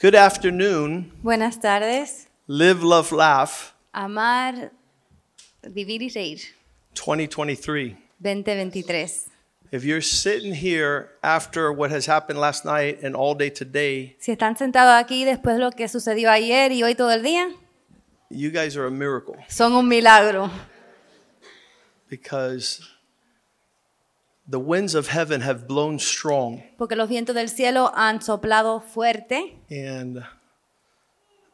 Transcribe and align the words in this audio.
Good 0.00 0.14
afternoon. 0.14 1.12
Buenas 1.22 1.60
tardes. 1.60 2.26
Live, 2.46 2.82
love, 2.82 3.12
laugh 3.12 3.74
Amar, 3.92 4.72
vivir 5.62 6.02
y 6.02 6.08
reír. 6.08 6.40
2023. 6.94 7.96
2023. 8.22 9.26
If 9.72 9.84
you're 9.84 10.00
sitting 10.02 10.54
here 10.54 11.10
after 11.22 11.70
what 11.72 11.90
has 11.92 12.06
happened 12.06 12.40
last 12.40 12.64
night 12.64 13.00
and 13.02 13.14
all 13.14 13.34
day 13.34 13.50
today, 13.50 14.16
Si 14.18 14.32
están 14.32 14.56
sentados 14.56 14.94
aquí 15.00 15.24
después 15.24 15.56
de 15.56 15.60
lo 15.60 15.70
que 15.70 15.86
sucedió 15.88 16.30
ayer 16.30 16.72
y 16.72 16.82
hoy 16.82 16.94
todo 16.94 17.10
el 17.12 17.22
día, 17.22 17.48
you 18.30 18.50
guys 18.50 18.76
are 18.76 18.86
a 18.86 18.90
miracle 18.90 19.36
son 19.48 19.72
un 19.74 19.86
milagro. 19.88 20.50
because 22.08 22.80
the 24.50 24.58
winds 24.58 24.94
of 24.94 25.08
heaven 25.08 25.42
have 25.42 25.66
blown 25.68 25.98
strong. 25.98 26.62
Porque 26.76 26.96
los 26.96 27.08
vientos 27.08 27.34
del 27.34 27.48
cielo 27.48 27.92
han 27.94 28.20
soplado 28.20 28.80
fuerte 28.80 29.56
And 29.70 30.24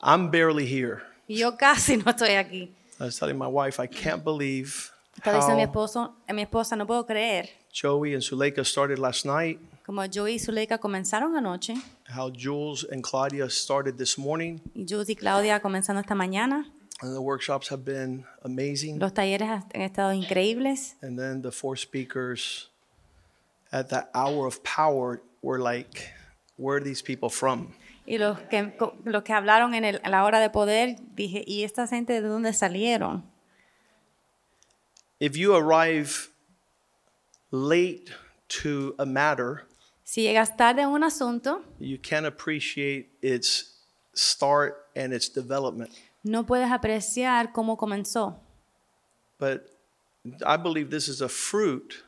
I'm 0.03 0.31
barely 0.31 0.67
here. 0.67 1.03
y 1.29 1.37
yo 1.39 1.57
casi 1.57 1.97
no 2.05 2.05
estoy 2.11 2.31
aquí. 2.37 2.71
I 2.99 3.05
was 3.05 3.19
telling 3.19 3.37
my 3.37 3.49
wife, 3.49 3.79
I 3.83 3.87
can't 3.87 4.25
believe 4.25 4.91
Estaba 5.17 5.37
diciendo 5.39 5.55
a 5.55 5.57
mi, 5.57 5.63
esposo, 5.63 6.15
a 6.29 6.33
mi 6.33 6.43
esposa, 6.43 6.77
no 6.77 6.87
puedo 6.87 7.07
creer. 7.07 7.49
Joey 7.73 8.15
and 8.15 8.23
Suleika 8.23 8.65
started 8.65 8.99
last 8.99 9.25
night, 9.27 9.59
Como 9.85 10.03
Joey 10.07 10.35
y 10.35 10.39
Zuleika 10.39 10.79
comenzaron 10.79 11.37
anoche 11.37 11.75
how 12.09 12.31
Jules 12.31 12.85
and 12.91 13.03
Claudia 13.03 13.49
started 13.51 13.97
this 13.99 14.17
morning. 14.19 14.61
y 14.75 14.85
Jules 14.89 15.09
y 15.11 15.15
Claudia 15.17 15.61
comenzando 15.61 16.01
esta 16.01 16.15
mañana. 16.15 16.65
And 17.03 17.15
the 17.15 17.21
workshops 17.21 17.69
have 17.71 17.85
been 17.85 18.25
amazing. 18.43 18.99
Los 18.99 19.13
talleres 19.13 19.49
han 19.49 19.65
estado 19.83 20.13
increíbles. 20.13 20.97
And 21.03 21.19
then 21.19 21.43
the 21.43 21.53
four 21.53 21.77
speakers 21.77 22.71
at 23.73 23.89
that 23.91 24.11
hour 24.15 24.47
of 24.47 24.63
power 24.63 25.21
we 25.43 25.49
were 25.49 25.59
like, 25.61 26.11
where 26.57 26.77
are 26.79 26.81
these 26.85 27.03
people 27.03 27.29
from? 27.29 27.75
Y 28.07 28.19
los 28.19 28.39
que, 28.49 28.73
los 29.05 29.23
que 29.25 29.33
hablaron 29.35 29.75
en, 29.75 29.85
el- 29.85 30.01
en 30.05 30.11
la 30.13 30.25
hora 30.25 30.39
de 30.41 30.49
poder, 30.51 30.97
dije, 31.17 31.43
¿y 31.47 31.65
esta 31.65 31.87
gente 31.89 32.21
de 32.21 32.29
dónde 32.29 32.53
salieron? 32.53 33.25
If 35.19 35.37
you 35.37 35.55
arrive 35.55 36.29
late 37.51 38.11
to 38.49 38.95
a 38.99 39.07
matter, 39.07 39.67
Si 40.05 40.23
llegas 40.23 40.57
tarde 40.57 40.83
a 40.83 40.89
un 40.89 41.03
asunto, 41.03 41.63
you 41.81 41.99
can't 41.99 42.27
appreciate 42.27 43.09
its 43.23 43.81
start 44.15 44.87
and 44.95 45.13
its 45.13 45.29
development. 45.29 45.91
no 46.23 46.45
puedes 46.45 46.71
apreciar 46.71 47.53
cómo 47.53 47.77
comenzó. 47.77 48.37
But 49.39 49.69
I 50.45 50.57
believe 50.57 50.91
this 50.91 51.09
is 51.09 51.21
a 51.21 51.29
fruit 51.29 52.05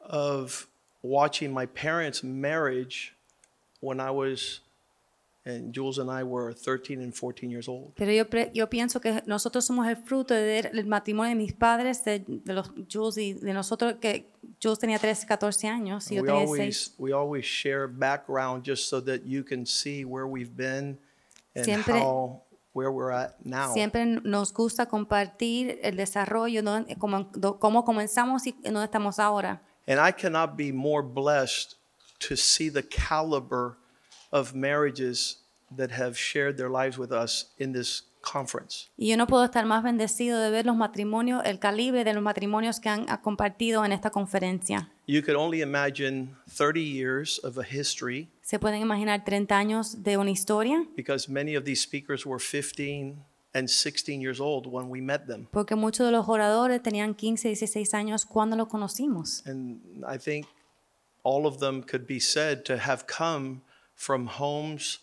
of 0.00 0.66
watching 1.02 1.52
my 1.52 1.66
parents' 1.66 2.22
marriage 2.22 3.14
when 3.80 4.00
I 4.00 4.10
was, 4.10 4.60
and 5.46 5.72
Jules 5.72 5.98
and 5.98 6.10
I 6.10 6.22
were 6.22 6.52
13 6.52 7.00
and 7.00 7.14
14 7.14 7.50
years 7.50 7.68
old. 7.68 7.92
Pero 7.96 8.12
yo, 8.52 8.66
pienso 8.68 9.00
que 9.00 9.22
nosotros 9.26 9.64
somos 9.64 9.86
el 9.88 9.96
fruto 9.96 10.34
del 10.34 10.86
matrimonio 10.86 11.30
de 11.30 11.36
mis 11.36 11.52
padres, 11.54 12.04
de, 12.04 12.18
de 12.26 12.52
los 12.52 12.70
Jules 12.92 13.16
y 13.18 13.32
de 13.32 13.52
nosotros, 13.54 13.94
que 14.00 14.26
Jules 14.62 14.78
tenía 14.78 14.98
13, 14.98 15.26
14 15.26 15.68
años 15.68 16.10
y 16.10 16.16
yo 16.16 16.22
we 16.22 16.28
tenía 16.28 16.42
always 16.42 16.76
6. 16.76 16.94
we 16.98 17.12
always 17.12 17.44
share 17.44 17.86
background 17.88 18.62
just 18.66 18.88
so 18.88 19.00
that 19.00 19.22
you 19.24 19.42
can 19.42 19.64
see 19.64 20.04
where 20.04 20.26
we've 20.26 20.54
been 20.54 20.98
and 21.54 21.64
Siempre- 21.64 22.00
how 22.00 22.42
where 22.74 22.90
we're 22.92 23.10
at 23.12 23.34
now. 23.44 23.72
Siempre 23.72 24.04
nos 24.04 24.52
gusta 24.52 24.86
compartir 24.86 25.80
el 25.82 25.96
desarrollo, 25.96 26.62
¿no? 26.62 26.84
cómo, 26.98 27.24
do- 27.32 27.58
cómo 27.58 27.84
comenzamos 27.84 28.46
y 28.46 28.52
dónde 28.62 28.84
estamos 28.84 29.18
ahora. 29.18 29.62
And 29.90 29.98
I 29.98 30.12
cannot 30.12 30.56
be 30.56 30.70
more 30.70 31.02
blessed 31.02 31.74
to 32.20 32.36
see 32.36 32.68
the 32.68 32.84
caliber 32.84 33.76
of 34.30 34.54
marriages 34.54 35.38
that 35.76 35.90
have 35.90 36.16
shared 36.16 36.56
their 36.56 36.70
lives 36.70 36.96
with 36.96 37.10
us 37.10 37.46
in 37.58 37.72
this 37.72 38.02
conference. 38.22 38.88
Y 38.96 39.06
yo 39.06 39.16
no 39.16 39.26
puedo 39.26 39.44
estar 39.44 39.66
más 39.66 39.82
bendecido 39.82 40.40
de 40.40 40.50
ver 40.52 40.64
los 40.64 40.76
matrimonios, 40.76 41.42
el 41.44 41.58
calibre 41.58 42.04
de 42.04 42.14
los 42.14 42.22
matrimonios 42.22 42.78
que 42.78 42.88
han 42.88 43.06
compartido 43.20 43.84
en 43.84 43.90
esta 43.90 44.10
conferencia. 44.10 44.88
You 45.06 45.22
could 45.22 45.36
only 45.36 45.60
imagine 45.60 46.36
30 46.48 46.80
years 46.80 47.40
of 47.42 47.58
a 47.58 47.64
history 47.64 48.28
Se 48.42 48.60
pueden 48.60 48.80
imaginar 48.80 49.24
30 49.24 49.58
años 49.58 50.04
de 50.04 50.16
una 50.18 50.30
historia, 50.30 50.86
because 50.96 51.28
many 51.28 51.56
of 51.56 51.64
these 51.64 51.80
speakers 51.80 52.24
were 52.24 52.38
15 52.38 53.24
and 53.54 53.68
16 53.68 54.20
years 54.20 54.40
old 54.40 54.66
when 54.66 54.88
we 54.88 55.00
met 55.00 55.26
them. 55.26 55.48
porque 55.50 55.74
muchos 55.74 56.06
de 56.06 56.12
los 56.12 56.28
oradores 56.28 56.82
tenían 56.82 57.14
15, 57.14 57.54
16 57.56 57.94
años 57.94 58.24
cuando 58.24 58.56
lo 58.56 58.68
conocimos. 58.68 59.42
And 59.46 59.80
I 60.06 60.18
think 60.18 60.46
all 61.22 61.46
of 61.46 61.58
them 61.58 61.82
could 61.82 62.06
be 62.06 62.20
said 62.20 62.64
to 62.64 62.78
have 62.78 63.04
come 63.06 63.62
from 63.94 64.26
homes 64.28 65.00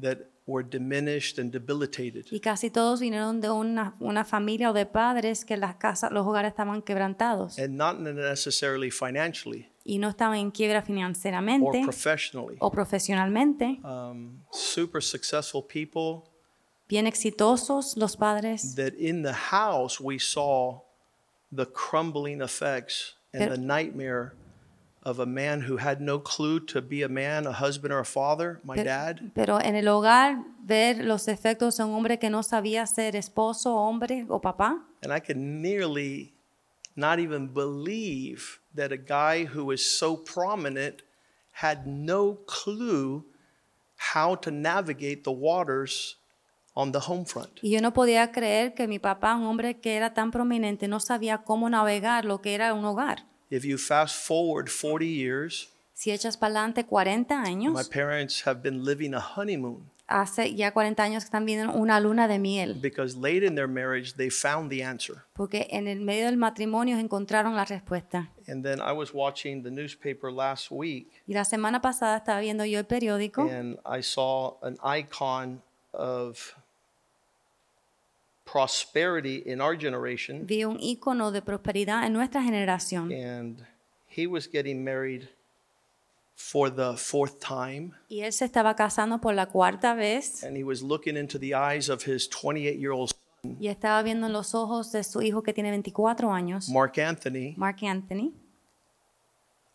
that 0.00 0.18
were 0.46 0.64
diminished 0.68 1.38
and 1.38 1.52
debilitated. 1.52 2.26
Y 2.30 2.40
casi 2.40 2.68
todos 2.70 3.00
vinieron 3.00 3.40
de 3.40 3.50
una, 3.50 3.94
una 4.00 4.24
familia 4.24 4.70
o 4.70 4.72
de 4.72 4.86
padres 4.86 5.44
que 5.44 5.56
las 5.56 5.76
casas, 5.76 6.10
los 6.12 6.26
hogares 6.26 6.50
estaban 6.50 6.82
quebrantados 6.82 7.58
And 7.58 7.76
not 7.76 7.98
necessarily 8.00 8.90
financially 8.90 9.68
y 9.84 9.98
no 9.98 10.08
estaban 10.08 10.38
en 10.38 10.50
quiebra 10.50 10.82
financieramente 10.82 11.78
or 11.78 11.84
professionally. 11.84 12.56
o 12.60 12.70
profesionalmente. 12.70 13.80
Um, 13.84 14.42
super 14.52 15.02
successful 15.02 15.62
people 15.66 16.28
Bien 16.92 17.06
exitosos 17.06 17.96
los 17.96 18.16
padres, 18.16 18.74
that 18.74 18.92
in 18.98 19.22
the 19.22 19.32
house 19.32 19.98
we 19.98 20.18
saw 20.18 20.80
the 21.50 21.64
crumbling 21.64 22.42
effects 22.42 23.14
and 23.32 23.44
Pero- 23.44 23.56
the 23.56 23.62
nightmare 23.62 24.34
of 25.02 25.18
a 25.18 25.24
man 25.24 25.62
who 25.62 25.78
had 25.78 26.02
no 26.02 26.18
clue 26.18 26.60
to 26.60 26.82
be 26.82 27.00
a 27.02 27.08
man, 27.08 27.46
a 27.46 27.52
husband, 27.52 27.94
or 27.94 27.98
a 28.00 28.04
father, 28.04 28.60
my 28.62 28.74
Pero- 28.74 28.84
dad. 28.84 29.30
Pero 29.34 29.56
en 29.56 29.74
el 29.74 29.84
hogar 29.88 30.44
ver 30.62 31.02
los 31.02 31.28
efectos 31.28 31.78
de 31.78 31.84
un 31.84 31.94
hombre 31.94 32.18
que 32.18 32.28
no 32.28 32.42
sabía 32.42 32.86
ser 32.86 33.16
esposo, 33.16 33.74
hombre 33.74 34.26
o 34.28 34.38
papá. 34.38 34.78
And 35.02 35.14
I 35.14 35.18
could 35.20 35.38
nearly 35.38 36.34
not 36.94 37.18
even 37.18 37.54
believe 37.54 38.60
that 38.74 38.92
a 38.92 38.98
guy 38.98 39.46
who 39.46 39.64
was 39.64 39.82
so 39.82 40.14
prominent 40.14 41.00
had 41.52 41.86
no 41.86 42.34
clue 42.44 43.24
how 44.12 44.34
to 44.34 44.50
navigate 44.50 45.24
the 45.24 45.32
waters 45.32 46.16
on 46.74 46.92
the 46.92 46.98
home 47.06 47.24
front. 47.24 47.50
Y 47.62 47.70
yo 47.70 47.80
no 47.80 47.92
podía 47.92 48.32
creer 48.32 48.74
que 48.74 48.86
mi 48.88 48.98
papá, 48.98 49.34
un 49.36 49.44
hombre 49.44 49.78
que 49.80 49.96
era 49.96 50.14
tan 50.14 50.30
prominente, 50.30 50.88
no 50.88 51.00
sabía 51.00 51.38
cómo 51.38 51.68
navegar 51.68 52.24
lo 52.24 52.40
que 52.40 52.54
era 52.54 52.72
un 52.74 52.84
hogar. 52.84 53.26
If 53.50 53.64
you 53.64 53.76
fast 53.78 54.26
forward 54.26 54.68
40 54.70 55.04
years, 55.04 55.68
Si 55.94 56.10
echas 56.10 56.36
para 56.36 56.52
adelante 56.54 56.84
40 56.86 57.38
my 57.42 57.46
años, 57.48 57.88
parents 57.88 58.46
have 58.46 58.60
been 58.62 58.84
living 58.84 59.14
a 59.14 59.20
honeymoon 59.20 59.90
hace 60.08 60.54
ya 60.54 60.72
40 60.72 61.02
años 61.02 61.22
que 61.24 61.26
están 61.28 61.46
viviendo 61.46 61.72
una 61.74 61.98
luna 62.00 62.28
de 62.28 62.38
miel. 62.38 62.74
because 62.80 63.16
late 63.16 63.44
in 63.46 63.54
their 63.54 63.68
marriage 63.68 64.14
they 64.16 64.30
found 64.30 64.70
the 64.70 64.82
answer. 64.84 65.22
Porque 65.32 65.68
en 65.70 65.86
el 65.88 66.00
medio 66.00 66.26
del 66.26 66.36
matrimonio 66.36 66.98
encontraron 66.98 67.54
la 67.56 67.64
respuesta. 67.64 68.30
And 68.48 68.62
then 68.64 68.80
I 68.80 68.92
was 68.92 69.12
watching 69.14 69.62
the 69.62 69.70
newspaper 69.70 70.30
last 70.32 70.70
week 70.70 71.08
Y 71.26 71.34
la 71.34 71.44
semana 71.44 71.80
pasada 71.80 72.16
estaba 72.18 72.40
viendo 72.40 72.64
yo 72.64 72.78
el 72.78 72.86
periódico 72.86 73.42
and 73.42 73.78
I 73.86 74.02
saw 74.02 74.56
an 74.62 74.76
icon 74.84 75.62
of 75.92 76.54
prosperity 78.52 79.42
in 79.46 79.60
our 79.60 79.76
generation 79.78 80.46
vi 80.46 80.64
un 80.64 80.78
icono 80.80 81.32
de 81.32 81.40
prosperidad 81.40 82.04
en 82.04 82.12
nuestra 82.12 82.42
generación. 82.42 83.10
and 83.12 83.64
he 84.06 84.26
was 84.26 84.46
getting 84.46 84.84
married 84.84 85.28
for 86.34 86.70
the 86.70 86.96
fourth 86.96 87.38
time. 87.40 87.92
Y 88.08 88.20
él 88.20 88.32
se 88.32 88.44
estaba 88.44 88.74
casando 88.74 89.20
por 89.20 89.34
la 89.34 89.46
cuarta 89.46 89.94
vez. 89.94 90.42
And 90.44 90.56
he 90.56 90.64
was 90.64 90.82
looking 90.82 91.16
into 91.16 91.38
the 91.38 91.54
eyes 91.54 91.88
of 91.88 92.06
his 92.06 92.28
28-year-old 92.28 93.12
y 93.58 93.66
estaba 93.68 94.02
viendo 94.04 94.28
en 94.28 94.32
los 94.32 94.54
ojos 94.54 94.92
de 94.92 95.02
su 95.02 95.20
hijo 95.20 95.42
que 95.42 95.52
tiene 95.52 95.70
24 95.70 96.32
años, 96.32 96.68
Mark 96.68 97.00
Anthony, 97.00 97.54
Mark 97.56 97.78
Anthony, 97.82 98.32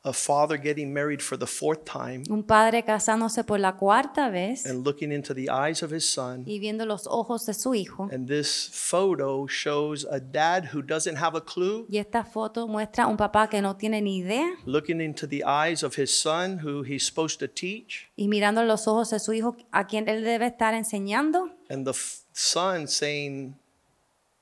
a 0.07 0.13
father 0.13 0.57
getting 0.57 0.93
married 0.93 1.21
for 1.21 1.37
the 1.37 1.45
fourth 1.45 1.83
time 1.83 2.23
un 2.29 2.41
padre 2.41 2.83
casándose 2.83 3.43
por 3.43 3.59
la 3.59 3.75
cuarta 3.75 4.29
vez 4.29 4.65
and 4.65 4.85
looking 4.85 5.11
into 5.11 5.33
the 5.33 5.49
eyes 5.49 5.83
of 5.83 5.91
his 5.91 6.05
son. 6.05 6.43
y 6.45 6.59
viendo 6.59 6.85
los 6.85 7.05
ojos 7.07 7.45
de 7.45 7.53
su 7.53 7.73
hijo. 7.75 8.09
And 8.11 8.27
this 8.27 8.69
photo 8.71 9.45
shows 9.47 10.05
a 10.09 10.19
dad 10.19 10.69
who 10.73 10.81
doesn't 10.81 11.17
have 11.17 11.35
a 11.37 11.41
clue 11.41 11.85
Y 11.89 11.97
esta 11.97 12.23
foto 12.23 12.67
muestra 12.67 13.07
un 13.07 13.17
papá 13.17 13.49
que 13.49 13.61
no 13.61 13.75
tiene 13.75 14.01
ni 14.01 14.19
idea 14.19 14.47
looking 14.65 15.01
into 15.01 15.27
the 15.27 15.43
eyes 15.45 15.83
of 15.83 15.97
his 15.97 16.09
son 16.09 16.59
who 16.63 16.83
he's 16.83 17.05
supposed 17.05 17.39
to 17.39 17.47
teach, 17.47 18.09
y 18.15 18.27
mirando 18.27 18.63
los 18.63 18.87
ojos 18.87 19.09
de 19.09 19.19
su 19.19 19.33
hijo 19.33 19.55
a 19.71 19.85
quien 19.87 20.07
él 20.07 20.23
debe 20.23 20.47
estar 20.47 20.73
enseñando. 20.73 21.49
And 21.69 21.85
the 21.85 21.93
son 22.33 22.87
saying, 22.87 23.55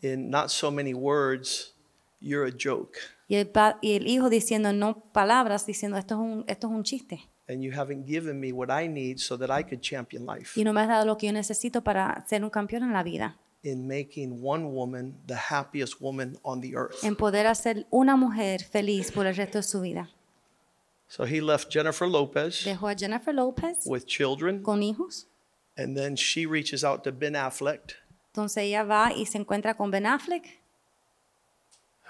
in 0.02 0.30
not 0.30 0.50
so 0.52 0.70
many 0.70 0.94
words, 0.94 1.72
You're 2.22 2.46
a 2.46 2.52
joke, 2.52 2.98
y 3.27 3.36
el, 3.36 3.48
pa- 3.48 3.77
y 3.81 3.95
el 3.95 4.07
hijo 4.07 4.30
diciendo 4.30 4.72
no 4.74 5.00
palabras, 5.12 5.66
diciendo 5.66 5.98
esto 5.98 6.16
es 6.16 6.19
un, 6.22 6.44
esto 6.48 6.68
es 6.68 6.74
un 6.74 6.83
chiste. 6.83 7.30
and 7.48 7.62
you 7.62 7.72
haven't 7.72 8.06
given 8.07 8.39
me 8.39 8.51
what 8.51 8.69
I 8.72 8.88
need 8.88 9.18
so 9.19 9.38
that 9.38 9.50
I 9.56 9.63
could 9.63 9.80
champion 9.81 10.25
life 10.25 10.60
Y 10.60 10.63
no 10.63 10.74
me 10.74 10.81
has 10.81 10.88
dado 10.88 11.06
lo 11.06 11.16
que 11.18 11.27
yo 11.27 11.33
necesito 11.33 11.83
para 11.83 12.25
ser 12.27 12.44
un 12.44 12.50
campeón 12.50 12.83
en 12.83 12.94
la 12.94 13.04
vida. 13.04 13.38
in 13.63 13.88
making 13.88 14.39
one 14.44 14.66
woman 14.66 15.16
the 15.27 15.36
happiest 15.36 16.00
woman 16.00 16.38
on 16.44 16.62
the 16.62 16.75
earth. 16.75 17.04
En 17.04 17.16
poder 17.16 17.48
hacer 17.48 17.88
una 17.89 18.16
mujer 18.16 18.63
feliz 18.63 19.12
por 19.12 19.25
el 19.25 19.36
resto 19.36 19.57
de 19.60 19.63
su 19.63 19.81
vida. 19.81 20.12
So 21.07 21.24
he 21.25 21.39
left 21.42 21.72
Jennifer 21.72 22.07
Lopez 22.07 22.63
Dejó 22.66 22.88
a 22.89 22.95
Jennifer 22.95 23.33
Lopez 23.33 23.80
with 23.86 24.06
children, 24.06 24.62
con 24.63 24.81
hijos. 24.83 25.27
and 25.77 25.95
then 25.95 26.16
she 26.16 26.45
reaches 26.45 26.83
out 26.83 27.04
to 27.04 27.12
Ben 27.12 27.36
Affleck, 27.36 27.94
Entonces 28.33 28.63
ella 28.63 28.83
va 28.83 29.12
y 29.16 29.25
se 29.27 29.38
encuentra 29.38 29.75
con 29.75 29.92
Ben 29.92 30.06
Affleck, 30.06 30.44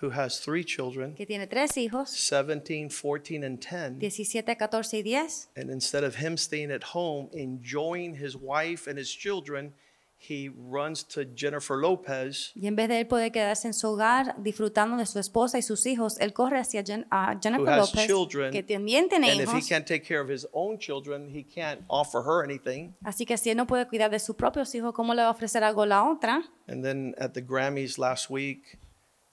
who 0.02 0.12
has 0.12 0.40
three 0.40 0.64
children 0.64 1.16
que 1.16 1.26
tiene 1.26 1.48
tres 1.48 1.78
hijos, 1.78 2.10
17, 2.10 2.90
14, 2.90 3.44
and 3.46 3.60
10. 3.60 4.00
17, 4.00 4.56
14 4.58 4.98
y 4.98 5.02
10. 5.04 5.50
And 5.56 5.70
instead 5.72 6.04
of 6.04 6.16
him 6.22 6.38
staying 6.38 6.72
at 6.72 6.84
home 6.94 7.30
enjoying 7.34 8.16
his 8.16 8.36
wife 8.36 8.88
and 8.90 8.98
his 9.00 9.10
children, 9.10 9.74
he 10.18 10.50
runs 10.50 11.04
to 11.04 11.24
Jennifer 11.36 11.76
Lopez 11.78 12.52
Y 12.56 12.66
en 12.68 12.76
vez 12.76 12.88
de 12.90 13.00
él 13.02 13.06
poder 13.08 13.32
quedarse 13.32 13.68
en 13.68 13.74
su 13.74 13.88
hogar 13.90 14.34
disfrutando 14.42 14.98
de 14.98 15.06
su 15.06 15.20
esposa 15.20 15.58
y 15.60 15.62
sus 15.62 15.86
hijos, 15.86 16.18
él 16.20 16.34
corre 16.34 16.58
hacia 16.58 16.82
Jen- 16.84 17.06
who 17.12 17.40
Jennifer 17.42 17.70
has 17.70 17.94
Lopez, 17.94 18.08
children. 18.08 18.52
que 18.52 18.64
también 18.64 19.08
tiene 19.08 19.30
And 19.32 19.42
if 19.42 19.50
he 19.50 19.58
hijos. 19.58 19.70
can't 19.70 19.86
take 19.86 20.04
care 20.04 20.20
of 20.22 20.30
his 20.30 20.48
own 20.54 20.80
children, 20.80 21.30
he 21.30 21.44
can't 21.44 21.82
offer 21.90 22.22
her 22.24 22.44
anything. 22.44 22.96
Así 23.04 23.26
que 23.26 23.38
si 23.38 23.52
él 23.52 23.58
no 23.58 23.68
puede 23.68 23.88
cuidar 23.88 24.10
de 24.10 24.20
sus 24.20 24.36
propios 24.36 24.74
hijos, 24.74 24.94
¿cómo 24.94 25.14
le 25.14 25.22
va 25.22 25.28
a 25.28 25.32
ofrecer 25.32 25.64
algo 25.64 25.84
a 25.84 25.86
la 25.86 26.04
otra? 26.10 26.42
And 26.68 26.84
then 26.84 27.14
at 27.20 27.34
the 27.34 27.42
Grammys 27.42 28.00
last 28.00 28.30
week, 28.32 28.80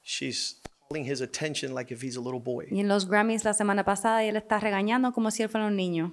she's 0.02 0.60
calling 0.88 1.04
his 1.04 1.20
attention 1.20 1.74
like 1.74 1.92
if 1.92 2.02
he's 2.02 2.16
a 2.16 2.20
little 2.20 2.40
boy. 2.40 2.66
Y 2.70 2.80
en 2.80 2.88
los 2.88 3.06
Grammys 3.06 3.44
la 3.44 3.54
semana 3.54 3.84
pasada, 3.84 4.24
él 4.24 4.36
está 4.36 4.58
regañando 4.58 5.12
como 5.12 5.30
si 5.30 5.42
él 5.42 5.48
fuera 5.48 5.66
un 5.66 5.76
niño. 5.76 6.12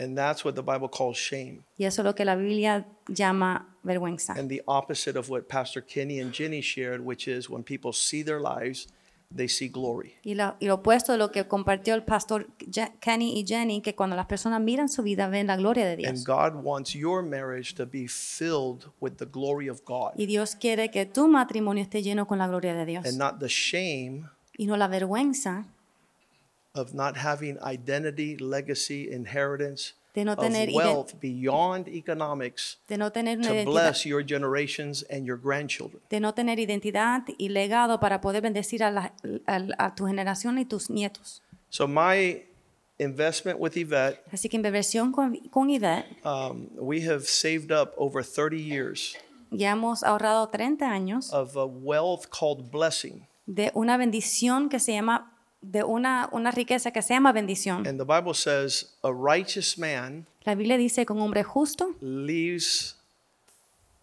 And 0.00 0.16
that's 0.16 0.44
what 0.44 0.54
the 0.54 0.62
Bible 0.62 0.88
calls 0.88 1.16
shame. 1.16 1.64
Y 1.76 1.84
eso 1.84 2.02
es 2.02 2.04
lo 2.04 2.14
que 2.14 2.24
la 2.24 2.36
Biblia 2.36 2.86
llama 3.08 3.76
vergüenza. 3.82 4.38
And 4.38 4.48
the 4.48 4.62
opposite 4.66 5.16
of 5.16 5.28
what 5.28 5.48
Pastor 5.48 5.80
Kenny 5.80 6.20
and 6.20 6.32
Jenny 6.32 6.60
shared, 6.60 7.00
which 7.00 7.26
is 7.26 7.50
when 7.50 7.64
people 7.64 7.92
see 7.92 8.22
their 8.22 8.40
lives, 8.40 8.86
they 9.34 9.48
see 9.48 9.68
glory. 9.68 10.14
Y 10.22 10.34
lo, 10.34 10.56
y 10.58 10.66
lo 10.66 10.76
opuesto 10.76 11.12
de 11.12 11.18
lo 11.18 11.30
que 11.30 11.46
compartió 11.46 11.94
el 11.94 12.02
pastor 12.02 12.48
Je- 12.58 12.92
Kenny 13.00 13.38
y 13.38 13.44
Jenny, 13.46 13.82
que 13.82 13.94
cuando 13.94 14.16
las 14.16 14.26
personas 14.26 14.60
miran 14.60 14.88
su 14.88 15.02
vida 15.02 15.28
ven 15.28 15.46
la 15.48 15.56
gloria 15.56 15.84
de 15.86 15.92
And 16.06 16.16
Dios. 16.16 16.24
God 16.24 16.54
wants 16.62 16.92
your 16.94 17.22
marriage 17.22 17.74
to 17.74 17.86
be 17.86 18.06
filled 18.08 18.86
with 19.00 19.16
the 19.18 19.26
glory 19.26 19.68
of 19.68 19.82
God 19.84 20.12
Y 20.16 20.26
Dios 20.26 20.56
quiere 20.56 20.90
que 20.90 21.04
tu 21.06 21.28
matrimonio 21.28 21.82
esté 21.82 22.02
lleno 22.02 22.26
con 22.26 22.38
la 22.38 22.48
gloria 22.48 22.74
de 22.74 22.86
Dios. 22.86 23.04
and 23.06 23.18
not 23.18 23.38
the 23.38 23.48
shame 23.48 24.28
Y 24.56 24.66
no 24.66 24.76
la 24.76 24.88
vergüenza 24.88 25.66
of 26.74 26.94
not 26.94 27.16
having 27.16 27.58
identity, 27.64 28.36
legacy, 28.36 29.08
inheritance 29.10 29.94
De 30.18 30.24
no 30.24 30.32
of 30.32 30.38
tener 30.40 30.68
ide- 30.68 30.74
wealth 30.76 31.14
beyond 31.20 31.86
economics 31.88 32.78
de 32.88 32.96
no 32.98 33.10
tener 33.12 33.38
una 33.38 33.48
to 33.64 33.70
bless 33.70 34.04
your 34.04 34.24
generations 34.26 35.04
and 35.10 35.24
your 35.26 35.38
grandchildren. 35.40 36.00
de 36.10 36.18
no 36.20 36.32
tener 36.34 36.58
identidad 36.58 37.22
y 37.38 37.48
legado 37.50 38.00
para 38.00 38.20
poder 38.20 38.42
bendecir 38.42 38.82
a, 38.82 38.90
la- 38.90 39.12
a- 39.46 39.66
a 39.86 39.94
tu 39.94 40.06
generación 40.06 40.58
y 40.58 40.64
tus 40.64 40.90
nietos. 40.90 41.42
So 41.70 41.86
my 41.86 42.44
investment 42.98 43.58
with 43.60 43.76
Yvette, 43.76 44.20
Así 44.32 44.48
que 44.48 44.56
en 44.56 44.62
versión 44.62 45.12
con, 45.12 45.36
con 45.50 45.70
Ivette, 45.70 46.06
um, 46.24 46.66
we 46.76 47.00
have 47.08 47.24
saved 47.26 47.70
up 47.70 47.92
over 47.96 48.24
30 48.24 48.56
years 48.56 49.16
ya 49.50 49.70
hemos 49.70 50.02
ahorrado 50.02 50.48
30 50.48 50.90
años 50.90 51.32
of 51.32 51.56
a 51.56 51.64
wealth 51.64 52.26
called 52.28 52.70
blessing. 52.70 53.26
de 53.46 53.70
una 53.74 53.96
bendición 53.96 54.68
que 54.68 54.78
se 54.80 54.92
llama, 54.92 55.32
de 55.60 55.82
una, 55.84 56.28
una 56.32 56.50
riqueza 56.50 56.90
que 56.90 57.02
se 57.02 57.14
llama 57.14 57.32
bendición. 57.32 57.86
And 57.86 57.98
the 57.98 58.04
Bible 58.04 58.34
says 58.34 58.96
a 59.02 59.10
righteous 59.12 59.78
man 59.78 60.26
La 60.44 60.54
Biblia 60.54 60.76
dice 60.78 61.04
que 61.04 61.12
un 61.12 61.20
hombre 61.20 61.42
justo 61.44 61.94
leaves 62.00 62.97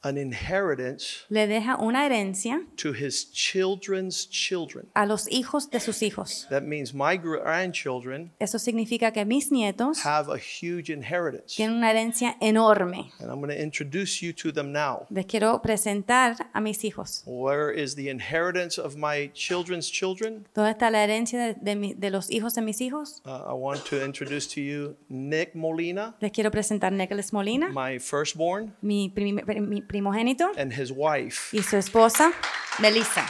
an 0.05 0.17
inheritance 0.17 1.25
le 1.29 1.47
deja 1.47 1.77
una 1.77 2.05
herencia 2.05 2.61
to 2.77 2.91
his 2.93 3.31
children's 3.31 4.29
children. 4.29 4.87
a 4.93 5.05
los 5.05 5.27
hijos 5.31 5.69
de 5.71 5.79
sus 5.79 6.01
hijos. 6.01 6.45
That 6.49 6.63
means 6.63 6.93
my 6.93 7.17
grandchildren 7.17 8.31
Eso 8.39 8.59
significa 8.59 9.11
que 9.11 9.25
mis 9.25 9.51
nietos 9.51 10.05
have 10.05 10.29
a 10.31 10.37
huge 10.37 10.89
inheritance. 10.91 11.55
tienen 11.55 11.77
una 11.77 11.89
herencia 11.91 12.37
enorme. 12.41 13.11
And 13.19 13.29
I'm 13.31 13.39
going 13.41 13.49
to 13.55 13.61
introduce 13.61 14.21
you 14.21 14.33
to 14.33 14.51
them 14.51 14.71
now. 14.71 15.05
Les 15.09 15.25
quiero 15.25 15.61
presentar 15.61 16.35
a 16.53 16.61
mis 16.61 16.83
hijos. 16.83 17.23
Where 17.25 17.71
is 17.71 17.95
the 17.95 18.09
inheritance 18.09 18.79
of 18.79 18.95
my 18.95 19.31
children's 19.33 19.89
children? 19.91 20.47
¿Dónde 20.53 20.71
está 20.71 20.89
la 20.91 21.03
herencia 21.03 21.39
de, 21.39 21.55
de 21.59 21.75
mi- 21.75 21.93
de 21.93 22.09
los 22.09 22.29
hijos 22.29 22.53
de 22.55 22.61
mis 22.61 22.81
hijos? 22.81 23.21
Uh, 23.25 23.29
I 23.49 23.53
want 23.53 23.83
to 23.89 24.03
introduce 24.05 24.47
to 24.53 24.61
you 24.61 24.95
Nick 25.09 25.55
Molina, 25.55 26.15
Les 26.19 26.31
quiero 26.31 26.51
presentar 26.51 26.91
Nicholas 26.91 27.33
Molina, 27.33 27.69
my 27.73 27.99
firstborn, 27.99 28.75
mi, 28.81 29.09
prim- 29.09 29.41
mi 29.67 29.81
primogénito, 29.95 30.51
and 30.57 30.73
his 30.73 30.91
wife. 30.91 31.49
y 31.53 31.61
su 31.61 31.77
esposa, 31.77 32.33
Melissa. 32.79 33.25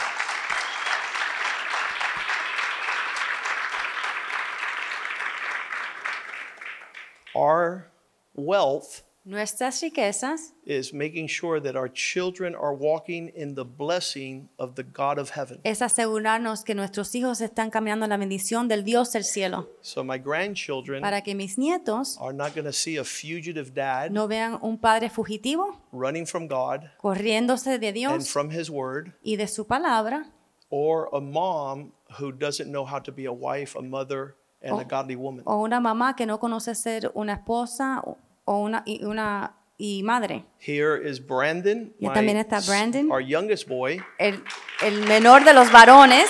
Our 7.34 7.86
wealth 8.34 9.02
Nuestras 9.28 9.80
riquezas 9.82 10.52
is 10.64 10.94
making 10.94 11.26
sure 11.26 11.60
that 11.60 11.74
our 11.74 11.88
children 11.92 12.54
are 12.54 12.72
walking 12.72 13.32
in 13.34 13.56
the 13.56 13.64
blessing 13.64 14.48
of 14.56 14.76
the 14.76 14.84
God 14.84 15.18
of 15.18 15.30
heaven. 15.30 15.58
es 15.64 15.82
asegurarnos 15.82 16.62
que 16.62 16.76
nuestros 16.76 17.12
hijos 17.16 17.40
están 17.40 17.70
caminando 17.70 18.04
en 18.04 18.10
la 18.10 18.18
bendición 18.18 18.68
del 18.68 18.84
Dios 18.84 19.10
del 19.12 19.24
cielo, 19.24 19.68
So 19.80 20.04
my 20.04 20.16
grandchildren 20.18 21.02
para 21.02 21.22
que 21.22 21.34
mis 21.34 21.58
nietos 21.58 22.16
are 22.20 22.32
not 22.32 22.54
going 22.54 22.66
to 22.66 22.72
see 22.72 22.98
a 22.98 23.02
fugitive 23.04 23.72
dad 23.74 24.12
no 24.12 24.28
vean 24.28 24.60
un 24.62 24.78
padre 24.78 25.10
fugitivo 25.10 25.76
running 25.90 26.24
from 26.24 26.46
God 26.46 26.88
corriéndose 26.98 27.80
de 27.80 27.88
and 27.88 27.94
Dios 27.96 28.28
from 28.30 28.50
his 28.52 28.70
word, 28.70 29.12
y 29.24 29.34
de 29.34 29.48
su 29.48 29.64
palabra, 29.66 30.30
or 30.70 31.08
a 31.12 31.20
mom 31.20 31.90
who 32.20 32.30
doesn't 32.30 32.70
know 32.70 32.84
how 32.86 33.00
to 33.00 33.10
be 33.10 33.24
a 33.26 33.32
wife, 33.32 33.74
a 33.76 33.82
mother, 33.82 34.36
and 34.62 34.78
a 34.78 34.82
Oh. 34.82 34.84
godly 34.88 35.16
woman. 35.16 35.42
o 35.46 35.64
una 35.64 35.80
mamá 35.80 36.14
que 36.14 36.26
no 36.26 36.38
conoce 36.38 36.76
ser 36.76 37.10
una 37.16 37.32
esposa 37.32 38.04
o- 38.46 38.60
una, 38.62 38.82
y, 38.86 39.04
una 39.04 39.54
y 39.78 40.02
madre. 40.02 40.44
Here 40.58 40.96
is 40.96 41.20
Brandon, 41.20 41.92
Y 42.00 42.08
también 42.08 42.38
está 42.38 42.60
Brandon. 42.66 43.10
our 43.12 43.20
youngest 43.20 43.68
boy, 43.68 44.00
El, 44.18 44.42
el 44.82 45.04
menor 45.06 45.44
de 45.44 45.52
los 45.52 45.70
varones 45.70 46.28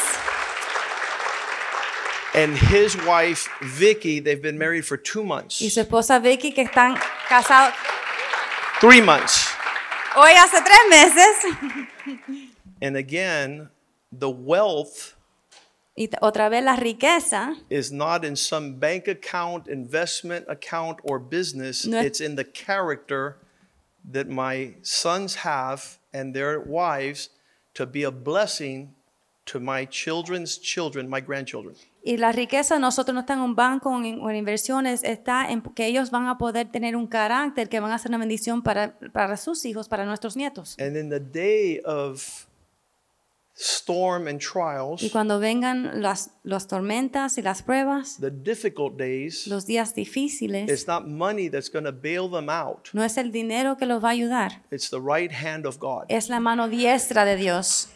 and 2.34 2.56
his 2.56 2.96
wife 3.06 3.48
Vicky. 3.62 4.20
They've 4.20 4.42
been 4.42 4.58
married 4.58 4.84
for 4.84 4.96
two 4.98 5.22
months, 5.24 5.60
y 5.62 5.68
su 5.70 5.80
esposa 5.80 6.18
Vicky 6.20 6.52
que 6.52 6.62
están 6.64 6.96
casados 7.28 7.72
three 8.80 9.00
months. 9.00 9.48
hoy 10.16 10.32
hace 10.32 10.60
tres 10.62 10.80
meses. 10.90 12.26
And 12.82 12.96
again, 12.96 13.70
the 14.12 14.28
wealth 14.30 15.15
Y 15.96 16.10
otra 16.20 16.48
vez 16.50 16.62
la 16.62 16.76
riqueza 16.76 17.54
is 17.70 17.90
not 17.90 18.22
in 18.24 18.36
some 18.36 18.72
bank 18.78 19.08
account, 19.08 19.66
investment 19.68 20.44
account, 20.48 20.98
or 21.04 21.18
business. 21.18 21.86
No 21.86 21.98
es- 21.98 22.06
It's 22.06 22.20
in 22.20 22.36
the 22.36 22.44
character 22.44 23.36
that 24.12 24.26
my 24.26 24.76
sons 24.82 25.38
have 25.44 25.82
and 26.12 26.34
their 26.34 26.60
wives 26.60 27.30
to 27.74 27.86
be 27.86 28.04
a 28.04 28.10
blessing 28.10 28.94
to 29.46 29.58
my 29.58 29.86
children's 29.86 30.60
children, 30.60 31.08
my 31.08 31.20
grandchildren. 31.20 31.74
Y 32.04 32.18
la 32.18 32.30
riqueza 32.30 32.78
nosotros 32.78 33.14
no 33.14 33.20
está 33.20 33.32
en 33.34 33.40
un 33.40 33.56
banco 33.56 33.90
o 33.90 33.98
en, 33.98 34.04
en 34.20 34.36
inversiones, 34.36 35.02
está 35.02 35.50
en 35.50 35.60
que 35.62 35.86
ellos 35.86 36.10
van 36.10 36.26
a 36.28 36.36
poder 36.38 36.70
tener 36.70 36.94
un 36.94 37.06
carácter 37.08 37.68
que 37.68 37.80
van 37.80 37.90
a 37.90 37.98
ser 37.98 38.10
una 38.10 38.18
bendición 38.18 38.62
para, 38.62 38.96
para 39.12 39.36
sus 39.36 39.64
hijos, 39.64 39.88
para 39.88 40.04
nuestros 40.04 40.36
nietos. 40.36 40.76
And 40.78 40.96
in 40.96 41.08
the 41.10 41.18
day 41.20 41.80
of 41.84 42.46
storm 43.58 44.28
and 44.28 44.38
Y 44.40 44.46
trials, 44.46 45.10
cuando 45.12 45.38
vengan 45.40 46.02
las, 46.02 46.30
las 46.42 46.66
tormentas 46.66 47.38
y 47.38 47.42
las 47.42 47.62
pruebas, 47.62 48.18
the 48.20 48.30
difficult 48.30 48.98
days, 48.98 49.46
los 49.46 49.66
días 49.66 49.94
difíciles, 49.94 50.68
it's 50.68 50.86
not 50.86 51.06
money 51.08 51.48
that's 51.48 51.70
going 51.70 51.84
to 51.84 51.92
bail 51.92 52.28
them 52.28 52.50
out. 52.50 52.90
no 52.92 53.02
es 53.02 53.16
el 53.16 53.32
dinero 53.32 53.76
que 53.76 53.86
los 53.86 54.02
va 54.04 54.08
a 54.08 54.12
ayudar, 54.12 54.62
It's 54.70 54.90
the 54.90 55.00
right 55.00 55.32
hand 55.32 55.64
of 55.66 55.78
God. 55.78 56.04
es 56.08 56.28
la 56.28 56.38
mano 56.40 56.68
diestra 56.68 57.24
de 57.24 57.36
Dios. 57.36 57.88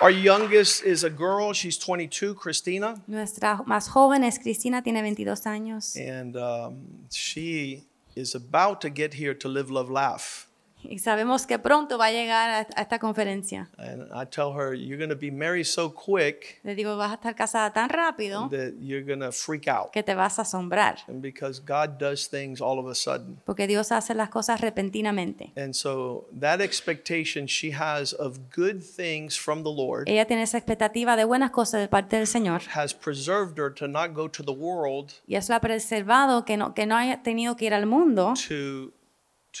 Our 0.00 0.10
youngest 0.10 0.82
is 0.82 1.04
a 1.04 1.10
girl. 1.10 1.52
She's 1.52 1.78
22, 1.78 2.34
Christina. 2.34 2.96
Nuestra 3.06 3.62
más 3.66 3.88
joven 3.88 4.24
es 4.24 4.40
Cristina, 4.40 4.82
tiene 4.82 5.00
22 5.00 5.46
años. 5.46 5.94
And 5.96 6.36
um, 6.36 7.06
she 7.08 7.84
is 8.14 8.34
about 8.34 8.80
to 8.82 8.90
get 8.90 9.14
here 9.14 9.34
to 9.34 9.48
live, 9.48 9.70
love, 9.70 9.90
laugh. 9.90 10.46
Y 10.84 10.98
sabemos 10.98 11.46
que 11.46 11.58
pronto 11.58 11.96
va 11.98 12.06
a 12.06 12.10
llegar 12.12 12.50
a, 12.50 12.80
esta 12.80 12.98
conferencia. 12.98 13.68
And 13.78 14.08
I 14.14 14.26
tell 14.26 14.52
her, 14.54 14.74
you're 14.74 14.98
going 14.98 15.10
to 15.10 15.16
be 15.16 15.30
married 15.30 15.64
so 15.66 15.92
quick 15.92 16.60
Le 16.64 16.74
digo, 16.74 16.96
vas 16.96 17.10
a 17.12 17.14
estar 17.14 17.34
casada 17.34 17.72
tan 17.72 17.88
rápido 17.88 18.48
that 18.50 18.72
you're 18.80 19.04
going 19.04 19.20
to 19.20 19.32
freak 19.32 19.68
out. 19.68 19.90
que 19.92 20.02
te 20.02 20.14
vas 20.14 20.38
a 20.38 20.42
asombrar, 20.42 20.98
And 21.08 21.22
because 21.22 21.60
God 21.64 21.98
does 21.98 22.28
things 22.28 22.60
all 22.60 22.78
of 22.78 22.86
a 22.90 22.94
sudden. 22.94 23.38
porque 23.44 23.66
Dios 23.66 23.92
hace 23.92 24.14
las 24.14 24.28
cosas 24.30 24.60
repentinamente. 24.60 25.52
And 25.56 25.72
so 25.74 26.26
that 26.38 26.60
expectation 26.60 27.46
she 27.46 27.72
has 27.72 28.12
of 28.14 28.38
good 28.54 28.80
things 28.82 29.38
from 29.38 29.62
the 29.62 29.70
Lord 29.70 30.08
Ella 30.08 30.26
tiene 30.26 30.42
esa 30.42 30.58
expectativa 30.58 31.16
de 31.16 31.24
buenas 31.24 31.50
cosas 31.50 31.80
de 31.80 31.88
parte 31.88 32.16
del 32.16 32.26
Señor. 32.26 32.62
has 32.74 32.92
preserved 32.94 33.58
her 33.58 33.72
to 33.72 33.86
not 33.86 34.12
go 34.14 34.28
to 34.28 34.42
the 34.42 34.52
world 34.52 35.12
Y 35.26 35.36
eso 35.36 35.52
la 35.52 35.56
ha 35.58 35.60
preservado 35.60 36.44
que 36.44 36.56
no, 36.56 36.74
que 36.74 36.86
no 36.86 36.96
haya 36.96 37.22
tenido 37.22 37.56
que 37.56 37.66
ir 37.66 37.74
al 37.74 37.86
mundo 37.86 38.34
to, 38.48 38.92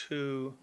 to 0.08 0.54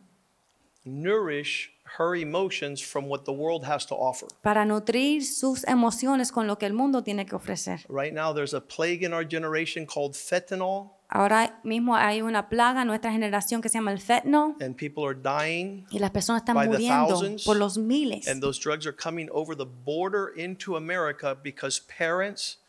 nourish 0.85 1.71
her 1.97 2.15
emotions 2.15 2.81
from 2.81 3.07
what 3.07 3.25
the 3.25 3.31
world 3.33 3.65
has 3.65 3.85
to 3.87 3.95
offer. 3.95 4.27
para 4.41 4.63
nutrir 4.65 5.23
sus 5.23 5.63
emociones 5.67 6.31
con 6.31 6.45
lo 6.47 6.57
que 6.57 6.67
el 6.67 6.73
mundo 6.73 7.03
tiene 7.03 7.25
que 7.25 7.35
ofrecer. 7.35 7.79
Right 7.89 8.13
now, 8.13 8.31
there's 8.33 8.53
a 8.53 8.61
plague 8.61 9.03
in 9.03 9.13
our 9.13 9.25
generation 9.27 9.85
called 9.85 10.13
fentanyl, 10.15 10.91
Ahora 11.11 11.59
mismo 11.63 11.95
hay 11.95 12.21
una 12.21 12.49
plaga 12.49 12.81
en 12.83 12.87
nuestra 12.87 13.11
generación 13.11 13.61
que 13.63 13.69
se 13.69 13.79
llama 13.79 13.91
el 13.91 13.97
fentanyl 13.99 14.55
and 14.61 14.75
people 14.77 15.03
are 15.03 15.15
dying. 15.15 15.87
y 15.89 15.97
las 15.97 16.11
personas 16.11 16.43
están 16.43 16.53
By 16.55 16.67
the 16.67 16.73
muriendo 16.77 17.07
thousands. 17.07 17.43
por 17.45 17.55
los 17.55 17.77
miles. 17.79 18.27
And 18.27 18.41
those 18.43 18.59
drugs 18.59 18.85
are 18.85 18.95
coming 18.95 19.27
over 19.31 19.55
the 19.55 19.65
border 19.65 20.31
into 20.37 20.75
America 20.75 21.35
because 21.41 21.79
parents 21.81 22.59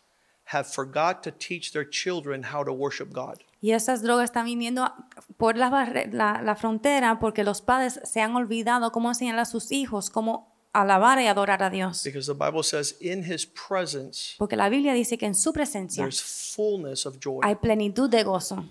have 0.44 0.66
forgot 0.66 1.22
to 1.22 1.30
teach 1.30 1.72
their 1.72 1.84
children 1.86 2.42
how 2.44 2.64
to 2.64 2.72
worship 2.72 3.12
God. 3.12 3.44
Y 3.60 3.72
esas 3.72 4.02
drogas 4.02 4.24
están 4.24 4.46
viniendo 4.46 4.90
por 5.36 5.56
la, 5.56 5.70
la, 6.12 6.40
la 6.42 6.56
frontera 6.56 7.18
porque 7.20 7.44
los 7.44 7.60
padres 7.60 8.00
se 8.04 8.20
han 8.20 8.34
olvidado 8.34 8.90
cómo 8.90 9.10
enseñar 9.10 9.38
a 9.38 9.44
sus 9.44 9.70
hijos 9.70 10.08
cómo 10.08 10.48
alabar 10.72 11.20
y 11.20 11.26
adorar 11.26 11.62
a 11.62 11.68
Dios. 11.68 12.02
Because 12.04 12.26
the 12.32 12.34
Bible 12.34 12.62
says, 12.62 12.96
in 13.00 13.22
his 13.24 13.44
presence, 13.46 14.36
Porque 14.38 14.56
la 14.56 14.68
Biblia 14.68 14.94
dice 14.94 15.18
que 15.18 15.26
en 15.26 15.34
su 15.34 15.52
presencia 15.52 16.04
there's 16.04 16.22
fullness 16.22 17.04
of 17.06 17.18
joy. 17.20 17.40
hay 17.42 17.56
plenitud 17.56 18.08
de 18.08 18.22
gozo. 18.22 18.64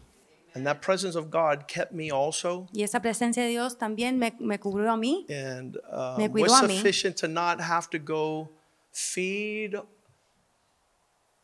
And 0.55 0.65
that 0.65 0.79
presence 0.81 1.15
of 1.15 1.29
God 1.29 1.67
kept 1.67 1.91
me 1.91 2.09
also. 2.09 2.67
Y 2.73 2.81
esa 2.81 2.99
presencia 3.01 3.43
de 3.43 3.49
Dios 3.49 3.77
también 3.77 4.17
me, 4.17 4.33
me 4.39 4.59
cubrió 4.59 4.91
a 4.91 4.97
mí. 4.97 5.25
And 5.29 5.77
uh, 5.91 6.17
Me 6.17 6.27
was 6.27 6.31
cuidó 6.51 6.55
a 6.55 6.63
mí. 6.63 6.77
sufficient 6.77 7.15
to 7.17 7.27
not 7.27 7.59
have 7.61 7.87
to 7.91 7.99
go 7.99 8.49
feed 8.91 9.75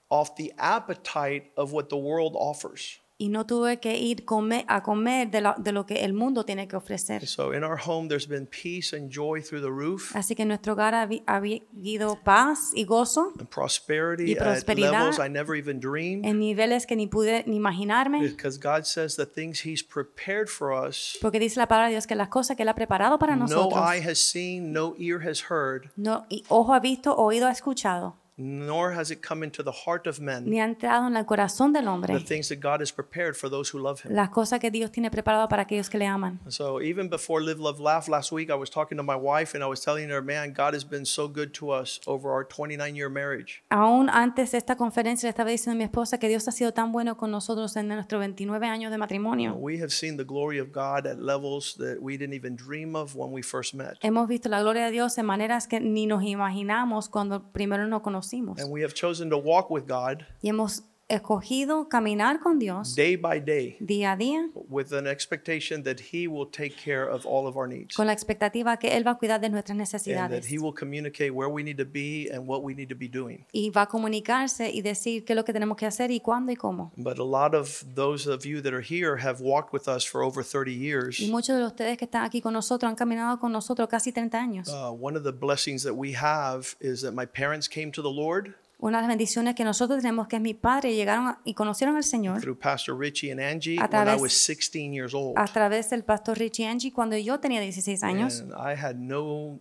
off 0.10 0.36
the 0.36 0.52
appetite 0.58 1.52
of 1.56 1.72
what 1.74 1.90
the 1.90 1.98
world 1.98 2.34
offers. 2.36 3.00
Y 3.18 3.30
no 3.30 3.46
tuve 3.46 3.80
que 3.80 3.98
ir 3.98 4.26
a 4.68 4.84
comer 4.84 5.32
de, 5.32 5.40
la- 5.40 5.56
de 5.58 5.72
lo 5.72 5.86
que 5.86 6.04
el 6.04 6.12
mundo 6.14 6.44
tiene 6.44 6.68
que 6.68 6.76
ofrecer. 6.76 7.26
So 7.26 7.54
in 7.54 7.64
our 7.64 7.78
home, 7.80 8.10
there's 8.10 8.28
been 8.28 8.46
peace 8.46 8.94
and 8.94 9.10
joy 9.10 9.42
through 9.42 9.62
the 9.64 9.70
roof 9.72 10.14
Así 10.14 10.36
que 10.36 10.42
en 10.42 10.50
nuestro 10.50 10.74
hogar 10.74 10.94
ha 10.94 11.04
habi- 11.04 11.24
ha 11.26 11.38
habido 11.38 12.20
paz 12.26 12.72
y 12.74 12.84
gozo 12.84 13.32
and 13.40 13.48
prosperity 13.48 14.32
Y 14.32 14.34
at 14.34 14.40
prosperidad. 14.44 14.92
levels 14.92 15.20
I 15.20 15.30
never 15.30 15.56
even 15.58 15.80
dreamed. 15.80 16.26
en 16.26 16.40
niveles 16.40 16.86
que 16.86 16.98
ni 16.98 17.08
pude 17.08 17.46
ni 17.48 17.56
imaginarme. 17.56 18.20
Because 18.22 18.60
God 18.62 18.84
says 18.84 19.16
the 19.16 19.26
things 19.26 19.66
He's 19.66 19.82
prepared 19.82 20.50
for 20.50 20.74
us, 20.74 21.18
Porque 21.22 21.40
dice 21.40 21.58
la 21.58 21.70
palabra 21.70 21.88
de 21.88 21.94
Dios 21.94 22.08
que 22.08 22.16
las 22.16 22.28
cosas 22.28 22.58
que 22.58 22.64
Él 22.64 22.70
ha 22.70 22.76
preparado 22.76 23.18
para 23.18 23.38
no 23.38 23.44
nosotros, 23.48 23.80
eye 23.94 24.02
has 24.12 24.20
seen, 24.20 24.74
no 24.74 24.94
ear 25.00 25.22
has 25.26 25.42
heard, 25.50 25.90
no, 25.96 26.26
y 26.28 26.44
ojo 26.50 26.74
ha 26.74 26.82
visto, 26.82 27.16
oído 27.16 27.48
ha 27.48 27.52
escuchado, 27.52 28.18
nor 28.38 28.92
has 28.94 29.12
it 29.12 29.22
come 29.26 29.44
into 29.46 29.64
the 29.64 29.72
heart 29.86 30.08
of 30.08 30.20
men 30.20 30.44
ni 30.50 30.60
ha 30.60 30.66
entrado 30.66 31.08
en 31.08 31.16
el 31.16 31.26
corazón 31.26 31.72
del 31.72 31.86
the 31.86 31.90
hombre 31.90 32.20
things 32.20 32.50
that 32.50 32.60
God 32.60 32.82
has 32.82 32.92
prepared 32.92 33.34
for 33.34 33.50
those 33.50 33.72
who 33.74 33.82
love 33.82 34.02
Him. 34.04 34.14
las 34.14 34.30
cosas 34.30 34.60
que 34.60 34.70
Dios 34.70 34.92
tiene 34.92 35.10
preparado 35.10 35.48
para 35.48 35.64
aquellos 35.64 35.90
que 35.90 35.98
le 35.98 36.06
aman. 36.06 36.40
So 36.50 36.82
even 36.82 37.10
before 37.10 37.42
Live, 37.42 37.62
Love, 37.62 37.80
Laugh 37.80 38.10
last 38.10 38.34
week, 38.34 38.50
I 38.50 38.56
was 38.56 38.70
talking 38.70 38.98
to 38.98 39.04
my 39.04 39.16
wife 39.16 39.56
and 39.56 39.64
I 39.64 39.68
was 39.68 39.82
telling 39.82 40.10
her, 40.10 40.22
man, 40.22 40.54
God 40.54 40.74
has 40.74 40.84
been 40.84 41.06
so 41.06 41.30
good 41.30 41.54
to 41.60 41.70
us 41.72 42.02
over 42.08 42.32
our 42.32 42.44
29 42.44 42.96
year 42.96 43.10
marriage. 43.10 43.64
Aún 43.70 44.10
antes 44.10 44.52
de 44.52 44.58
esta 44.58 44.76
conferencia 44.76 45.28
le 45.28 45.30
estaba 45.32 45.50
diciendo 45.50 45.76
a 45.76 45.78
mi 45.78 45.86
esposa 45.86 46.18
que 46.18 46.28
Dios 46.28 46.46
ha 46.50 46.52
sido 46.52 46.74
tan 46.74 46.92
bueno 46.92 47.16
con 47.16 47.32
nosotros 47.32 47.78
en 47.78 47.88
nuestros 47.88 48.20
29 48.20 48.68
años 48.68 48.92
de 48.92 48.98
matrimonio. 48.98 49.54
We 49.56 49.80
have 49.82 49.92
seen 49.92 50.18
the 50.18 50.26
glory 50.26 50.60
of 50.60 50.74
God 50.74 51.08
at 51.08 51.20
levels 51.20 51.76
that 51.78 52.02
we 52.02 52.18
didn't 52.18 52.36
even 52.36 52.58
dream 52.58 52.98
of 52.98 53.16
when 53.16 53.32
we 53.32 53.42
first 53.42 53.74
met. 53.74 53.98
Hemos 54.02 54.28
visto 54.28 54.50
la 54.50 54.62
gloria 54.62 54.86
de 54.86 54.92
Dios 54.92 55.18
en 55.18 55.26
maneras 55.26 55.68
que 55.68 55.80
ni 55.80 56.06
nos 56.06 56.24
imaginamos 56.24 57.08
cuando 57.08 57.42
primero 57.54 57.88
nos 57.88 58.02
conocimos. 58.02 58.25
And 58.60 58.72
we 58.72 58.82
have 58.82 58.94
chosen 58.94 59.30
to 59.30 59.38
walk 59.38 59.70
with 59.70 59.88
God 59.88 60.26
Y 60.42 60.50
hemos 60.50 60.82
escogido 61.08 61.88
caminar 61.88 62.40
con 62.40 62.58
Dios 62.58 62.96
day 62.96 63.16
by 63.16 63.40
day 63.40 63.78
día 63.80 64.14
a 64.14 64.18
día 64.18 64.50
with 64.70 64.92
an 64.92 65.06
expectation 65.06 65.84
that 65.84 65.98
He 66.12 66.28
will 66.28 66.50
take 66.50 66.76
care 66.76 67.08
of 67.08 67.28
all 67.28 67.48
of 67.48 67.56
our 67.56 67.68
needs 67.68 67.96
con 67.96 68.08
la 68.08 68.14
expectativa 68.14 68.78
que 68.78 68.90
Él 68.98 69.06
va 69.06 69.12
a 69.12 69.18
cuidar 69.18 69.40
de 69.40 69.50
nuestras 69.50 69.72
and 69.76 69.80
that 69.86 69.94
necesidades 69.94 70.52
He 70.52 70.58
will 70.58 70.74
communicate 70.74 71.32
where 71.32 71.48
we 71.48 71.62
need 71.62 71.78
to 71.78 71.86
be 71.86 72.28
and 72.32 72.48
what 72.48 72.64
we 72.64 72.74
need 72.74 72.90
to 72.90 72.96
be 72.96 73.08
doing. 73.08 73.46
y 73.54 73.70
va 73.70 73.84
a 73.84 73.88
comunicarse 73.88 74.72
y 74.72 74.82
decir 74.82 75.26
qué 75.26 75.34
es 75.34 75.38
lo 75.38 75.46
que 75.46 75.54
tenemos 75.54 75.78
que 75.78 75.86
hacer 75.86 76.10
y 76.10 76.20
cuándo 76.22 76.52
y 76.52 76.56
cómo. 76.56 76.92
But 76.98 77.20
a 77.20 77.24
lot 77.24 77.54
of 77.54 77.84
those 77.94 78.28
of 78.28 78.44
you 78.44 78.62
that 78.64 78.74
are 78.74 78.82
here 78.82 79.18
have 79.18 79.40
walked 79.42 79.74
with 79.74 79.88
us 79.88 80.04
for 80.06 80.24
over 80.24 80.44
30 80.44 80.74
years. 80.74 81.20
Y 81.20 81.30
muchos 81.30 81.56
de 81.56 81.66
ustedes 81.66 81.98
que 82.00 82.06
están 82.06 82.24
aquí 82.24 82.42
con 82.42 82.54
nosotros 82.54 82.90
han 82.90 82.96
caminado 82.96 83.40
con 83.40 83.52
nosotros 83.52 83.88
casi 83.90 84.12
30 84.12 84.40
años. 84.40 84.70
Uh, 84.70 84.92
one 84.92 85.16
of 85.16 85.24
the 85.24 85.32
blessings 85.32 85.84
that 85.84 85.94
we 85.96 86.14
have 86.14 86.76
is 86.80 87.02
that 87.02 87.14
my 87.14 87.28
parents 87.28 87.68
came 87.68 87.92
to 87.92 88.02
the 88.02 88.10
Lord 88.10 88.56
Una 88.80 88.98
de 88.98 89.04
las 89.04 89.08
bendiciones 89.10 89.56
que 89.56 89.64
nosotros 89.64 90.02
tenemos 90.02 90.28
que 90.28 90.36
es 90.36 90.42
mi 90.42 90.54
padre 90.54 90.94
llegaron 90.94 91.28
a- 91.28 91.40
y 91.44 91.54
conocieron 91.54 91.96
al 91.96 92.04
Señor 92.04 92.42
through 92.42 92.60
Pastor 92.60 92.98
Richie 93.00 93.32
and 93.32 93.40
Angie 93.42 93.78
A 93.80 93.84
when 93.84 93.88
I 93.88 93.90
través- 93.90 94.22
was 94.22 94.34
16 94.34 94.94
years 94.94 95.14
old. 95.14 95.38
a 95.38 95.46
través 95.46 95.90
del 95.90 96.04
pastor 96.04 96.38
Richie 96.38 96.66
Angie 96.68 96.92
cuando 96.92 97.16
yo 97.18 97.40
tenía 97.40 97.62
16 97.62 98.04
años 98.04 98.42
And 98.42 98.52
I 98.52 98.78
had 98.80 98.96
no 98.96 99.60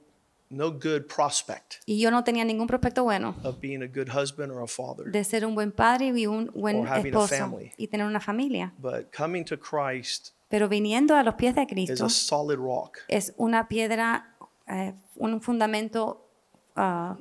no 0.51 0.71
good 0.73 1.07
prospect 1.07 1.77
y 1.87 1.99
yo 1.99 2.11
no 2.11 2.23
tenía 2.23 2.45
ningún 2.45 2.67
prospecto 2.67 3.03
bueno 3.03 3.35
of 3.45 3.59
being 3.61 3.83
a 3.83 3.87
good 3.87 4.09
husband 4.15 4.53
or 4.53 4.63
a 4.63 4.67
father. 4.67 5.11
de 5.11 5.25
ser 5.25 5.45
un 5.47 5.55
buen 5.55 5.73
padre 5.73 6.13
y 6.15 6.27
un 6.27 6.51
buen 6.55 6.87
esposo 6.87 7.59
y 7.77 7.89
tener 7.89 8.07
una 8.07 8.21
familia. 8.21 8.73
But 8.79 9.07
coming 9.17 9.45
to 9.47 9.57
Christ 9.59 10.31
Pero 10.49 10.69
viniendo 10.69 11.17
a 11.17 11.23
los 11.23 11.35
pies 11.35 11.55
de 11.55 11.63
is 11.63 11.69
Cristo 11.69 12.07
a 12.07 12.09
solid 12.11 12.57
rock. 12.57 12.99
es 13.09 13.33
una 13.37 13.67
piedra, 13.69 14.35
eh, 14.69 14.93
un 15.17 15.41
fundamento 15.41 16.29
ah, 16.77 17.17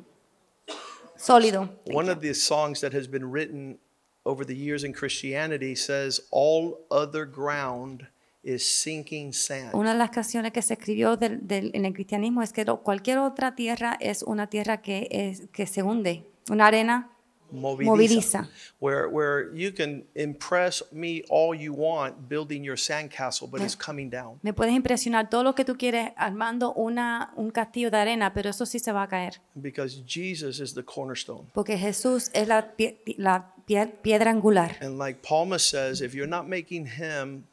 sólido. 1.23 1.69
One 1.93 2.11
of 2.11 2.19
the 2.19 2.33
songs 2.33 2.81
that 2.81 2.93
has 2.93 3.07
been 3.09 3.31
written 3.31 3.79
over 4.23 4.45
the 4.45 4.55
years 4.55 4.83
in 4.83 4.93
Christianity 4.93 5.75
says, 5.75 6.23
All 6.31 6.85
other 6.89 7.25
ground 7.25 8.07
is 8.43 8.63
sinking 8.65 9.31
sand. 9.33 9.73
Una 9.73 9.93
de 9.93 9.97
las 9.97 10.09
canciones 10.09 10.51
que 10.51 10.61
se 10.61 10.73
escribió 10.73 11.15
del- 11.17 11.39
del- 11.47 11.71
en 11.73 11.85
el 11.85 11.93
cristianismo 11.93 12.41
es 12.43 12.51
que 12.51 12.65
cualquier 12.65 13.19
otra 13.19 13.55
tierra 13.55 13.97
es 14.01 14.21
una 14.23 14.47
tierra 14.47 14.81
que, 14.81 15.07
es, 15.11 15.47
que 15.53 15.65
se 15.65 15.81
hunde, 15.81 16.25
una 16.49 16.67
arena 16.67 17.09
Movediza. 17.51 18.47
Where, 18.79 19.07
where 19.09 19.53
you 19.53 19.71
can 19.71 20.05
impress 20.15 20.81
me 20.91 21.23
all 21.29 21.53
you 21.53 21.73
want 21.73 22.27
building 22.27 22.63
your 22.63 22.75
sandcastle, 22.77 23.50
but 23.50 23.62
it's 23.62 23.75
coming 23.75 24.09
down. 24.09 24.39
Me 24.41 24.53
puedes 24.53 24.73
impresionar 24.75 25.29
todo 25.29 25.43
lo 25.43 25.53
que 25.53 25.63
tú 25.63 25.77
quieres 25.77 26.12
armando 26.17 26.73
una, 26.75 27.31
un 27.35 27.51
castillo 27.51 27.89
de 27.91 27.97
arena, 27.97 28.33
pero 28.33 28.50
eso 28.50 28.65
sí 28.65 28.79
se 28.79 28.91
va 28.91 29.03
a 29.03 29.07
caer. 29.07 29.39
Because 29.55 30.01
Jesus 30.05 30.59
is 30.59 30.73
the 30.73 30.83
cornerstone. 30.83 31.45
Porque 31.53 31.77
Jesús 31.77 32.29
es 32.33 32.47
la, 32.47 32.75
pie- 32.75 32.97
la 33.17 33.53
pie- 33.67 33.93
piedra 34.01 34.31
angular. 34.31 34.75
And 34.81 34.97
like 34.97 35.21
Palma 35.21 35.59
says, 35.59 36.01
if 36.01 36.13
you're 36.15 36.27
not 36.29 36.47
making 36.47 36.88
him 36.88 37.45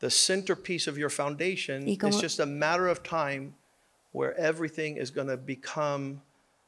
the 0.00 0.10
centerpiece 0.10 0.86
of 0.86 0.98
your 0.98 1.10
foundation, 1.10 1.88
it's 1.88 2.20
just 2.20 2.40
a 2.40 2.46
matter 2.46 2.88
of 2.88 3.02
time 3.02 3.54
where 4.12 4.34
everything 4.38 4.96
is 4.96 5.10
going 5.10 5.28
to 5.28 5.36
become 5.36 6.20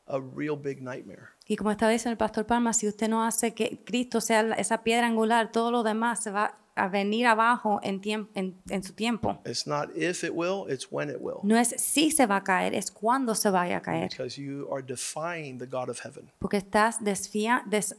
a 0.07 0.21
real 0.21 0.57
big 0.57 0.83
nightmare. 0.83 1.31
Y 1.53 1.57
como 1.57 1.71
estaba 1.71 1.93
diciendo 1.93 2.13
el 2.13 2.17
pastor 2.17 2.47
Palma, 2.47 2.73
si 2.73 2.89
usted 2.89 3.11
no 3.11 3.27
hace 3.27 3.53
que 3.53 3.85
Cristo 3.85 4.23
sea 4.23 4.41
esa 4.55 4.83
piedra 4.83 5.07
angular, 5.07 5.53
todo 5.53 5.71
lo 5.71 5.83
demás 5.83 6.23
se 6.23 6.31
va 6.31 6.62
a 6.75 6.89
venir 6.89 7.27
abajo 7.27 7.81
en, 7.83 8.01
en, 8.35 8.57
en 8.69 8.83
su 8.83 8.93
tiempo. 8.95 9.39
It's 9.45 9.67
not 9.67 9.91
if 9.97 10.25
it 10.25 10.33
will, 10.35 10.65
it's 10.73 10.89
when 10.91 11.11
it 11.11 11.17
will. 11.21 11.39
No 11.43 11.57
es 11.59 11.75
si 11.79 12.11
se 12.11 12.27
va 12.27 12.37
a 12.37 12.45
caer, 12.45 12.75
es 12.75 12.91
cuando 12.91 13.35
se 13.35 13.51
vaya 13.51 13.79
a 13.79 13.83
caer. 13.83 14.09
Because 14.11 14.41
you 14.41 14.69
are 14.73 14.83
defying 14.83 15.59
the 15.59 15.67
God 15.67 15.89
of 15.89 16.01
heaven. 16.05 16.31
Porque 16.39 16.57
estás 16.59 17.03
des- 17.03 17.31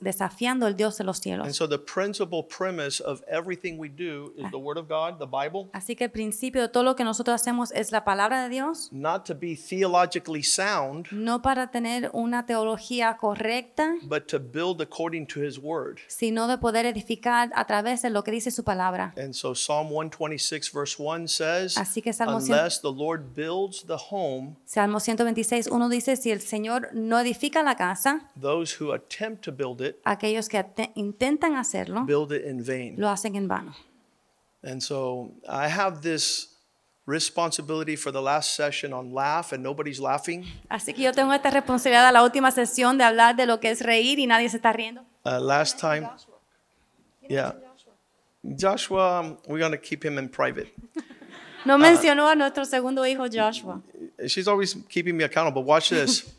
desafiando 0.02 0.66
al 0.66 0.76
Dios 0.76 0.98
de 0.98 1.04
los 1.04 1.18
And 1.18 1.24
cielos. 1.24 1.56
so 1.56 1.68
the 1.68 1.78
principal 1.78 2.44
premise 2.46 3.02
of 3.04 3.22
everything 3.28 3.78
we 3.78 3.90
do 3.90 4.34
is 4.38 4.50
the 4.52 4.58
Word 4.58 4.78
of 4.78 4.88
God, 4.88 5.20
the 5.20 5.26
Bible, 5.28 5.70
Así 5.74 5.96
que 5.96 6.06
el 6.06 6.12
principio 6.12 6.62
de 6.62 6.70
todo 6.70 6.84
lo 6.84 6.96
que 6.96 7.04
nosotros 7.04 7.36
hacemos 7.40 7.72
es 7.72 7.92
la 7.92 8.04
palabra 8.04 8.44
de 8.44 8.50
Dios, 8.50 8.90
not 8.92 9.26
to 9.26 9.36
be 9.36 9.56
theologically 9.56 10.44
sound, 10.44 11.08
no 11.12 11.42
para 11.42 11.70
tener 11.72 12.10
una 12.14 12.46
teología 12.46 13.18
correcta, 13.18 13.94
but 14.04 14.28
to 14.28 14.40
build 14.40 14.82
according 14.82 15.26
to 15.28 15.42
His 15.44 15.58
Word. 15.60 16.00
sino 16.08 16.48
de 16.48 16.58
poder 16.58 16.86
edificar 16.86 17.52
a 17.56 17.66
través 17.66 18.02
de 18.02 18.10
lo 18.10 18.24
que 18.24 18.32
dice 18.32 18.52
su 18.52 18.63
palabra. 18.64 19.14
And 19.18 19.34
so 19.34 19.54
Psalm 19.54 19.90
126, 19.90 20.70
verse 20.70 20.98
1 20.98 21.28
says, 21.28 21.78
Así 21.78 22.02
que 22.02 22.14
Salmo 22.14 22.38
Unless 22.38 22.82
the 22.82 22.92
Lord 22.92 23.34
builds 23.36 23.84
the 23.86 23.98
home, 24.12 24.56
Salmo 24.66 25.00
126, 25.00 25.68
uno 25.68 25.90
dice, 25.90 26.16
si 26.16 26.32
el 26.32 26.42
Señor 26.42 26.90
no 26.94 27.20
edifica 27.20 27.64
la 27.64 27.76
casa, 27.76 28.30
those 28.40 28.76
who 28.80 28.92
attempt 28.94 29.44
to 29.44 29.52
build 29.52 29.82
it 29.82 29.98
aquellos 30.06 30.50
que 30.50 30.58
ate- 30.58 30.92
intentan 30.96 31.56
hacerlo, 31.56 32.06
build 32.06 32.32
it 32.32 32.46
in 32.46 32.64
vain. 32.64 32.96
lo 32.98 33.10
hacen 33.10 33.36
en 33.36 33.48
vano. 33.48 33.76
And 34.64 34.82
so 34.82 35.32
I 35.48 35.68
have 35.68 36.02
this 36.02 36.50
responsibility 37.06 37.98
for 37.98 38.14
the 38.14 38.22
last 38.22 38.56
session 38.56 38.94
on 38.94 39.14
laugh, 39.14 39.52
and 39.52 39.62
nobody's 39.62 40.00
laughing. 40.00 40.46
Así 40.70 40.94
que 40.94 41.04
yo 41.04 41.12
tengo 41.12 41.34
esta 41.34 41.50
responsabilidad 41.50 42.08
a 42.08 42.12
la 42.14 42.24
última 42.24 42.50
sesión 42.52 42.98
de 42.98 43.04
hablar 43.04 43.36
de 43.36 43.46
lo 43.46 43.60
que 43.60 43.72
es 43.72 43.82
reír 43.82 44.20
y 44.20 44.26
nadie 44.26 44.48
se 44.50 44.56
está 44.58 44.72
riendo. 44.72 45.02
Uh, 45.26 45.40
last 45.40 45.80
time, 45.80 46.10
yeah. 47.30 47.56
Joshua, 48.44 49.20
um, 49.20 49.38
we're 49.48 49.60
going 49.60 49.72
to 49.72 49.78
keep 49.78 50.04
him 50.04 50.18
in 50.18 50.30
private. 50.30 50.68
No 51.66 51.78
mencionó 51.78 52.28
a 52.30 52.36
nuestro 52.36 52.66
segundo 52.66 53.04
hijo 53.06 53.30
Joshua. 53.30 53.82
She's 54.28 54.50
always 54.50 54.76
keeping 54.90 55.16
me 55.16 55.24
accountable. 55.24 55.64
Watch 55.64 55.90
this. 55.92 56.30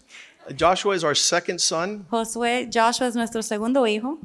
Joshua 0.54 0.94
is 0.94 1.02
our 1.02 1.14
second 1.14 1.58
son, 1.62 2.04
Josué, 2.10 2.68
Joshua 2.70 3.06
es 3.06 3.16
nuestro 3.16 3.40
segundo 3.40 3.86
hijo, 3.86 4.18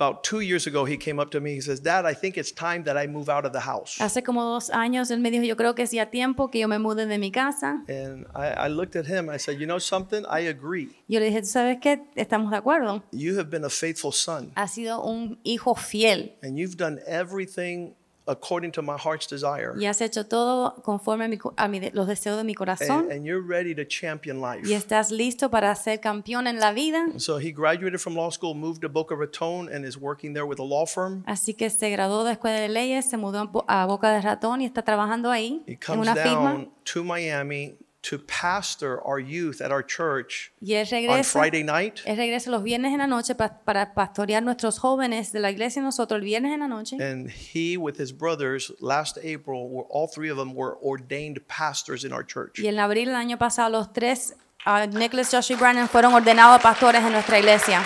about 0.00 0.24
two 0.24 0.40
years 0.40 0.66
ago, 0.66 0.86
he 0.86 0.96
came 0.96 1.20
up 1.20 1.30
to 1.30 1.40
me. 1.40 1.54
He 1.54 1.60
says, 1.60 1.80
Dad, 1.80 2.06
I 2.06 2.14
think 2.14 2.38
it's 2.38 2.52
time 2.52 2.84
that 2.84 2.96
I 2.96 3.06
move 3.06 3.28
out 3.28 3.44
of 3.44 3.52
the 3.52 3.60
house. 3.60 3.98
Hace 3.98 4.22
como 4.22 4.42
dos 4.44 4.70
años 4.70 5.10
él 5.10 5.20
me 5.20 5.30
dijo, 5.30 5.44
yo 5.44 5.56
creo 5.56 5.74
que 5.74 5.84
es 5.84 5.90
ya 5.90 6.06
tiempo 6.06 6.48
que 6.48 6.60
yo 6.60 6.68
me 6.68 6.78
mude 6.78 7.06
de 7.06 7.18
mi 7.18 7.30
casa. 7.30 7.84
And 7.88 8.26
I, 8.34 8.66
I 8.66 8.68
looked 8.68 8.96
at 8.96 9.06
him. 9.06 9.28
I 9.28 9.36
said, 9.36 9.60
You 9.60 9.66
know 9.66 9.78
something? 9.78 10.24
I 10.30 10.48
agree. 10.48 10.88
Yo 11.06 11.20
le 11.20 11.26
dije, 11.26 11.42
¿tú 11.42 11.48
sabes 11.48 11.78
qué? 11.80 12.00
Estamos 12.16 12.50
de 12.50 12.56
acuerdo. 12.56 13.02
You 13.12 13.36
have 13.36 13.50
been 13.50 13.64
a 13.64 13.70
faithful 13.70 14.12
son, 14.12 14.52
Has 14.56 14.72
sido 14.72 15.02
un 15.04 15.38
hijo 15.44 15.74
fiel 15.74 16.32
and 16.42 16.56
you've 16.58 16.76
done 16.76 16.98
everything 17.06 17.94
according 18.30 18.70
to 18.72 18.82
my 18.82 18.96
heart's 18.96 19.26
desire. 19.28 19.72
y 19.76 19.86
has 19.86 20.00
hecho 20.00 20.26
todo 20.26 20.74
conforme 20.82 21.24
a, 21.24 21.28
mi 21.28 21.36
co- 21.38 21.52
a 21.56 21.68
mi 21.68 21.80
de- 21.80 21.90
los 21.92 22.06
deseos 22.06 22.36
de 22.36 22.44
mi 22.44 22.54
corazón 22.54 23.04
And, 23.04 23.12
and 23.12 23.24
you're 23.26 23.42
ready 23.46 23.74
to 23.74 23.84
champion 23.84 24.40
life. 24.40 24.66
y 24.68 24.72
estás 24.74 25.10
listo 25.10 25.50
para 25.50 25.74
ser 25.74 26.00
campeón 26.00 26.46
en 26.46 26.58
la 26.60 26.72
vida. 26.72 27.06
So 27.18 27.38
he 27.38 27.50
graduated 27.52 27.98
from 28.00 28.14
law 28.14 28.30
school, 28.30 28.54
moved 28.54 28.80
to 28.82 28.88
Boca 28.88 29.14
Raton, 29.14 29.68
and 29.72 29.84
is 29.84 29.96
working 29.98 30.32
there 30.34 30.44
with 30.46 30.60
a 30.60 30.64
law 30.64 30.86
firm. 30.86 31.22
Así 31.26 31.54
que 31.54 31.68
se 31.70 31.90
graduó 31.90 32.24
de 32.24 32.32
escuela 32.32 32.58
de 32.60 32.68
leyes, 32.68 33.08
se 33.08 33.16
mudó 33.16 33.38
a 33.40 33.44
Bo- 33.44 33.64
a 33.68 33.86
Boca 33.86 34.10
de 34.12 34.20
Ratón 34.20 34.60
y 34.60 34.64
está 34.66 34.82
trabajando 34.82 35.30
ahí 35.30 35.62
He 35.66 35.72
en 35.72 35.78
comes 35.84 36.08
una 36.08 36.14
firma. 36.16 36.52
down 36.52 36.70
to 36.84 37.04
Miami 37.04 37.76
to 38.02 38.18
pastor 38.18 38.98
our 39.04 39.18
youth 39.20 39.60
at 39.60 39.70
our 39.70 39.84
church 39.84 40.52
Y 40.62 40.72
él 40.72 40.86
on 40.86 40.90
regresa, 40.90 41.38
Friday 41.38 41.62
night. 41.62 42.00
él 42.06 42.16
regresa 42.16 42.50
los 42.50 42.62
viernes 42.62 42.92
en 42.92 42.98
la 42.98 43.06
noche 43.06 43.34
pa- 43.34 43.60
para 43.64 43.92
pastorear 43.92 44.42
nuestros 44.42 44.78
jóvenes 44.78 45.32
de 45.32 45.40
la 45.40 45.50
iglesia 45.50 45.80
y 45.80 45.84
nosotros 45.84 46.18
el 46.18 46.24
viernes 46.24 46.52
en 46.54 46.60
la 46.60 46.68
noche. 46.68 46.96
And 46.98 47.28
he, 47.30 47.76
with 47.76 47.98
his 48.00 48.12
brothers, 48.16 48.72
last 48.80 49.18
April, 49.18 49.68
were, 49.68 49.84
all 49.90 50.08
three 50.08 50.30
of 50.30 50.38
them 50.38 50.54
were 50.54 50.76
ordained 50.82 51.40
pastors 51.46 52.04
in 52.04 52.12
our 52.12 52.24
church. 52.24 52.58
Y 52.58 52.68
en 52.68 52.78
abril 52.78 53.06
del 53.08 53.16
año 53.16 53.36
pasado 53.38 53.68
los 53.70 53.92
tres, 53.92 54.34
uh, 54.66 54.86
Nicholas, 54.96 55.30
Josh 55.30 55.52
y 55.52 55.56
Brandon, 55.56 55.86
fueron 55.86 56.14
ordenados 56.14 56.62
pastores 56.62 57.02
en 57.04 57.12
nuestra 57.12 57.38
iglesia. 57.38 57.84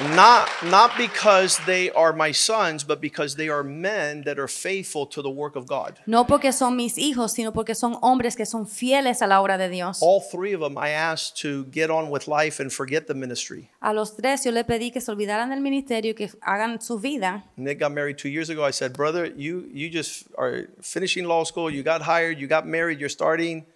Not, 0.00 0.48
not 0.64 0.96
because 0.96 1.58
they 1.66 1.90
are 1.90 2.14
my 2.14 2.32
sons, 2.32 2.82
but 2.82 3.00
because 3.00 3.36
they 3.36 3.50
are 3.50 3.62
men 3.62 4.22
that 4.22 4.38
are 4.38 4.48
faithful 4.48 5.04
to 5.06 5.20
the 5.20 5.30
work 5.30 5.54
of 5.54 5.66
God. 5.66 6.00
No 6.06 6.24
porque 6.24 6.50
son 6.52 6.76
mis 6.76 6.96
hijos, 6.96 7.32
sino 7.32 7.52
porque 7.52 7.74
son 7.74 7.98
hombres 8.02 8.34
que 8.34 8.46
son 8.46 8.66
fieles 8.66 9.20
a 9.20 9.26
la 9.26 9.42
obra 9.42 9.58
de 9.58 9.68
Dios. 9.68 10.00
All 10.00 10.20
three 10.20 10.54
of 10.54 10.60
them 10.60 10.78
I 10.78 10.88
asked 10.90 11.36
to 11.42 11.66
get 11.66 11.90
on 11.90 12.08
with 12.10 12.26
life 12.26 12.58
and 12.58 12.72
forget 12.72 13.06
the 13.06 13.14
ministry. 13.14 13.70
A 13.82 13.92
los 13.92 14.16
tres 14.16 14.44
yo 14.46 14.50
le 14.50 14.64
pedí 14.64 14.92
que 14.92 15.00
se 15.00 15.12
olvidaran 15.12 15.50
del 15.50 15.60
ministerio 15.60 16.12
y 16.12 16.14
que 16.14 16.30
hagan 16.40 16.80
su 16.80 16.98
vida. 16.98 17.44
Nick 17.58 17.78
got 17.80 17.92
married 17.92 18.16
two 18.16 18.30
years 18.30 18.48
ago. 18.48 18.64
I 18.64 18.70
said, 18.72 18.94
brother, 18.94 19.26
you 19.26 19.68
you 19.72 19.90
just 19.90 20.26
are 20.38 20.68
finishing 20.80 21.26
law 21.26 21.44
school. 21.44 21.70
You 21.70 21.82
got 21.82 22.00
hired. 22.02 22.38
You 22.38 22.46
got 22.46 22.66
married. 22.66 22.98
You're 22.98 23.10
starting 23.10 23.66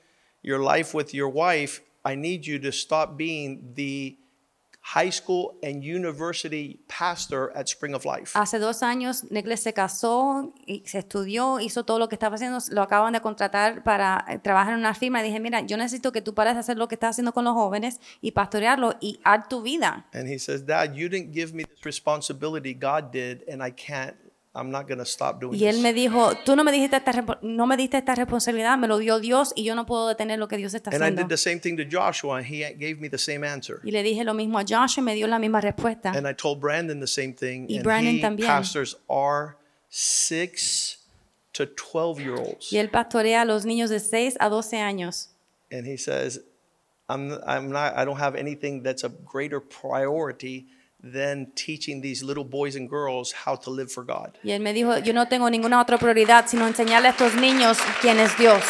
your 0.42 0.61
life 0.61 0.94
with 0.94 1.12
your 1.12 1.28
wife. 1.28 1.82
I 2.06 2.14
need 2.14 2.46
you 2.46 2.58
to 2.61 2.73
stop 2.73 3.18
being 3.18 3.73
the 3.75 4.16
high 4.94 5.10
school 5.10 5.58
and 5.62 5.82
university 5.82 6.78
pastor 6.86 7.50
at 7.56 7.66
Spring 7.68 7.94
of 7.94 8.04
Life. 8.04 8.38
Hace 8.38 8.58
dos 8.58 8.82
años 8.82 9.24
Nicholas 9.30 9.60
se 9.60 9.72
casó 9.72 10.54
y 10.64 10.82
se 10.86 10.98
estudió, 10.98 11.58
hizo 11.58 11.84
todo 11.84 11.98
lo 11.98 12.08
que 12.08 12.14
estaba 12.14 12.36
haciendo, 12.36 12.58
lo 12.70 12.82
acaban 12.82 13.12
de 13.12 13.20
contratar 13.20 13.82
para 13.82 14.24
eh, 14.28 14.38
trabajar 14.38 14.74
en 14.74 14.80
una 14.80 14.94
firma 14.94 15.20
y 15.20 15.24
dije, 15.24 15.40
mira, 15.40 15.60
yo 15.62 15.76
necesito 15.76 16.12
que 16.12 16.22
tú 16.22 16.34
pares 16.34 16.54
de 16.54 16.60
hacer 16.60 16.76
lo 16.76 16.86
que 16.86 16.94
estás 16.94 17.10
haciendo 17.10 17.32
con 17.32 17.44
los 17.44 17.54
jóvenes 17.54 18.00
y 18.20 18.30
pastorearlo 18.30 18.94
y 19.00 19.18
haz 19.24 19.48
tu 19.48 19.62
vida. 19.62 20.06
And 20.12 20.28
he 20.28 20.38
says, 20.38 20.64
Dad, 20.64 20.94
you 20.94 21.08
didn't 21.08 21.32
give 21.32 21.52
me 21.52 21.64
this 21.64 21.84
responsibility. 21.84 22.72
God 22.72 23.10
did, 23.12 23.42
and 23.48 23.62
I 23.62 23.72
can't. 23.72 24.16
I'm 24.56 24.70
not 24.70 24.86
going 24.88 24.98
to 24.98 25.04
stop 25.04 25.38
doing 25.40 25.54
Y 25.60 25.66
él 25.66 25.75
this. 25.75 25.82
me 25.82 25.92
dijo, 25.92 26.32
tú 26.44 26.56
no 26.56 26.64
me 26.64 26.72
dijiste 26.72 26.96
esta, 26.96 27.12
no 27.42 27.66
me 27.66 27.76
diste 27.76 27.98
esta 27.98 28.14
responsabilidad, 28.14 28.78
me 28.78 28.88
lo 28.88 28.96
dio 28.98 29.20
Dios 29.20 29.52
y 29.54 29.64
yo 29.64 29.75
no 29.75 29.84
puedo 29.84 30.08
detener 30.08 30.38
lo 30.38 30.48
que 30.48 30.56
Dios 30.56 30.72
está 30.75 30.90
And 30.90 31.02
I 31.02 31.06
haciendo. 31.08 31.22
did 31.22 31.28
the 31.28 31.36
same 31.36 31.60
thing 31.60 31.76
to 31.76 31.84
Joshua, 31.84 32.36
and 32.38 32.46
he 32.46 32.60
gave 32.75 32.98
me 33.00 33.08
the 33.10 33.18
same 33.18 33.44
answer. 33.46 33.80
Y 33.84 33.90
le 33.90 34.02
dije 34.02 34.25
lo 34.25 34.32
mismo 34.34 34.58
a 34.58 34.64
Josh 34.66 34.98
y 34.98 35.02
me 35.02 35.14
dio 35.14 35.26
la 35.26 35.38
misma 35.38 35.60
respuesta. 35.60 36.10
And 36.16 36.26
I 36.26 36.32
told 36.34 36.60
Brandon 36.60 37.00
the 37.00 37.06
same 37.06 37.34
thing. 37.34 37.66
Y 37.68 37.76
and 37.76 37.84
Brandon 37.84 38.14
he 38.16 38.20
también. 38.22 38.46
pastors 38.48 38.96
our 39.10 39.56
six 39.90 40.98
to 41.52 41.66
12 41.66 42.20
year 42.20 42.36
olds. 42.38 42.72
Y 42.72 42.78
él 42.78 42.90
pastorea 42.90 43.42
a 43.42 43.44
los 43.44 43.64
niños 43.64 43.90
de 43.90 44.00
6 44.00 44.36
a 44.40 44.48
12 44.48 44.78
años. 44.78 45.28
And 45.70 45.86
he 45.86 45.96
says, 45.96 46.40
I'm, 47.08 47.32
I'm 47.46 47.70
not, 47.70 47.94
I 47.96 48.04
don't 48.04 48.18
have 48.20 48.34
anything 48.36 48.82
that's 48.82 49.04
a 49.04 49.08
greater 49.08 49.60
priority 49.60 50.66
than 51.02 51.52
teaching 51.54 52.00
these 52.00 52.22
little 52.22 52.44
boys 52.44 52.76
and 52.76 52.88
girls 52.88 53.32
how 53.44 53.56
to 53.56 53.70
live 53.70 53.90
for 53.90 54.04
God. 54.04 54.38
Y 54.42 54.50
él 54.50 54.60
me 54.60 54.72
dijo, 54.72 54.98
yo 54.98 55.12
no 55.12 55.28
tengo 55.28 55.50
ninguna 55.50 55.80
otra 55.80 55.98
prioridad 55.98 56.47
sino 56.47 56.66
enseñarle 56.66 57.08
a 57.08 57.10
estos 57.10 57.34
niños 57.34 57.78
quién 58.00 58.18
es 58.18 58.36
Dios. 58.38 58.62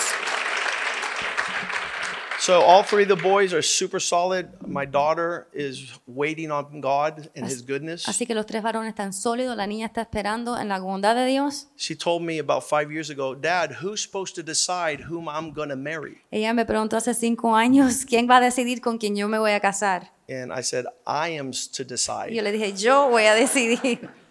So 2.46 2.60
all 2.62 2.84
three 2.84 3.02
of 3.02 3.08
the 3.08 3.16
boys 3.16 3.52
are 3.52 3.62
super 3.62 3.98
solid. 3.98 4.50
My 4.64 4.84
daughter 4.84 5.48
is 5.52 5.98
waiting 6.06 6.52
on 6.52 6.80
God 6.80 7.28
and 7.34 7.44
His 7.44 7.60
goodness. 7.60 8.06
Así 8.06 8.24
que 8.24 8.36
los 8.36 8.46
tres 8.46 8.62
varones 8.62 8.90
están 8.90 9.12
sólidos, 9.12 9.56
la 9.56 9.66
niña 9.66 9.86
está 9.86 10.02
esperando 10.02 10.56
en 10.56 10.68
la 10.68 10.78
bondad 10.78 11.16
de 11.16 11.26
Dios. 11.26 11.66
She 11.76 11.96
told 11.96 12.22
me 12.22 12.38
about 12.38 12.62
five 12.62 12.92
years 12.92 13.10
ago, 13.10 13.34
Dad, 13.34 13.78
who's 13.82 14.00
supposed 14.00 14.36
to 14.36 14.44
decide 14.44 15.06
whom 15.10 15.28
I'm 15.28 15.52
going 15.52 15.70
to 15.70 15.76
marry? 15.76 16.22
Ella 16.30 16.52
me 16.52 16.64
preguntó 16.64 16.96
hace 16.96 17.14
cinco 17.14 17.56
años, 17.56 18.04
¿quién 18.08 18.28
va 18.30 18.36
a 18.36 18.40
decidir 18.40 18.80
con 18.80 18.98
quién 18.98 19.16
yo 19.16 19.26
me 19.26 19.38
voy 19.38 19.50
a 19.50 19.58
casar? 19.58 20.12
And 20.28 20.52
I 20.52 20.62
said, 20.62 20.86
I 21.06 21.30
am 21.38 21.52
to 21.52 21.82
Y 21.82 21.84
yo 21.84 21.84
decide. 21.84 22.42
le 22.42 22.52
dije, 22.52 22.72
yo 22.76 23.08
voy 23.10 23.26
a 23.26 23.34
decidir. 23.34 24.10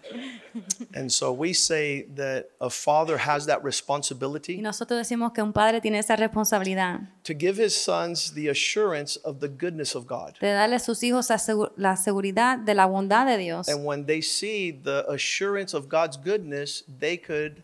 And 0.94 1.10
so 1.10 1.32
we 1.32 1.52
say 1.52 2.06
that 2.14 2.46
a 2.60 2.70
father 2.70 3.18
has 3.18 3.44
that 3.46 3.58
Y 3.58 3.64
responsibility 3.66 4.56
nosotros 4.62 4.96
decimos 4.98 5.32
que 5.32 5.42
un 5.42 5.52
padre 5.52 5.80
tiene 5.80 5.98
esa 5.98 6.16
responsabilidad 6.16 7.00
to 7.24 7.34
give 7.34 7.56
his 7.62 7.74
sons 7.74 8.32
the 8.32 8.48
assurance 8.48 9.18
of 9.24 9.40
the 9.40 9.48
goodness 9.48 9.94
of 9.94 10.06
God. 10.06 10.34
de 10.40 10.46
darle 10.46 10.76
a 10.76 10.78
sus 10.78 11.02
hijos 11.02 11.28
la 11.76 11.96
seguridad 11.96 12.58
de 12.58 12.74
la 12.74 12.86
bondad 12.86 13.26
de 13.26 13.36
Dios. 13.36 13.68
And 13.68 13.84
when 13.84 14.06
they 14.06 14.22
see 14.22 14.70
the 14.70 15.04
assurance 15.08 15.74
of 15.76 15.88
God's 15.88 16.16
goodness, 16.16 16.84
they 16.88 17.18
could 17.18 17.62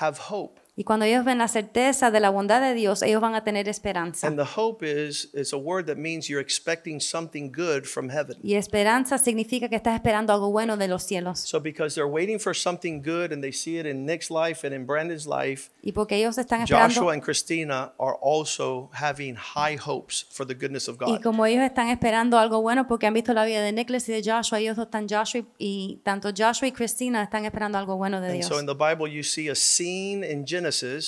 have 0.00 0.18
hope. 0.18 0.58
Y 0.74 0.84
cuando 0.84 1.04
ellos 1.04 1.22
ven 1.26 1.36
la 1.36 1.48
certeza 1.48 2.10
de 2.10 2.18
la 2.18 2.30
bondad 2.30 2.62
de 2.62 2.72
Dios, 2.72 3.02
ellos 3.02 3.20
van 3.20 3.34
a 3.34 3.44
tener 3.44 3.68
esperanza. 3.68 4.26
And 4.26 4.38
the 4.38 4.46
hope 4.56 4.82
is 4.82 5.28
it's 5.34 5.52
a 5.52 5.58
word 5.58 5.84
that 5.84 5.96
means 5.96 6.28
you're 6.28 6.40
expecting 6.42 6.98
something 6.98 7.52
good 7.54 7.84
from 7.84 8.08
heaven. 8.08 8.38
Y 8.42 8.54
esperanza 8.54 9.18
significa 9.18 9.68
que 9.68 9.76
estás 9.76 9.94
esperando 9.94 10.32
algo 10.32 10.50
bueno 10.50 10.78
de 10.78 10.88
los 10.88 11.02
cielos. 11.02 11.40
So 11.40 11.60
because 11.60 11.94
they're 11.94 12.10
waiting 12.10 12.38
for 12.40 12.56
something 12.56 13.02
good 13.02 13.32
and 13.32 13.42
they 13.42 13.52
see 13.52 13.78
it 13.78 13.84
in 13.84 14.06
Nick's 14.06 14.30
life 14.30 14.66
and 14.66 14.74
in 14.74 14.86
Brandon's 14.86 15.26
life, 15.26 15.70
Y 15.82 15.92
porque 15.92 16.16
ellos 16.16 16.38
están 16.38 16.62
esperando 16.62 16.88
Joshua 16.94 17.12
and 17.12 17.22
Christina 17.22 17.92
are 17.98 18.16
also 18.22 18.88
having 18.94 19.34
high 19.36 19.76
hopes 19.76 20.26
for 20.30 20.46
the 20.46 20.54
goodness 20.54 20.88
of 20.88 20.96
Y 21.02 21.04
God. 21.16 21.22
como 21.22 21.44
ellos 21.44 21.64
están 21.64 21.88
esperando 21.90 22.38
algo 22.38 22.62
bueno 22.62 22.86
porque 22.88 23.06
han 23.06 23.12
visto 23.12 23.34
la 23.34 23.44
vida 23.44 23.60
de 23.60 23.72
Nicholas 23.72 24.08
y 24.08 24.12
de 24.12 24.22
Joshua, 24.24 24.58
ellos 24.58 24.76
dos 24.76 24.86
están 24.86 25.06
Joshua 25.06 25.42
y, 25.42 25.46
y 25.58 26.00
tanto 26.02 26.30
Joshua 26.34 26.66
y 26.68 26.72
Christina 26.72 27.22
están 27.22 27.44
esperando 27.44 27.76
algo 27.76 27.98
bueno 27.98 28.22
de 28.22 28.28
And 28.28 28.36
Dios. 28.36 28.46
so 28.46 28.58
in 28.58 28.64
the 28.64 28.72
Bible, 28.74 29.06
you 29.06 29.22
see 29.22 29.50
a 29.50 29.54
scene 29.54 30.24
in 30.24 30.46
Genesis 30.46 30.61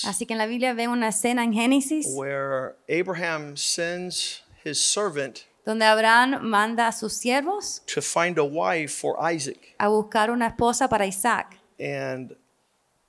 Así 0.04 0.26
que 0.26 0.34
en 0.34 0.38
la 0.38 0.46
Biblia 0.46 0.74
ven 0.74 0.90
una 0.90 1.08
escena 1.08 1.44
en 1.44 1.52
Génesis 1.52 2.06
where 2.10 2.74
Abraham 2.88 3.56
sends 3.56 4.42
his 4.64 4.80
servant 4.80 5.46
donde 5.64 5.82
Abraham 5.82 6.42
manda 6.42 6.88
a 6.88 6.92
sus 6.92 7.14
siervos 7.14 7.82
to 7.86 8.02
find 8.02 8.38
a 8.38 8.44
wife 8.44 8.92
for 8.92 9.16
Isaac. 9.18 9.74
a 9.78 9.88
buscar 9.88 10.30
una 10.30 10.46
esposa 10.48 10.88
para 10.88 11.06
Isaac. 11.06 11.58
And 11.78 12.36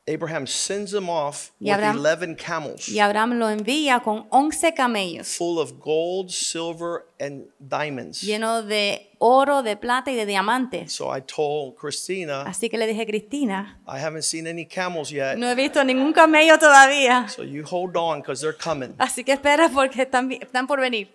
Abraham 0.07 0.45
sends 0.45 0.93
him 0.93 1.09
off 1.09 1.51
Y 1.59 1.71
with 1.71 1.79
Abraham- 1.79 1.97
11 1.97 2.35
camels 2.35 2.89
Y 2.89 2.99
Abraham 2.99 3.39
lo 3.39 3.47
envía 3.49 4.03
con 4.03 4.27
11 4.29 4.73
camellos 4.75 5.27
full 5.35 5.57
of 5.57 5.79
gold, 5.79 6.29
silver, 6.29 7.05
and 7.19 7.47
diamonds. 7.59 8.21
de 8.21 9.09
oro, 9.17 9.63
de 9.63 9.75
plata 9.75 10.11
y 10.11 10.15
de 10.15 10.27
diamantes. 10.27 10.91
So 10.93 11.09
I 11.09 11.21
told 11.21 11.75
Christina, 11.75 12.43
Así 12.45 12.69
que 12.69 12.77
le 12.77 12.85
dije, 12.85 13.07
Cristina, 13.07 13.79
I 13.87 13.97
haven't 13.99 14.21
seen 14.25 14.45
any 14.45 14.65
camels 14.65 15.09
yet. 15.11 15.37
no 15.39 15.47
he 15.49 15.55
visto 15.55 15.83
ningún 15.83 16.13
camello 16.13 16.59
todavía. 16.59 17.27
So 17.27 17.41
you 17.41 17.63
hold 17.63 17.97
on 17.97 18.21
because 18.21 18.41
they're 18.41 18.53
coming. 18.55 18.93
Así 18.99 19.23
que 19.23 19.33
espera 19.33 19.69
porque 19.69 20.03
están, 20.03 20.31
están 20.31 20.67
por 20.67 20.79
venir. 20.81 21.07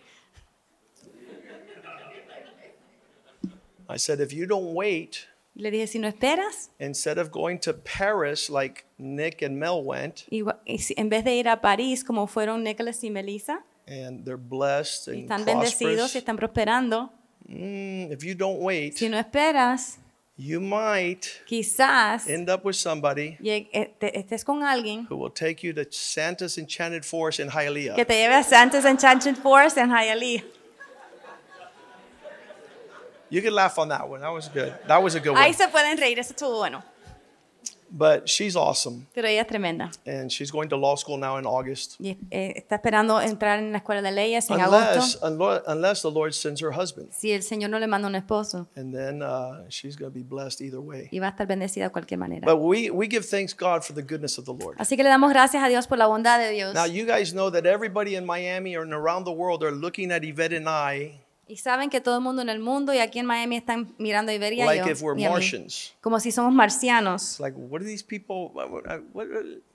I 3.89 3.97
said, 3.99 4.21
if 4.21 4.33
you 4.33 4.47
don't 4.47 4.75
wait, 4.75 5.27
le 5.61 5.71
dije, 5.71 5.87
si 5.87 5.99
no 5.99 6.09
esperas, 6.09 6.71
instead 6.79 7.19
of 7.19 7.31
going 7.31 7.59
to 7.59 7.73
Paris 7.73 8.49
like 8.51 8.85
Nick 8.99 9.43
and 9.43 9.57
Mel 9.59 9.83
went, 9.85 10.25
y 10.31 10.43
si- 10.79 10.95
en 10.97 11.09
vez 11.09 11.25
de 11.25 11.35
ir 11.37 11.49
a 11.49 11.61
París 11.61 12.03
como 12.05 12.27
fueron 12.27 12.63
Nicholas 12.65 13.03
y 13.05 13.11
Melissa, 13.11 13.65
and 13.87 14.25
they're 14.25 14.37
blessed 14.37 15.09
y 15.09 15.13
and 15.13 15.23
están 15.31 15.45
bendecidos 15.45 16.13
prosperous, 16.13 16.15
y 16.15 16.19
están 16.19 16.37
prosperando, 16.37 17.13
mm, 17.47 18.13
if 18.13 18.23
you 18.25 18.35
don't 18.35 18.61
wait, 18.61 18.97
si 18.97 19.09
no 19.09 19.19
esperas, 19.19 19.99
you 20.37 20.59
might 20.61 21.27
quizás 21.47 22.27
end 22.29 22.49
up 22.49 22.65
with 22.65 22.75
somebody 22.75 23.37
eh, 23.45 23.95
te- 23.99 24.19
estés 24.19 24.43
con 24.45 24.63
alguien 24.63 25.07
who 25.11 25.17
will 25.17 25.31
take 25.33 25.63
you 25.67 25.73
to 25.75 25.85
Santa's 25.91 26.57
Enchanted 26.57 27.05
Forest 27.05 27.41
in 27.41 27.49
Hialeah. 27.51 27.95
que 27.95 28.05
te 28.07 28.15
lleve 28.15 28.35
a 28.37 28.43
Santa's 28.43 28.85
Enchanted 28.87 29.37
Forest 29.37 29.77
en 29.77 29.91
Hialeah. 29.91 30.43
You 33.31 33.43
can 33.43 33.55
laugh 33.55 33.79
on 33.79 33.89
that 33.89 34.09
one. 34.09 34.21
That 34.21 34.33
was 34.33 34.49
good. 34.49 34.73
That 34.89 35.03
was 35.03 35.15
a 35.15 35.21
good 35.21 35.33
one. 35.35 35.43
Ahí 35.43 35.55
se 35.55 35.69
pueden 35.69 35.97
reír, 35.99 36.19
eso 36.19 36.33
estuvo 36.35 36.59
bueno. 36.59 36.83
But 37.93 38.29
she's 38.29 38.55
awesome. 38.55 39.09
Pero 39.13 39.27
ella 39.27 39.41
es 39.41 39.49
tremenda. 39.49 39.91
And 40.07 40.31
she's 40.31 40.53
going 40.53 40.69
to 40.69 40.77
law 40.77 40.95
school 40.95 41.19
now 41.19 41.39
in 41.39 41.45
August. 41.45 41.97
Y 41.99 42.17
eh, 42.31 42.53
está 42.55 42.77
esperando 42.77 43.21
entrar 43.21 43.59
en 43.59 43.73
la 43.73 43.79
escuela 43.79 44.01
de 44.01 44.13
leyes 44.13 44.49
en 44.49 44.61
Unless, 44.61 45.17
agosto. 45.17 45.27
unlo- 45.27 45.63
unless 45.67 46.03
the 46.03 46.11
Lord 46.11 46.33
sends 46.33 46.63
her 46.63 46.71
husband. 46.71 47.09
Si 47.13 47.33
el 47.33 47.43
Señor 47.43 47.69
no 47.71 47.81
le 47.81 47.89
manda 47.89 48.07
un 48.07 48.15
esposo. 48.15 48.69
And 48.77 48.95
then 48.95 49.23
uh, 49.23 49.65
she's 49.71 49.97
going 49.97 50.13
to 50.13 50.17
be 50.17 50.23
blessed 50.23 50.61
either 50.61 50.79
way. 50.81 51.09
Y 51.11 51.19
va 51.19 51.27
a 51.27 51.31
estar 51.31 51.49
bendecida 51.49 51.87
de 51.87 51.91
cualquier 51.91 52.19
manera. 52.19 52.47
But 52.47 52.59
we, 52.61 52.91
we 52.91 53.09
give 53.09 53.27
thanks 53.27 53.53
God 53.57 53.83
for 53.83 53.93
the 53.93 54.03
goodness 54.03 54.39
of 54.39 54.45
the 54.45 54.53
Lord. 54.55 54.77
Así 54.79 54.95
que 54.97 55.03
le 55.03 55.09
damos 55.11 55.31
gracias 55.33 55.61
a 55.61 55.69
Dios 55.69 55.89
por 55.89 55.99
la 55.99 56.07
bondad 56.07 56.39
de 56.39 56.51
Dios. 56.53 56.73
Now, 56.75 56.85
you 56.87 57.05
guys 57.07 57.33
know 57.33 57.51
that 57.51 57.67
everybody 57.67 58.15
in 58.15 58.25
Miami 58.25 58.77
and 58.77 58.93
around 58.93 59.25
the 59.25 59.33
world 59.33 59.65
are 59.65 59.73
looking 59.73 60.13
at 60.13 60.23
Yvette 60.23 60.53
and 60.53 60.69
I 60.69 61.23
Y 61.51 61.57
saben 61.57 61.91
que 61.91 62.01
todo 62.01 62.19
el 62.19 62.23
mundo 62.23 62.43
en 62.43 62.49
el 62.49 62.61
mundo 62.61 62.95
y 62.95 62.99
aquí 62.99 63.19
en 63.19 63.27
Miami 63.27 63.57
están 63.57 63.93
mirando 63.99 64.31
a 64.31 64.35
Iberia 64.37 64.65
y 64.65 64.67
like 64.69 64.87
yo, 64.87 64.93
if 64.93 65.03
we're 65.03 65.21
Martians. 65.21 65.97
como 66.01 66.21
si 66.21 66.31
somos 66.31 66.53
marcianos. 66.55 67.41
Like, 67.41 67.57
what 67.59 67.81
are 67.81 67.85
these 67.91 68.05
people? 68.05 68.51
What, 68.55 68.71
what, 68.71 68.85
what- 69.13 69.27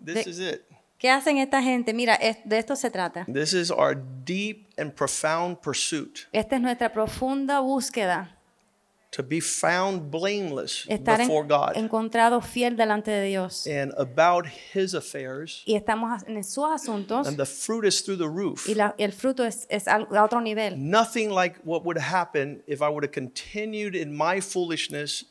this 0.03 0.25
is 0.25 0.39
it. 0.39 0.61
¿Qué 0.97 1.09
hacen 1.09 1.37
esta 1.37 1.61
gente? 1.61 1.93
Mira, 1.93 2.15
es- 2.15 2.37
de 2.45 2.57
esto 2.57 2.77
se 2.77 2.89
trata. 2.89 3.25
This 3.25 3.51
is 3.53 3.69
our 3.71 3.93
deep 4.23 4.69
and 4.77 4.93
profound 4.93 5.57
pursuit 5.59 6.19
Esta 6.31 6.55
es 6.55 6.61
nuestra 6.61 6.93
profunda 6.93 7.59
búsqueda. 7.59 8.34
To 9.15 9.23
be 9.23 9.39
found 9.39 10.11
blameless 10.11 10.85
Estar 10.89 11.21
en- 11.21 11.27
before 11.27 11.47
God 11.47 11.77
encontrado 11.77 12.41
fiel 12.41 12.75
delante 12.75 13.11
de 13.11 13.27
Dios. 13.27 13.65
and 13.65 13.93
about 13.97 14.45
His 14.73 14.93
affairs. 14.93 15.63
Y 15.65 15.75
estamos 15.75 16.23
en 16.27 16.43
sus 16.43 16.65
asuntos 16.65 17.25
And 17.27 17.37
the 17.37 17.45
fruit 17.45 17.85
is 17.85 18.03
through 18.03 18.17
the 18.17 18.27
roof. 18.29 18.67
y 18.67 18.73
la- 18.73 18.93
el 18.97 19.13
fruto 19.13 19.45
es, 19.45 19.67
es 19.69 19.87
a 19.87 20.05
otro 20.21 20.41
nivel. 20.41 20.75
Nothing 20.77 21.29
like 21.29 21.57
what 21.63 21.83
would 21.85 21.97
happen 21.97 22.61
if 22.67 22.81
I 22.81 22.89
would 22.89 23.03
have 23.05 23.13
continued 23.13 23.95
in 23.95 24.11
my 24.15 24.41
foolishness 24.41 25.25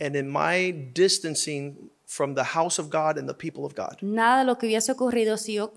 and 0.00 0.16
in 0.16 0.28
my 0.28 0.72
distancing 0.94 1.90
from 2.06 2.34
the 2.34 2.42
house 2.42 2.80
of 2.80 2.90
God 2.90 3.16
and 3.16 3.28
the 3.28 3.34
people 3.34 3.64
of 3.64 3.74
God. 3.76 3.98
Nada 4.02 4.40
de 4.40 4.44
lo 4.44 4.56
que 4.58 4.66
hubiese 4.66 4.90
ocurrido 4.90 5.36
si 5.36 5.52
yo 5.54 5.72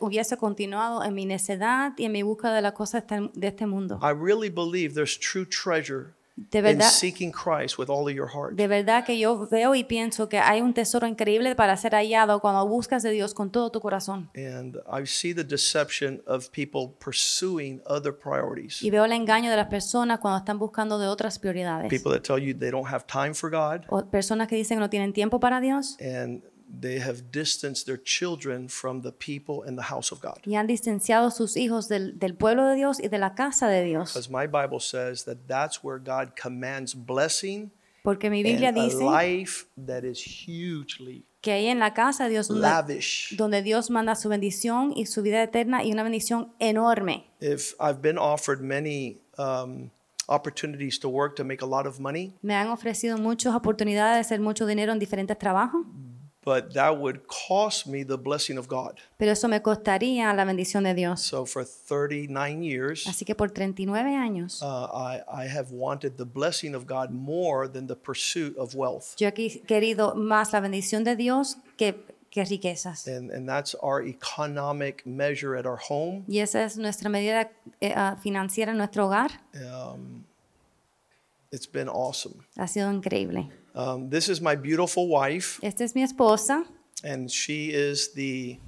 hubiese 0.00 0.36
continuado 0.36 1.02
en 1.02 1.14
mi 1.14 1.24
necedad 1.24 1.94
y 1.96 2.04
en 2.04 2.12
mi 2.12 2.22
búsqueda 2.22 2.54
de 2.54 2.60
las 2.60 2.72
cosas 2.74 3.04
de 3.06 3.46
este 3.46 3.64
mundo. 3.66 3.98
I 4.02 4.10
really 4.10 4.50
believe 4.50 4.92
there's 4.94 5.16
true 5.16 5.46
treasure 5.46 6.12
De 6.36 6.62
verdad, 6.62 6.90
seeking 6.90 7.30
Christ 7.30 7.78
with 7.78 7.88
all 7.88 8.08
of 8.08 8.12
your 8.12 8.28
heart. 8.28 8.54
de 8.54 8.66
verdad 8.66 9.04
que 9.04 9.16
yo 9.18 9.46
veo 9.46 9.76
y 9.76 9.84
pienso 9.84 10.28
que 10.28 10.38
hay 10.38 10.60
un 10.60 10.74
tesoro 10.74 11.06
increíble 11.06 11.54
para 11.54 11.76
ser 11.76 11.94
hallado 11.94 12.40
cuando 12.40 12.66
buscas 12.66 13.04
de 13.04 13.10
Dios 13.10 13.34
con 13.34 13.50
todo 13.52 13.70
tu 13.70 13.80
corazón. 13.80 14.30
And 14.34 14.76
I 14.92 15.06
see 15.06 15.32
the 15.32 15.44
deception 15.44 16.22
of 16.26 16.50
people 16.50 16.92
pursuing 16.98 17.80
other 17.86 18.12
priorities. 18.12 18.82
Y 18.82 18.90
veo 18.90 19.04
el 19.04 19.12
engaño 19.12 19.48
de 19.48 19.56
las 19.56 19.68
personas 19.68 20.18
cuando 20.18 20.38
están 20.38 20.58
buscando 20.58 20.98
de 20.98 21.06
otras 21.06 21.38
prioridades. 21.38 21.88
People 21.88 22.12
that 22.12 22.22
tell 22.22 22.42
you 22.42 22.52
they 22.52 22.70
don't 22.70 22.92
have 22.92 23.04
time 23.06 23.32
for 23.32 23.48
God 23.48 23.82
O 23.88 24.04
personas 24.04 24.48
que 24.48 24.56
dicen 24.56 24.78
que 24.78 24.80
no 24.80 24.90
tienen 24.90 25.12
tiempo 25.12 25.38
para 25.38 25.60
Dios 25.60 25.96
and 26.00 26.42
they 26.80 26.98
have 27.00 27.30
distanced 27.30 27.86
their 27.86 28.00
children 28.02 28.68
from 28.68 29.02
the 29.02 29.12
people 29.12 29.62
and 29.66 29.78
the 29.78 29.84
house 29.90 30.12
of 30.12 30.20
God. 30.20 30.38
y 30.46 30.54
han 30.56 30.66
distanciado 30.66 31.30
sus 31.30 31.56
hijos 31.56 31.88
del, 31.88 32.18
del 32.18 32.34
pueblo 32.34 32.66
de 32.66 32.76
Dios 32.76 33.00
y 33.00 33.08
de 33.08 33.18
la 33.18 33.34
casa 33.34 33.68
de 33.68 33.84
Dios. 33.84 34.12
Because 34.12 34.30
my 34.30 34.46
Bible 34.46 34.80
says 34.80 35.24
that 35.24 35.46
that's 35.46 35.82
where 35.82 35.98
God 35.98 36.34
commands 36.40 36.94
blessing 36.94 37.70
Porque 38.02 38.28
mi 38.28 38.42
Biblia 38.42 38.68
and 38.68 38.78
a 38.78 38.84
dice 38.84 39.00
life 39.02 39.66
that 39.76 40.04
is 40.04 40.20
hugely 40.46 41.24
que 41.40 41.52
ahí 41.52 41.66
en 41.66 41.78
la 41.78 41.92
casa 41.92 42.28
Dios 42.28 42.48
donde, 42.48 42.62
lavish. 42.62 43.36
donde 43.36 43.62
Dios 43.62 43.90
manda 43.90 44.14
su 44.14 44.28
bendición 44.30 44.92
y 44.96 45.06
su 45.06 45.22
vida 45.22 45.42
eterna 45.42 45.84
y 45.84 45.92
una 45.92 46.02
bendición 46.02 46.52
enorme. 46.58 47.26
If 47.40 47.74
I've 47.78 48.00
been 48.00 48.16
offered 48.18 48.60
many 48.60 49.20
um, 49.38 49.90
opportunities 50.26 50.98
to 51.00 51.08
work 51.08 51.36
to 51.36 51.44
make 51.44 51.62
a 51.62 51.66
lot 51.66 51.86
of 51.86 52.00
money, 52.00 52.34
Me 52.42 52.54
han 52.54 52.68
ofrecido 52.68 53.18
muchas 53.18 53.54
oportunidades 53.54 54.16
de 54.16 54.20
hacer 54.20 54.40
mucho 54.40 54.66
dinero 54.66 54.92
en 54.92 54.98
diferentes 54.98 55.38
trabajos, 55.38 55.86
but 56.44 56.74
that 56.74 56.98
would 56.98 57.22
cost 57.26 57.86
me 57.86 58.04
the 58.04 58.16
blessing 58.18 58.58
of 58.58 58.68
God. 58.68 59.00
pero 59.16 59.32
eso 59.32 59.48
me 59.48 59.60
costaría 59.60 60.32
la 60.34 60.44
bendición 60.44 60.84
de 60.84 60.92
Dios. 60.94 61.22
So 61.22 61.46
for 61.46 61.64
39 61.64 62.62
years, 62.62 63.06
Así 63.06 63.24
que 63.24 63.34
por 63.34 63.50
39 63.50 64.14
años 64.14 64.60
uh, 64.62 64.88
I, 64.94 65.22
I 65.28 65.46
have 65.48 65.70
wanted 65.72 66.16
the 66.16 66.24
blessing 66.26 66.74
of 66.74 66.86
God 66.86 67.10
more 67.10 67.66
than 67.68 67.86
the 67.86 67.96
pursuit 67.96 68.56
of 68.58 68.74
wealth. 68.74 69.14
yo 69.18 69.28
he 69.28 69.32
qui- 69.32 69.62
querido 69.66 70.14
más 70.14 70.52
la 70.52 70.60
bendición 70.60 71.02
de 71.04 71.16
Dios 71.16 71.56
que, 71.76 71.94
que 72.30 72.44
riquezas. 72.44 73.06
And, 73.08 73.30
and 73.30 73.48
that's 73.48 73.74
our 73.82 74.02
economic 74.02 75.06
measure 75.06 75.56
at 75.56 75.64
our 75.66 75.78
home. 75.88 76.24
Y 76.28 76.40
esa 76.40 76.64
es 76.64 76.76
nuestra 76.76 77.08
medida 77.08 77.50
eh, 77.80 77.92
ah, 77.96 78.16
financiera 78.22 78.72
en 78.72 78.78
nuestro 78.78 79.06
hogar. 79.06 79.30
Um, 79.54 80.24
it's 81.52 81.66
been 81.70 81.88
awesome. 81.88 82.34
Ha 82.58 82.66
sido 82.66 82.90
increíble. 82.92 83.48
Um, 83.74 84.08
this 84.10 84.28
is 84.28 84.40
my 84.40 84.54
beautiful 84.54 85.08
wife, 85.08 85.58
Esta 85.62 85.82
es 85.84 85.94
mi 85.94 86.02
esposa. 86.04 86.64
and 87.02 87.30
she 87.30 87.70
is 87.70 88.12
the 88.14 88.58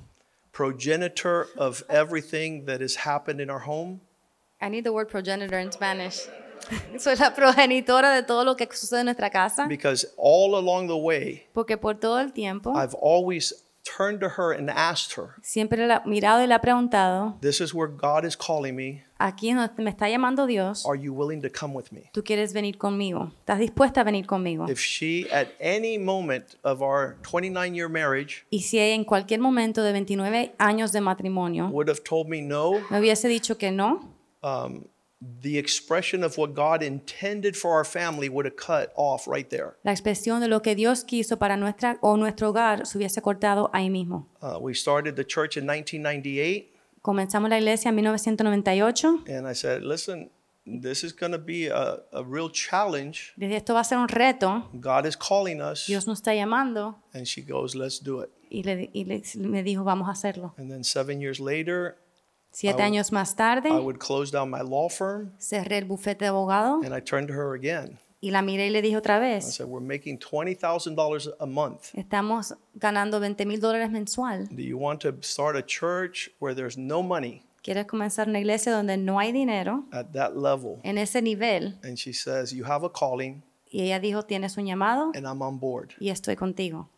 progenitor 0.52 1.46
of 1.56 1.84
everything 1.88 2.64
that 2.66 2.80
has 2.80 2.96
happened 2.96 3.40
in 3.40 3.50
our 3.50 3.60
home. 3.60 4.00
I 4.60 4.68
need 4.68 4.84
the 4.84 4.92
word 4.92 5.08
progenitor 5.08 5.58
in 5.58 5.70
Spanish. 5.70 6.26
Soy 6.98 7.14
la 7.14 7.30
progenitora 7.30 8.14
de 8.16 8.22
todo 8.26 8.42
lo 8.44 8.54
que 8.56 8.66
sucede 8.72 9.00
en 9.00 9.06
nuestra 9.06 9.30
casa. 9.30 9.66
Because 9.68 10.06
all 10.16 10.56
along 10.56 10.88
the 10.88 10.96
way, 10.96 11.46
Porque 11.54 11.76
por 11.76 11.94
todo 11.94 12.18
el 12.18 12.32
tiempo 12.32 12.72
I've 12.74 12.94
always 12.94 13.52
turned 13.96 14.20
to 14.20 14.29
her 14.37 14.53
and 14.53 14.68
asked 14.70 15.16
her, 15.16 15.35
siempre 15.42 15.87
la 15.87 16.03
he 16.05 16.09
mirado 16.09 16.40
y 16.42 16.46
le 16.46 16.55
he 16.55 16.59
preguntado, 16.59 17.38
This 17.40 17.61
is 17.61 17.72
where 17.72 17.88
God 17.88 18.25
is 18.25 18.37
calling 18.37 18.75
me. 18.75 19.05
aquí 19.18 19.53
me 19.55 19.90
está 19.90 20.09
llamando 20.09 20.46
Dios, 20.46 20.85
Are 20.87 20.96
you 20.99 21.12
willing 21.12 21.40
to 21.42 21.49
come 21.51 21.75
with 21.75 21.92
me? 21.92 22.11
tú 22.12 22.22
quieres 22.25 22.53
venir 22.53 22.77
conmigo. 22.79 23.33
¿Estás 23.40 23.59
dispuesta 23.59 24.01
a 24.01 24.05
venir 24.05 24.27
conmigo? 24.27 24.68
If 24.68 24.79
she, 24.81 25.27
at 25.31 25.49
any 25.61 25.99
moment 25.99 26.57
of 26.64 26.83
our 26.83 27.16
29 27.22 27.75
year 27.75 27.88
marriage, 27.88 28.44
Y 28.51 28.61
si 28.61 28.79
ella 28.79 28.94
en 28.94 29.05
cualquier 29.05 29.40
momento 29.40 29.83
de 29.83 29.92
29 29.92 30.55
años 30.59 30.92
de 30.92 31.01
matrimonio 31.01 31.68
would 31.68 31.88
have 31.88 32.03
told 32.03 32.29
me 32.29 32.40
no, 32.42 32.81
me 32.90 32.99
hubiese 32.99 33.29
dicho 33.29 33.57
que 33.57 33.70
no, 33.70 34.12
um, 34.42 34.85
the 35.20 35.57
expression 35.59 36.22
of 36.22 36.37
what 36.37 36.55
God 36.55 36.83
intended 36.83 37.57
for 37.57 37.72
our 37.72 37.85
family 37.85 38.29
would 38.29 38.44
have 38.44 38.57
cut 38.57 38.92
off 38.96 39.26
right 39.26 39.48
there. 39.48 39.76
la 39.83 39.92
expresión 39.92 40.40
de 40.40 40.48
lo 40.48 40.61
que 40.61 40.74
Dios 40.74 41.05
quiso 41.05 41.38
para 41.38 41.57
nuestra 41.57 41.98
o 42.02 42.16
nuestro 42.16 42.50
hogar 42.50 42.87
se 42.87 42.98
hubiese 42.98 43.22
cortado 43.22 43.70
ahí 43.72 43.88
mismo. 43.90 44.29
Uh, 44.42 44.59
we 44.61 44.74
started 44.74 45.16
the 45.16 45.24
church 45.24 45.57
in 45.57 45.64
1998, 45.66 46.72
Comenzamos 47.02 47.48
la 47.48 47.57
iglesia 47.59 47.88
en 47.90 47.94
1998. 47.96 49.24
and 49.29 49.46
I 49.48 49.55
said, 49.55 49.83
Listen, 49.83 50.29
this 50.66 51.05
is 51.05 51.12
going 51.12 51.33
to 51.33 51.38
be 51.38 51.68
a, 51.68 52.00
a 52.12 52.22
real 52.24 52.50
challenge. 52.50 53.33
Desde 53.37 53.57
esto 53.57 53.74
va 53.74 53.81
a 53.81 53.85
ser 53.85 53.96
un 53.98 54.09
reto. 54.09 54.68
God 54.81 55.07
is 55.07 55.16
calling 55.16 55.61
us. 55.61 55.87
Dios 55.87 56.07
nos 56.07 56.18
está 56.20 56.35
llamando 56.35 56.96
And 57.14 57.26
she 57.26 57.42
goes, 57.42 57.74
Let's 57.74 58.00
do 58.00 58.20
it. 58.22 58.31
y, 58.50 58.62
le, 58.62 58.90
y 58.92 59.05
le- 59.05 59.22
me 59.48 59.62
dijo, 59.62 59.83
vamos 59.85 60.09
a 60.09 60.12
hacerlo. 60.12 60.55
And 60.59 60.70
then 60.70 60.85
seven 60.85 61.20
years 61.20 61.40
later, 61.40 61.96
Siete 62.58 62.80
I 62.80 62.84
would- 62.86 62.86
años 62.94 63.12
más 63.12 63.36
tarde, 63.36 63.68
I 63.68 63.72
would 63.72 63.98
close 63.98 64.32
down 64.32 64.48
my 64.48 64.62
law 64.62 64.88
firm, 64.88 65.32
cerré 65.38 65.76
el 65.76 65.84
bufete 65.84 66.24
de 66.24 66.28
abogado 66.28 66.80
and 66.82 66.94
I 66.96 67.02
turned 67.02 67.28
to 67.28 67.34
her 67.34 67.54
again. 67.54 67.98
y 68.22 68.30
la 68.30 68.40
miré 68.40 68.68
y 68.68 68.70
le 68.70 68.80
dije 68.80 68.96
otra 68.96 69.18
I 69.18 69.20
vez, 69.20 69.54
said, 69.56 69.66
We're 69.66 69.84
making 69.84 70.18
$20,000 70.18 71.34
a 71.38 71.44
month. 71.46 71.90
estamos 71.94 72.54
ganando 72.74 73.20
20 73.20 73.44
mil 73.44 73.60
dólares 73.60 73.90
mensual. 73.90 74.48
Do 74.50 74.62
you 74.62 74.78
want 74.78 75.00
to 75.02 75.12
start 75.20 75.54
a 75.54 75.62
church 75.62 76.30
where 76.40 76.54
there's 76.54 76.78
no 76.78 77.02
money 77.02 77.42
¿Quieres 77.62 77.84
comenzar 77.86 78.26
una 78.28 78.38
iglesia 78.38 78.72
donde 78.72 78.96
no 78.96 79.18
hay 79.18 79.32
dinero? 79.32 79.84
at 79.92 80.12
that 80.14 80.34
level? 80.34 80.78
En 80.82 80.96
ese 80.96 81.20
nivel. 81.20 81.74
And 81.84 81.98
she 81.98 82.14
says, 82.14 82.52
You 82.52 82.64
have 82.64 82.84
a 82.86 82.88
calling, 82.90 83.42
Y 83.70 83.82
ella 83.82 84.00
dijo, 84.00 84.22
tienes 84.24 84.56
un 84.56 84.64
llamado 84.64 85.10
and 85.14 85.26
I'm 85.26 85.42
on 85.42 85.58
board. 85.58 85.92
y 86.00 86.08
estoy 86.08 86.36
contigo. 86.36 86.88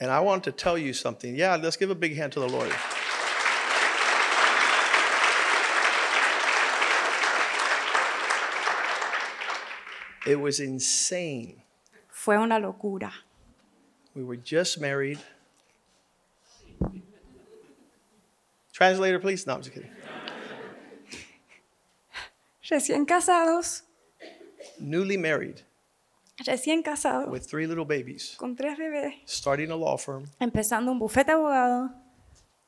And 0.00 0.10
I 0.10 0.20
want 0.20 0.42
to 0.44 0.52
tell 0.52 0.78
you 0.78 0.94
something. 0.94 1.34
Yeah, 1.36 1.56
let's 1.56 1.76
give 1.76 1.90
a 1.90 1.94
big 1.94 2.16
hand 2.16 2.32
to 2.32 2.40
the 2.40 2.48
Lord. 2.48 2.70
It 10.28 10.38
was 10.38 10.60
insane. 10.60 11.62
Fue 12.08 12.36
una 12.36 12.58
locura. 12.58 13.10
We 14.14 14.22
were 14.22 14.36
just 14.36 14.78
married. 14.80 15.18
Translator, 18.72 19.18
please. 19.18 19.46
No, 19.46 19.54
I'm 19.54 19.62
just 19.62 19.72
kidding. 19.72 19.90
Recién 22.70 23.06
casados, 23.06 23.82
Newly 24.78 25.16
married 25.16 25.62
recién 26.46 26.82
casados, 26.82 27.28
with 27.28 27.46
three 27.46 27.66
little 27.66 27.84
babies, 27.84 28.36
con 28.38 28.54
tres 28.54 28.78
bebés, 28.78 29.14
starting 29.24 29.70
a 29.70 29.76
law 29.76 29.96
firm, 29.96 30.24
empezando 30.38 30.92
un 30.92 30.98
bufete 30.98 31.32
de 31.32 31.32
abogado 31.32 31.90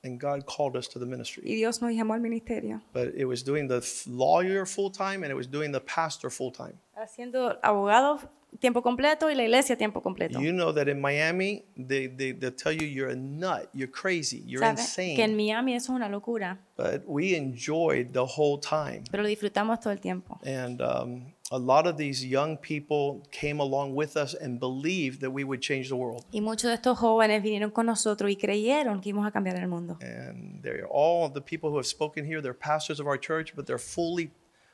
and 0.02 0.18
God 0.20 0.46
called 0.46 0.76
us 0.76 0.88
to 0.88 0.98
the 0.98 1.06
y 1.06 1.10
ministry. 1.10 1.42
Dios 1.44 1.80
nos 1.82 1.92
llamó 1.92 2.14
al 2.14 2.20
ministerio. 2.20 2.80
But 2.92 3.14
it 3.16 3.26
was 3.26 3.42
doing 3.42 3.68
the 3.68 3.80
lawyer 4.06 4.64
full 4.66 4.90
time 4.90 5.22
and 5.22 5.30
it 5.30 5.36
was 5.36 5.46
doing 5.46 5.72
the 5.72 5.80
pastor 5.80 6.30
full 6.30 6.50
time. 6.52 6.78
Haciendo 6.96 7.58
abogado 7.62 8.20
tiempo 8.58 8.82
completo 8.82 9.30
y 9.30 9.34
la 9.34 9.44
iglesia 9.44 9.76
tiempo 9.76 10.00
completo. 10.02 10.40
You 10.40 10.52
know 10.52 10.72
that 10.72 10.88
in 10.88 11.00
Miami, 11.00 11.64
they, 11.76 12.06
they, 12.08 12.32
they 12.32 12.50
tell 12.50 12.72
you 12.72 12.86
you're 12.86 13.10
a 13.10 13.16
nut, 13.16 13.68
you're 13.72 13.90
crazy, 13.90 14.42
you're 14.46 14.60
¿Sabe? 14.60 14.76
Que 15.14 15.24
en 15.24 15.30
insane. 15.30 15.36
Miami 15.36 15.74
eso 15.74 15.92
es 15.92 15.96
una 15.96 16.08
locura, 16.08 16.58
But 16.76 17.02
we 17.06 17.34
enjoyed 17.36 18.12
the 18.12 18.24
whole 18.24 18.58
time. 18.58 19.04
pero 19.10 19.22
lo 19.22 19.28
disfrutamos 19.28 19.80
todo 19.80 19.92
el 19.92 20.00
tiempo. 20.00 20.40
And 20.44 20.80
um, 20.80 21.32
a 21.52 21.58
lot 21.58 21.86
of 21.86 21.96
these 21.96 22.24
young 22.24 22.56
people 22.56 23.26
came 23.32 23.58
along 23.58 23.94
with 23.94 24.16
us 24.16 24.34
and 24.34 24.60
believed 24.60 25.20
that 25.20 25.30
we 25.30 25.42
would 25.42 25.60
change 25.60 25.88
the 25.88 25.96
world. 25.96 26.24
Y 26.32 26.40
muchos 26.40 26.70
de 26.70 26.74
estos 26.74 26.98
jóvenes 26.98 27.42
vinieron 27.42 27.72
con 27.72 27.86
nosotros 27.86 28.30
y 28.30 28.36
creyeron 28.36 29.00
que 29.00 29.12
íbamos 29.12 29.26
a 29.26 29.32
cambiar 29.32 29.58
el 29.58 29.68
mundo. 29.68 29.98
And 30.00 30.62
they're 30.62 30.86
all 30.86 31.28
the 31.28 31.40
people 31.40 31.70
who 31.70 31.76
have 31.76 31.86
spoken 31.86 32.24
here, 32.24 32.40
they're 32.40 32.54
pastors 32.54 33.00
of 33.00 33.06
our 33.06 33.18
church, 33.18 33.54
but 33.56 33.66
they're 33.66 33.78
fully 33.78 34.30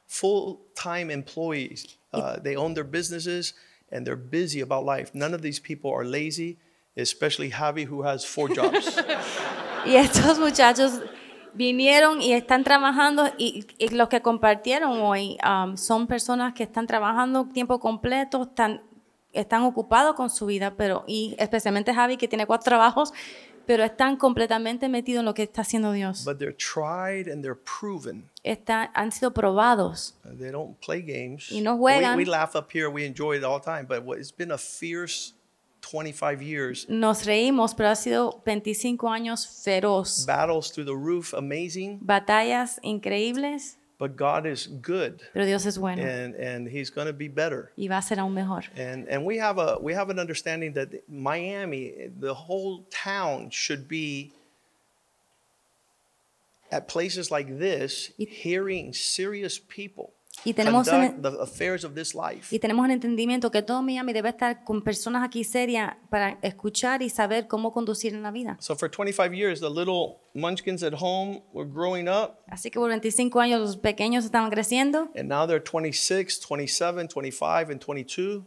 full-time 0.06 1.10
employees. 1.10 1.96
Uh, 2.12 2.38
they 2.38 2.56
own 2.56 2.74
their 2.74 2.84
businesses 2.84 3.54
and 3.90 4.06
they're 4.06 4.16
busy 4.16 4.60
about 4.60 4.84
life. 4.84 5.14
None 5.14 5.34
of 5.34 5.42
these 5.42 5.58
people 5.58 5.90
are 5.90 6.04
lazy, 6.04 6.58
especially 6.96 7.50
Javi 7.50 7.84
who 7.84 8.02
has 8.02 8.24
four 8.24 8.48
jobs. 8.48 9.00
Y 9.86 9.94
estos 9.94 10.40
muchachos 10.40 11.00
vinieron 11.56 12.20
y 12.22 12.32
están 12.32 12.64
trabajando 12.64 13.26
y, 13.38 13.66
y 13.78 13.88
los 13.88 14.08
que 14.08 14.20
compartieron 14.20 15.00
hoy 15.00 15.38
um, 15.44 15.76
son 15.76 16.06
personas 16.06 16.54
que 16.54 16.62
están 16.62 16.86
trabajando 16.86 17.46
tiempo 17.46 17.80
completo, 17.80 18.42
están, 18.42 18.82
están 19.32 19.62
ocupados 19.62 20.14
con 20.14 20.30
su 20.30 20.46
vida, 20.46 20.74
pero 20.76 21.04
y 21.06 21.34
especialmente 21.38 21.92
Javi 21.94 22.16
que 22.16 22.28
tiene 22.28 22.46
cuatro 22.46 22.64
trabajos, 22.64 23.12
pero 23.66 23.82
están 23.82 24.16
completamente 24.16 24.88
metidos 24.88 25.20
en 25.20 25.24
lo 25.26 25.34
que 25.34 25.42
está 25.42 25.62
haciendo 25.62 25.92
Dios. 25.92 26.24
but 26.24 26.38
they're 26.38 26.54
tried 26.54 27.28
and 27.28 27.42
they're 27.42 27.58
proven. 27.80 28.30
Está- 28.44 28.92
han 28.94 29.10
sido 29.10 29.32
probados. 29.32 30.14
They 30.38 30.50
don't 30.50 30.78
play 30.78 31.02
games. 31.02 31.50
Y 31.50 31.60
no 31.62 31.74
we, 31.74 31.94
juegan. 31.94 32.16
we 32.16 32.24
laugh 32.24 32.54
up 32.54 32.68
here, 32.72 32.88
we 32.88 33.04
enjoy 33.04 33.36
it 33.36 33.44
all 33.44 33.60
the 33.60 33.64
time, 33.64 33.86
but 33.86 34.04
it's 34.18 34.30
been 34.34 34.52
a 34.52 34.58
fierce 34.58 35.34
25 35.90 36.42
years. 36.42 36.86
Nos 36.88 37.24
reímos, 37.24 37.74
pero 37.74 37.88
ha 37.90 37.94
sido 37.94 38.42
25 38.44 39.08
años 39.08 39.46
feroz. 39.64 40.26
Battles 40.26 40.70
through 40.72 40.84
the 40.86 40.94
roof, 40.96 41.32
amazing, 41.32 41.98
Batallas 42.00 42.80
increíbles, 42.82 43.76
but 43.98 44.16
God 44.16 44.46
is 44.46 44.66
good 44.82 45.22
pero 45.32 45.46
Dios 45.46 45.64
es 45.64 45.78
bueno 45.78 46.02
and, 46.02 46.34
and 46.34 46.68
He's 46.68 46.90
going 46.90 47.06
to 47.06 47.12
be 47.14 47.28
better. 47.28 47.72
y 47.76 47.88
va 47.88 47.98
a 47.98 48.02
ser 48.02 48.18
aún 48.18 48.34
mejor. 48.34 48.64
And, 48.76 49.06
and 49.08 49.24
we, 49.24 49.38
have 49.38 49.58
a, 49.58 49.78
we 49.80 49.94
have 49.94 50.10
an 50.10 50.18
understanding 50.18 50.72
that 50.74 50.88
Miami, 51.08 52.10
the 52.18 52.34
whole 52.34 52.84
town, 52.90 53.50
should 53.50 53.86
be 53.88 54.32
at 56.72 56.88
places 56.88 57.30
like 57.30 57.58
this, 57.58 58.10
Y- 58.18 58.26
hearing 58.28 58.92
serious 58.92 59.58
people 59.58 60.12
Y 60.46 60.54
tenemos 60.54 60.86
en- 60.88 61.12
conduct 61.12 61.22
the 61.36 61.42
affairs 61.42 61.84
of 61.84 61.94
this 61.94 62.14
life. 62.14 62.54
Y 62.54 62.58
tenemos 62.58 62.86
el 62.86 62.92
entendimiento 62.92 63.50
que 63.50 63.62
todo 63.62 63.82
Miami 63.82 64.12
debe 64.12 64.28
estar 64.30 64.64
con 64.64 64.82
personas 64.82 65.24
aquí 65.24 65.44
serias 65.44 65.96
para 66.08 66.38
escuchar 66.42 67.02
y 67.02 67.10
saber 67.10 67.46
cómo 67.48 67.72
conducir 67.72 68.14
en 68.14 68.22
la 68.22 68.30
vida. 68.30 68.56
So 68.60 68.76
for 68.76 68.88
25 68.90 69.34
years, 69.34 69.60
the 69.60 69.68
little 69.68 70.20
munchkins 70.34 70.82
at 70.82 70.94
home 70.94 71.42
were 71.52 71.68
growing 71.68 72.08
up, 72.08 72.38
Así 72.48 72.70
que 72.70 72.78
por 72.78 72.88
25 72.88 73.40
años 73.40 73.60
los 73.60 73.76
pequeños 73.76 74.24
estaban 74.24 74.50
creciendo, 74.50 75.10
and 75.16 75.28
now 75.28 75.46
they're 75.46 75.60
26, 75.62 76.38
27, 76.40 77.08
25, 77.08 77.70
and 77.72 77.80
22, 77.80 78.44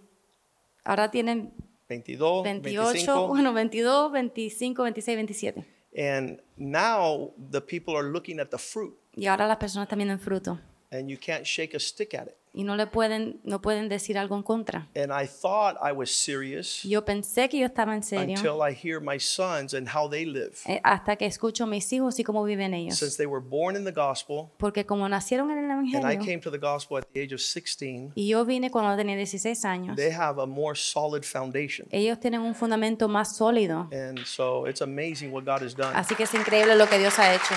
ahora 0.86 1.12
tienen 1.12 1.54
22, 1.90 2.44
28, 2.44 2.84
25. 2.94 3.28
bueno, 3.28 3.52
22, 3.54 4.12
25, 4.12 4.84
26, 4.84 5.16
27. 5.18 5.66
And 5.98 6.40
now 6.56 7.34
the 7.52 7.60
people 7.62 7.96
are 7.98 8.10
looking 8.12 8.40
at 8.40 8.50
the 8.52 8.58
fruit, 8.60 8.96
Y 9.16 9.26
ahora 9.26 9.48
las 9.48 9.58
personas 9.58 9.88
están 9.88 9.98
viendo 9.98 10.14
el 10.14 10.20
fruto 10.20 10.60
and 10.92 11.10
you 11.10 11.18
can't 11.18 11.46
shake 11.46 11.76
a 11.76 11.80
stick 11.80 12.14
at 12.14 12.28
it. 12.28 12.36
y 12.52 12.64
no 12.64 12.76
le 12.76 12.88
pueden 12.88 13.40
no 13.44 13.62
pueden 13.62 13.90
decir 13.90 14.18
algo 14.18 14.36
en 14.36 14.42
contra. 14.42 14.88
And 14.96 15.12
I 15.14 15.28
thought 15.28 15.78
I 15.88 15.92
was 15.92 16.10
serious 16.10 16.82
Yo 16.84 17.06
pensé 17.06 17.48
que 17.48 17.60
yo 17.60 17.68
estaba 17.68 17.94
en 17.94 18.02
serio 18.02 18.36
until 18.36 18.68
I 18.68 18.74
hear 18.74 19.00
my 19.00 19.20
sons 19.20 19.76
and 19.76 19.88
how 19.88 20.10
they 20.10 20.26
live. 20.26 20.54
eh, 20.66 20.82
hasta 20.84 21.16
que 21.16 21.28
escucho 21.28 21.66
a 21.66 21.68
mis 21.68 21.94
hijos 21.94 22.20
y 22.20 22.24
cómo 22.24 22.44
viven 22.44 22.74
ellos. 22.74 22.98
Since 22.98 23.18
they 23.18 23.28
were 23.28 23.44
born 23.48 23.76
in 23.76 23.86
the 23.86 23.92
gospel, 23.92 24.48
Porque 24.58 24.84
como 24.86 25.08
nacieron 25.08 25.52
en 25.52 25.60
el 25.60 25.70
and 25.70 25.88
I 25.88 25.98
evangelio 25.98 26.26
came 26.26 26.40
to 26.40 26.50
the 26.50 26.58
gospel 26.58 26.98
at 26.98 27.06
the 27.14 27.22
age 27.22 27.36
of 27.36 27.40
16, 27.40 28.14
y 28.16 28.28
yo 28.28 28.44
vine 28.46 28.72
cuando 28.72 28.98
tenía 28.98 29.16
16 29.16 29.66
años, 29.66 29.96
they 29.96 30.12
have 30.12 30.42
a 30.42 30.48
more 30.48 30.76
solid 30.76 31.24
foundation. 31.24 31.88
ellos 31.92 32.20
tienen 32.20 32.42
un 32.42 32.56
fundamento 32.56 33.08
más 33.08 33.36
sólido. 33.38 33.88
And 33.92 34.26
so 34.26 34.66
it's 34.68 34.82
amazing 34.82 35.32
what 35.32 35.44
God 35.44 35.62
has 35.62 35.76
done. 35.76 35.94
Así 35.96 36.16
que 36.16 36.24
es 36.24 36.34
increíble 36.34 36.76
lo 36.76 36.88
que 36.90 36.98
Dios 36.98 37.20
ha 37.20 37.36
hecho. 37.36 37.54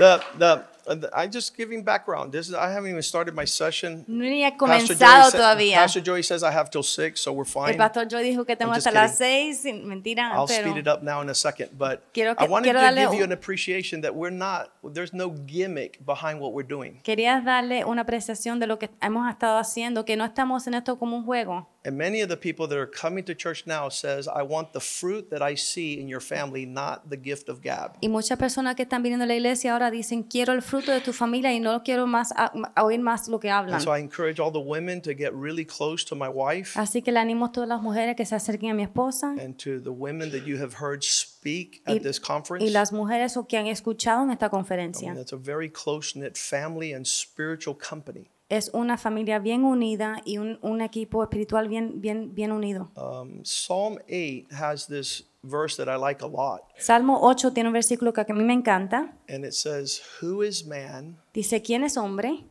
The, 0.00 0.24
the, 0.38 0.64
uh, 0.90 0.94
the- 0.96 1.10
I 1.14 1.26
just 1.28 1.56
giving 1.56 1.82
background. 1.82 2.32
This 2.32 2.48
is, 2.48 2.54
I 2.54 2.70
haven't 2.72 2.90
even 2.90 3.02
started 3.02 3.34
my 3.34 3.46
session. 3.46 4.04
No 4.08 4.24
ni 4.24 4.42
he 4.44 4.50
Pastor 4.50 4.58
comenzado 4.96 5.30
sa- 5.30 5.38
todavía. 5.38 5.76
Pastor 5.76 6.02
Joey 6.02 6.22
says 6.22 6.42
I 6.42 6.50
have 6.52 6.68
till 6.70 6.82
six, 6.82 7.20
so 7.20 7.32
we're 7.32 7.44
El 7.46 7.66
fine. 7.68 7.76
pastor 7.78 8.04
Joy 8.06 8.22
dijo 8.22 8.44
que 8.44 8.56
tengo 8.56 8.72
hasta 8.72 8.90
las 8.90 9.16
seis. 9.16 9.64
Mentira, 9.64 10.32
I'll 10.34 10.46
pero 10.46 10.68
speed 10.70 10.78
it 10.80 10.88
up 10.88 11.02
now 11.02 11.22
in 11.22 11.30
a 11.30 11.34
second, 11.34 11.70
but 11.78 12.02
Quiero 12.12 12.32
I 12.32 12.34
que- 12.44 12.48
wanted 12.48 12.64
quiero 12.72 12.80
to 12.80 12.84
darle 12.86 13.10
give 13.10 13.18
you 13.18 13.24
an 13.24 13.32
appreciation 13.32 14.00
that 14.02 14.14
we're 14.14 14.30
not. 14.34 14.70
There's 14.82 15.12
no 15.14 15.30
gimmick 15.46 16.04
behind 16.04 16.40
what 16.40 16.52
we're 16.52 16.66
doing. 16.66 17.00
quería 17.04 17.40
darle 17.40 17.84
una 17.84 18.02
apreciación 18.02 18.58
de 18.58 18.66
lo 18.66 18.78
que 18.78 18.90
hemos 19.00 19.28
estado 19.30 19.58
haciendo, 19.58 20.04
que 20.04 20.16
no 20.16 20.24
estamos 20.24 20.66
en 20.66 20.74
esto 20.74 20.98
como 20.98 21.16
un 21.16 21.24
juego. 21.24 21.68
And 21.82 21.96
many 21.96 22.20
of 22.20 22.28
the 22.28 22.36
people 22.36 22.66
that 22.68 22.76
are 22.76 22.86
coming 22.90 23.24
to 23.24 23.34
church 23.34 23.64
now 23.66 23.88
says, 23.88 24.26
"I 24.28 24.42
want 24.42 24.72
the 24.74 24.80
fruit 24.80 25.30
that 25.30 25.40
I 25.40 25.56
see 25.56 25.98
in 25.98 26.08
your 26.08 26.20
family, 26.20 26.66
not 26.66 27.08
the 27.08 27.16
gift 27.16 27.48
of 27.48 27.60
gab." 27.62 27.92
Y 28.02 28.08
muchas 28.08 28.36
personas 28.38 28.74
que 28.76 28.82
están 28.82 29.02
viniendo 29.02 29.24
a 29.24 29.26
la 29.26 29.34
iglesia 29.34 29.72
ahora 29.72 29.90
dicen, 29.90 30.22
quiero 30.22 30.52
el 30.52 30.60
fruto 30.60 30.79
de 30.86 31.00
tu 31.00 31.12
familia 31.12 31.52
y 31.52 31.60
no 31.60 31.82
quiero 31.82 32.06
más 32.06 32.32
a, 32.32 32.52
a 32.74 32.84
oír 32.84 33.00
más 33.00 33.28
lo 33.28 33.38
que 33.40 33.50
hablan. 33.50 33.74
And 33.74 33.82
so 33.82 33.94
I 33.94 34.00
encourage 34.00 34.40
all 34.40 34.52
the 34.52 34.58
women 34.58 35.00
to 35.02 35.10
get 35.14 35.32
really 35.32 35.64
close 35.64 36.04
to 36.06 36.14
my 36.16 36.28
wife 36.28 36.78
Así 36.78 37.02
que 37.02 37.12
le 37.12 37.18
animo 37.20 37.46
a 37.46 37.52
todas 37.52 37.68
las 37.68 37.82
mujeres 37.82 38.16
que 38.16 38.24
se 38.24 38.34
acerquen 38.34 38.70
a 38.70 38.74
mi 38.74 38.82
esposa 38.82 39.34
and 39.40 39.56
to 39.56 39.80
the 39.80 39.90
women 39.90 40.30
that 40.30 40.44
you 40.46 40.56
have 40.58 40.74
heard 40.80 41.02
speak 41.02 41.82
y, 41.86 41.96
at 41.96 42.02
this 42.02 42.20
conference. 42.20 42.64
y 42.64 42.70
las 42.70 42.92
mujeres 42.92 43.38
que 43.48 43.56
han 43.58 43.66
escuchado 43.66 44.22
en 44.24 44.30
esta 44.30 44.46
I 44.46 44.48
mean, 44.48 44.50
conferencia. 44.50 45.14
that's 45.14 45.32
a 45.32 45.36
very 45.36 45.70
close 45.70 46.18
knit 46.18 46.36
family 46.36 46.92
and 46.92 47.06
spiritual 47.06 47.76
company. 47.76 48.30
Es 48.48 48.68
una 48.74 48.96
familia 48.98 49.38
bien 49.38 49.62
unida 49.64 50.20
y 50.24 50.38
un, 50.38 50.58
un 50.62 50.80
equipo 50.80 51.22
espiritual 51.22 51.68
bien, 51.68 52.00
bien, 52.00 52.34
bien 52.34 52.50
unido. 52.50 52.90
Um, 52.96 53.44
Psalm 53.44 53.98
8 54.08 54.48
has 54.50 54.88
this 54.88 55.22
verse 55.42 55.76
that 55.76 55.88
I 55.88 55.96
like 55.98 56.22
a 56.22 56.28
lot, 56.28 56.62
Salmo 56.78 57.18
8 57.30 57.52
tiene 57.52 57.68
un 57.68 57.72
versículo 57.74 58.12
que 58.12 58.20
a 58.20 58.24
mí 58.34 58.44
me 58.44 58.52
encanta. 58.54 59.16
and 59.28 59.44
it 59.44 59.52
says, 59.54 60.00
Who 60.20 60.42
is 60.42 60.64
man? 60.66 61.18
Dice, 61.32 61.62
¿quién 61.62 61.84
es 61.84 61.96
hombre? 61.96 62.44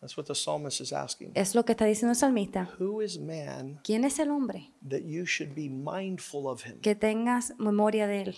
That's 0.00 0.16
what 0.16 0.26
the 0.26 0.34
psalmist 0.34 0.80
is 0.80 0.92
asking. 0.92 1.32
Es 1.34 1.54
lo 1.54 1.64
que 1.64 1.72
está 1.72 1.84
diciendo 1.86 2.12
el 2.12 2.16
salmista. 2.16 2.68
Who 2.78 3.00
is 3.02 3.18
man 3.18 3.80
¿Quién 3.82 4.04
es 4.04 4.18
el 4.18 4.30
hombre? 4.30 4.72
that 4.88 5.02
you 5.04 5.24
should 5.24 5.54
be 5.54 5.68
mindful 5.68 6.46
of 6.46 6.64
him? 6.66 6.80
Que 6.80 6.94
tengas 6.94 7.54
memoria 7.58 8.06
de 8.06 8.22
él. 8.22 8.36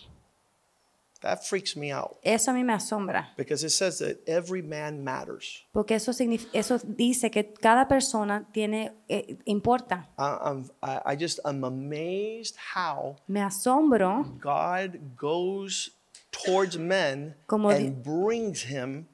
That 1.21 1.39
freaks 1.45 1.77
me 1.77 1.91
out 1.93 2.19
Eso 2.23 2.53
a 2.53 2.55
mí 2.55 2.63
me 2.65 2.73
asombra, 2.73 3.31
because 3.37 3.65
it 3.65 3.71
says 3.71 3.99
that 3.99 4.19
every 4.29 4.63
man 4.63 5.03
matters. 5.03 5.65
porque 5.73 5.97
eso, 5.97 6.13
eso 6.53 6.79
dice 6.85 7.31
que 7.33 7.53
cada 7.61 7.89
persona 7.89 8.47
tiene, 8.53 8.93
eh, 9.09 9.37
importa. 9.45 10.09
I, 10.17 10.39
I'm, 10.45 10.71
I 10.81 11.01
I 11.15 11.17
just 11.17 11.41
am 11.45 11.65
amazed 11.65 12.55
how 12.75 13.17
Me 13.27 13.41
asombro 13.41 14.39
God 14.41 14.99
goes 15.17 15.91
towards 16.31 16.79
men 16.79 17.35
Como 17.47 17.71
and 17.71 18.01
brings 18.03 18.63
him. 18.63 19.07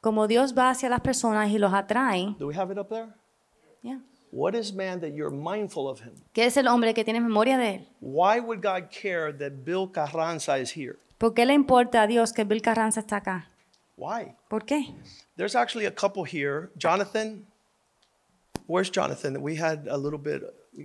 como 0.00 0.28
Dios 0.28 0.54
va 0.56 0.70
hacia 0.70 0.88
las 0.88 1.00
personas 1.00 1.50
y 1.50 1.58
los 1.58 1.72
atrae. 1.74 2.36
Do 2.38 2.46
we 2.46 2.54
have 2.54 2.70
it 2.70 2.78
up 2.78 2.88
there? 2.90 3.08
Yeah. 3.82 3.98
What 4.30 4.54
is 4.54 4.72
man 4.72 5.00
that 5.00 5.14
you're 5.14 5.30
mindful 5.34 5.88
of 5.88 6.00
him? 6.00 6.12
¿Qué 6.32 6.46
es 6.46 6.56
el 6.56 6.68
hombre 6.68 6.94
que 6.94 7.02
tiene 7.04 7.20
memoria 7.20 7.58
de 7.58 7.74
él? 7.74 7.86
Why 8.00 8.38
would 8.38 8.62
God 8.62 8.90
care 8.92 9.32
that 9.32 9.64
Bill 9.64 9.88
Carranza 9.88 10.56
is 10.58 10.70
here? 10.70 10.96
¿Por 11.20 11.34
qué 11.34 11.44
le 11.44 11.52
importa 11.52 12.00
a 12.00 12.06
Dios 12.06 12.32
que 12.32 12.44
Bill 12.44 12.62
Carranza 12.62 13.00
está 13.00 13.16
acá? 13.16 13.50
Why? 13.98 14.34
¿Por 14.48 14.64
qué? 14.64 14.86
There's 15.36 15.54
actually 15.54 15.84
a 15.84 15.90
couple 15.94 16.24
here. 16.24 16.70
Jonathan, 16.78 17.46
where's 18.66 18.90
Jonathan? 18.90 19.42
We 19.42 19.54
had 19.60 19.86
a 19.86 19.98
little 19.98 20.18
bit. 20.18 20.42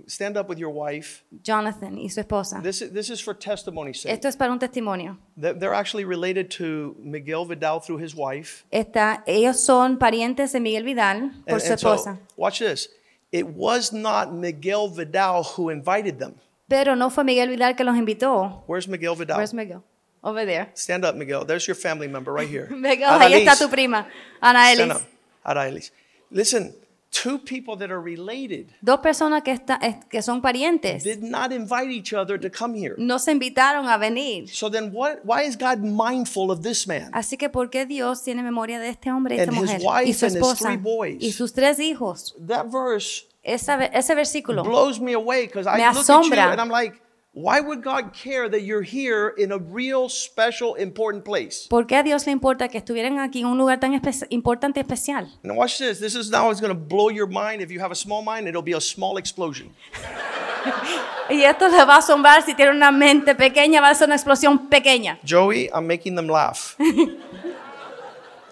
Stand 0.08 0.36
up 0.36 0.50
with 0.50 0.58
your 0.58 0.68
wife. 0.70 1.24
Jonathan 1.42 1.96
y 1.96 2.08
su 2.10 2.20
esposa. 2.20 2.60
This 2.62 2.82
is, 2.82 2.92
this 2.92 3.08
is 3.08 3.18
for 3.22 3.32
testimony's 3.32 4.02
sake. 4.02 4.12
Esto 4.12 4.28
es 4.28 4.36
para 4.36 4.52
un 4.52 4.58
testimonio. 4.58 5.16
They're 5.38 5.72
actually 5.72 6.04
related 6.04 6.50
to 6.58 6.94
Miguel 7.02 7.46
Vidal 7.46 7.80
through 7.80 8.02
his 8.04 8.14
wife. 8.14 8.66
Está, 8.70 9.22
ellos 9.26 9.58
son 9.64 9.96
parientes 9.98 10.52
de 10.52 10.60
Miguel 10.60 10.84
Vidal 10.84 11.30
por 11.46 11.54
And- 11.54 11.62
su 11.62 11.70
and 11.72 11.80
so, 11.80 11.94
esposa. 11.94 12.18
watch 12.36 12.58
this. 12.58 12.90
It 13.32 13.46
was 13.46 13.90
not 13.90 14.34
Miguel 14.34 14.90
Vidal 14.90 15.44
who 15.56 15.70
invited 15.70 16.18
them. 16.18 16.34
Pero 16.68 16.94
no 16.94 17.08
fue 17.08 17.24
Miguel 17.24 17.48
Vidal 17.48 17.74
que 17.74 17.84
los 17.84 17.96
invitó. 17.96 18.64
Where's 18.66 18.86
Miguel 18.86 19.14
Vidal? 19.16 19.38
Where's 19.38 19.54
Miguel? 19.54 19.82
Over 20.26 20.44
there. 20.44 20.70
Stand 20.74 21.04
up, 21.04 21.14
Miguel. 21.14 21.44
There's 21.44 21.68
your 21.68 21.76
family 21.76 22.08
member 22.08 22.32
right 22.32 22.48
here. 22.48 22.66
Miguel, 22.74 23.08
ahí 23.20 23.32
está 23.44 23.56
tu 23.56 23.68
prima, 23.68 24.08
Ana 24.40 24.72
Stand 24.74 24.90
Elis. 24.90 24.96
up. 24.96 25.02
Annalise. 25.44 25.92
Listen, 26.32 26.74
two 27.12 27.38
people 27.38 27.76
that 27.76 27.92
are 27.92 28.00
related 28.00 28.66
Dos 28.82 28.98
personas 28.98 29.42
que, 29.44 29.52
está, 29.52 29.78
es- 29.80 30.04
que 30.10 30.20
son 30.22 30.42
parientes 30.42 31.04
did 31.04 31.22
not 31.22 31.52
invite 31.52 31.88
each 31.92 32.12
other 32.12 32.36
to 32.40 32.50
come 32.50 32.74
here. 32.74 32.96
no 32.98 33.18
se 33.20 33.30
invitaron 33.30 33.86
a 33.88 33.96
venir. 33.98 34.48
So 34.48 34.68
then 34.68 34.90
what 34.92 35.20
why 35.24 35.42
is 35.44 35.56
God 35.56 35.78
mindful 35.78 36.50
of 36.50 36.62
this 36.62 36.88
man? 36.88 37.10
Así 37.12 37.38
que 37.38 37.48
¿por 37.48 37.70
qué 37.70 37.86
Dios 37.86 38.24
tiene 38.24 38.42
memoria 38.42 38.80
de 38.80 38.88
este 38.88 39.08
hombre 39.12 39.36
y 39.36 39.38
esta 39.38 39.52
And 39.52 39.62
his 39.62 39.70
mujer? 39.70 39.80
wife 39.86 40.08
Y 40.08 40.12
su 40.12 40.26
and 40.26 40.34
his 40.36 40.42
esposa. 40.42 40.64
three 40.66 40.76
boys. 40.76 41.22
Y 41.22 41.30
sus 41.30 41.52
tres 41.52 41.78
hijos. 41.78 42.34
That 42.44 42.66
verse 42.66 43.24
Esa 43.44 43.76
ve- 43.76 43.90
ese 43.92 44.12
versículo 44.16 44.64
blows 44.64 44.98
me 44.98 45.12
away 45.12 45.46
because 45.46 45.68
I 45.68 45.76
look 45.78 45.86
at 45.86 45.94
you 45.94 46.00
asombra. 46.00 46.50
and 46.50 46.60
I'm 46.60 46.68
like, 46.68 47.00
Why 47.38 47.60
would 47.60 47.82
God 47.82 48.14
care 48.14 48.48
that 48.48 48.62
you're 48.62 48.80
here 48.82 49.34
in 49.36 49.52
a 49.52 49.58
real 49.58 50.08
special 50.08 50.74
important 50.76 51.22
place? 51.22 51.66
¿Por 51.68 51.86
qué 51.86 51.96
a 51.96 52.02
Dios 52.02 52.24
le 52.24 52.32
importa 52.32 52.68
que 52.68 52.78
estuvieran 52.78 53.18
aquí 53.18 53.40
en 53.40 53.46
un 53.46 53.58
lugar 53.58 53.78
tan 53.78 53.92
espe- 53.92 54.26
importante 54.30 54.80
y 54.80 54.82
especial? 54.82 55.28
Now 55.42 55.52
watch 55.54 55.76
this. 55.76 56.00
This 56.00 56.14
is 56.14 56.30
now 56.30 56.50
it's 56.50 56.62
going 56.62 56.72
to 56.72 56.78
blow 56.80 57.10
your 57.10 57.26
mind. 57.28 57.60
If 57.60 57.70
you 57.70 57.78
have 57.80 57.92
a 57.92 57.94
small 57.94 58.22
mind, 58.22 58.48
it'll 58.48 58.62
be 58.62 58.72
a 58.74 58.80
small 58.80 59.18
explosion. 59.18 59.70
Y 61.28 61.42
esto 61.42 61.68
le 61.68 61.84
va 61.84 61.96
a 61.96 61.98
asombrar 61.98 62.42
si 62.42 62.54
tiene 62.54 62.70
una 62.70 62.90
mente 62.92 63.34
pequeña, 63.34 63.80
va 63.80 63.90
a 63.90 63.94
ser 63.94 64.06
una 64.06 64.14
explosión 64.14 64.68
pequeña. 64.68 65.18
Joey, 65.28 65.68
I'm 65.74 65.86
making 65.86 66.14
them 66.16 66.28
laugh. 66.28 66.76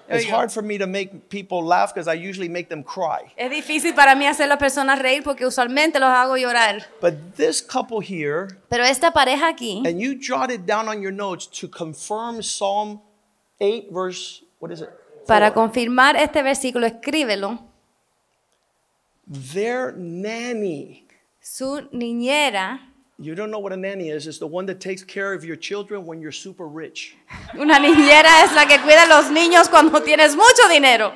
it's 0.08 0.28
hard 0.28 0.50
for 0.50 0.62
me 0.62 0.78
to 0.78 0.86
make 0.86 1.28
people 1.28 1.62
laugh 1.62 1.94
because 1.94 2.08
I 2.08 2.14
usually 2.14 2.48
make 2.48 2.68
them 2.68 2.82
cry. 2.82 3.32
Es 3.36 3.50
difícil 3.50 3.94
para 3.94 4.14
mí 4.14 4.26
hacer 4.26 4.48
las 4.48 4.58
personas 4.58 4.98
reír 4.98 5.22
porque 5.22 5.46
usualmente 5.46 5.98
los 5.98 6.10
hago 6.10 6.36
llorar. 6.36 6.86
But 7.00 7.36
this 7.36 7.62
couple 7.62 8.00
here, 8.00 8.48
Pero 8.68 8.84
esta 8.84 9.12
pareja 9.12 9.48
aquí, 9.48 9.82
and 9.86 10.00
you 10.00 10.14
jotted 10.18 10.66
down 10.66 10.88
on 10.88 11.00
your 11.02 11.12
notes 11.12 11.46
to 11.60 11.68
confirm 11.68 12.42
Psalm 12.42 13.00
8, 13.60 13.88
verse, 13.92 14.42
what 14.58 14.70
is 14.70 14.80
it? 14.80 14.90
para 15.26 15.52
confirmar 15.54 16.16
este 16.16 16.42
versículo, 16.42 16.86
escríbelo. 16.86 17.58
Their 19.26 19.94
nanny. 19.96 21.06
Su 21.40 21.88
niñera, 21.92 22.92
You 23.16 23.36
don't 23.36 23.52
know 23.52 23.60
what 23.60 23.72
a 23.72 23.76
nanny 23.76 24.08
is. 24.10 24.26
It's 24.26 24.38
the 24.38 24.46
one 24.48 24.66
that 24.66 24.80
takes 24.80 25.04
care 25.04 25.32
of 25.32 25.44
your 25.44 25.54
children 25.54 26.04
when 26.04 26.20
you're 26.20 26.32
super 26.32 26.66
rich. 26.66 27.16
una 27.54 27.78
niñera 27.78 28.42
es 28.44 28.52
la 28.54 28.66
que 28.66 28.76
cuida 28.78 29.04
a 29.04 29.06
los 29.06 29.30
niños 29.30 29.68
cuando 29.68 30.02
tienes 30.02 30.34
mucho 30.34 30.68
dinero. 30.68 31.12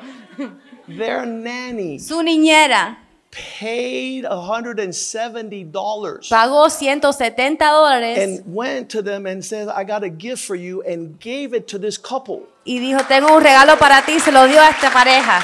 Their 0.87 1.27
nanny 1.27 1.99
Su 1.99 2.23
niñera 2.23 2.99
paid 3.31 4.25
$170 4.25 6.29
pagó 6.31 6.71
170 6.71 7.65
dólares 7.65 8.19
and 8.19 8.43
went 8.47 8.89
to 8.91 9.03
them 9.03 9.27
and 9.27 9.45
said, 9.45 9.69
I 9.69 9.83
got 9.85 10.03
a 10.05 10.09
gift 10.09 10.45
for 10.45 10.55
you, 10.55 10.83
and 10.83 11.19
gave 11.21 11.53
it 11.53 11.67
to 11.69 11.79
this 11.79 11.99
couple. 11.99 12.47
y 12.65 12.79
dijo, 12.79 13.01
tengo 13.09 13.35
un 13.37 13.43
regalo 13.43 13.77
para 13.79 14.03
ti, 14.07 14.21
se 14.21 14.31
lo 14.31 14.47
dio 14.47 14.61
a 14.61 14.71
esta 14.71 14.91
pareja. 14.91 15.43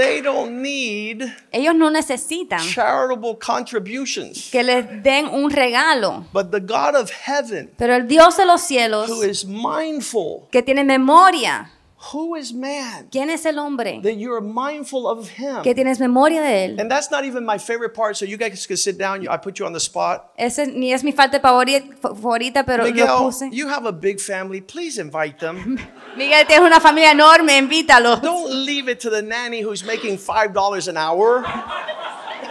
They 0.00 0.22
don't 0.22 0.62
need 0.62 1.24
Ellos 1.52 1.74
no 1.74 1.90
necesitan 1.90 2.60
charitable 2.60 3.36
contributions. 3.38 4.48
que 4.50 4.62
les 4.62 5.02
den 5.02 5.26
un 5.26 5.50
regalo, 5.50 6.24
But 6.32 6.50
the 6.50 6.60
God 6.60 6.94
of 6.96 7.10
heaven, 7.10 7.70
pero 7.76 7.94
el 7.94 8.06
Dios 8.08 8.36
de 8.38 8.46
los 8.46 8.62
cielos, 8.62 9.10
who 9.10 9.22
is 9.22 9.44
mindful, 9.44 10.48
que 10.50 10.62
tiene 10.62 10.84
memoria, 10.84 11.70
who 12.12 12.34
is 12.34 12.52
man, 12.52 13.08
¿quién 13.10 13.28
es 13.28 13.44
el 13.44 13.58
hombre? 13.58 14.00
that 14.02 14.16
you're 14.16 14.40
mindful 14.40 15.06
of 15.06 15.28
him. 15.28 15.62
Que 15.62 15.74
tienes 15.74 16.00
memoria 16.00 16.40
de 16.42 16.64
él. 16.64 16.80
And 16.80 16.90
that's 16.90 17.10
not 17.10 17.24
even 17.24 17.44
my 17.44 17.58
favorite 17.58 17.92
part, 17.94 18.16
so 18.16 18.24
you 18.24 18.36
guys 18.38 18.66
can 18.66 18.76
sit 18.76 18.96
down. 18.96 19.26
I 19.28 19.36
put 19.36 19.58
you 19.58 19.66
on 19.66 19.72
the 19.72 19.80
spot. 19.80 20.32
Ese 20.38 20.66
ni 20.66 20.92
es 20.92 21.04
mi 21.04 21.12
falta 21.12 21.40
favorita, 21.40 22.64
pero 22.64 22.84
lo 22.84 22.90
Miguel, 22.90 23.06
puse. 23.18 23.50
you 23.52 23.68
have 23.68 23.86
a 23.86 23.92
big 23.92 24.18
family. 24.20 24.60
Please 24.60 24.98
invite 24.98 25.38
them. 25.38 25.78
Miguel, 26.16 26.46
tienes 26.46 26.66
una 26.66 26.80
familia 26.80 27.12
enorme, 27.12 27.56
invítalo. 27.58 28.20
Don't 28.20 28.50
leave 28.50 28.88
it 28.88 29.00
to 29.00 29.10
the 29.10 29.22
nanny 29.22 29.60
who's 29.60 29.84
making 29.84 30.16
$5 30.16 30.88
an 30.88 30.96
hour. 30.96 31.44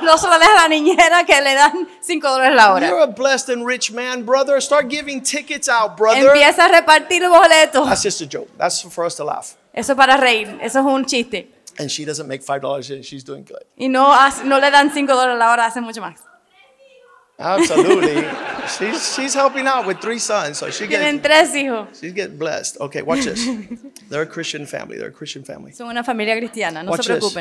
No 0.02 0.18
solo 0.18 0.34
a 0.36 0.40
la 0.40 0.68
niñera 0.68 1.26
que 1.26 1.42
le 1.42 1.54
dan 1.56 1.88
5 2.02 2.28
dólares 2.30 2.56
la 2.56 2.74
hora. 2.74 2.88
You're 2.88 3.04
a 3.04 3.08
blessed 3.08 3.50
and 3.50 3.66
rich 3.66 3.92
man, 3.92 4.24
brother. 4.24 4.62
Start 4.62 4.90
giving 4.90 5.22
tickets 5.22 5.68
out, 5.70 5.98
brother. 5.98 6.28
Empieza 6.28 6.66
a 6.66 6.70
repartir 6.70 7.28
boletos. 7.28 7.88
That's 7.88 8.04
just 8.04 8.22
a 8.22 8.26
joke. 8.26 8.50
That's 8.58 8.82
for 8.82 9.06
us 9.06 9.16
to 9.16 9.24
laugh. 9.24 9.56
Eso 9.74 9.94
es 9.94 9.98
para 9.98 10.18
reír, 10.18 10.58
eso 10.62 10.80
es 10.80 10.86
un 10.86 11.06
chiste. 11.06 11.48
And 11.78 11.90
she 11.90 12.04
doesn't 12.04 12.28
make 12.28 12.44
$5 12.44 12.90
and 12.94 13.06
she's 13.06 13.24
doing 13.24 13.44
good. 13.46 13.64
Y 13.78 13.88
no, 13.88 14.14
no 14.44 14.60
le 14.60 14.72
dan 14.72 14.92
5 14.92 15.08
dólares 15.08 15.38
la 15.38 15.52
hora, 15.52 15.66
hace 15.66 15.80
mucho 15.82 16.02
más. 16.02 16.20
Absolutely. 17.40 18.28
she's, 18.78 19.16
she's 19.16 19.34
helping 19.34 19.66
out 19.66 19.86
with 19.88 20.02
three 20.02 20.20
sons, 20.20 20.58
so 20.58 20.70
she 20.70 20.88
Tienen 20.88 21.22
gets, 21.22 21.24
tres 21.24 21.56
hijos. 21.56 21.88
she's 22.00 22.12
getting 22.12 22.38
blessed. 22.38 22.78
Okay, 22.82 23.02
watch 23.02 23.24
this. 23.24 23.48
They're 24.10 24.24
a 24.24 24.28
Christian 24.28 24.66
family. 24.66 24.98
They're 24.98 25.08
a 25.08 25.12
Christian 25.14 25.46
family. 25.46 25.72
Son 25.72 25.88
una 25.88 26.04
familia 26.04 26.36
cristiana, 26.36 26.84
no 26.84 26.92
Watch 26.92 27.06
se 27.06 27.14
this. 27.14 27.34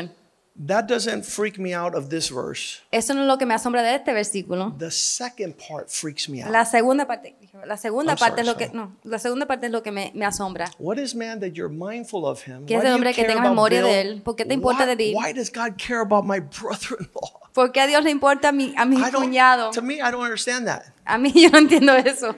That 0.67 0.87
doesn't 0.87 1.23
freak 1.23 1.57
me 1.57 1.73
out 1.73 1.95
of 1.95 2.09
this 2.09 2.29
verse. 2.29 2.81
Eso 2.91 3.13
no 3.13 3.21
es 3.21 3.27
lo 3.27 3.37
que 3.37 3.45
me 3.45 3.53
asombra 3.53 3.81
de 3.81 3.95
este 3.95 4.11
versículo. 4.11 4.75
The 4.77 4.91
second 4.91 5.55
part 5.55 5.87
freaks 5.89 6.27
me 6.27 6.43
out. 6.43 6.51
La 6.51 6.65
segunda 6.65 7.07
parte, 7.07 7.37
la 7.65 7.77
segunda 7.77 8.11
I'm 8.11 8.19
parte 8.19 8.43
sorry, 8.43 8.47
es 8.47 8.47
lo 8.47 8.57
que 8.57 8.69
no, 8.75 8.97
la 9.03 9.19
segunda 9.19 9.45
parte 9.45 9.67
es 9.67 9.71
lo 9.71 9.81
que 9.81 9.91
me, 9.91 10.11
me 10.13 10.25
asombra. 10.25 10.69
What 10.77 10.97
is 10.97 11.15
man 11.15 11.39
that 11.39 11.53
you're 11.53 11.73
mindful 11.73 12.25
of 12.25 12.45
him? 12.45 12.65
¿Qué 12.65 12.75
es 12.75 12.81
Why 12.83 12.87
el 12.89 12.93
hombre 12.95 13.13
que 13.13 13.21
care 13.21 13.27
tenga 13.29 13.39
about 13.39 13.51
memoria 13.55 13.81
de 13.83 14.01
él? 14.01 14.21
¿Por 14.21 14.35
qué 14.35 14.43
te 14.43 14.53
importa 14.53 14.85
Why- 14.85 14.95
de 14.97 15.09
él? 15.11 15.15
Why 15.15 15.31
does 15.31 15.49
God 15.49 15.77
care 15.77 16.01
about 16.01 16.25
my 16.25 16.39
brother-in-law? 16.61 17.39
¿Por 17.53 17.71
qué 17.71 17.79
a 17.79 17.87
Dios 17.87 18.03
le 18.03 18.11
importa 18.11 18.49
a 18.49 18.51
mi, 18.51 18.73
a 18.75 18.83
mi 18.85 18.97
cuñado? 19.11 19.71
To 19.71 19.81
me, 19.81 19.95
I 19.95 20.11
don't 20.11 20.23
understand 20.23 20.67
that. 20.67 20.93
A 21.05 21.17
mí 21.17 21.31
yo 21.35 21.49
no 21.51 21.59
entiendo 21.59 21.95
eso. 21.95 22.35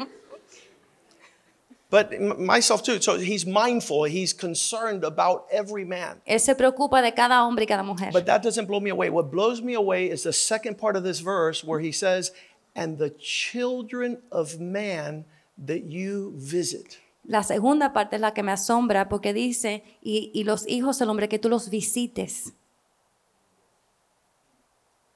But 1.91 2.19
myself 2.39 2.83
too. 2.83 3.01
So 3.01 3.17
he's 3.17 3.45
mindful. 3.45 4.05
He's 4.05 4.33
concerned 4.33 5.03
about 5.03 5.45
every 5.51 5.83
man. 5.83 6.21
Él 6.25 6.39
se 6.39 6.55
preocupa 6.55 7.01
de 7.01 7.11
cada 7.11 7.43
hombre 7.43 7.63
y 7.63 7.67
cada 7.67 7.83
mujer. 7.83 8.11
But 8.13 8.25
that 8.27 8.41
doesn't 8.41 8.65
blow 8.65 8.79
me 8.79 8.89
away. 8.89 9.09
What 9.09 9.29
blows 9.29 9.61
me 9.61 9.75
away 9.75 10.09
is 10.09 10.23
the 10.23 10.31
second 10.31 10.77
part 10.77 10.95
of 10.95 11.03
this 11.03 11.19
verse 11.19 11.65
where 11.65 11.81
he 11.81 11.91
says, 11.91 12.31
"And 12.75 12.97
the 12.97 13.09
children 13.19 14.21
of 14.31 14.57
man 14.59 15.25
that 15.57 15.83
you 15.83 16.33
visit." 16.37 16.97
La 17.25 17.43
segunda 17.43 17.91
parte 17.91 18.15
es 18.15 18.21
la 18.21 18.33
que 18.33 18.41
me 18.41 18.53
asombra 18.53 19.09
porque 19.09 19.33
dice, 19.33 19.83
y, 20.01 20.31
y 20.33 20.43
los 20.43 20.65
hijos 20.67 20.97
del 20.97 21.09
hombre 21.09 21.27
que 21.27 21.39
tú 21.39 21.49
los 21.49 21.69
visites. 21.69 22.53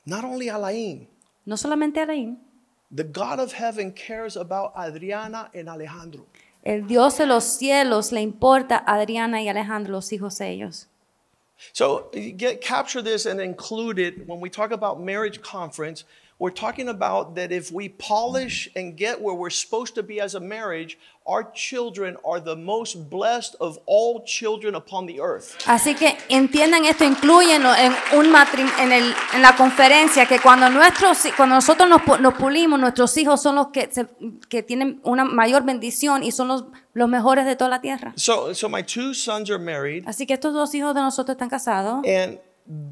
Not 0.06 0.24
only 0.24 0.50
Alain, 0.50 1.08
No 1.46 1.58
solamente 1.58 2.00
Alain, 2.00 2.40
the 2.94 3.04
God 3.04 3.40
of 3.40 3.54
heaven 3.54 3.92
cares 3.92 4.36
about 4.36 4.72
Adriana 4.76 5.50
and 5.54 5.68
Alejandro. 5.68 6.28
El 6.66 6.88
Dios 6.88 7.18
de 7.18 7.28
los 7.28 7.44
cielos 7.44 8.12
le 8.12 8.22
importa 8.22 8.84
a 8.86 8.96
Adriana 8.96 9.42
y 9.42 9.48
Alejandro, 9.48 9.94
los 9.94 10.12
hijos 10.12 10.38
de 10.40 10.50
ellos. 10.50 10.88
So 11.72 12.10
get 12.14 12.60
capture 12.62 13.02
this 13.02 13.26
and 13.26 13.40
include 13.40 14.00
it 14.00 14.28
when 14.28 14.42
we 14.42 14.50
talk 14.50 14.72
about 14.72 15.00
marriage 15.00 15.42
conference. 15.42 16.04
We're 16.38 16.52
talking 16.54 16.90
about 16.90 17.36
that 17.36 17.54
if 17.54 17.72
we 17.72 17.88
polish 17.88 18.70
and 18.76 18.98
get 18.98 19.22
where 19.22 19.34
we're 19.34 19.50
supposed 19.50 19.96
to 19.96 20.04
be 20.04 20.20
as 20.20 20.36
a 20.36 20.40
marriage, 20.42 20.98
our 21.26 21.50
children 21.54 22.18
are 22.26 22.42
the 22.42 22.58
most 22.58 23.10
blessed 23.10 23.56
of 23.62 23.80
all 23.86 24.22
children 24.26 24.76
upon 24.76 25.06
the 25.08 25.22
earth. 25.22 25.56
Así 25.66 25.96
que 25.96 26.18
entiendan 26.28 26.84
esto, 26.84 27.06
incluyenlo 27.06 27.74
en, 27.78 27.94
un 28.20 28.30
matri- 28.34 28.70
en, 28.82 28.92
el- 28.92 29.16
en 29.34 29.42
la 29.42 29.56
conferencia, 29.56 30.26
que 30.28 30.40
cuando, 30.42 30.70
nuestros, 30.70 31.20
cuando 31.38 31.56
nosotros 31.56 31.88
nos, 31.88 32.20
nos 32.20 32.34
pulimos, 32.34 32.82
nuestros 32.82 33.16
hijos 33.16 33.42
son 33.42 33.56
los 33.56 33.68
que, 33.70 33.88
se- 33.90 34.10
que 34.50 34.62
tienen 34.62 35.00
una 35.06 35.24
mayor 35.24 35.64
bendición 35.64 36.22
y 36.22 36.34
son 36.34 36.50
los, 36.50 36.66
los 36.94 37.08
mejores 37.08 37.46
de 37.46 37.56
toda 37.56 37.70
la 37.70 37.80
tierra. 37.80 38.12
So, 38.18 38.54
so 38.54 38.68
my 38.68 38.84
two 38.84 39.14
sons 39.14 39.50
are 39.50 39.58
married, 39.58 40.04
Así 40.06 40.28
que 40.28 40.34
estos 40.34 40.54
dos 40.54 40.76
hijos 40.76 40.94
de 40.94 41.00
nosotros 41.00 41.36
están 41.36 41.50
casados 41.50 42.02
and 42.06 42.40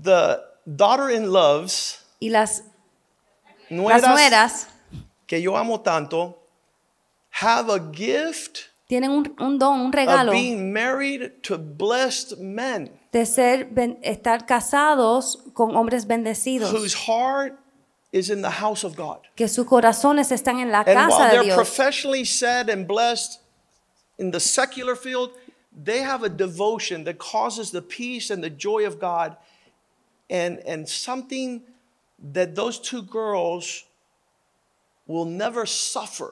the 0.01 0.39
daughter-in-laws, 0.65 1.99
y 2.19 2.29
las, 2.29 2.63
las 3.69 3.80
nueras, 4.02 4.10
nueras 4.10 4.67
que 5.28 5.41
yo 5.41 5.56
amo 5.58 5.80
tanto, 5.82 6.38
have 7.41 7.69
a 7.69 7.80
gift 7.91 8.69
tienen 8.88 9.12
un, 9.12 9.36
un 9.39 9.58
don, 9.58 9.80
un 9.80 9.88
of 9.88 9.93
regalo 9.95 10.32
being 10.32 10.71
married 10.71 11.41
to 11.41 11.58
blessed 11.58 12.38
men. 12.39 12.91
de 13.12 13.26
ser, 13.26 13.65
ben- 13.65 13.97
estar 14.04 14.45
casados 14.45 15.38
con 15.54 15.76
hombres 15.76 16.06
bendecidos, 16.06 16.71
whose 16.71 16.93
heart 16.93 17.58
is 18.12 18.30
in 18.30 18.41
the 18.41 18.49
house 18.62 18.84
of 18.84 18.95
God. 18.95 19.19
que 19.36 19.47
sus 19.47 19.65
corazones 19.65 20.32
están 20.32 20.60
en 20.60 20.71
la 20.71 20.82
And 20.86 21.10
while 21.10 21.30
de 21.30 21.32
they're 21.32 21.43
Dios. 21.43 21.56
professionally 21.56 22.26
said 22.26 22.69
and 22.69 22.88
blessed 22.88 23.39
in 24.19 24.32
the 24.32 24.39
secular 24.39 24.95
field, 24.95 25.32
they 25.76 25.99
have 26.02 26.21
a 26.23 26.30
devotion 26.30 27.04
that 27.06 27.17
causes 27.17 27.71
the 27.71 27.82
peace 27.82 28.30
and 28.30 28.43
the 28.43 28.49
joy 28.52 28.86
of 28.86 28.99
God 28.99 29.36
and, 30.30 30.60
and 30.67 30.88
something 30.88 31.63
that 32.33 32.53
those 32.55 32.79
two 32.79 33.01
girls 33.01 33.86
will 35.05 35.25
never 35.25 35.67
suffer. 35.67 36.27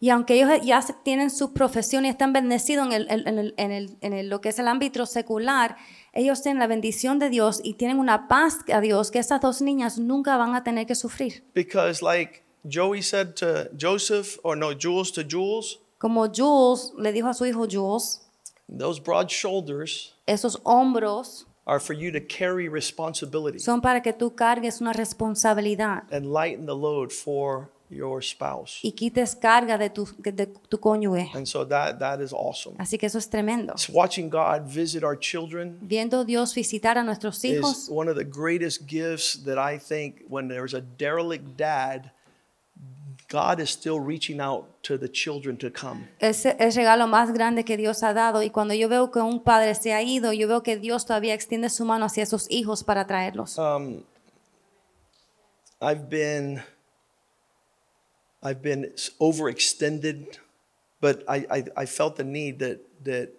Y 0.00 0.10
aunque 0.10 0.34
ellos 0.34 0.50
ya 0.64 0.82
tienen 1.04 1.30
su 1.30 1.52
profesión 1.52 2.04
y 2.04 2.08
están 2.08 2.32
bendecidos 2.32 2.86
en, 2.86 2.92
el, 2.92 3.06
en, 3.10 3.38
el- 3.38 3.54
en 3.56 3.70
el- 3.72 3.96
en 4.00 4.12
el- 4.12 4.28
lo 4.28 4.40
que 4.40 4.48
es 4.48 4.58
el 4.58 4.66
ámbito 4.68 5.06
secular, 5.06 5.76
ellos 6.12 6.42
tienen 6.42 6.58
la 6.58 6.66
bendición 6.66 7.18
de 7.18 7.30
Dios 7.30 7.60
y 7.62 7.74
tienen 7.74 7.98
una 7.98 8.26
paz 8.26 8.58
a 8.72 8.80
Dios 8.80 9.10
que 9.10 9.20
esas 9.20 9.40
dos 9.40 9.62
niñas 9.62 9.98
nunca 9.98 10.36
van 10.36 10.54
a 10.54 10.64
tener 10.64 10.86
que 10.86 10.94
sufrir. 10.94 11.44
Because, 11.54 12.02
like 12.04 12.42
Joey 12.68 13.00
said 13.02 13.34
to 13.36 13.68
Joseph, 13.80 14.38
or 14.42 14.56
no, 14.56 14.72
Jules 14.78 15.12
to 15.12 15.22
Jules, 15.22 15.78
Como 15.98 16.26
Jules 16.26 16.92
le 16.98 17.12
dijo 17.12 17.28
a 17.28 17.34
su 17.34 17.46
hijo 17.46 17.66
Jules, 17.70 18.20
those 18.68 19.00
broad 19.00 19.28
shoulders 19.28 20.14
esos 20.26 20.60
hombros 20.64 21.46
are 21.66 21.80
for 21.80 21.94
you 21.94 22.10
to 22.12 22.20
carry 22.20 22.68
responsibility 22.68 23.58
son 23.58 23.80
para 23.80 24.00
que 24.00 24.12
tú 24.12 24.34
cargues 24.34 24.80
una 24.80 24.92
responsabilidad 24.92 26.04
and 26.12 26.32
lighten 26.32 26.66
the 26.66 26.74
load 26.74 27.10
for 27.10 27.68
your 27.88 28.22
spouse. 28.22 28.80
y 28.82 28.92
quites 28.92 29.36
carga 29.36 29.78
de 29.78 29.90
tu, 29.90 30.08
de 30.18 30.46
tu 30.46 30.78
cónyuge. 30.78 31.30
And 31.34 31.46
so 31.46 31.64
that 31.66 31.98
that 32.00 32.20
is 32.20 32.32
awesome. 32.32 32.74
Así 32.78 32.98
que 32.98 33.06
eso 33.06 33.18
es 33.18 33.28
tremendo. 33.28 33.74
It's 33.74 33.88
watching 33.88 34.28
God 34.28 34.66
visit 34.66 35.04
our 35.04 35.16
children 35.18 35.78
Viendo 35.82 36.24
Dios 36.24 36.54
visitar 36.54 36.98
a 36.98 37.04
nuestros 37.04 37.44
hijos. 37.44 37.84
is 37.84 37.88
one 37.88 38.08
of 38.10 38.16
the 38.16 38.24
greatest 38.24 38.86
gifts 38.88 39.36
that 39.44 39.58
I 39.58 39.78
think 39.78 40.24
when 40.28 40.48
there's 40.48 40.74
a 40.74 40.80
derelict 40.80 41.56
dad, 41.56 42.10
God 43.28 43.60
is 43.60 43.70
still 43.70 43.98
reaching 43.98 44.40
out 44.40 44.82
to 44.84 44.96
the 44.96 45.08
children 45.08 45.56
to 45.58 45.70
come. 45.70 46.08
es 46.20 46.46
el 46.46 46.72
regalo 46.72 47.08
más 47.08 47.32
grande 47.32 47.64
que 47.64 47.76
Dios 47.76 48.02
ha 48.02 48.14
dado. 48.14 48.42
Y 48.42 48.50
cuando 48.50 48.74
yo 48.74 48.88
veo 48.88 49.10
que 49.10 49.20
un 49.20 49.42
padre 49.42 49.74
se 49.74 49.92
ha 49.92 50.02
ido, 50.02 50.32
yo 50.32 50.46
veo 50.46 50.62
que 50.62 50.76
Dios 50.76 51.06
todavía 51.06 51.34
extiende 51.34 51.68
su 51.68 51.84
mano 51.84 52.06
hacia 52.06 52.24
sus 52.26 52.48
hijos 52.50 52.84
para 52.84 53.06
traerlos. 53.06 53.58
Um, 53.58 54.04
I've 55.80 56.08
been 56.08 56.62
I've 58.42 58.62
been 58.62 58.92
overextended, 59.20 60.38
but 61.00 61.24
I, 61.28 61.46
I, 61.50 61.64
I 61.76 61.86
felt 61.86 62.16
the 62.16 62.24
need 62.24 62.60
that 62.60 62.80
that 63.04 63.30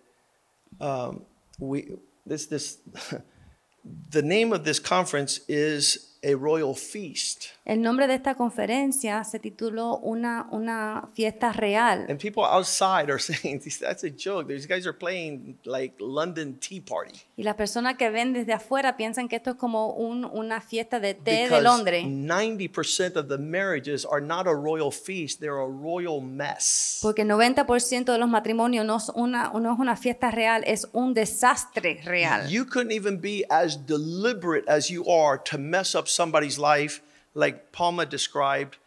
um, 0.82 1.26
we 1.60 1.98
this 2.26 2.48
this 2.48 2.80
the 4.10 4.22
name 4.22 4.52
of 4.52 4.66
this 4.66 4.80
conference 4.80 5.40
is 5.48 6.07
a 6.24 6.34
royal 6.36 6.76
feast. 6.76 7.46
El 7.66 7.82
nombre 7.82 8.08
de 8.08 8.16
esta 8.16 8.36
conferencia 8.36 9.24
se 9.24 9.40
tituló 9.40 10.00
Una, 10.00 10.48
una 10.52 11.10
fiesta 11.14 11.52
real. 11.52 12.06
And 12.10 12.20
people 12.20 12.44
outside 12.44 13.10
are 13.10 13.20
saying 13.20 13.62
that's 13.80 14.04
a 14.04 14.10
joke. 14.10 14.48
These 14.48 14.68
guys 14.68 14.86
are 14.86 14.98
playing 14.98 15.58
like 15.66 15.96
London 16.00 16.58
Tea 16.60 16.82
Party. 16.82 17.27
Y 17.40 17.44
las 17.44 17.54
personas 17.54 17.98
que 17.98 18.10
ven 18.10 18.34
desde 18.34 18.52
afuera 18.54 18.98
piensan 18.98 19.28
que 19.30 19.36
esto 19.36 19.52
es 19.52 19.56
como 19.58 19.92
un- 19.94 20.26
una 20.26 20.60
fiesta 20.60 21.00
de 21.00 21.14
té 21.14 21.32
de 21.32 21.44
Because 21.44 21.62
Londres. 21.62 22.04
90% 22.08 23.16
of 23.16 23.28
the 23.28 23.38
marriages 23.38 24.08
are 24.12 24.20
not 24.26 24.48
a 24.48 24.54
royal 24.54 24.92
feast, 24.92 25.40
they're 25.40 25.62
a 25.62 25.68
royal 25.68 26.20
mess. 26.20 26.98
Porque 27.04 27.24
90% 27.24 28.12
de 28.12 28.18
los 28.18 28.28
matrimonios 28.28 28.84
no 28.88 28.96
es, 28.98 29.10
una, 29.14 29.52
no 29.54 29.72
es 29.72 29.80
una 29.80 29.96
fiesta 29.96 30.32
real, 30.32 30.64
es 30.66 30.88
un 30.94 31.14
desastre 31.14 32.02
real. 32.06 32.50
You 32.50 32.66
couldn't 32.66 32.92
even 32.92 33.22
be 33.22 33.46
as 33.52 33.86
deliberate 33.86 34.68
as 34.68 34.88
you 34.90 35.04
are 35.08 35.40
to 35.52 35.60
mess 35.60 35.94
up 35.94 36.08
somebody's 36.08 36.58
life, 36.58 37.02
like 37.36 37.72
Palma 37.72 38.08
described, 38.08 38.78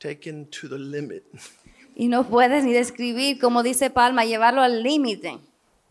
taken 0.00 0.46
to 0.50 0.68
the 0.68 0.78
limit. 0.78 1.22
Y 1.98 2.08
no 2.08 2.24
puedes 2.24 2.62
ni 2.64 2.72
describir, 2.74 3.38
como 3.40 3.62
dice 3.62 3.88
Palma, 3.90 4.24
llevarlo 4.26 4.60
al 4.60 4.82
límite. 4.82 5.38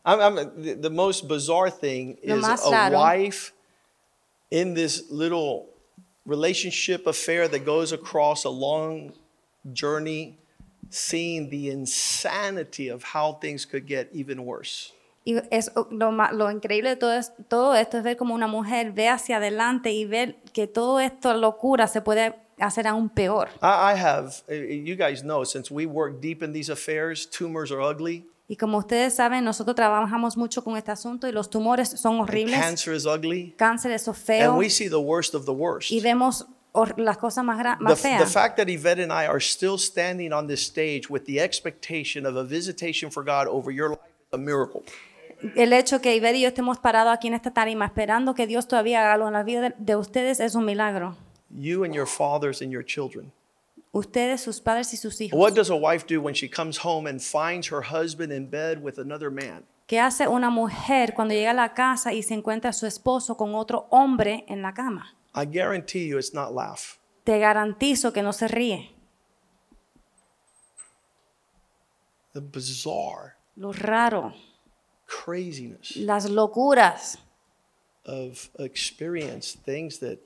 I'm, 0.06 0.20
I'm- 0.22 0.51
the, 0.58 0.74
the 0.76 0.89
most 0.89 1.28
bizarre 1.28 1.70
thing 1.72 2.18
is 2.22 2.43
a 2.43 2.72
raro. 2.72 2.95
wife 2.95 3.53
in 4.51 4.74
this 4.76 5.10
little 5.10 5.66
relationship 6.26 7.08
affair 7.08 7.47
that 7.47 7.66
goes 7.66 7.91
across 7.91 8.45
a 8.45 8.49
long 8.49 9.14
journey, 9.74 10.38
seeing 10.89 11.49
the 11.49 11.70
insanity 11.72 12.88
of 12.89 13.03
how 13.03 13.34
things 13.34 13.66
could 13.66 13.88
get 13.88 14.10
even 14.14 14.45
worse. 14.45 14.91
Y 15.28 15.41
es 15.51 15.72
oh, 15.76 15.88
lo, 15.89 16.12
lo 16.12 16.51
increíble 16.51 16.89
de 16.89 16.95
todo, 16.97 17.14
es- 17.18 17.32
todo 17.49 17.74
esto 17.74 17.97
es 17.97 18.03
ver 18.03 18.16
como 18.16 18.36
una 18.36 18.47
mujer 18.47 18.91
ve 18.91 19.08
hacia 19.10 19.38
adelante 19.38 19.91
y 19.91 20.06
ver 20.06 20.36
que 20.53 20.68
todo 20.68 20.99
esto 20.99 21.34
locura 21.34 21.88
se 21.88 22.01
puede 22.01 22.36
hacer 22.60 22.86
aún 22.86 23.10
peor. 23.10 23.49
I, 23.62 23.93
I 23.93 23.95
have, 23.95 24.43
you 24.49 24.95
guys 24.95 25.24
know, 25.24 25.43
since 25.43 25.72
we 25.72 25.88
work 25.88 26.22
deep 26.22 26.43
in 26.43 26.53
these 26.53 26.70
affairs, 26.70 27.26
tumors 27.26 27.72
are 27.72 27.82
ugly, 27.82 28.24
Y 28.48 28.58
como 28.58 28.78
ustedes 28.78 29.16
saben, 29.16 29.43
nosotros 29.43 29.76
trabajamos 29.76 30.38
mucho 30.38 30.64
con 30.64 30.78
este 30.78 30.91
asunto 30.91 31.28
y 31.28 31.32
los 31.32 31.50
tumores 31.50 31.89
son 31.89 32.20
horribles, 32.20 32.60
cancer 32.60 32.93
is 32.93 33.06
ugly, 33.06 33.56
cáncer 33.58 33.91
es 33.91 34.08
and 34.08 34.16
feo 34.18 34.56
we 34.56 34.70
see 34.70 34.88
the 34.88 35.00
worst 35.00 35.34
of 35.34 35.46
the 35.46 35.52
worst. 35.52 35.91
y 35.91 36.00
vemos 36.00 36.46
las 36.98 37.18
cosas 37.18 37.43
más, 37.43 37.58
The, 37.58 37.84
más 37.84 38.02
the 38.02 38.10
feas. 38.10 38.32
fact 38.32 38.58
that 38.58 38.68
Yvette 38.70 39.00
and 39.00 39.12
I 39.12 39.26
are 39.26 39.39
still 39.39 39.78
standing 39.80 40.32
on 40.32 40.46
this 40.48 40.62
stage 40.62 41.10
with 41.10 41.24
the 41.26 41.39
expectation 41.41 42.26
of 42.28 42.36
a 42.36 42.43
visitation 42.43 43.10
for 43.10 43.24
God 43.24 43.48
over 43.48 43.72
your 43.74 43.89
life 43.89 44.02
is 44.06 44.34
a 44.34 44.38
miracle. 44.38 44.84
El 45.56 45.74
hecho 45.74 46.00
que 46.00 46.16
Iber 46.16 46.36
y 46.36 46.41
yo 46.41 46.48
estemos 46.50 46.78
parados 46.78 47.14
aquí 47.14 47.28
en 47.28 47.34
esta 47.34 47.52
tarima 47.52 47.86
esperando 47.86 48.36
que 48.36 48.46
Dios 48.46 48.68
todavía 48.68 49.02
haga 49.02 49.14
algo 49.14 49.28
en 49.28 49.34
la 49.34 49.43
vida 49.43 49.62
de, 49.62 49.76
de 49.80 49.96
ustedes 49.96 50.39
es 50.39 50.54
un 50.54 50.66
milagro. 50.66 51.16
You 51.50 51.84
and 51.84 51.93
your 51.96 52.08
fathers 52.08 52.62
and 52.62 52.72
your 52.72 52.86
children. 52.86 53.32
Ustedes, 53.96 54.41
sus 54.41 54.60
padres 54.60 54.93
y 54.93 54.98
sus 54.98 55.22
hijos. 55.22 55.39
What 55.39 55.54
does 55.54 55.70
a 55.70 55.76
wife 55.76 56.06
do 56.06 56.20
when 56.20 56.34
she 56.34 56.50
comes 56.50 56.78
home 56.84 57.08
and 57.10 57.22
finds 57.22 57.72
her 57.72 57.82
husband 57.82 58.34
in 58.34 58.50
bed 58.50 58.84
with 58.84 59.00
another 59.00 59.32
man? 59.32 59.64
¿Qué 59.88 60.02
hace 60.02 60.28
una 60.28 60.50
mujer 60.50 61.14
cuando 61.14 61.34
llega 61.34 61.52
a 61.52 61.54
la 61.54 61.74
casa 61.74 62.12
y 62.12 62.22
se 62.22 62.34
encuentra 62.34 62.72
a 62.72 62.74
su 62.74 62.88
esposo 62.88 63.38
con 63.38 63.56
otro 63.56 63.88
hombre 63.91 64.43
en 64.50 64.62
la 64.62 64.74
cama? 64.74 65.16
I 65.34 65.46
guarantee 65.46 66.10
you 66.10 66.18
it's 66.18 66.34
not 66.34 66.52
laugh. 66.52 67.00
Te 67.24 67.39
garantizo 67.39 68.12
que 68.12 68.22
no 68.22 68.34
se 68.34 68.50
ríe. 68.50 68.91
The 72.34 72.41
bizarre 72.41 73.38
Lo 73.56 73.72
raro, 73.72 74.34
craziness 75.06 75.96
las 75.96 76.30
locuras 76.30 77.18
of 78.06 78.50
experience, 78.60 79.56
things 79.56 80.00
that 80.00 80.20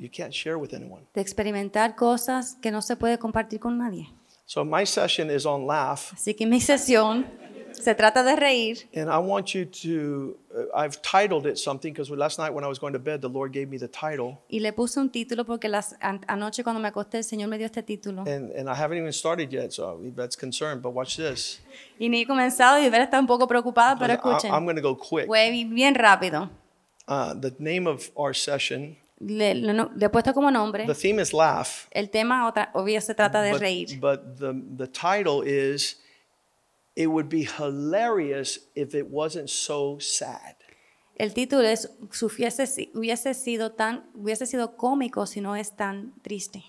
you 0.00 0.08
can't 0.10 0.32
share 0.32 0.56
with 0.56 0.72
anyone. 0.74 1.02
de 1.14 1.20
experimentar 1.20 1.94
cosas 1.94 2.56
que 2.60 2.70
no 2.70 2.80
se 2.82 2.96
puede 2.96 3.18
compartir 3.18 3.60
con 3.60 3.78
nadie. 3.78 4.08
So 4.46 4.64
my 4.64 4.84
session 4.84 5.30
is 5.30 5.46
on 5.46 5.66
laugh, 5.66 6.12
Así 6.14 6.34
que 6.34 6.44
mi 6.46 6.60
sesión 6.60 7.24
se 7.72 7.94
trata 7.94 8.24
de 8.24 8.34
reír 8.34 8.88
and 8.96 9.08
I 9.08 9.18
want 9.18 9.54
you 9.54 9.64
to. 9.64 10.36
Uh, 10.52 10.64
I've 10.76 11.00
titled 11.02 11.46
it 11.46 11.56
something 11.56 11.92
because 11.92 12.10
last 12.10 12.36
night 12.40 12.52
when 12.52 12.64
I 12.64 12.66
was 12.66 12.80
going 12.80 12.92
to 12.94 12.98
bed, 12.98 13.20
the 13.20 13.28
Lord 13.28 13.52
gave 13.52 13.68
me 13.68 13.78
the 13.78 13.86
title, 13.86 14.38
y 14.48 14.58
le 14.58 14.72
puse 14.72 14.98
un 14.98 15.08
título 15.10 15.44
porque 15.46 15.68
las, 15.68 15.94
an- 16.00 16.24
anoche 16.26 16.64
cuando 16.64 16.80
me 16.80 16.88
acosté 16.88 17.18
el 17.18 17.24
Señor 17.24 17.48
me 17.48 17.58
dio 17.58 17.66
este 17.66 17.84
título. 17.84 18.22
and 18.26 18.50
and 18.56 18.68
I 18.68 18.74
haven't 18.74 18.98
even 18.98 19.12
started 19.12 19.52
yet, 19.52 19.70
so 19.72 20.00
that's 20.16 20.36
concerned. 20.36 20.82
But 20.82 20.94
watch 20.94 21.16
this. 21.16 21.60
Y 22.00 22.08
ni 22.08 22.22
he 22.22 22.26
comenzado 22.26 22.80
y 22.80 22.88
Vera 22.90 23.04
está 23.04 23.20
un 23.20 23.28
poco 23.28 23.46
preocupada, 23.46 23.96
pero 23.96 24.14
I, 24.14 24.16
escuchen. 24.16 24.50
I'm 24.52 24.64
going 24.64 24.74
to 24.74 24.82
go 24.82 24.96
quick. 24.98 25.28
Voy 25.28 25.38
a 25.38 25.48
ir 25.54 25.68
bien 25.68 25.94
rápido. 25.94 26.50
Uh, 27.06 27.34
the 27.34 27.54
name 27.60 27.86
of 27.88 28.10
our 28.16 28.34
session, 28.34 28.96
Le, 29.20 29.50
he 29.52 30.08
puesto 30.08 30.32
como 30.32 30.50
nombre. 30.50 30.86
the 30.86 30.94
theme 30.94 31.20
is 31.20 31.32
laugh. 31.34 31.86
El 31.90 32.08
tema, 32.08 32.46
otra, 32.48 32.70
obvio, 32.74 33.00
se 33.02 33.14
trata 33.14 33.42
de 33.42 33.52
but, 33.52 33.60
reír. 33.60 34.00
but 34.00 34.38
the, 34.38 34.54
the 34.76 34.86
title 34.86 35.42
is 35.46 36.00
It 36.96 37.06
Would 37.08 37.28
Be 37.28 37.44
Hilarious 37.44 38.60
If 38.74 38.94
It 38.94 39.06
Wasn't 39.10 39.48
So 39.50 39.98
Sad. 40.00 40.56
El 41.16 41.34
título 41.34 41.64
es 41.68 41.90
si 42.12 42.24
hubiese, 42.24 42.66
si- 42.66 42.90
hubiese 42.94 43.34
sido 43.34 43.72
tan 43.72 44.08
hubiese 44.14 44.46
sido 44.46 44.76
cómico 44.78 45.26
si 45.26 45.42
no 45.42 45.54
es 45.54 45.76
tan 45.76 46.14
triste 46.22 46.64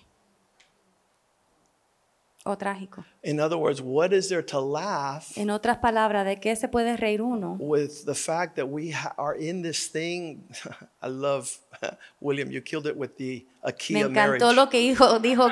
o 2.44 2.56
trágico. 2.56 3.04
In 3.22 3.38
other 3.40 3.56
words, 3.56 3.80
what 3.80 4.12
is 4.12 4.28
there 4.28 4.42
to 4.42 4.60
laugh 4.60 5.36
En 5.36 5.50
otras 5.50 5.78
palabras, 5.78 6.26
¿de 6.26 6.40
qué 6.40 6.56
se 6.56 6.68
puede 6.68 6.96
reír 6.96 7.20
uno? 7.22 7.56
with 7.60 8.04
the 8.04 8.14
fact 8.14 8.56
that 8.56 8.66
we 8.68 8.92
are 9.16 9.36
in 9.38 9.62
this 9.62 9.88
thing? 9.90 10.42
I 11.02 11.08
love 11.08 11.48
William, 12.20 12.50
you 12.50 12.60
killed 12.60 12.86
it 12.86 12.96
with 12.96 13.16
the 13.16 13.44
Me 13.64 13.70
IKEA 13.72 14.10
marriage. 14.10 14.42
encantó 14.42 14.52
lo 14.54 14.68
que 14.68 14.78
dijo, 14.80 15.18
dijo 15.20 15.48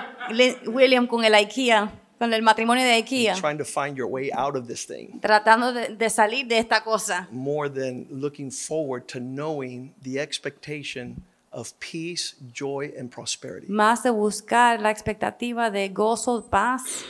William 0.67 1.07
con 1.07 1.25
el 1.25 1.33
IKEA, 1.35 1.91
con 2.19 2.33
el 2.35 2.43
matrimonio 2.43 2.85
de 2.85 2.99
IKEA, 2.99 3.35
Trying 3.37 3.59
to 3.59 3.65
find 3.65 3.97
your 3.97 4.09
way 4.09 4.31
out 4.33 4.57
of 4.57 4.67
this 4.67 4.85
thing 4.85 5.21
tratando 5.21 5.73
de, 5.73 5.95
de 5.97 6.11
salir 6.11 6.47
de 6.49 6.59
esta 6.59 6.83
cosa. 6.83 7.29
more 7.31 7.69
than 7.71 8.07
looking 8.11 8.51
forward 8.51 9.07
to 9.09 9.19
knowing 9.21 9.95
the 10.03 10.19
expectation 10.21 11.23
of 11.53 11.73
peace, 11.81 12.35
joy, 12.53 12.93
and 12.97 13.11
prosperity. 13.11 13.67
Más 13.69 14.03
de 14.03 14.11
buscar 14.11 14.81
la 14.81 14.91
expectativa 14.91 15.71
de 15.71 15.89
gozo, 15.89 16.49
paz 16.49 17.05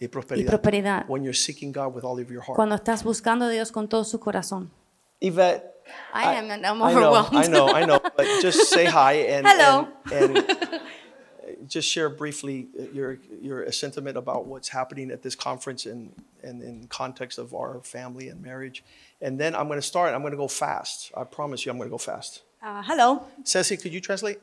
Y 0.00 0.04
y 0.04 0.08
prosperidad. 0.08 0.50
prosperidad. 0.50 1.08
When 1.08 1.22
you're 1.24 1.32
seeking 1.34 1.72
God 1.72 1.94
with 1.94 2.04
all 2.04 2.18
of 2.20 2.30
your 2.30 2.42
heart. 2.42 2.56
Cuando 2.56 2.74
estás 2.76 3.02
buscando 3.02 3.46
a 3.46 3.50
Dios 3.50 3.72
con 3.72 3.88
todo 3.88 4.04
su 4.04 4.18
corazón. 4.20 4.70
Yvette. 5.20 5.72
I 6.12 6.34
am- 6.34 6.50
I'm 6.50 6.82
I 6.82 6.92
know. 6.92 7.14
I 7.32 7.46
know, 7.48 7.68
I 7.68 7.84
know. 7.86 8.00
But 8.16 8.26
just 8.42 8.68
say 8.70 8.84
hi 8.98 9.12
and, 9.28 9.46
Hello. 9.46 9.88
and, 10.12 10.36
and 10.36 10.80
just 11.68 11.88
share 11.88 12.08
briefly 12.10 12.68
your, 12.92 13.18
your 13.40 13.70
sentiment 13.72 14.16
about 14.16 14.46
what's 14.46 14.68
happening 14.68 15.10
at 15.12 15.22
this 15.22 15.34
conference 15.36 15.86
and, 15.86 16.12
and 16.42 16.60
in 16.62 16.86
context 16.88 17.38
of 17.38 17.54
our 17.54 17.80
family 17.82 18.28
and 18.28 18.42
marriage. 18.42 18.84
And 19.20 19.38
then 19.38 19.54
I'm 19.54 19.68
going 19.68 19.78
to 19.80 19.86
start. 19.86 20.12
I'm 20.12 20.20
going 20.22 20.32
to 20.32 20.36
go 20.36 20.48
fast. 20.48 21.12
I 21.16 21.24
promise 21.24 21.64
you 21.64 21.70
I'm 21.72 21.78
going 21.78 21.88
to 21.88 21.92
go 21.94 21.98
fast. 21.98 22.42
Uh, 22.62 22.82
hello. 22.86 23.26
Ceci, 23.44 23.76
could 23.76 23.92
you 23.92 24.00
translate? 24.00 24.38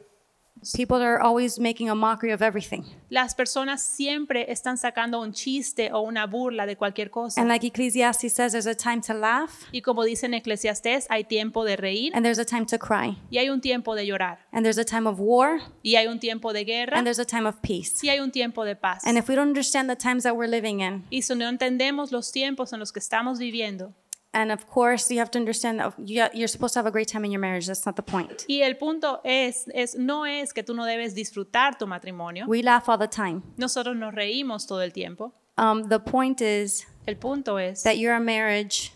People 0.75 1.01
are 1.01 1.19
always 1.19 1.59
making 1.59 1.89
a 1.89 1.95
mockery 1.95 2.31
of 2.31 2.41
everything. 2.41 2.85
Las 3.09 3.33
personas 3.35 3.81
siempre 3.81 4.45
están 4.49 4.77
sacando 4.77 5.19
un 5.19 5.33
chiste 5.33 5.91
o 5.91 6.01
una 6.01 6.25
burla 6.25 6.65
de 6.65 6.77
cualquier 6.77 7.09
cosa. 7.09 7.41
And 7.41 7.49
like 7.49 7.65
Ecclesiastes 7.67 8.31
says, 8.33 8.53
there's 8.53 8.67
a 8.67 8.75
time 8.75 9.01
to 9.01 9.13
laugh 9.13 9.65
y 9.73 9.81
como 9.81 10.03
dice 10.05 10.25
en 10.25 10.35
Eclesiastés, 10.35 11.07
hay 11.09 11.25
tiempo 11.25 11.65
de 11.65 11.75
reír 11.75 12.11
and 12.15 12.23
there's 12.23 12.39
a 12.39 12.45
time 12.45 12.65
to 12.67 12.77
cry. 12.79 13.17
y 13.29 13.39
hay 13.39 13.49
un 13.49 13.59
tiempo 13.59 13.93
de 13.93 14.05
llorar. 14.05 14.37
And 14.53 14.63
there's 14.63 14.77
a 14.77 14.85
time 14.85 15.05
of 15.05 15.19
war 15.19 15.59
Y 15.81 15.95
hay 15.97 16.07
un 16.07 16.19
tiempo 16.19 16.53
de 16.53 16.63
guerra 16.63 16.97
and 16.97 17.05
there's 17.05 17.19
a 17.19 17.25
time 17.25 17.45
of 17.45 17.59
peace. 17.61 17.95
y 18.01 18.09
hay 18.09 18.19
un 18.21 18.31
tiempo 18.31 18.63
de 18.63 18.75
paz. 18.75 19.03
And 19.05 19.17
if 19.17 19.27
we 19.27 19.35
don't 19.35 19.49
understand 19.49 19.89
the 19.89 19.97
times 19.97 20.23
that 20.23 20.37
we're 20.37 20.47
living 20.49 20.79
in, 20.79 21.03
Y 21.09 21.23
si 21.23 21.35
no 21.35 21.49
entendemos 21.49 22.13
los 22.13 22.31
tiempos 22.31 22.71
en 22.71 22.79
los 22.79 22.93
que 22.93 22.99
estamos 22.99 23.37
viviendo, 23.37 23.91
And 24.35 24.51
of 24.51 24.65
course, 24.67 25.11
you 25.13 25.19
have 25.19 25.29
to 25.31 25.37
understand 25.39 25.79
that 25.79 25.93
you- 25.99 26.27
you're 26.33 26.47
supposed 26.47 26.73
to 26.73 26.79
have 26.79 26.87
a 26.87 26.91
great 26.91 27.07
time 27.07 27.23
in 27.23 27.31
your 27.31 27.39
marriage. 27.39 27.67
That's 27.67 27.85
not 27.85 27.95
the 27.95 28.01
point. 28.01 28.45
Y 28.49 28.61
el 28.63 28.75
punto 28.77 29.21
es, 29.23 29.65
es, 29.73 29.95
no 29.95 30.25
es 30.25 30.53
que 30.53 30.63
tú 30.63 30.73
no 30.73 30.85
debes 30.85 31.13
disfrutar 31.13 31.77
tu 31.77 31.85
matrimonio. 31.85 32.45
We 32.47 32.63
laugh 32.63 32.89
all 32.89 32.97
the 32.97 33.07
time. 33.07 33.43
Nosotros 33.57 33.95
nos 33.95 34.13
reímos 34.13 34.65
todo 34.65 34.81
el 34.81 34.91
tiempo. 34.91 35.33
Um, 35.55 35.87
the 35.87 35.99
point 35.99 36.41
is 36.41 36.85
El 37.05 37.17
punto 37.17 37.57
es 37.59 37.83
that 37.83 37.97
your 37.97 38.19
marriage, 38.19 38.91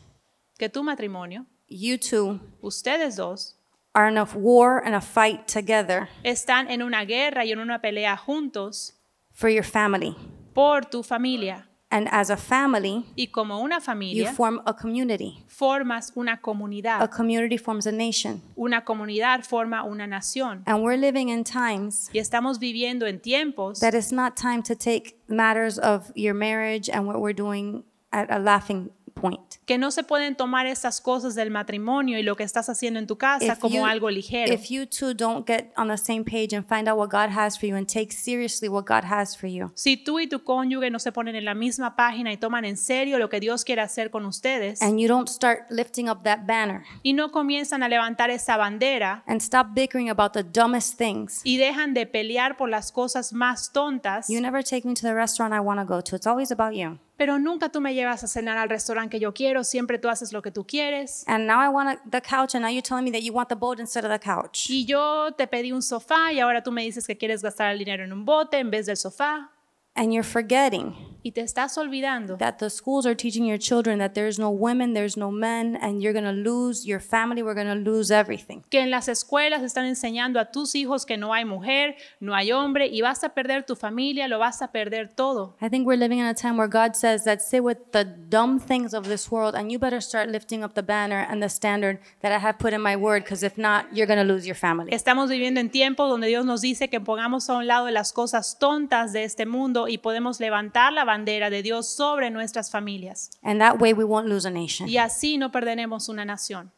que 0.58 0.70
tu 0.70 0.82
matrimonio, 0.82 1.46
you 1.68 1.98
two, 2.00 2.40
ustedes 2.64 3.16
dos, 3.18 3.54
are 3.94 4.08
in 4.10 4.18
a 4.18 4.24
war 4.36 4.82
and 4.84 4.96
a 4.96 5.02
fight 5.02 5.46
together 5.48 6.08
están 6.24 6.68
en 6.72 6.82
una 6.82 7.06
guerra 7.06 7.46
y 7.46 7.52
en 7.52 7.60
una 7.60 7.80
pelea 7.80 8.18
juntos 8.18 8.94
for 9.34 9.50
your 9.52 9.64
family. 9.64 10.16
por 10.56 10.86
tu 10.86 11.04
familia. 11.04 11.67
And 11.90 12.10
as 12.12 12.30
a 12.30 12.36
family, 12.36 13.06
Y 13.16 13.28
como 13.28 13.62
una 13.62 13.80
familia, 13.80 14.26
you 14.26 14.32
form 14.34 14.62
a 14.66 14.74
community. 14.74 15.46
formas 15.48 16.12
una 16.18 16.42
comunidad. 16.42 17.02
A 17.02 17.08
community 17.08 17.58
forms 17.58 17.88
a 17.88 17.94
nation. 17.94 18.42
Una 18.58 18.84
comunidad 18.84 19.46
forma 19.46 19.84
una 19.86 20.06
nación. 20.06 20.64
And 20.66 20.84
we're 20.84 20.98
living 20.98 21.30
in 21.30 21.46
times 21.46 22.10
Y 22.14 22.20
estamos 22.20 22.60
viviendo 22.60 23.08
en 23.08 23.20
tiempos 23.22 23.80
that 23.80 23.94
it's 23.94 24.12
not 24.12 24.36
time 24.36 24.62
to 24.64 24.76
take 24.76 25.18
matters 25.30 25.80
of 25.80 26.12
your 26.14 26.34
marriage 26.34 26.90
and 26.90 27.08
what 27.08 27.22
we're 27.22 27.34
doing 27.34 27.86
at 28.12 28.30
a 28.30 28.40
laughing 28.40 28.92
point. 29.20 29.56
que 29.66 29.78
no 29.78 29.92
se 29.92 30.04
pueden 30.04 30.36
tomar 30.36 30.66
estas 30.66 31.02
cosas 31.02 31.36
del 31.36 31.52
matrimonio 31.52 32.18
y 32.18 32.24
lo 32.24 32.36
que 32.36 32.44
estás 32.44 32.70
haciendo 32.70 33.00
en 33.00 33.08
tu 33.08 33.18
casa 33.18 33.54
If 33.54 33.60
como 33.60 33.76
you, 33.76 33.86
algo 33.86 34.10
ligero. 34.10 34.54
if 34.54 34.70
you 34.70 34.86
two 34.86 35.14
don't 35.14 35.46
get 35.48 35.72
on 35.76 35.88
the 35.90 35.98
same 35.98 36.24
page 36.24 36.54
and 36.56 36.66
find 36.66 36.88
out 36.88 36.98
what 36.98 37.10
God 37.10 37.30
has 37.36 37.58
for 37.58 37.68
you 37.68 37.76
and 37.76 37.88
take 37.88 38.12
seriously 38.14 38.70
what 38.70 38.86
God 38.86 39.04
has 39.04 39.36
for 39.36 39.50
you, 39.50 39.72
Si 39.76 39.98
tú 39.98 40.20
y 40.20 40.28
tu 40.28 40.44
cónyuge 40.44 40.90
no 40.90 41.00
se 41.00 41.12
ponen 41.12 41.36
en 41.36 41.46
la 41.46 41.54
misma 41.54 41.96
página 41.96 42.32
y 42.32 42.38
toman 42.38 42.64
en 42.66 42.78
serio 42.78 43.18
lo 43.20 43.30
que 43.30 43.40
Dios 43.40 43.64
quiere 43.66 43.82
hacer 43.82 44.10
con 44.10 44.26
ustedes 44.26 44.82
and 44.82 45.00
you 45.00 45.08
don't 45.08 45.28
start 45.30 45.70
lifting 45.70 46.10
up 46.10 46.24
that 46.24 46.40
banner 46.46 46.84
y 47.04 47.14
no 47.14 47.32
comienzan 47.32 47.84
a 47.84 47.90
levantar 47.90 48.30
esa 48.30 48.58
bandera 48.58 49.24
and 49.28 49.42
stop 49.42 49.68
bickering 49.74 50.10
about 50.10 50.34
the 50.34 50.44
dumbest 50.44 50.98
things, 50.98 51.42
y 51.44 51.58
dejan 51.58 51.94
de 51.94 52.06
pelear 52.06 52.58
por 52.58 52.70
las 52.70 52.92
cosas 52.92 53.34
más 53.34 53.72
tontas, 53.74 54.28
you 54.30 54.40
never 54.40 54.64
take 54.64 54.88
me 54.88 54.94
to 54.94 55.02
the 55.02 55.14
restaurant 55.14 55.54
I 55.54 55.60
want 55.60 55.80
to 55.80 55.86
go 55.86 56.02
to. 56.02 56.16
It's 56.16 56.28
always 56.28 56.52
about 56.52 56.74
you. 56.76 57.00
Pero 57.18 57.40
nunca 57.40 57.70
tú 57.70 57.82
me 57.82 57.94
llevas 57.94 58.24
a 58.24 58.28
cenar 58.28 58.58
al 58.58 58.70
restaurante 58.70 59.18
que 59.18 59.20
yo 59.20 59.34
quiero, 59.34 59.64
siempre 59.64 59.98
tú 59.98 60.08
haces 60.08 60.32
lo 60.32 60.42
que 60.42 60.52
tú 60.52 60.66
quieres. 60.66 61.24
And 61.28 61.48
now 61.48 61.62
I 61.62 61.68
want 61.68 61.90
a, 61.90 62.10
the 62.10 62.22
couch, 62.22 62.56
and 62.56 62.64
now 62.64 62.70
you're 62.70 62.82
telling 62.82 63.04
me 63.04 63.12
that 63.12 63.22
you 63.22 63.34
want 63.34 63.50
the 63.50 63.56
boat 63.56 63.80
instead 63.80 64.06
of 64.06 64.12
the 64.12 64.20
couch. 64.20 64.70
Y 64.70 64.86
yo 64.86 65.32
te 65.36 65.48
pedí 65.48 65.72
un 65.72 65.82
sofá 65.82 66.32
y 66.32 66.40
ahora 66.40 66.62
tú 66.62 66.72
me 66.72 66.84
dices 66.84 67.06
que 67.06 67.18
quieres 67.18 67.42
gastar 67.42 67.72
el 67.72 67.80
dinero 67.80 68.04
en 68.04 68.14
un 68.14 68.24
bote 68.24 68.60
en 68.60 68.70
vez 68.70 68.86
del 68.86 68.98
sofá. 68.98 69.52
And 69.98 70.14
you're 70.14 70.24
forgetting 70.24 70.96
Y 71.28 71.32
te 71.32 71.42
estás 71.42 71.78
olvidando 71.78 72.38
that 72.38 72.58
the 72.60 72.70
schools 72.70 73.06
are 73.06 73.14
teaching 73.14 73.46
your 73.46 73.58
children 73.58 74.00
that 74.00 74.14
there's 74.14 74.40
no 74.40 74.50
women, 74.50 74.94
there's 74.94 75.18
no 75.18 75.30
men, 75.30 75.78
and 75.82 76.02
you're 76.02 76.14
going 76.14 76.24
to 76.24 76.32
lose 76.32 76.86
your 76.86 77.02
family, 77.02 77.44
we're 77.44 77.54
going 77.54 77.68
to 77.68 77.76
lose 77.76 78.12
everything. 78.12 78.64
que 78.70 78.80
en 78.80 78.92
las 78.92 79.10
escuelas 79.10 79.62
están 79.62 79.86
enseñando 79.86 80.40
a 80.40 80.52
tus 80.52 80.74
hijos 80.74 81.06
que 81.06 81.18
no 81.18 81.34
hay 81.34 81.44
mujer, 81.44 81.98
no 82.22 82.34
hay 82.34 82.54
hombre 82.54 82.88
y 82.88 83.02
vas 83.02 83.26
a 83.26 83.30
perder 83.34 83.66
tu 83.66 83.76
familia, 83.76 84.30
lo 84.30 84.40
vas 84.40 84.62
a 84.62 84.72
perder 84.72 85.10
todo. 85.10 85.56
I 85.60 85.68
think 85.68 85.86
we're 85.86 86.00
living 86.00 86.20
in 86.20 86.26
a 86.26 86.34
time 86.34 86.56
where 86.56 86.70
God 86.70 86.96
says 86.96 87.26
that 87.26 87.42
sit 87.42 87.62
with 87.62 87.92
the 87.92 88.06
dumb 88.06 88.58
things 88.58 88.94
of 88.94 89.06
this 89.10 89.30
world 89.30 89.54
and 89.54 89.70
you 89.70 89.80
better 89.80 90.00
start 90.00 90.30
lifting 90.30 90.64
up 90.64 90.76
the 90.76 90.84
banner 90.84 91.28
and 91.30 91.44
the 91.44 91.50
standard 91.50 92.00
that 92.22 92.32
I 92.32 92.38
have 92.38 92.58
put 92.58 92.72
in 92.72 92.82
my 92.82 92.96
word 92.96 93.26
because 93.26 93.44
if 93.44 93.58
not, 93.58 93.94
you're 93.94 94.08
going 94.08 94.26
to 94.26 94.34
lose 94.34 94.46
your 94.48 94.56
family. 94.56 94.94
Estamos 94.94 95.30
viviendo 95.30 95.60
en 95.60 95.70
tiempos 95.70 96.10
donde 96.10 96.28
Dios 96.28 96.46
nos 96.46 96.62
dice 96.62 96.90
que 96.90 97.02
pongamos 97.02 97.50
a 97.50 97.58
un 97.58 97.68
lado 97.68 97.90
las 97.90 98.14
cosas 98.14 98.58
tontas 98.60 99.12
de 99.12 99.26
este 99.26 99.46
mundo 99.46 99.87
y 99.88 99.98
podemos 99.98 100.40
levantar 100.40 100.94
la 100.94 101.04
bandera 101.06 101.50
de 101.50 101.62
Dios 101.64 101.88
sobre 101.88 102.30
nuestras 102.30 102.70
familias. 102.72 103.30
And 103.44 103.60
that 103.62 103.80
way 103.80 103.94
we 103.94 104.04
won't 104.04 104.28
lose 104.28 104.48
a 104.48 104.52
nation. 104.52 104.88
Y 104.90 104.98
así 104.98 105.38
no 105.38 105.52
perderemos 105.52 106.10
una 106.10 106.26
nación. 106.26 106.72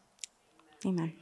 Amen. 0.84 1.16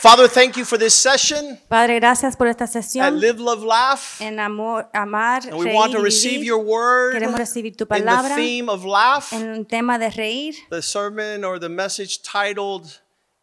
Father, 0.00 0.28
thank 0.28 0.56
you 0.56 0.64
for 0.64 0.78
this 0.78 0.94
session 0.94 1.58
Padre, 1.68 1.98
gracias 1.98 2.36
por 2.36 2.46
esta 2.46 2.64
at 2.64 2.70
sesión 2.70 3.18
Live, 3.20 3.40
Love, 3.40 3.64
Laugh. 3.64 4.20
en 4.20 4.38
amor, 4.38 4.88
amar, 4.94 5.42
And 5.44 5.54
we 5.54 5.66
reír 5.66 5.74
want 5.74 5.92
to 5.92 5.98
y 5.98 6.02
receive 6.04 6.40
vivir. 6.40 6.46
your 6.46 6.58
word 6.64 7.14
Queremos 7.14 7.36
recibir 7.36 7.76
tu 7.76 7.82
in 7.82 7.88
the 7.88 8.04
palabra 8.04 8.36
theme 8.36 8.68
of 8.68 8.84
laugh. 8.84 9.32
en 9.32 9.48
un 9.50 9.64
tema 9.66 9.98
de 9.98 10.08
reír. 10.10 10.54
The 10.70 10.82
sermon 10.82 11.44
or 11.44 11.58
the 11.58 11.68
message 11.68 12.22
titled, 12.22 13.00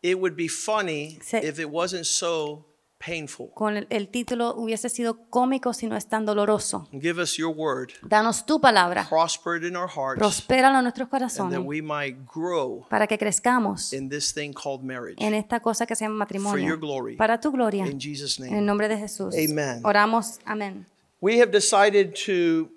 It 0.09 0.15
Would 0.19 0.35
Be 0.35 0.47
Funny 0.47 1.17
Se- 1.21 1.39
If 1.47 1.59
It 1.59 1.67
Wasn't 1.69 2.05
So 2.05 2.65
Painful. 2.97 3.49
Con 3.53 3.75
el, 3.77 3.87
el 3.89 4.07
título 4.09 4.55
hubiese 4.55 4.89
sido 4.89 5.29
cómico 5.29 5.73
si 5.73 5.85
no 5.85 5.95
es 5.97 6.07
tan 6.07 6.25
doloroso. 6.25 6.87
Give 6.91 7.21
us 7.21 7.35
your 7.37 7.53
word, 7.55 7.89
Danos 8.03 8.45
tu 8.45 8.59
palabra, 8.61 9.07
prosper 9.09 9.57
it 9.57 9.63
in 9.63 9.75
our 9.75 9.89
hearts, 9.89 10.17
prospéralo 10.17 10.77
en 10.77 10.83
nuestros 10.85 11.07
and 11.11 11.11
that 11.11 11.19
corazones 11.19 11.59
we 11.65 11.81
might 11.81 12.17
grow 12.33 12.85
para 12.89 13.05
que 13.05 13.17
crezcamos 13.17 13.91
in 13.93 14.09
this 14.09 14.33
thing 14.33 14.53
called 14.53 14.81
marriage. 14.83 15.17
en 15.23 15.33
esta 15.33 15.59
cosa 15.59 15.85
que 15.85 15.95
se 15.95 16.05
llama 16.05 16.25
For 16.25 16.35
your 16.35 16.41
matrimonio. 16.41 16.77
glory. 16.79 17.15
Para 17.17 17.39
tu 17.39 17.51
gloria. 17.51 17.85
In 17.85 17.99
Jesus' 17.99 18.39
En 18.39 18.45
el 18.45 18.51
name. 18.51 18.61
nombre 18.65 18.87
de 18.87 18.97
Jesús. 18.97 19.35
Amen. 19.35 19.81
Oramos. 19.83 20.39
Amén. 20.45 20.85
We 21.21 21.39
have 21.41 21.51
decided 21.51 22.15
to 22.25 22.69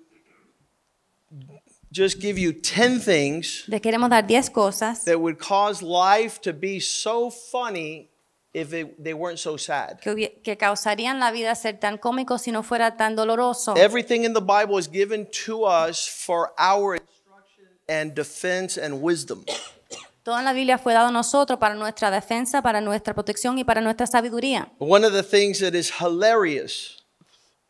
just 1.91 2.19
give 2.19 2.37
you 2.39 2.51
10 2.53 2.99
things 2.99 3.63
Le 3.67 3.79
queremos 3.79 4.09
dar 4.09 4.25
10 4.25 4.49
cosas 4.51 5.05
that 5.05 5.19
would 5.19 5.37
cause 5.37 5.81
life 5.81 6.39
to 6.41 6.53
be 6.53 6.79
so 6.79 7.29
funny 7.29 8.09
if 8.53 8.73
it, 8.73 9.01
they 9.01 9.13
weren't 9.13 9.39
so 9.39 9.57
sad. 9.57 9.99
que, 10.01 10.57
causarían 10.57 11.19
la 11.19 11.31
vida 11.31 11.53
ser 11.55 11.79
tan 11.79 11.97
cómico 11.97 12.37
si 12.37 12.51
no 12.51 12.63
fuera 12.63 12.97
tan 12.97 13.15
doloroso. 13.15 13.75
Everything 13.77 14.23
in 14.23 14.33
the 14.33 14.41
Bible 14.41 14.77
is 14.77 14.87
given 14.87 15.27
to 15.45 15.65
us 15.65 16.07
for 16.07 16.51
our 16.57 16.95
instruction 16.95 17.67
and 17.87 18.15
defense 18.15 18.77
and 18.77 19.01
wisdom. 19.01 19.43
Todo 20.23 20.37
en 20.37 20.45
la 20.45 20.53
Biblia 20.53 20.77
fue 20.77 20.93
dado 20.93 21.07
a 21.07 21.11
nosotros 21.11 21.59
para 21.59 21.75
nuestra 21.75 22.11
defensa, 22.11 22.61
para 22.61 22.81
nuestra 22.81 23.13
protección 23.13 23.57
y 23.57 23.63
para 23.63 23.81
nuestra 23.81 24.05
sabiduría. 24.05 24.71
One 24.79 25.05
of 25.05 25.13
the 25.13 25.23
things 25.23 25.59
that 25.59 25.73
is 25.73 25.91
hilarious, 25.99 26.97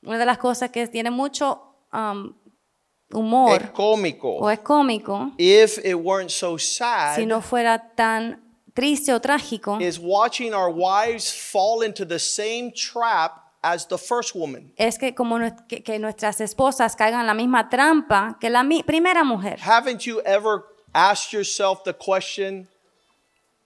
Una 0.02 0.18
de 0.18 0.26
las 0.26 0.38
cosas 0.38 0.72
que 0.72 0.88
tiene 0.88 1.12
mucho 1.12 1.76
um, 1.92 2.34
humor 3.12 3.62
and 3.62 3.74
cómico, 3.74 4.40
o 4.42 4.50
es 4.50 4.60
cómico, 4.60 5.32
if 5.38 5.78
it 5.84 5.96
weren't 5.96 6.32
so 6.32 6.58
sad, 6.58 7.16
si 7.16 7.26
no 7.26 7.42
fuera 7.42 7.80
tan 7.96 8.40
triste 8.74 9.12
o 9.14 9.20
trágico, 9.20 9.80
is 9.82 10.00
watching 10.00 10.54
our 10.54 10.70
wives 10.70 11.32
fall 11.32 11.82
into 11.84 12.06
the 12.06 12.20
same 12.20 12.72
trap 12.72 13.32
as 13.62 13.86
the 13.88 13.98
first 13.98 14.34
woman. 14.36 14.72
es 14.78 14.98
que 14.98 15.14
como 15.14 15.38
que, 15.68 15.82
que 15.84 16.00
nuestras 16.00 16.40
esposas 16.40 16.96
caigan 16.96 17.22
en 17.22 17.28
la 17.28 17.34
misma 17.34 17.70
trampa 17.70 18.38
que 18.40 18.50
la 18.50 18.64
mi- 18.64 18.84
primera 18.84 19.24
mujer. 19.24 19.58
Haven't 19.60 20.06
you 20.06 20.22
ever 20.26 20.64
asked 20.94 21.34
yourself 21.34 21.84
the 21.84 21.94
question, 21.94 22.68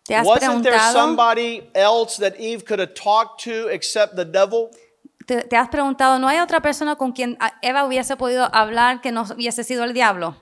¿Te 0.06 0.16
has 0.16 0.26
wasn't 0.26 0.64
there 0.64 0.74
preguntado, 0.74 0.94
somebody 0.94 1.70
else 1.76 2.18
that 2.18 2.38
Eve 2.40 2.66
could 2.66 2.80
have 2.80 2.94
talked 2.96 3.44
to 3.44 3.68
except 3.68 4.16
the 4.16 4.26
devil? 4.26 4.72
Te, 5.26 5.44
te 5.44 5.56
has 5.56 5.70
preguntado, 5.70 6.20
¿no 6.20 6.28
hay 6.28 6.40
otra 6.40 6.62
persona 6.62 6.96
con 6.96 7.12
quien 7.12 7.38
ah, 7.40 7.54
Eva 7.62 7.86
hubiese 7.86 8.16
podido 8.16 8.50
hablar 8.54 9.02
que 9.02 9.12
no 9.12 9.24
hubiese 9.24 9.64
sido 9.64 9.84
el 9.84 9.94
diablo? 9.94 10.36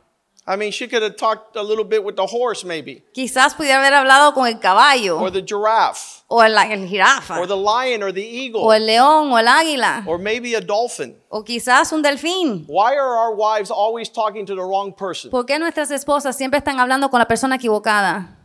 I 0.47 0.57
mean, 0.57 0.71
she 0.71 0.87
could 0.87 1.03
have 1.03 1.17
talked 1.17 1.55
a 1.55 1.61
little 1.61 1.83
bit 1.83 2.03
with 2.03 2.15
the 2.15 2.25
horse, 2.25 2.65
maybe, 2.65 3.03
Quizás 3.13 3.53
pudiera 3.53 3.77
haber 3.77 3.93
hablado 3.93 4.33
con 4.33 4.47
el 4.47 4.59
caballo 4.59 5.19
or 5.19 5.31
the 5.31 5.43
giraffe, 5.43 6.23
o 6.27 6.41
el, 6.41 6.57
el 6.57 6.87
jirafa 6.87 7.39
or 7.39 7.47
the 7.47 7.55
lion, 7.55 8.01
or 8.01 8.11
the 8.11 8.23
o 8.23 8.25
eagle, 8.25 8.73
el 8.73 8.87
león 8.87 9.31
o 9.31 9.37
el 9.37 9.47
águila 9.47 10.03
or 10.07 10.17
maybe 10.17 10.55
a 10.55 10.61
dolphin. 10.61 11.15
o 11.29 11.43
quizás 11.43 11.91
un 11.93 12.01
delfín. 12.01 12.65
Why 12.67 12.95
are 12.95 13.15
our 13.15 13.35
wives 13.35 13.69
always 13.69 14.09
talking 14.11 14.45
to 14.47 14.55
the 14.55 14.63
wrong 14.63 14.93
person? 14.95 15.29
¿Por 15.29 15.45
qué 15.45 15.59
nuestras 15.59 15.91
esposas 15.91 16.35
siempre 16.35 16.57
están 16.57 16.79
hablando 16.79 17.11
con 17.11 17.19
la 17.19 17.27
persona 17.27 17.57
equivocada? 17.57 18.35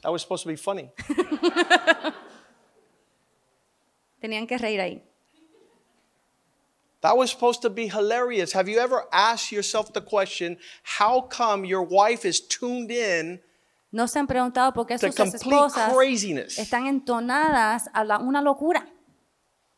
That 0.00 0.12
was 0.12 0.22
supposed 0.22 0.44
to 0.44 0.48
be 0.48 0.56
funny. 0.56 0.90
Tenían 4.22 4.46
que 4.48 4.58
reír 4.58 4.80
ahí. 4.80 5.00
That 7.00 7.16
was 7.16 7.30
supposed 7.30 7.62
to 7.62 7.70
be 7.70 7.86
hilarious. 7.88 8.52
Have 8.52 8.68
you 8.68 8.78
ever 8.80 9.04
asked 9.12 9.52
yourself 9.52 9.92
the 9.92 10.00
question, 10.00 10.56
how 10.82 11.20
come 11.20 11.64
your 11.64 11.82
wife 11.82 12.24
is 12.24 12.40
tuned 12.40 12.90
in 12.90 13.38
No 13.92 14.06
se 14.06 14.18
han 14.18 14.26
preguntado 14.26 14.74
por 14.74 14.84
qué 14.86 14.98
sus 14.98 15.14
esposas 15.14 15.94
craziness? 15.94 16.58
están 16.58 16.86
entonadas 16.86 17.86
a 17.94 18.04
la- 18.04 18.18
una 18.18 18.42
locura. 18.42 18.84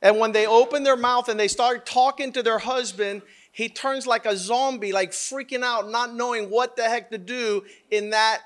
And 0.03 0.18
when 0.18 0.32
they 0.32 0.47
open 0.47 0.82
their 0.82 0.97
mouth 0.97 1.28
and 1.28 1.38
they 1.38 1.47
start 1.47 1.84
talking 1.84 2.32
to 2.32 2.43
their 2.43 2.59
husband, 2.59 3.20
he 3.53 3.68
turns 3.68 4.07
like 4.07 4.24
a 4.24 4.34
zombie, 4.34 4.91
like 4.93 5.11
freaking 5.12 5.62
out, 5.62 5.91
not 5.91 6.14
knowing 6.14 6.49
what 6.49 6.74
the 6.76 6.84
heck 6.84 7.11
to 7.11 7.18
do 7.18 7.62
in 7.91 8.11
that 8.11 8.41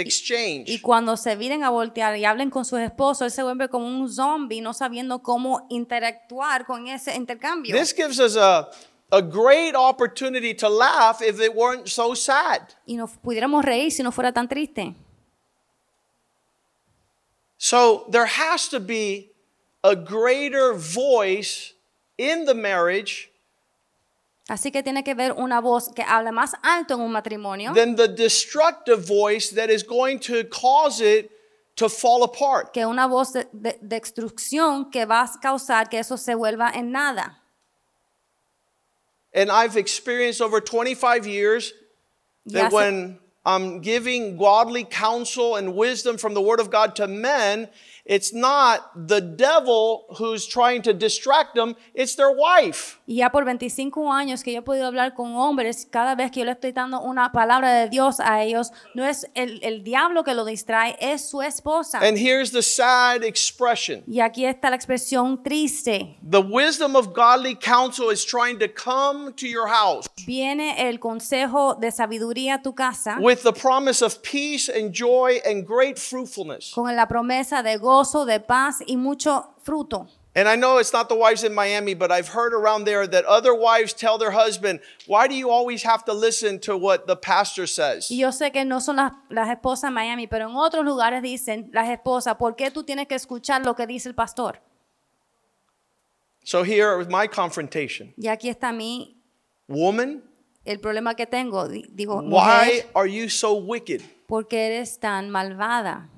Y 0.00 0.06
exchange. 0.06 0.82
cuando 0.82 1.16
se 1.16 1.36
vienen 1.36 1.62
a 1.64 1.70
voltear 1.70 2.16
y 2.16 2.24
hablen 2.24 2.50
con 2.50 2.64
sus 2.64 2.80
esposos, 2.80 3.22
él 3.22 3.30
se 3.30 3.42
vuelve 3.42 3.68
como 3.68 3.86
un 3.86 4.08
zombie, 4.08 4.60
no 4.60 4.72
sabiendo 4.72 5.22
cómo 5.22 5.66
interactuar 5.70 6.66
con 6.66 6.86
ese 6.88 7.14
intercambio. 7.14 7.76
This 7.76 7.94
gives 7.94 8.18
us 8.18 8.36
a, 8.36 8.70
a 9.10 9.20
great 9.20 9.74
opportunity 9.74 10.54
to 10.54 10.68
laugh 10.68 11.20
if 11.20 11.40
it 11.40 11.54
weren't 11.54 11.88
so 11.88 12.14
sad. 12.14 12.62
y 12.86 12.96
nos 12.96 13.10
pudiéramos 13.18 13.64
reír 13.64 13.90
si 13.92 14.02
no 14.02 14.12
fuera 14.12 14.32
tan 14.32 14.48
triste. 14.48 14.94
So 17.58 18.06
there 18.10 18.26
has 18.26 18.68
to 18.70 18.80
be 18.80 19.32
a 19.82 19.94
greater 19.94 20.72
voice 20.74 21.74
in 22.16 22.46
the 22.46 22.54
marriage 22.54 23.30
Así 24.50 24.72
que 24.72 24.82
tiene 24.82 25.04
que 25.04 25.14
ver 25.14 25.30
una 25.36 25.60
voz 25.60 25.90
que 25.94 26.02
habla 26.02 26.32
más 26.32 26.54
alto 26.64 26.94
en 26.94 27.00
un 27.02 27.12
matrimonio 27.12 27.72
than 27.72 27.94
the 27.94 28.08
destructive 28.08 28.98
voice 29.06 29.54
that 29.54 29.70
is 29.70 29.84
going 29.86 30.18
to 30.18 30.42
cause 30.50 31.00
it 31.00 31.30
to 31.76 31.88
fall 31.88 32.24
apart. 32.24 32.72
que 32.72 32.84
una 32.84 33.06
voz 33.06 33.32
de, 33.32 33.46
de- 33.52 33.78
de 33.80 34.00
destrucción 34.00 34.90
que 34.90 35.06
va 35.06 35.22
a 35.22 35.40
causar 35.40 35.88
que 35.88 36.00
eso 36.00 36.16
se 36.16 36.34
vuelva 36.34 36.72
en 36.74 36.90
nada. 36.90 37.36
And 39.32 39.50
I've 39.52 39.76
experienced 39.76 40.40
over 40.40 40.60
25 40.60 41.26
years 41.26 41.72
Ya 42.44 42.62
that 42.62 42.70
se- 42.72 42.74
when 42.76 43.18
I'm 43.46 43.80
giving 43.80 44.36
godly 44.36 44.84
counsel 44.84 45.54
and 45.56 45.76
wisdom 45.76 46.18
from 46.18 46.34
the 46.34 46.40
Word 46.42 46.58
of 46.60 46.70
God 46.70 46.96
to 46.96 47.06
men, 47.06 47.68
it's 48.10 48.32
not 48.34 48.90
the 49.06 49.20
devil 49.20 50.04
who's 50.18 50.44
trying 50.48 50.82
to 50.82 50.92
distract 50.92 51.54
them, 51.54 51.76
it's 51.94 52.16
their 52.16 52.32
wife. 52.34 52.98
Y 53.06 53.18
ya 53.18 53.30
por 53.30 53.44
25 53.44 54.12
años 54.12 54.42
que 54.42 54.52
yo 54.52 54.58
he 54.58 54.62
podido 54.62 54.86
hablar 54.88 55.14
con 55.14 55.36
hombres, 55.36 55.86
cada 55.88 56.16
vez 56.16 56.32
que 56.32 56.40
yo 56.40 56.44
le 56.46 56.52
estoy 56.52 56.72
dando 56.72 57.00
una 57.00 57.30
palabra 57.30 57.72
de 57.72 57.88
Dios 57.88 58.18
a 58.18 58.42
ellos, 58.42 58.72
no 58.96 59.04
es 59.04 59.28
el, 59.34 59.60
el 59.62 59.84
diablo 59.84 60.24
que 60.24 60.34
lo 60.34 60.44
distrae, 60.44 60.96
es 61.00 61.28
su 61.30 61.40
esposa. 61.40 62.00
And 62.02 62.18
here's 62.18 62.50
the 62.50 62.62
sad 62.62 63.22
expression 63.22 64.02
Y 64.08 64.18
aquí 64.20 64.44
está 64.44 64.70
la 64.70 64.76
expresión 64.76 65.42
triste. 65.44 66.16
the 66.28 66.40
wisdom 66.40 66.96
of 66.96 67.12
godly 67.14 67.54
counsel 67.54 68.10
is 68.10 68.24
trying 68.24 68.58
to 68.58 68.66
come 68.68 69.32
to 69.34 69.46
your 69.46 69.68
house 69.68 70.08
Viene 70.26 70.88
el 70.88 70.98
consejo 70.98 71.76
de 71.76 71.92
sabiduría 71.92 72.54
a 72.56 72.62
tu 72.62 72.74
casa 72.74 73.18
with 73.20 73.42
the 73.44 73.52
promise 73.52 74.02
of 74.04 74.20
peace 74.22 74.68
and 74.68 74.92
joy 74.92 75.40
and 75.46 75.64
great 75.64 75.96
fruitfulness. 75.96 76.72
con 76.74 76.96
la 76.96 77.06
promesa 77.06 77.62
de 77.62 77.76
gozo, 77.76 77.99
de 78.26 78.40
paz 78.40 78.80
y 78.86 78.96
mucho 78.96 79.54
fruto. 79.62 80.08
And 80.32 80.46
I 80.48 80.54
know 80.54 80.78
it's 80.78 80.92
not 80.92 81.08
the 81.08 81.16
wives 81.16 81.42
in 81.42 81.52
Miami, 81.52 81.92
but 81.94 82.12
I've 82.12 82.28
heard 82.28 82.54
around 82.54 82.84
there 82.84 83.04
that 83.04 83.24
other 83.26 83.52
wives 83.52 83.92
tell 83.92 84.16
their 84.16 84.30
husband, 84.30 84.78
Why 85.08 85.26
do 85.26 85.34
you 85.34 85.50
always 85.50 85.82
have 85.82 86.04
to 86.04 86.12
listen 86.12 86.60
to 86.60 86.76
what 86.76 87.08
the 87.08 87.16
pastor 87.16 87.66
says? 87.66 88.08
Y 88.10 88.18
yo 88.20 88.30
sé 88.30 88.52
que 88.52 88.64
no 88.64 88.78
son 88.80 88.96
las, 88.96 89.12
las 89.28 89.48
esposas 89.48 89.88
en 89.88 89.94
Miami, 89.94 90.28
pero 90.28 90.48
en 90.48 90.54
otros 90.54 90.84
lugares 90.84 91.20
dicen 91.22 91.68
las 91.72 91.88
esposas, 91.88 92.36
¿por 92.36 92.54
qué 92.54 92.70
tú 92.70 92.84
tienes 92.84 93.08
que 93.08 93.16
escuchar 93.16 93.64
lo 93.64 93.74
que 93.74 93.86
dice 93.88 94.08
el 94.08 94.14
pastor? 94.14 94.60
So 96.44 96.62
here 96.62 96.96
was 96.96 97.08
my 97.08 97.26
confrontation. 97.26 98.14
Y 98.16 98.28
aquí 98.28 98.48
está 98.48 98.72
mi, 98.72 99.16
Woman, 99.68 100.22
el 100.64 100.78
problema 100.78 101.14
que 101.16 101.26
tengo. 101.26 101.66
Di- 101.68 101.86
Digo, 101.92 102.16
why 102.22 102.28
mujer, 102.28 102.86
are 102.94 103.08
you 103.08 103.28
so 103.28 103.54
wicked? 103.54 104.00
¿por 104.28 104.46
qué 104.46 104.66
eres 104.68 104.98
tan 105.00 105.28
malvada? 105.28 106.08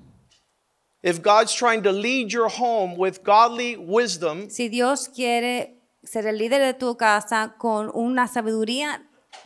If 1.03 1.21
God's 1.21 1.53
trying 1.53 1.83
to 1.83 1.91
lead 1.91 2.33
your 2.33 2.49
home 2.49 2.97
with 2.97 3.25
godly 3.25 3.77
wisdom, 3.77 4.49
Si 4.49 4.69
Dios 4.69 5.09
quiere 5.09 5.75
ser 6.05 6.27
el 6.27 6.39
líder 6.39 6.61
de 6.61 6.75
tu 6.75 6.97
casa 6.97 7.57
con 7.59 7.91
una 7.93 8.29
sabiduría 8.29 9.03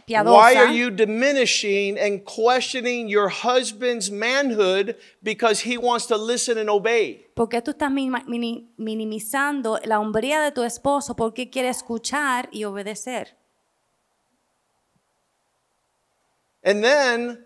piadosa, 0.07 0.37
why 0.37 0.55
are 0.55 0.71
you 0.71 0.91
diminishing 0.91 1.99
and 1.99 2.27
questioning 2.27 3.09
your 3.09 3.31
husband's 3.31 4.11
manhood 4.11 4.97
because 5.23 5.61
he 5.61 5.79
wants 5.79 6.07
to 6.07 6.19
listen 6.19 6.59
and 6.59 6.69
obey? 6.69 7.25
¿por 7.35 7.49
qué 7.49 7.63
tú 7.63 7.71
estás 7.71 7.91
minimizando 7.91 9.81
la 9.85 9.99
hombría 9.99 10.43
de 10.43 10.53
tu 10.53 10.63
esposo? 10.63 11.17
¿Por 11.17 11.33
qué 11.33 11.49
quiere 11.49 11.71
escuchar 11.71 12.51
y 12.53 12.65
obedecer? 12.65 13.35
And 16.63 16.83
then 16.83 17.46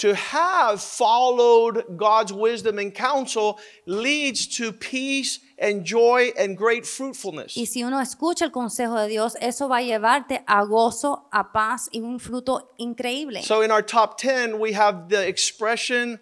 to 0.00 0.14
have 0.14 0.80
followed 0.80 1.84
God's 1.94 2.32
wisdom 2.32 2.78
and 2.78 2.94
counsel 2.94 3.58
leads 3.84 4.46
to 4.46 4.72
peace 4.72 5.40
and 5.58 5.84
joy 5.84 6.32
and 6.38 6.56
great 6.56 6.86
fruitfulness. 6.86 7.54
Y 7.54 7.64
si 7.64 7.82
uno 7.82 7.98
escucha 7.98 8.42
el 8.44 8.50
consejo 8.50 8.96
de 8.96 9.08
Dios, 9.08 9.36
eso 9.42 9.68
va 9.68 9.76
a 9.76 9.82
llevarte 9.82 10.42
a 10.48 10.64
gozo, 10.64 11.24
a 11.30 11.44
paz 11.52 11.90
y 11.92 12.00
un 12.00 12.18
fruto 12.18 12.68
increíble. 12.78 13.42
So 13.42 13.60
in 13.60 13.70
our 13.70 13.82
top 13.82 14.16
10, 14.18 14.58
we 14.58 14.72
have 14.72 15.10
the 15.10 15.28
expression 15.28 16.18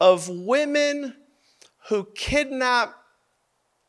of 0.00 0.30
women 0.30 1.14
who 1.90 2.08
kidnap 2.14 2.94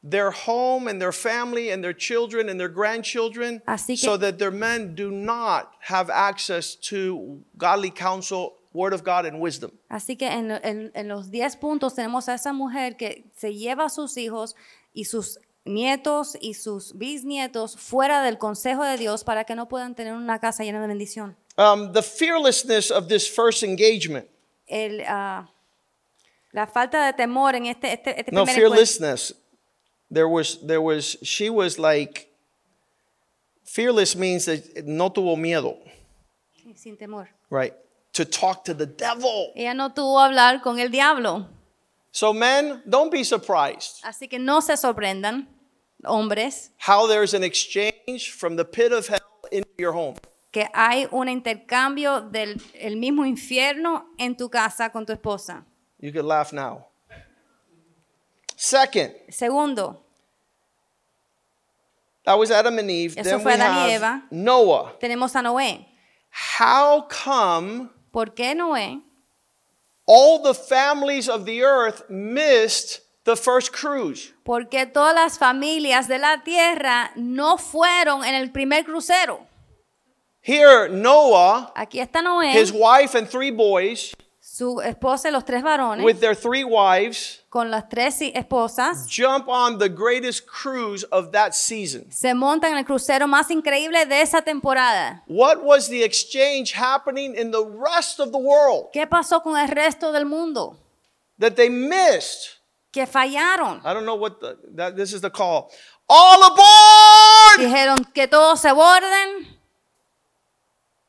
their 0.04 0.32
home 0.32 0.90
and 0.90 1.02
their 1.02 1.14
family 1.14 1.70
and 1.70 1.82
their 1.82 1.94
children 1.94 2.50
and 2.50 2.60
their 2.60 2.68
grandchildren 2.68 3.62
Así 3.66 3.96
que- 3.96 4.06
so 4.06 4.18
that 4.18 4.38
their 4.38 4.52
men 4.52 4.96
do 4.96 5.10
not 5.10 5.72
have 5.80 6.10
access 6.10 6.76
to 6.76 7.42
godly 7.58 7.90
counsel, 7.90 8.56
word 8.74 8.94
of 8.94 9.04
God, 9.04 9.26
and 9.26 9.40
wisdom. 9.42 9.72
Así 9.90 10.16
que 10.18 10.28
en, 10.28 10.52
en- 10.52 10.92
en 10.94 11.08
los 11.08 11.30
10 11.32 11.58
puntos 11.58 11.94
tenemos 11.96 12.28
a 12.30 12.34
esa 12.36 12.54
mujer 12.54 12.98
que 12.98 13.26
se 13.36 13.54
lleva 13.54 13.86
a 13.86 13.90
sus 13.90 14.18
hijos 14.18 14.56
y 14.94 15.06
sus 15.06 15.40
nietos 15.66 16.36
y 16.42 16.56
sus 16.56 16.98
bisnietos 16.98 17.78
fuera 17.78 18.22
del 18.24 18.38
consejo 18.38 18.84
de 18.84 18.98
Dios 18.98 19.24
para 19.24 19.44
que 19.46 19.56
no 19.56 19.68
puedan 19.70 19.96
tener 19.96 20.14
una 20.14 20.40
casa 20.40 20.64
llena 20.64 20.82
de 20.82 20.88
bendición. 20.88 21.38
Um, 21.58 21.94
the 21.94 22.02
fearlessness 22.02 22.90
of 22.92 23.08
this 23.08 23.30
first 23.30 23.64
engagement. 23.64 24.28
El, 24.68 25.02
ah, 25.08 25.48
la 26.52 26.66
falta 26.68 27.06
de 27.06 27.14
temor 27.14 27.56
en 27.56 27.68
este, 27.68 27.94
este, 27.94 28.20
este 28.20 28.32
No, 28.32 28.44
primer 28.44 28.56
encuentro. 28.64 28.70
fearlessness. 28.76 29.36
There 30.12 30.28
was, 30.28 30.60
there 30.66 30.82
was, 30.82 31.18
she 31.24 31.50
was 31.50 31.78
like, 31.80 32.28
fearless 33.64 34.16
means 34.16 34.46
that 34.46 34.86
no 34.86 35.10
tuvo 35.10 35.36
miedo, 35.38 35.78
Sin 36.76 36.98
temor. 36.98 37.30
right? 37.50 37.74
To 38.14 38.26
talk 38.26 38.64
to 38.66 38.74
the 38.76 38.86
devil. 38.86 39.52
Ella 39.56 39.74
no 39.74 39.90
tuvo 39.90 40.20
hablar 40.20 40.62
con 40.62 40.80
el 40.80 40.90
diablo. 40.90 41.48
So, 42.12 42.32
men, 42.32 42.84
don't 42.88 43.12
be 43.12 43.24
surprised 43.24 44.04
Así 44.04 44.30
que 44.30 44.38
no 44.38 44.62
se 44.62 44.78
sorprendan, 44.78 45.48
hombres, 46.06 46.70
how 46.78 47.08
there's 47.08 47.34
an 47.34 47.44
exchange 47.44 48.32
from 48.32 48.56
the 48.56 48.64
pit 48.66 48.92
of 48.92 49.08
hell 49.08 49.20
into 49.52 49.68
your 49.80 49.94
home. 49.94 50.16
que 50.52 50.68
hay 50.76 51.08
un 51.12 51.28
intercambio 51.28 52.22
del 52.22 52.62
el 52.76 52.98
mismo 52.98 53.26
infierno 53.26 54.06
en 54.20 54.38
tu 54.38 54.48
casa 54.50 54.92
con 54.92 55.08
tu 55.08 55.12
esposa. 55.14 55.66
You 56.00 56.12
could 56.12 56.26
laugh 56.26 56.54
now. 56.54 56.86
Second, 58.56 59.14
Segundo, 59.32 60.04
that 62.26 62.38
was 62.38 62.52
Adam 62.52 62.78
and 62.78 62.92
Eve. 62.92 63.16
Eso 63.18 63.24
then 63.30 63.40
fue 63.40 63.54
we 63.54 63.60
Adán 63.60 63.76
y 63.76 63.90
Eva. 63.96 64.24
Noah. 64.30 64.94
tenemos 65.00 65.36
a 65.36 65.42
Noé. 65.42 65.86
How 66.60 67.08
come 67.10 67.90
¿Por 68.14 68.36
qué 68.36 68.54
Noé? 68.54 69.02
all 70.06 70.44
the 70.44 70.54
families 70.54 71.28
of 71.28 71.46
the 71.46 71.64
earth 71.64 72.08
missed 72.10 73.02
the 73.24 73.36
first 73.36 73.72
cruise? 73.74 74.32
¿Por 74.44 74.66
qué 74.70 74.86
todas 74.86 75.16
las 75.16 75.40
familias 75.40 76.08
de 76.08 76.20
la 76.20 76.44
tierra 76.44 77.12
no 77.16 77.58
fueron 77.58 78.24
en 78.24 78.36
el 78.36 78.52
primer 78.52 78.84
crucero? 78.84 79.48
Here, 80.42 80.90
Noah, 80.90 81.72
Aquí 81.76 82.00
está 82.00 82.22
Noé, 82.22 82.54
his 82.54 82.72
wife, 82.72 83.16
and 83.16 83.28
three 83.28 83.50
boys 83.50 84.14
su 84.54 84.82
esposa 84.82 85.30
y 85.30 85.32
los 85.32 85.46
tres 85.46 85.64
varones, 85.64 86.06
with 86.06 86.20
their 86.20 86.36
three 86.36 86.64
wives 86.64 87.42
con 87.50 87.72
las 87.72 87.90
tres 87.90 88.22
esposas, 88.22 89.08
jump 89.10 89.48
on 89.48 89.80
the 89.80 89.90
greatest 89.90 90.46
cruise 90.46 91.04
of 91.06 91.32
that 91.32 91.54
season. 91.54 92.06
se 92.12 92.36
montan 92.36 92.74
en 92.74 92.78
el 92.78 92.86
crucero 92.86 93.28
más 93.28 93.50
increíble 93.50 94.06
de 94.06 94.22
esa 94.22 94.44
temporada. 94.44 95.24
What 95.26 95.64
was 95.64 95.90
the 95.90 96.04
exchange 96.04 96.72
happening 96.74 97.36
in 97.36 97.50
the 97.50 97.66
rest 97.66 98.20
of 98.20 98.32
the 98.32 98.38
world 98.38 98.92
¿Qué 98.94 99.08
pasó 99.08 99.42
con 99.42 99.58
el 99.58 99.70
resto 99.70 100.12
del 100.12 100.26
mundo? 100.26 100.78
that 101.40 101.56
they 101.56 101.70
missed? 101.70 102.60
Que 102.92 103.08
fallaron. 103.08 103.82
I 103.84 103.92
don't 103.92 104.06
know 104.06 104.14
what 104.14 104.40
the, 104.40 104.56
that 104.76 104.96
this 104.96 105.14
is 105.14 105.22
the 105.22 105.32
call. 105.32 105.72
All 106.08 106.44
aboard! 106.44 107.60
Dijeron 107.60 108.06
que 108.14 108.28
todos 108.28 108.62
se 108.62 108.72
borden. 108.72 109.48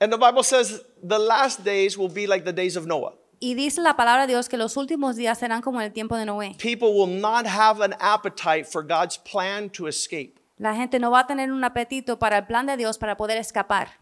And 0.00 0.10
the 0.10 0.16
Bible 0.16 0.42
says 0.42 0.80
the 1.02 1.18
last 1.18 1.62
days 1.62 1.98
will 1.98 2.08
be 2.08 2.26
like 2.26 2.46
the 2.46 2.52
days 2.54 2.76
of 2.76 2.86
Noah. 2.86 3.12
Y 3.44 3.54
dice 3.54 3.82
la 3.82 3.94
palabra 3.94 4.22
de 4.22 4.28
Dios 4.32 4.48
que 4.48 4.56
los 4.56 4.74
últimos 4.78 5.16
días 5.16 5.38
serán 5.38 5.60
como 5.60 5.78
el 5.82 5.92
tiempo 5.92 6.16
de 6.16 6.24
Noé. 6.24 6.56
People 6.56 6.88
will 6.94 7.20
not 7.20 7.44
have 7.44 7.84
an 7.84 7.94
appetite 8.00 8.64
for 8.64 8.82
God's 8.82 9.18
plan 9.18 9.68
to 9.68 9.86
escape. 9.86 10.40
La 10.56 10.74
gente 10.74 10.98
no 10.98 11.10
va 11.10 11.20
a 11.20 11.26
tener 11.26 11.52
un 11.52 11.62
apetito 11.62 12.18
para 12.18 12.38
el 12.38 12.46
plan 12.46 12.64
de 12.64 12.78
Dios 12.78 12.96
para 12.96 13.18
poder 13.18 13.36
escapar. 13.36 14.00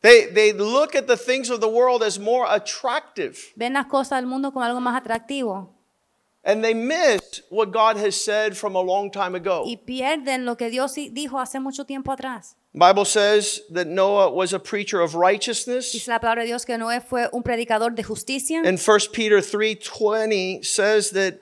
They, 0.00 0.26
they 0.34 0.52
look 0.52 0.96
at 0.96 1.06
the 1.06 1.16
things 1.16 1.50
of 1.50 1.60
the 1.60 1.68
world 1.68 2.02
as 2.02 2.18
more 2.18 2.44
attractive. 2.50 3.38
Ven 3.54 3.74
las 3.74 3.86
cosas 3.86 4.18
del 4.18 4.26
mundo 4.26 4.50
como 4.52 4.64
algo 4.64 4.80
más 4.80 4.96
atractivo 4.96 5.72
And 6.42 6.64
they 6.64 6.74
miss 6.74 7.44
what 7.48 7.66
God 7.70 7.96
has 7.96 8.16
said 8.16 8.56
from 8.56 8.74
a 8.74 8.82
long 8.82 9.12
time 9.12 9.36
ago. 9.36 9.62
y 9.64 9.76
pierden 9.76 10.44
lo 10.44 10.56
que 10.56 10.68
Dios 10.68 10.96
dijo 11.12 11.38
hace 11.38 11.60
mucho 11.60 11.84
tiempo 11.84 12.10
atrás. 12.10 12.56
Bible 12.74 13.04
says 13.04 13.60
that 13.70 13.86
Noah 13.86 14.30
was 14.30 14.54
a 14.54 14.58
preacher 14.58 15.00
of 15.00 15.14
righteousness. 15.14 15.92
Dice 15.92 16.08
la 16.08 16.18
palabra 16.18 16.42
de 16.42 16.46
Dios 16.46 16.64
que 16.64 16.78
Noé 16.78 17.02
fue 17.02 17.28
un 17.32 17.42
predicador 17.42 17.94
de 17.94 18.02
justicia. 18.02 18.62
And 18.64 18.78
1 18.78 19.12
Peter 19.12 19.40
3:20 19.40 20.64
says 20.64 21.10
that 21.10 21.38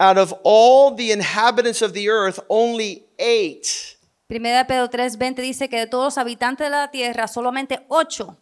out 0.00 0.16
of 0.16 0.32
all 0.44 0.94
the 0.94 1.12
inhabitants 1.12 1.82
of 1.82 1.92
the 1.92 2.08
earth 2.08 2.40
only 2.48 3.04
8 3.18 3.98
Primera 4.28 4.66
Pedro 4.66 4.88
3:20 4.88 5.42
dice 5.42 5.68
que 5.68 5.78
de 5.78 5.86
todos 5.86 6.04
los 6.04 6.18
habitantes 6.18 6.66
de 6.66 6.70
la 6.70 6.90
tierra, 6.90 7.28
solamente 7.28 7.84
ocho, 7.88 8.38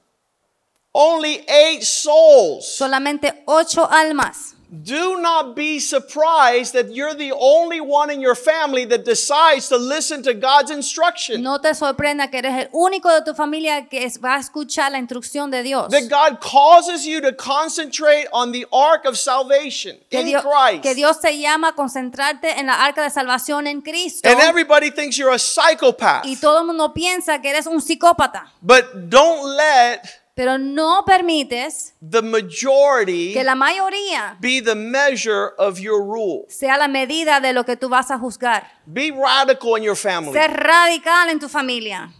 only 0.92 1.44
8 1.48 1.82
souls 1.82 2.64
solamente 2.64 3.42
ocho 3.46 3.88
almas 3.90 4.54
Do 4.72 5.20
not 5.20 5.56
be 5.56 5.80
surprised 5.80 6.74
that 6.74 6.94
you're 6.94 7.14
the 7.14 7.32
only 7.32 7.80
one 7.80 8.08
in 8.08 8.20
your 8.20 8.36
family 8.36 8.84
that 8.84 9.04
decides 9.04 9.68
to 9.68 9.76
listen 9.76 10.22
to 10.22 10.32
God's 10.32 10.70
instruction. 10.70 11.42
No 11.42 11.58
te 11.58 11.74
sorprenda 11.74 12.30
que 12.30 12.38
eres 12.38 12.54
el 12.54 12.68
único 12.72 13.10
de 13.12 13.22
tu 13.24 13.34
familia 13.34 13.88
que 13.88 14.06
va 14.22 14.36
a 14.36 14.38
escuchar 14.38 14.92
la 14.92 14.98
instrucción 14.98 15.50
de 15.50 15.64
Dios. 15.64 15.90
That 15.90 16.08
God 16.08 16.40
causes 16.40 17.04
you 17.04 17.20
to 17.20 17.32
concentrate 17.32 18.28
on 18.32 18.52
the 18.52 18.64
ark 18.72 19.06
of 19.06 19.18
salvation 19.18 19.98
Que 20.08 20.20
in 20.20 20.26
Dios, 20.26 20.44
Christ. 20.44 20.82
que 20.84 20.94
Dios 20.94 21.20
te 21.20 21.36
llama 21.36 21.70
a 21.70 21.72
concentrarte 21.72 22.60
en 22.60 22.66
la 22.66 22.84
arca 22.84 23.02
de 23.02 23.10
salvación 23.10 23.66
en 23.66 23.80
Cristo. 23.82 24.28
And 24.28 24.38
everybody 24.40 24.92
thinks 24.92 25.16
you're 25.18 25.34
a 25.34 25.38
psychopath. 25.38 26.24
Y 26.26 26.36
todo 26.36 26.60
el 26.60 26.66
mundo 26.66 26.94
piensa 26.94 27.40
que 27.40 27.50
eres 27.50 27.66
un 27.66 27.80
psicópata. 27.80 28.52
But 28.62 29.08
don't 29.10 29.56
let 29.56 30.19
Pero 30.34 30.58
no 30.58 31.02
permites 31.04 31.92
the 32.00 32.22
majority 32.22 33.32
que 33.34 33.44
la 33.44 33.54
mayoría 33.54 34.38
be 34.40 34.60
the 34.60 34.74
measure 34.74 35.52
of 35.58 35.78
your 35.78 36.02
rule. 36.02 36.46
sea 36.48 36.78
la 36.78 36.88
medida 36.88 37.40
de 37.40 37.52
lo 37.52 37.64
que 37.64 37.76
tú 37.76 37.88
vas 37.88 38.10
a 38.10 38.18
juzgar. 38.18 38.66
Be 38.86 39.10
radical 39.10 39.76
in 39.76 39.82
your 39.82 39.96
family. 39.96 40.32
Ser 40.32 40.50
radical 40.50 41.28
en 41.28 41.38
tu 41.38 41.48
familia. 41.48 42.12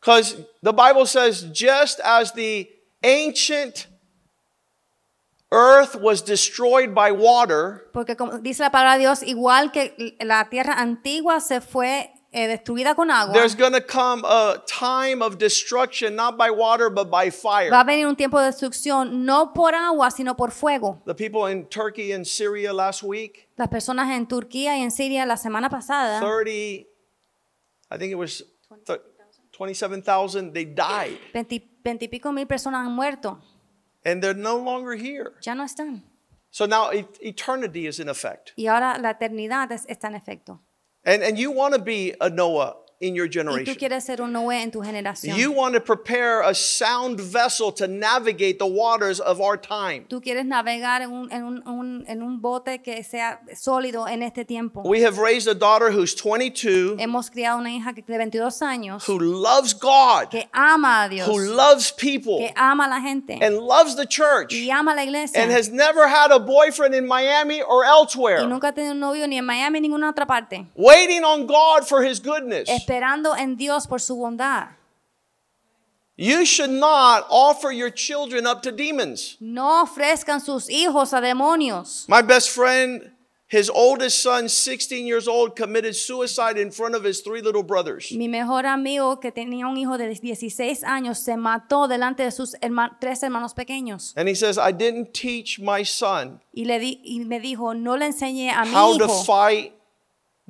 Because 0.00 0.36
the 0.62 0.72
Bible 0.72 1.06
says, 1.06 1.46
just 1.52 2.00
as 2.04 2.32
the 2.32 2.68
ancient 3.02 3.86
earth 5.50 5.96
was 5.96 6.22
destroyed 6.22 6.94
by 6.94 7.10
water, 7.10 7.88
Porque 7.92 8.16
como 8.16 8.38
dice 8.38 8.60
la 8.62 8.70
palabra 8.70 8.94
de 8.94 9.00
Dios, 9.00 9.22
igual 9.22 9.72
que 9.72 10.16
la 10.20 10.48
tierra 10.48 10.74
antigua 10.74 11.40
se 11.40 11.60
fue 11.60 12.10
eh, 12.44 12.48
destruida 12.48 12.94
con 12.94 13.10
agua, 13.10 13.32
there's 13.32 13.56
going 13.56 13.72
to 13.72 13.80
come 13.84 14.22
a 14.26 14.62
time 14.66 15.22
of 15.22 15.36
destruction, 15.38 16.14
not 16.14 16.36
by 16.36 16.50
water, 16.50 16.88
but 16.90 17.10
by 17.10 17.28
va 17.28 17.28
a 17.28 17.30
fire. 17.32 17.84
venir 17.84 18.06
un 18.06 18.16
tiempo 18.16 18.38
de 18.40 18.46
destrucción 18.46 19.24
no 19.24 19.52
por 19.52 19.74
agua, 19.74 20.10
sino 20.10 20.34
por 20.36 20.50
fuego. 20.50 21.02
The 21.06 21.14
people 21.14 21.50
in 21.50 21.66
Turkey 21.66 22.12
and 22.12 22.24
Syria 22.26 22.72
last 22.72 23.02
week, 23.02 23.48
Las 23.56 23.68
personas 23.68 24.08
en 24.16 24.26
Turquía 24.26 24.76
y 24.76 24.82
en 24.82 24.90
Siria 24.90 25.26
la 25.26 25.36
semana 25.36 25.68
pasada, 25.68 26.20
30, 26.20 26.50
I 27.90 27.98
think 27.98 28.12
it 28.12 28.16
was 28.18 28.44
th- 28.86 29.00
27,000, 29.58 30.52
they 30.52 30.64
died. 30.64 31.18
20, 31.32 31.58
20 31.82 32.04
y 32.04 32.08
pico 32.08 32.32
mil 32.32 32.46
personas 32.46 32.86
han 32.86 32.92
muerto. 32.92 33.40
And 34.04 34.22
they're 34.22 34.34
no 34.38 34.56
longer 34.56 34.92
here. 34.96 35.32
Ya 35.42 35.54
no 35.54 35.64
están. 35.64 36.04
So 36.50 36.66
now 36.66 36.90
e- 36.92 37.06
eternity 37.20 37.86
is 37.86 37.98
in 37.98 38.08
effect. 38.08 38.52
Y 38.56 38.66
ahora 38.68 38.96
la 38.98 39.10
eternidad 39.10 39.70
es- 39.72 39.84
está 39.88 40.06
en 40.08 40.14
efecto. 40.14 40.60
And, 41.08 41.22
and 41.22 41.38
you 41.38 41.50
want 41.50 41.72
to 41.72 41.80
be 41.80 42.12
a 42.20 42.28
Noah 42.28 42.76
in 43.00 43.14
your 43.14 43.26
Y 43.26 43.30
tú 43.30 43.32
generation. 43.38 43.74
quieres 43.76 44.04
ser 44.04 44.20
un 44.20 44.32
Noé 44.32 44.62
en 44.62 44.70
tu 44.72 44.82
generación. 44.82 45.36
You 45.38 45.52
want 45.52 45.74
to 45.74 45.80
prepare 45.80 46.42
a 46.42 46.52
sound 46.54 47.20
vessel 47.20 47.70
to 47.74 47.86
navigate 47.86 48.58
the 48.58 48.66
waters 48.66 49.20
of 49.20 49.40
our 49.40 49.56
time. 49.56 50.04
Tú 50.08 50.20
quieres 50.20 50.44
navegar 50.44 51.02
en 51.02 51.12
un, 51.12 51.30
en, 51.32 51.44
un, 51.44 51.62
un- 51.68 52.04
en 52.08 52.22
un 52.22 52.40
bote 52.40 52.82
que 52.82 53.04
sea 53.04 53.40
sólido 53.54 54.08
en 54.08 54.22
este 54.22 54.44
tiempo. 54.44 54.82
We 54.84 55.02
have 55.04 55.18
raised 55.18 55.46
a 55.48 55.54
daughter 55.54 55.90
who's 55.92 56.14
22 56.16 56.96
Hemos 56.98 57.30
criado 57.30 57.58
una 57.58 57.70
hija 57.70 57.94
que- 57.94 58.02
de 58.02 58.18
22 58.18 58.62
años 58.62 59.06
who 59.08 59.18
loves 59.20 59.74
God, 59.74 60.30
que 60.30 60.48
ama 60.52 61.04
a 61.04 61.08
Dios, 61.08 61.28
who 61.28 61.38
loves 61.38 61.92
people, 61.92 62.38
que 62.38 62.52
ama 62.56 62.86
a 62.86 62.88
la 62.88 63.00
gente 63.00 63.38
and 63.40 63.58
loves 63.58 63.94
the 63.94 64.06
church, 64.06 64.52
y 64.52 64.70
ama 64.70 64.94
la 64.94 65.04
iglesia. 65.04 65.40
and 65.40 65.52
has 65.52 65.70
never 65.70 66.08
had 66.08 66.32
a 66.32 66.38
boyfriend 66.40 66.94
in 66.94 67.06
Miami 67.06 67.62
or 67.62 67.84
Y 67.84 67.88
elsewhere, 67.88 68.46
nunca 68.48 68.68
ha 68.68 68.72
tenido 68.72 68.92
un 68.92 69.00
novio 69.00 69.26
ni 69.28 69.36
en 69.38 69.44
Miami 69.46 69.78
ni 69.80 69.86
en 69.86 69.92
ninguna 69.92 70.10
otra 70.10 70.26
parte. 70.26 70.66
waiting 70.74 71.22
on 71.22 71.46
God 71.46 71.86
for 71.86 72.02
his 72.02 72.18
goodness. 72.20 72.68
Esperando 72.92 73.36
en 73.36 73.56
Dios 73.56 73.86
por 73.86 74.00
su 74.00 74.16
bondad. 74.16 74.68
You 76.16 76.44
should 76.46 76.70
not 76.70 77.26
offer 77.28 77.70
your 77.70 77.90
children 77.90 78.46
up 78.46 78.62
to 78.62 78.72
demons. 78.72 79.36
No 79.40 79.82
ofrezcan 79.84 80.40
sus 80.40 80.68
hijos 80.70 81.12
a 81.12 81.20
demonios. 81.20 82.06
My 82.08 82.22
best 82.22 82.50
friend, 82.50 83.12
his 83.46 83.70
oldest 83.70 84.20
son, 84.20 84.48
16 84.48 85.06
years 85.06 85.28
old, 85.28 85.54
committed 85.54 85.94
suicide 85.94 86.56
in 86.58 86.72
front 86.72 86.96
of 86.96 87.04
his 87.04 87.20
three 87.20 87.40
little 87.40 87.62
brothers. 87.62 88.10
Mi 88.10 88.26
mejor 88.26 88.64
amigo 88.66 89.20
que 89.20 89.30
tenía 89.30 89.66
un 89.68 89.76
hijo 89.76 89.96
de 89.96 90.08
16 90.08 90.82
años 90.82 91.18
se 91.18 91.36
mató 91.36 91.86
delante 91.88 92.24
de 92.24 92.32
sus 92.32 92.56
herma- 92.62 92.98
tres 93.00 93.22
hermanos 93.22 93.52
pequeños. 93.54 94.12
And 94.16 94.28
he 94.28 94.34
says, 94.34 94.58
I 94.58 94.72
didn't 94.72 95.12
teach 95.14 95.60
my 95.60 95.84
son 95.84 96.40
Y, 96.52 96.64
le 96.64 96.80
di- 96.80 97.00
y 97.04 97.20
me 97.20 97.38
dijo, 97.38 97.74
no 97.76 97.96
le 97.96 98.06
enseñé 98.06 98.50
a 98.50 98.64
mi 98.64 98.72
how 98.74 98.96
to 98.98 99.04
hijo 99.04 99.22
fight 99.24 99.72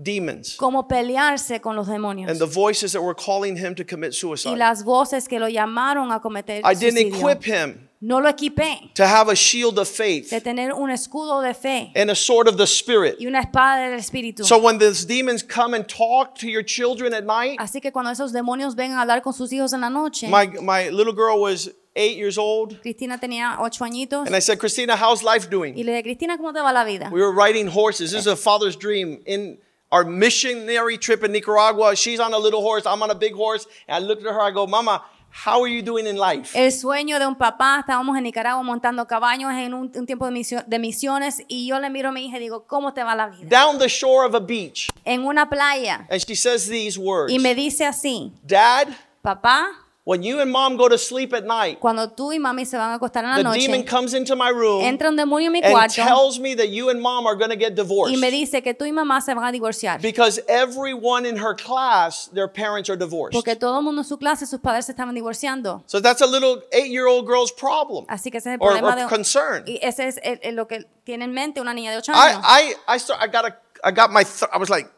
demons 0.01 0.57
cómo 0.57 0.87
pelearse 0.87 1.61
con 1.61 1.75
los 1.75 1.89
demonios. 1.89 2.31
and 2.31 2.39
the 2.39 2.47
voices 2.47 2.93
that 2.93 3.03
were 3.03 3.15
calling 3.15 3.57
him 3.57 3.75
to 3.75 3.85
commit 3.85 4.13
suicide. 4.15 4.53
y 4.53 4.57
las 4.57 4.85
voces 4.85 5.27
que 5.27 5.39
lo 5.39 5.49
llamaron 5.49 6.13
a 6.13 6.21
cometer 6.21 6.63
I 6.65 6.75
didn't 6.75 7.15
equip 7.15 7.43
him 7.45 7.89
No 8.01 8.21
lo 8.21 8.29
equipé 8.29 8.93
to 8.95 9.05
have 9.05 9.29
a 9.29 9.35
shield 9.35 9.77
of 9.77 9.89
faith 9.89 10.31
de 10.31 10.41
tener 10.41 10.73
un 10.73 10.89
escudo 10.89 11.43
de 11.43 11.53
fe 11.53 11.91
and 11.97 12.11
a 12.11 12.15
sword 12.15 12.47
of 12.47 12.57
the 12.57 12.67
Spirit. 12.67 13.17
y 13.19 13.27
una 13.27 13.41
espada 13.41 13.91
del 13.91 13.99
espíritu. 13.99 14.45
So 14.45 14.57
when 14.57 14.79
these 14.79 15.05
demons 15.05 15.43
come 15.43 15.75
and 15.75 15.85
talk 15.89 16.37
to 16.37 16.47
your 16.47 16.63
children 16.63 17.13
at 17.13 17.25
night, 17.25 17.59
Así 17.59 17.81
que 17.81 17.91
cuando 17.91 18.13
esos 18.13 18.33
demonios 18.33 18.77
vengan 18.77 18.99
a 18.99 19.03
hablar 19.03 19.21
con 19.21 19.33
sus 19.33 19.53
hijos 19.53 19.73
en 19.73 19.81
la 19.81 19.91
noche, 19.91 20.29
my, 20.29 20.47
my 20.63 20.91
little 20.91 21.13
girl 21.13 21.41
was 21.41 21.71
eight 21.97 22.17
years 22.17 22.39
old, 22.39 22.81
Cristina 22.83 23.19
tenía 23.19 23.57
ocho 23.59 23.85
añitos 23.85 24.29
and 24.29 24.37
I 24.37 24.39
said, 24.41 24.61
Christina, 24.61 24.95
how's 24.95 25.25
life 25.25 25.51
doing? 25.51 25.75
y 25.77 25.83
le 25.83 25.91
dije, 25.91 26.05
Cristina, 26.05 26.37
¿cómo 26.39 26.53
te 26.53 26.61
va 26.61 26.73
la 26.73 26.85
vida? 26.85 27.11
We 27.11 27.21
were 27.21 27.33
riding 27.33 27.67
horses. 27.67 28.13
This 28.13 28.21
is 28.21 28.27
a 28.29 28.37
father's 28.37 28.77
dream. 28.77 29.21
In 29.27 29.59
our 29.91 30.05
missionary 30.05 30.99
trip 30.99 31.25
in 31.25 31.33
Nicaragua, 31.33 31.95
she's 31.97 32.21
on 32.21 32.33
a 32.35 32.39
little 32.39 32.61
horse, 32.63 32.85
I'm 32.87 33.03
on 33.03 33.11
a 33.11 33.15
big 33.15 33.35
horse. 33.35 33.67
And 33.87 33.97
I 34.05 34.07
looked 34.07 34.25
at 34.27 34.33
her, 34.33 34.41
I 34.41 34.51
go, 34.51 34.67
Mama, 34.67 35.03
how 35.31 35.61
are 35.63 35.69
you 35.69 35.83
doing 35.83 36.07
in 36.07 36.17
life? 36.17 36.53
El 36.55 36.71
sueño 36.73 37.19
de 37.19 37.27
un 37.27 37.37
papá, 37.37 37.81
estábamos 37.81 38.17
en 38.17 38.25
Nicaragua 38.25 38.63
montando 38.63 39.07
caballos 39.07 39.51
en 39.53 39.75
un, 39.75 39.93
un 39.95 40.07
tiempo 40.07 40.25
de, 40.27 40.33
misio- 40.33 40.65
de 40.67 40.79
misiones 40.79 41.43
y 41.49 41.67
yo 41.67 41.79
le 41.81 41.91
miro 41.91 42.09
a 42.09 42.13
mi 42.13 42.27
hija 42.27 42.37
y 42.39 42.41
digo, 42.41 42.67
¿cómo 42.67 42.93
te 42.95 43.03
va 43.03 43.15
la 43.15 43.29
vida? 43.29 43.47
Down 43.49 43.79
the 43.79 43.89
shore 43.89 44.27
of 44.27 44.35
a 44.35 44.41
beach. 44.41 44.89
En 45.05 45.25
una 45.27 45.49
playa 45.49 46.07
And 46.11 46.21
she 46.21 46.35
says 46.35 46.67
these 46.69 46.99
words 46.99 47.33
y 47.33 47.39
me 47.39 47.55
dice 47.55 47.85
así, 47.85 48.33
Dad, 48.43 48.89
papá, 49.23 49.67
when 50.09 50.23
you 50.23 50.41
and 50.41 50.51
mom 50.51 50.79
go 50.79 50.89
to 50.89 50.97
sleep 50.97 51.35
at 51.35 51.45
night, 51.45 51.79
cuando 51.81 52.09
tú 52.09 52.33
y 52.33 52.39
mami 52.39 52.65
se 52.65 52.79
van 52.79 52.93
a 52.93 52.95
acostar 52.95 53.25
en 53.25 53.31
la 53.31 53.37
the 53.37 53.43
noche, 53.43 53.67
demon 53.67 53.83
comes 53.85 54.15
into 54.15 54.35
my 54.35 54.49
room 54.49 54.83
entra 54.83 55.11
un 55.11 55.17
demonio 55.17 55.49
en 55.49 55.53
mi 55.53 55.61
and 55.63 55.71
cuarto 55.71 56.03
tells 56.03 56.39
me 56.39 56.55
that 56.55 56.71
you 56.71 56.89
and 56.89 56.99
mom 57.03 57.27
are 57.27 57.37
going 57.37 57.51
to 57.51 57.57
get 57.57 57.75
divorced. 57.75 58.15
y 58.15 58.19
me 58.19 58.31
dice 58.31 58.63
que 58.63 58.73
tú 58.73 58.87
y 58.87 58.93
mamá 58.93 59.21
se 59.21 59.35
van 59.35 59.45
a 59.45 59.53
divorciar. 59.53 60.01
Because 60.01 60.41
everyone 60.49 61.27
in 61.29 61.37
her 61.37 61.55
class, 61.55 62.31
their 62.33 62.49
parents 62.49 62.89
are 62.89 62.97
divorced. 62.97 63.35
Porque 63.35 63.55
todo 63.55 63.77
el 63.79 63.85
mundo 63.85 64.01
en 64.01 64.07
su 64.09 64.17
clase, 64.17 64.47
sus 64.47 64.61
padres 64.61 64.87
se 64.87 64.93
estaban 64.93 65.15
divorciando. 65.15 65.83
So 65.85 66.01
that's 66.01 66.23
a 66.23 66.27
little 66.27 66.63
eight 66.73 66.91
year 66.91 67.07
old 67.07 67.27
girl's 67.27 67.53
problem 67.53 68.07
Así 68.09 68.31
que 68.31 68.39
ese 68.39 68.55
es 68.55 68.55
el 68.55 68.61
or, 68.61 68.73
problema 68.73 68.95
or 68.95 68.97
de 68.97 69.07
concern. 69.09 69.65
y 69.67 69.79
ese 69.83 70.09
es 70.09 70.19
el- 70.23 70.41
el- 70.43 70.55
lo 70.57 70.67
que 70.67 70.87
tiene 71.05 71.27
en 71.27 71.33
mente 71.33 71.61
una 71.61 71.75
niña 71.75 71.91
de 71.91 71.99
8 71.99 72.13
años. 72.15 72.43
I, 72.45 72.73
I, 72.73 72.95
I, 72.95 72.99
start, 72.99 73.21
I 73.23 73.27
got 73.29 73.45
a, 73.45 73.59
I 73.85 73.93
got 73.93 74.11
my, 74.11 74.25
th- 74.25 74.49
I 74.53 74.59
was 74.59 74.71
like, 74.71 74.89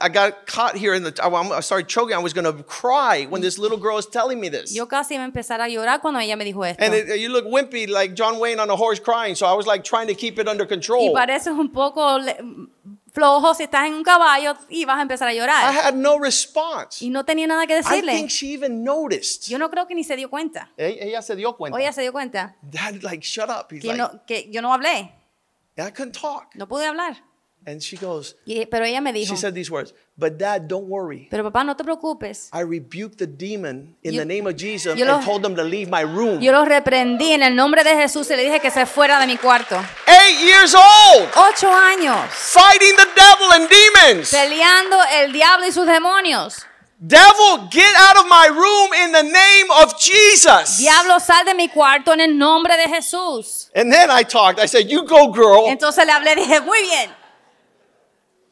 I 0.00 0.08
got 0.08 0.46
caught 0.46 0.74
here 0.74 0.94
in 0.94 1.02
the, 1.02 1.12
I, 1.22 1.28
I 1.28 1.60
started 1.60 1.86
choking. 1.86 2.14
I 2.14 2.18
was 2.18 2.32
going 2.32 2.46
to 2.46 2.62
cry 2.62 3.26
when 3.28 3.42
this 3.42 3.58
little 3.58 3.76
girl 3.76 3.96
was 3.96 4.06
telling 4.06 4.40
me 4.40 4.48
this. 4.48 4.74
Yo 4.74 4.86
casi 4.86 5.14
iba 5.16 5.22
a 5.22 5.26
empezar 5.30 5.60
a 5.60 5.68
llorar 5.68 6.00
cuando 6.00 6.18
ella 6.18 6.34
me 6.36 6.46
dijo 6.46 6.64
esto. 6.66 6.82
And 6.82 6.94
it, 6.94 7.18
you 7.20 7.28
look 7.28 7.44
wimpy 7.44 7.86
like 7.86 8.14
John 8.14 8.38
Wayne 8.38 8.58
on 8.58 8.70
a 8.70 8.76
horse 8.76 8.98
crying. 8.98 9.34
So 9.34 9.44
I 9.46 9.52
was 9.52 9.66
like 9.66 9.84
trying 9.84 10.06
to 10.08 10.14
keep 10.14 10.38
it 10.38 10.48
under 10.48 10.64
y 10.64 10.68
control. 10.68 11.12
pareces 11.12 11.48
un 11.52 11.70
poco 11.70 12.18
flojo 13.12 13.54
si 13.54 13.64
estás 13.64 13.86
en 13.86 13.94
un 13.94 14.02
caballo 14.02 14.54
y 14.70 14.84
vas 14.86 14.98
a 14.98 15.02
empezar 15.02 15.28
a 15.28 15.32
I 15.34 15.36
llorar. 15.38 15.74
had 15.74 15.94
no 15.94 16.18
response. 16.18 17.02
Y 17.04 17.10
no 17.10 17.24
tenía 17.24 17.46
nada 17.46 17.66
que 17.66 17.74
I 17.74 17.82
decirle. 17.82 18.12
think 18.14 18.30
she 18.30 18.54
even 18.54 18.82
noticed. 18.82 19.46
Yo 19.48 19.58
no 19.58 19.68
creo 19.70 19.86
que 19.86 19.94
ni 19.94 20.04
se 20.04 20.16
dio 20.16 20.30
cuenta. 20.30 20.70
E- 20.78 20.98
Ella 21.02 21.20
se 21.20 21.36
dio 21.36 21.54
cuenta. 21.54 21.76
O 21.76 21.78
ella 21.78 21.92
se 21.92 22.00
dio 22.00 22.12
cuenta 22.12 22.56
Dad, 22.62 23.02
like, 23.02 23.22
shut 23.26 23.50
up. 23.50 23.66
He's 23.70 23.82
que, 23.82 23.88
like, 23.88 23.98
no, 23.98 24.22
que 24.26 24.48
yo 24.50 24.62
no 24.62 24.72
hablé, 24.72 25.12
I 25.78 25.90
couldn't 25.90 26.12
talk. 26.18 26.54
no 26.54 26.66
pude 26.66 26.86
hablar. 26.86 27.16
And 27.68 27.82
she 27.82 27.96
goes, 27.96 28.36
Y- 28.46 28.64
pero 28.66 28.84
ella 28.84 29.00
me 29.00 29.12
dijo, 29.12 29.34
she 29.34 29.36
said 29.36 29.52
these 29.52 29.68
words, 29.68 29.92
but 30.16 30.38
dad, 30.38 30.68
don't 30.68 30.86
worry. 30.88 31.26
pero 31.28 31.42
papá, 31.42 31.64
no 31.64 31.74
te 31.74 31.82
preocupes. 31.82 32.48
I 32.52 32.60
rebuked 32.60 33.18
the 33.18 33.26
demon 33.26 33.96
in 34.04 34.14
Yo- 34.14 34.20
the 34.20 34.24
name 34.24 34.46
of 34.46 34.54
Jesus 34.56 34.94
and 35.00 35.24
told 35.24 35.42
them 35.42 35.56
to 35.56 35.64
leave 35.64 35.90
my 35.90 36.02
room. 36.02 36.40
Yo 36.40 36.52
lo 36.52 36.64
reprendí 36.64 37.32
en 37.32 37.42
el 37.42 37.56
nombre 37.56 37.82
de 37.82 37.96
Jesús 37.96 38.30
y 38.30 38.36
le 38.36 38.44
dije 38.44 38.60
que 38.60 38.70
se 38.70 38.86
fuera 38.86 39.18
de 39.18 39.26
mi 39.26 39.36
cuarto. 39.36 39.76
Eight 40.06 40.38
years 40.46 40.76
old, 40.76 41.28
Ocho 41.36 41.68
años 41.68 42.16
fighting 42.30 42.94
the 42.96 43.08
devil 43.16 43.52
and 43.54 43.68
demons. 43.68 44.30
peleando 44.30 44.98
el 45.20 45.32
diablo 45.32 45.66
y 45.66 45.72
sus 45.72 45.86
demonios. 45.86 46.64
Devil, 46.98 47.68
get 47.70 47.92
out 47.98 48.16
of 48.16 48.26
my 48.26 48.46
room 48.48 48.94
in 49.04 49.12
the 49.12 49.22
name 49.24 49.70
of 49.82 49.98
Jesus. 50.00 50.78
Diablo, 50.78 51.18
sal 51.18 51.44
de 51.44 51.54
mi 51.54 51.68
cuarto 51.68 52.12
en 52.12 52.20
el 52.20 52.38
nombre 52.38 52.74
de 52.76 52.84
Jesús. 52.88 53.70
And 53.74 53.92
then 53.92 54.08
I 54.10 54.22
talked. 54.22 54.58
I 54.60 54.66
said, 54.66 54.88
You 54.88 55.02
go, 55.04 55.30
girl. 55.32 55.66
Entonces 55.68 56.06
le 56.06 56.12
hablé, 56.12 56.34
dije, 56.36 56.60
muy 56.62 56.80
bien, 56.80 57.10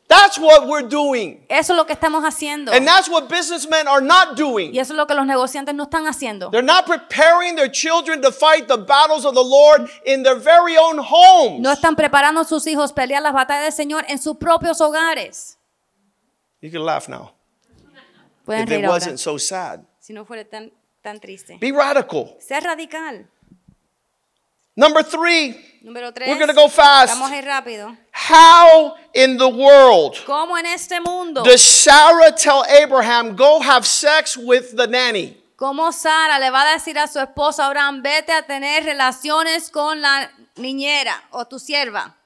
That's 0.07 0.39
what 0.39 0.67
we're 0.69 0.87
doing. 0.87 1.45
eso 1.49 1.73
es 1.73 1.77
lo 1.77 1.87
que 1.87 1.95
estamos 1.95 2.23
haciendo. 2.25 2.73
And 2.73 2.87
that's 2.87 3.09
what 3.09 3.29
businessmen 3.29 3.89
are 3.89 4.03
not 4.05 4.37
doing. 4.37 4.73
Y 4.75 4.79
eso 4.79 4.93
es 4.93 4.97
lo 4.99 5.07
que 5.07 5.15
los 5.15 5.27
negociantes 5.27 5.75
no 5.75 5.85
están 5.85 6.07
haciendo. 6.07 6.51
They're 6.51 6.63
not 6.63 6.85
preparing 6.87 7.57
their 7.57 7.71
children 7.71 8.21
to 8.23 8.31
fight 8.31 8.69
the 8.69 8.77
battles 8.77 9.25
of 9.25 9.35
the 9.35 9.43
Lord 9.43 9.89
in 10.05 10.23
their 10.23 10.37
very 10.39 10.77
own 10.77 10.99
homes. 10.99 11.61
No 11.61 11.73
están 11.73 11.97
preparando 11.97 12.43
a 12.43 12.45
sus 12.45 12.67
hijos 12.67 12.93
pelear 12.93 13.23
las 13.23 13.33
batallas 13.33 13.65
del 13.65 13.73
Señor 13.73 14.05
en 14.09 14.19
sus 14.19 14.37
propios 14.37 14.81
hogares. 14.81 15.59
You 16.61 16.71
can 16.71 16.85
laugh 16.85 17.09
now. 17.09 17.33
Pueden 18.45 18.65
If 18.65 18.69
reír 18.69 18.79
it 18.81 18.85
ahora, 18.85 18.95
wasn't 18.99 19.19
so 19.19 19.39
sad. 19.39 19.81
si 20.01 20.13
no 20.13 20.27
fuera 20.27 20.45
tan, 20.45 20.71
tan 21.03 21.19
triste. 21.19 21.57
Be 21.61 21.73
radical. 21.73 22.37
Ser 22.41 22.63
radical. 22.63 23.27
Number 24.77 25.03
three, 25.03 25.55
Número 25.85 26.13
tres. 26.13 26.29
we're 26.29 26.37
going 26.39 26.49
to 26.49 26.55
go 26.55 26.69
fast. 26.69 27.15
Vamos 27.15 27.31
a 27.31 27.37
ir 27.39 27.45
rápido. 27.45 27.97
How 28.13 28.97
in 29.15 29.37
the 29.37 29.49
world 29.49 30.17
¿Cómo 30.27 30.57
en 30.59 30.67
este 30.67 31.01
mundo? 31.01 31.43
does 31.45 31.63
Sarah 31.63 32.33
tell 32.33 32.65
Abraham, 32.65 33.37
go 33.37 33.61
have 33.61 33.87
sex 33.87 34.37
with 34.37 34.75
the 34.77 34.87
nanny? 34.87 35.37
¿Cómo 35.57 35.93
Sara 35.93 36.39
le 36.41 36.51
va 36.51 36.63
a 36.63 36.73
decir 36.75 36.99
a 36.99 37.07
su 37.07 37.21
esposo 37.21 37.63
Abraham, 37.63 38.03
vete 38.03 38.33
a 38.33 38.43
tener 38.43 38.85
relaciones 38.85 39.71
con 39.71 40.01
la 40.01 40.29
niñera 40.57 41.23
o 41.31 41.45
tu 41.45 41.59
sierva? 41.61 42.17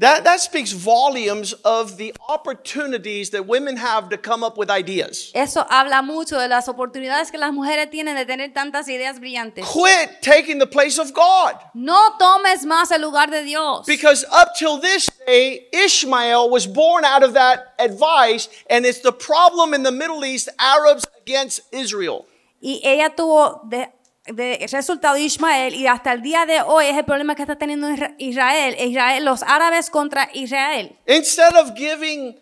That, 0.00 0.22
that 0.24 0.40
speaks 0.40 0.70
volumes 0.70 1.54
of 1.64 1.96
the 1.96 2.14
opportunities 2.28 3.30
that 3.30 3.48
women 3.48 3.76
have 3.76 4.10
to 4.10 4.16
come 4.16 4.44
up 4.44 4.56
with 4.56 4.70
ideas. 4.70 5.32
Eso 5.34 5.66
habla 5.68 6.02
mucho 6.02 6.38
de 6.38 6.46
las 6.46 6.68
oportunidades 6.68 7.32
que 7.32 7.38
las 7.38 7.52
mujeres 7.52 7.90
tienen 7.90 8.14
de 8.14 8.24
tener 8.24 8.54
tantas 8.54 8.88
ideas 8.88 9.18
brillantes. 9.18 9.64
Quit 9.66 10.22
taking 10.22 10.60
the 10.60 10.68
place 10.68 10.98
of 10.98 11.12
God. 11.12 11.56
No 11.74 12.16
tomes 12.16 12.64
más 12.64 12.92
el 12.92 13.00
lugar 13.00 13.28
de 13.28 13.42
Dios. 13.42 13.86
Because 13.86 14.24
up 14.30 14.54
till 14.56 14.78
this 14.78 15.10
day, 15.26 15.66
Ishmael 15.72 16.48
was 16.48 16.64
born 16.64 17.04
out 17.04 17.24
of 17.24 17.34
that 17.34 17.74
advice, 17.80 18.48
and 18.70 18.86
it's 18.86 19.00
the 19.00 19.12
problem 19.12 19.74
in 19.74 19.82
the 19.82 19.90
Middle 19.90 20.24
East 20.24 20.48
Arabs 20.60 21.04
against 21.22 21.62
Israel. 21.72 22.24
Y 22.60 22.80
ella 22.84 23.10
tuvo 23.16 23.68
de, 23.68 23.88
de 24.32 24.66
resultado 24.70 25.16
Ismael 25.16 25.74
y 25.74 25.86
hasta 25.86 26.12
el 26.12 26.22
día 26.22 26.46
de 26.46 26.60
hoy 26.62 26.86
es 26.86 26.96
el 26.96 27.04
problema 27.04 27.34
que 27.34 27.42
está 27.42 27.56
teniendo 27.56 27.88
Isra- 27.88 28.14
Israel, 28.18 28.76
Israel 28.78 29.24
los 29.24 29.42
árabes 29.42 29.90
contra 29.90 30.28
Israel. 30.34 30.96
Instead 31.06 31.54
of 31.56 31.72
giving 31.76 32.38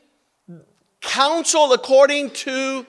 counsel 1.01 1.73
according 1.73 2.31
to 2.31 2.85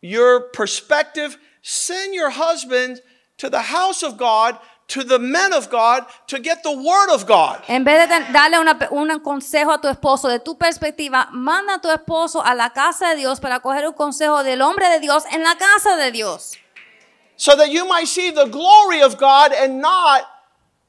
your 0.00 0.50
perspective, 0.52 1.36
send 1.62 2.14
your 2.14 2.30
husband 2.30 3.00
to 3.38 3.50
the 3.50 3.60
house 3.62 4.02
of 4.02 4.16
God, 4.16 4.56
to 4.88 5.02
the 5.02 5.18
men 5.18 5.52
of 5.52 5.68
God, 5.68 6.04
to 6.28 6.38
get 6.38 6.62
the 6.62 6.70
word 6.70 7.10
of 7.12 7.26
God. 7.26 7.58
En 7.68 7.84
vez 7.84 8.08
de 8.08 8.32
darle 8.32 8.58
una 8.60 8.78
un 8.90 9.20
consejo 9.20 9.72
a 9.72 9.80
tu 9.80 9.88
esposo 9.88 10.28
de 10.28 10.38
tu 10.38 10.56
perspectiva, 10.56 11.28
manda 11.32 11.74
a 11.74 11.80
tu 11.80 11.90
esposo 11.90 12.40
a 12.44 12.54
la 12.54 12.70
casa 12.70 13.10
de 13.10 13.16
Dios 13.16 13.40
para 13.40 13.60
coger 13.60 13.86
un 13.86 13.94
consejo 13.94 14.42
del 14.44 14.62
hombre 14.62 14.88
de 14.88 15.00
Dios 15.00 15.24
en 15.32 15.42
la 15.42 15.56
casa 15.56 15.96
de 15.96 16.12
Dios. 16.12 16.52
So 17.36 17.54
that 17.56 17.70
you 17.70 17.86
might 17.86 18.08
see 18.08 18.30
the 18.30 18.46
glory 18.46 19.02
of 19.02 19.18
God 19.18 19.52
and 19.52 19.80
not 19.80 20.22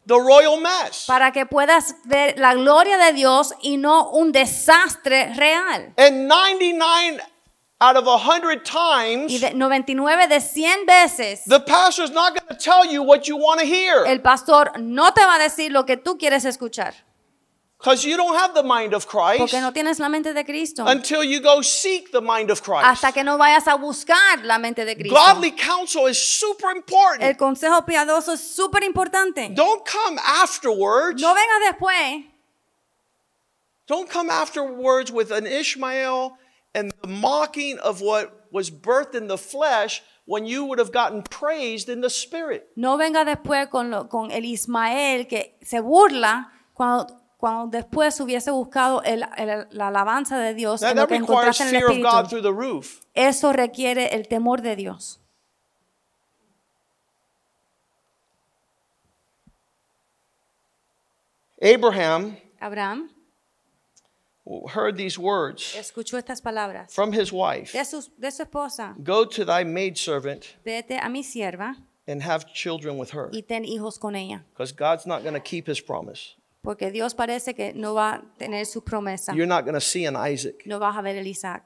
the 0.06 0.20
royal 0.20 0.60
mess. 0.60 1.06
Para 1.06 1.32
que 1.32 1.46
puedas 1.46 1.94
ver 2.06 2.36
la 2.38 2.54
gloria 2.54 2.98
de 2.98 3.14
Dios 3.14 3.54
y 3.62 3.78
no 3.78 4.10
un 4.12 4.32
desastre 4.32 5.34
real. 5.38 5.94
And 5.98 6.28
99 6.28 7.20
out 7.80 7.96
of 7.96 8.06
100 8.06 8.44
Y 8.44 8.64
times, 8.64 9.40
de 9.40 9.54
99 9.54 10.28
de 10.28 10.40
100 10.40 10.86
veces, 10.86 11.44
the 11.46 11.60
pastor's 11.60 12.12
not 12.12 12.34
going 12.34 12.48
to 12.50 12.56
tell 12.56 12.86
you 12.86 13.04
what 13.04 13.28
you 13.28 13.38
want 13.38 13.60
to 13.60 13.66
hear 13.66 14.04
el 14.08 14.20
pastor 14.20 14.72
no 14.80 15.12
te 15.12 15.22
va 15.22 15.36
a 15.36 15.40
decir 15.40 15.72
lo 15.72 15.86
que 15.86 15.98
tú 15.98 16.18
quieres 16.18 16.46
escuchar. 16.46 16.94
Because 17.80 18.04
you 18.04 18.18
don't 18.18 18.36
have 18.36 18.54
the 18.56 18.64
mind 18.64 18.94
of 18.94 19.08
Christ 19.08 19.40
Porque 19.40 19.62
no 19.62 19.72
tienes 19.72 20.00
la 20.00 20.10
mente 20.10 20.34
de 20.34 20.44
Cristo. 20.44 20.86
until 20.88 21.24
you 21.24 21.40
go 21.40 21.62
seek 21.62 22.12
the 22.12 22.22
mind 22.22 22.50
of 22.50 22.62
Christ. 22.64 22.86
Hasta 22.86 23.12
que 23.12 23.24
no 23.24 23.38
vayas 23.38 23.68
a 23.68 23.76
buscar 23.78 24.44
la 24.44 24.58
mente 24.58 24.84
de 24.84 24.96
Cristo. 24.96 25.14
Godly 25.16 25.52
counsel 25.52 26.08
is 26.08 26.18
super 26.18 26.72
El 26.72 26.78
important. 26.78 27.38
consejo 27.38 27.86
piadoso 27.86 28.34
es 28.34 28.42
súper 28.56 28.84
importante. 28.84 29.54
Don't 29.54 29.86
come 29.86 30.18
afterwards. 30.26 31.22
No 31.22 31.36
vengas 31.36 31.72
después. 31.72 32.26
Don't 33.88 34.10
come 34.10 34.30
afterwards 34.30 35.12
with 35.12 35.32
an 35.32 35.46
Ishmael 35.48 36.38
and 36.76 36.92
the 37.02 37.08
mocking 37.08 37.78
of 37.80 38.02
what 38.02 38.48
was 38.52 38.70
birthed 38.70 39.16
in 39.16 39.28
the 39.28 39.38
flesh 39.38 40.02
when 40.26 40.46
you 40.46 40.66
would 40.66 40.78
have 40.80 40.92
gotten 40.92 41.22
praised 41.24 41.88
in 41.88 42.02
the 42.02 42.10
spirit. 42.10 42.68
No 42.76 42.98
venga 42.98 43.24
después 43.24 43.70
con, 43.70 43.90
lo- 43.92 44.06
con 44.10 44.30
el 44.32 44.44
Ismael 44.44 45.26
que 45.28 45.56
se 45.64 45.80
burla 45.80 46.48
cuando, 46.74 47.08
cuando 47.38 47.78
después 47.78 48.20
hubiese 48.20 48.50
buscado 48.52 49.02
el- 49.04 49.24
el- 49.38 49.68
la 49.72 49.88
alabanza 49.88 50.40
de 50.40 50.54
Dios 50.56 50.82
That, 50.82 50.92
en 50.92 50.98
lo 50.98 51.08
que 51.08 51.16
encontraste 51.16 51.64
en 51.64 51.70
el 51.70 51.76
Espíritu. 51.84 52.82
Eso 53.14 53.54
requiere 53.54 54.16
el 54.16 54.28
temor 54.28 54.62
de 54.62 54.76
Dios. 54.76 55.20
Abraham 61.62 62.38
Abraham 62.62 63.10
heard 64.74 64.96
these 64.96 65.18
words 65.18 65.76
escuchó 65.76 66.18
estas 66.18 66.42
palabras 66.42 66.94
from 66.94 67.12
his 67.12 67.32
wife 67.34 67.74
de 67.74 67.84
su, 67.84 68.02
de 68.18 68.32
su 68.32 68.44
esposa. 68.44 68.96
Go 69.04 69.26
to 69.26 69.44
thy 69.44 69.64
maidservant 69.64 70.46
Vete 70.64 70.98
a 71.02 71.10
mi 71.10 71.24
sierva 71.24 71.76
and 72.08 72.22
have 72.22 72.46
children 72.54 72.98
with 72.98 73.10
her. 73.12 73.30
y 73.34 73.42
ten 73.42 73.66
hijos 73.66 74.00
con 74.00 74.16
ella. 74.16 74.44
Because 74.54 74.72
God's 74.72 75.06
not 75.06 75.24
going 75.24 75.34
to 75.34 75.42
keep 75.42 75.68
his 75.68 75.82
promise. 75.82 76.36
Porque 76.62 76.92
Dios 76.92 77.14
parece 77.14 77.54
que 77.54 77.74
no 77.74 77.94
va 77.94 78.16
a 78.16 78.22
tener 78.38 78.66
su 78.66 78.84
promesa. 78.84 79.34
You're 79.34 79.48
not 79.48 79.64
going 79.64 79.76
to 79.76 79.82
see 79.82 80.06
an 80.06 80.16
Isaac. 80.16 80.64
No 80.66 80.80
vas 80.80 80.98
a 80.98 81.02
ver 81.02 81.16
el 81.16 81.28
Isaac. 81.28 81.64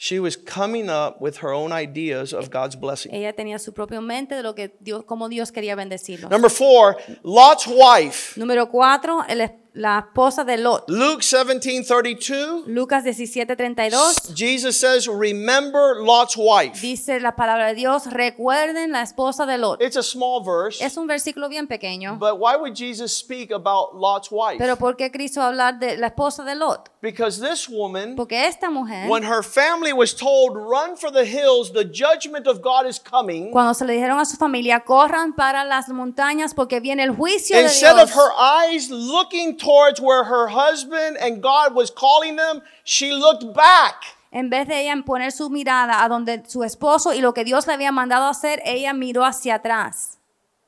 She 0.00 0.20
was 0.20 0.36
coming 0.36 0.88
up 0.88 1.20
with 1.20 1.38
her 1.42 1.52
own 1.52 1.72
ideas 1.72 2.32
of 2.32 2.50
God's 2.50 2.76
blessing. 2.76 3.12
Ella 3.12 3.32
tenía 3.32 3.58
su 3.58 3.72
propia 3.72 4.00
mente 4.00 4.36
de 4.36 4.44
lo 4.44 4.54
que 4.54 4.76
Dios, 4.78 5.04
cómo 5.04 5.28
Dios 5.28 5.50
quería 5.50 5.74
bendecirlo. 5.74 6.28
Number 6.28 6.48
four, 6.48 6.96
Lot's 7.24 7.66
wife. 7.66 8.38
Número 8.38 8.68
cuatro, 8.70 9.24
el 9.28 9.40
la 9.74 9.98
esposa 10.00 10.44
de 10.44 10.56
Lot. 10.58 10.84
Luke 10.88 11.22
17 11.22 11.84
32. 11.86 12.66
Lucas 12.66 13.04
17, 13.04 13.56
32. 13.56 14.34
Jesus 14.34 14.76
says, 14.76 15.06
Remember 15.08 15.96
Lot's 16.02 16.36
wife. 16.36 16.80
Dice 16.80 17.20
la 17.20 17.36
palabra 17.36 17.68
de 17.68 17.74
Dios, 17.74 18.06
recuerden 18.06 18.92
la 18.92 19.02
esposa 19.02 19.46
de 19.46 19.58
Lot. 19.58 19.80
It's 19.82 19.96
a 19.96 20.02
small 20.02 20.42
verse, 20.44 20.84
Es 20.84 20.96
un 20.96 21.06
versículo 21.06 21.48
bien 21.48 21.66
pequeño. 21.66 22.18
but 22.18 22.38
why 22.38 22.56
would 22.56 22.74
Jesus 22.74 23.12
speak 23.16 23.50
about 23.52 23.94
Lot's 23.94 24.30
wife? 24.30 24.58
Pero 24.58 24.76
¿por 24.76 24.96
qué 24.96 25.10
Cristo 25.10 25.42
hablar 25.42 25.78
de 25.78 25.96
la 25.96 26.08
esposa 26.08 26.44
de 26.44 26.54
Lot? 26.54 26.90
Because 27.00 27.40
this 27.40 27.68
woman, 27.68 28.16
Porque 28.16 28.46
esta 28.46 28.70
mujer, 28.70 29.08
when 29.08 29.22
her 29.22 29.42
family 29.44 29.92
was 29.92 30.14
told, 30.14 30.56
Run 30.56 30.96
for 30.96 31.12
the 31.12 31.24
hills, 31.24 31.72
the 31.72 31.84
judgment 31.84 32.46
of 32.46 32.60
God 32.60 32.86
is 32.88 32.98
coming, 32.98 33.50
cuando 33.52 33.74
se 33.74 33.84
le 33.84 33.92
dijeron 33.92 34.18
a 34.18 34.24
su 34.24 34.36
familia, 34.36 34.80
corran 34.80 35.34
para 35.34 35.64
las 35.64 35.88
montañas 35.90 36.54
porque 36.54 36.80
viene 36.80 37.04
el 37.04 37.10
juicio 37.14 37.54
de 37.56 37.62
Dios. 37.62 37.72
instead 37.74 37.98
of 38.02 38.10
her 38.10 38.32
eyes 38.38 38.90
looking 38.90 39.56
towards 39.58 40.00
where 40.00 40.24
her 40.24 40.48
husband 40.48 41.16
and 41.20 41.42
God 41.42 41.74
was 41.74 41.90
calling 41.90 42.36
them, 42.36 42.62
she 42.84 43.12
looked 43.12 43.52
back. 43.54 44.02
En 44.30 44.50
vez 44.50 44.68
de 44.68 44.80
ella 44.82 44.94
poner 45.06 45.32
su 45.32 45.48
mirada 45.50 46.02
a 46.04 46.08
donde 46.08 46.42
su 46.48 46.62
esposo 46.62 47.12
y 47.14 47.20
lo 47.20 47.32
que 47.32 47.44
Dios 47.44 47.66
le 47.66 47.72
había 47.74 47.92
mandado 47.92 48.26
hacer, 48.28 48.60
ella 48.64 48.92
miró 48.92 49.24
hacia 49.24 49.54
atrás. 49.56 50.18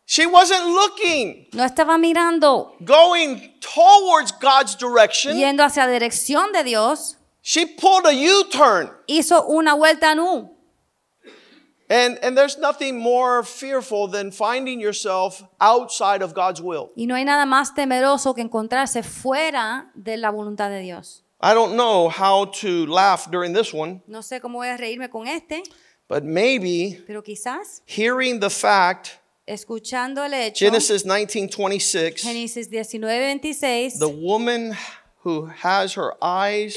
She 0.06 0.26
wasn't 0.26 0.64
looking, 0.66 1.46
No 1.52 1.62
estaba 1.64 1.96
mirando, 1.96 2.74
going 2.80 3.52
towards 3.60 4.32
God's 4.32 4.76
direction. 4.76 5.36
yendo 5.36 5.62
hacia 5.62 5.86
la 5.86 5.92
dirección 5.92 6.52
de 6.52 6.64
Dios. 6.64 7.16
She 7.42 7.64
pulled 7.66 8.06
a 8.06 8.12
U 8.12 8.44
turn. 8.50 8.90
Hizo 9.06 9.44
una 9.46 9.74
vuelta 9.74 10.12
en 10.12 10.20
U. 10.20 10.56
And, 11.90 12.20
and 12.22 12.38
there's 12.38 12.56
nothing 12.56 13.00
more 13.00 13.42
fearful 13.42 14.06
than 14.06 14.30
finding 14.30 14.80
yourself 14.80 15.42
outside 15.60 16.22
of 16.22 16.34
God's 16.34 16.62
will. 16.62 16.92
Y 16.96 17.04
no 17.06 17.16
hay 17.16 17.24
nada 17.24 17.46
más 17.46 17.74
temeroso 17.74 18.32
que 18.32 18.42
encontrarse 18.42 19.02
fuera 19.02 19.90
de 19.96 20.16
la 20.16 20.30
voluntad 20.30 20.70
de 20.70 20.82
Dios. 20.82 21.24
I 21.42 21.52
don't 21.52 21.74
know 21.74 22.08
how 22.08 22.44
to 22.60 22.86
laugh 22.86 23.28
during 23.28 23.54
this 23.54 23.74
one, 23.74 24.02
No 24.06 24.20
sé 24.20 24.40
cómo 24.40 24.58
voy 24.58 24.68
a 24.68 24.76
reírme 24.76 25.10
con 25.10 25.26
este, 25.26 25.62
but 26.06 26.22
maybe 26.22 27.02
pero 27.06 27.22
quizás 27.22 27.82
hearing 27.86 28.38
the 28.38 28.50
fact, 28.50 29.18
escuchando 29.46 30.22
el 30.22 30.34
hecho, 30.34 30.64
Genesis 30.64 31.04
19:26, 31.04 32.22
Génesis 32.22 32.68
19, 32.68 33.40
26, 33.40 33.98
the 33.98 34.06
woman 34.06 34.76
who 35.24 35.46
has 35.46 35.94
her 35.94 36.12
eyes 36.22 36.76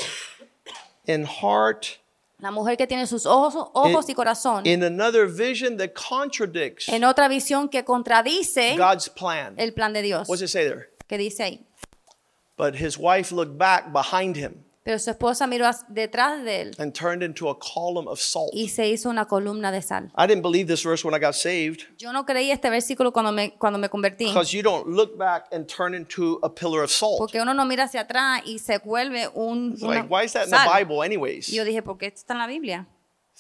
and 1.08 1.28
heart 1.28 2.00
la 2.44 2.52
mujer 2.52 2.76
que 2.78 2.86
tiene 2.86 3.08
sus 3.08 3.26
ojos, 3.26 3.70
ojos 3.74 4.10
y 4.10 4.14
corazón, 4.14 4.66
in 4.66 4.84
another 4.84 5.26
vision 5.28 5.78
that 5.78 5.94
contradicts 5.94 6.90
en 6.90 7.04
otra 7.04 7.28
visión 7.30 7.70
que 7.70 7.84
contradice 7.84 8.76
God's 8.78 9.10
plan. 9.10 9.56
el 9.58 9.74
plan 9.74 9.94
de 9.94 10.02
Dios, 10.02 10.28
What's 10.28 10.42
it 10.44 10.50
say 10.50 10.66
there? 10.66 10.90
que 11.08 11.18
dice 11.18 11.42
ahí. 11.44 11.66
But 12.58 12.76
his 12.76 12.98
wife 13.00 13.32
looked 13.34 13.58
back 13.58 13.92
behind 13.92 14.36
him 14.36 14.66
Pero 14.84 15.00
su 15.00 15.10
esposa 15.12 15.48
miró 15.48 15.66
detrás 15.88 16.44
de 16.44 16.62
él 16.62 16.76
and 16.78 16.94
turned 16.94 17.24
into 17.24 17.50
a 17.50 17.58
column 17.58 18.06
of 18.08 18.20
salt. 18.20 18.50
y 18.54 18.68
se 18.68 18.90
hizo 18.90 19.10
una 19.10 19.26
columna 19.28 19.72
de 19.72 19.82
sal. 19.82 20.12
I 20.18 20.28
didn't 20.28 20.42
believe 20.42 20.68
this 20.68 20.84
verse 20.84 21.06
when 21.08 21.16
I 21.16 21.24
got 21.26 21.36
saved. 21.36 21.84
Yo 21.98 22.12
no 22.12 22.26
creí 22.26 22.52
este 22.52 22.70
versículo 22.70 23.14
cuando 23.14 23.32
me, 23.32 23.54
cuando 23.58 23.80
me 23.80 23.88
convertí, 23.90 24.26
Because 24.26 24.54
you 24.56 24.62
don't 24.62 24.88
look 24.88 25.18
back 25.18 25.46
and 25.54 25.68
turn 25.68 25.96
into 25.96 26.38
a 26.44 26.50
pillar 26.54 26.84
of 26.84 26.92
salt. 26.92 27.18
porque 27.18 27.40
uno 27.42 27.54
no 27.54 27.64
mira 27.66 27.86
hacia 27.86 28.02
atrás 28.02 28.42
y 28.46 28.60
se 28.60 28.80
vuelve 28.80 29.30
un 29.34 29.74
It's 29.74 29.84
una 29.84 29.96
like, 30.02 30.10
why 30.14 30.26
is 30.26 30.34
that 30.34 30.46
in 30.46 30.52
the. 30.52 30.58
Bible, 30.78 31.02
anyways? 31.02 31.48
Yo 31.48 31.64
dije, 31.64 31.82
¿por 31.82 31.98
qué 31.98 32.08
esto 32.08 32.20
está 32.20 32.34
en 32.34 32.40
la 32.40 32.48
Biblia? 32.48 32.88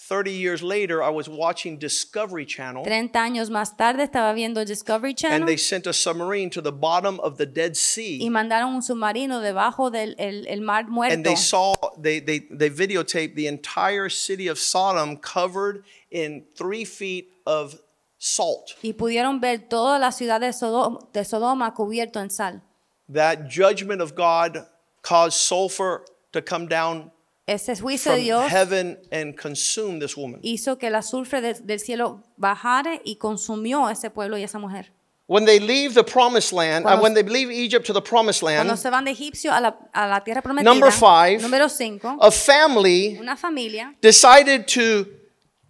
30 0.10 0.32
years 0.32 0.62
later, 0.62 1.02
I 1.02 1.10
was 1.10 1.30
watching 1.30 1.78
Discovery 1.78 2.46
Channel, 2.46 2.84
30 2.84 3.18
años 3.20 3.50
más 3.50 3.78
tarde 3.78 4.04
estaba 4.04 4.34
viendo 4.34 4.66
Discovery 4.66 5.14
Channel. 5.14 5.38
and 5.40 5.48
they 5.48 5.56
sent 5.56 5.88
a 5.88 5.94
submarine 5.94 6.50
to 6.50 6.62
the 6.62 6.74
bottom 6.74 7.20
of 7.22 7.38
the 7.38 7.46
Dead 7.46 7.78
Sea. 7.78 8.20
y 8.22 8.30
mandaron 8.30 8.76
un 8.76 8.82
submarino 8.82 9.40
debajo 9.40 9.90
del 9.92 10.16
el, 10.18 10.46
el 10.48 10.62
mar 10.62 10.88
muerto. 10.90 11.14
and 11.14 11.26
they 11.26 11.36
saw, 11.38 11.74
they, 11.98 12.20
they, 12.20 12.40
they 12.52 12.70
videotaped 12.70 13.36
the 13.36 13.48
entire 13.48 14.10
city 14.10 14.48
of 14.48 14.60
Sodom 14.60 15.16
covered 15.18 15.84
in 16.12 16.44
three 16.58 16.84
feet 16.84 17.30
of 17.46 17.80
salt. 18.18 18.76
y 18.84 18.92
pudieron 18.94 19.40
ver 19.40 19.70
toda 19.70 20.00
la 20.00 20.12
ciudad 20.12 20.42
de, 20.42 20.50
Sodo- 20.52 21.12
de 21.14 21.24
Sodoma 21.24 21.74
cubierto 21.74 22.20
en 22.20 22.30
sal. 22.30 22.62
That 23.08 23.50
judgment 23.50 24.02
of 24.02 24.16
God 24.16 24.66
caused 25.02 25.38
sulfur 25.38 26.04
to 26.34 26.42
come 26.42 26.68
down 26.68 27.12
Ese 27.46 27.76
juicio 27.76 28.12
from 28.12 28.16
de 28.20 28.24
Dios 28.24 28.52
heaven 28.52 29.00
and 29.12 29.36
consume 29.36 30.00
this 30.00 30.16
woman. 30.16 30.40
hizo 30.44 30.78
que 30.78 30.88
el 30.88 30.96
azufre 30.96 31.42
de- 31.42 31.54
del 31.56 31.80
cielo 31.80 32.24
bajara 32.38 33.02
y 33.04 33.18
consumió 33.18 33.90
ese 33.90 34.10
pueblo 34.10 34.38
y 34.38 34.44
esa 34.44 34.60
mujer. 34.60 34.92
When 35.28 35.46
they 35.46 35.60
leave 35.60 35.94
the 35.94 36.04
promised 36.04 36.52
land, 36.54 36.86
uh, 36.86 36.90
Cuando- 36.90 37.04
when 37.04 37.14
they 37.14 37.24
leave 37.24 37.50
Egypt 37.52 37.86
to 37.88 37.94
the 37.94 38.02
promised 38.02 38.42
Cuando 38.42 38.64
land, 38.74 38.78
se 38.80 38.90
van 38.90 39.04
de 39.06 39.12
Egipcio 39.12 39.52
a 39.52 39.60
la, 39.60 39.78
a 39.94 40.08
la 40.08 40.22
tierra 40.24 40.42
prometida, 40.42 40.70
Number 40.70 40.92
five. 40.92 41.42
número 41.42 41.68
5, 41.70 42.18
a 42.22 42.30
family 42.32 43.18
una 43.20 43.36
familia 43.36 43.94
decided 44.02 44.66
to 44.68 45.06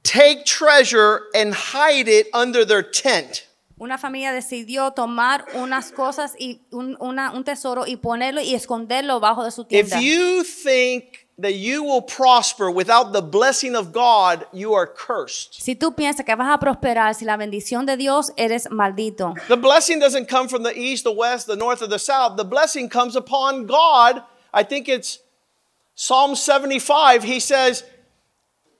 take 0.04 0.44
treasure 0.46 1.22
and 1.34 1.54
hide 1.56 2.08
it 2.08 2.28
under 2.36 2.66
their 2.68 2.84
tent. 2.84 3.48
Una 3.80 3.98
familia 3.98 4.32
decidió 4.32 4.92
tomar 4.94 5.46
unas 5.56 5.92
cosas 5.92 6.34
y 6.38 6.62
un, 6.72 6.96
una- 7.00 7.32
un 7.32 7.44
tesoro 7.44 7.86
y 7.88 7.96
ponerlo 7.98 8.42
y 8.42 8.54
esconderlo 8.56 9.20
bajo 9.20 9.44
de 9.44 9.52
su 9.52 9.62
If 9.64 9.68
tienda. 9.90 10.00
you 10.02 10.44
think 10.44 11.23
that 11.40 11.56
you 11.56 11.84
will 11.84 12.02
prosper 12.02 12.70
without 12.70 13.12
the 13.12 13.22
blessing 13.22 13.76
of 13.76 13.92
God, 13.92 14.46
you 14.54 14.74
are 14.74 14.86
cursed. 14.86 15.56
Si 15.62 15.76
tú 15.76 15.96
piensas 15.96 16.26
que 16.26 16.36
vas 16.36 16.50
a 16.54 16.60
prosperar 16.60 17.14
sin 17.16 17.28
la 17.28 17.38
bendición 17.38 17.86
de 17.86 17.98
Dios, 17.98 18.32
eres 18.38 18.68
maldito. 18.70 19.34
The 19.48 19.58
blessing 19.58 20.00
doesn't 20.00 20.28
come 20.30 20.48
from 20.48 20.64
the 20.64 20.78
east, 20.78 21.04
the 21.04 21.12
west, 21.12 21.48
the 21.48 21.56
north, 21.56 21.82
or 21.82 21.88
the 21.88 21.98
south. 22.00 22.38
The 22.38 22.46
blessing 22.46 22.88
comes 22.90 23.16
upon 23.16 23.66
God. 23.66 24.22
I 24.54 24.64
think 24.64 24.88
it's 24.88 25.20
Psalm 25.96 26.36
75. 26.36 27.24
He 27.24 27.40
says, 27.40 27.84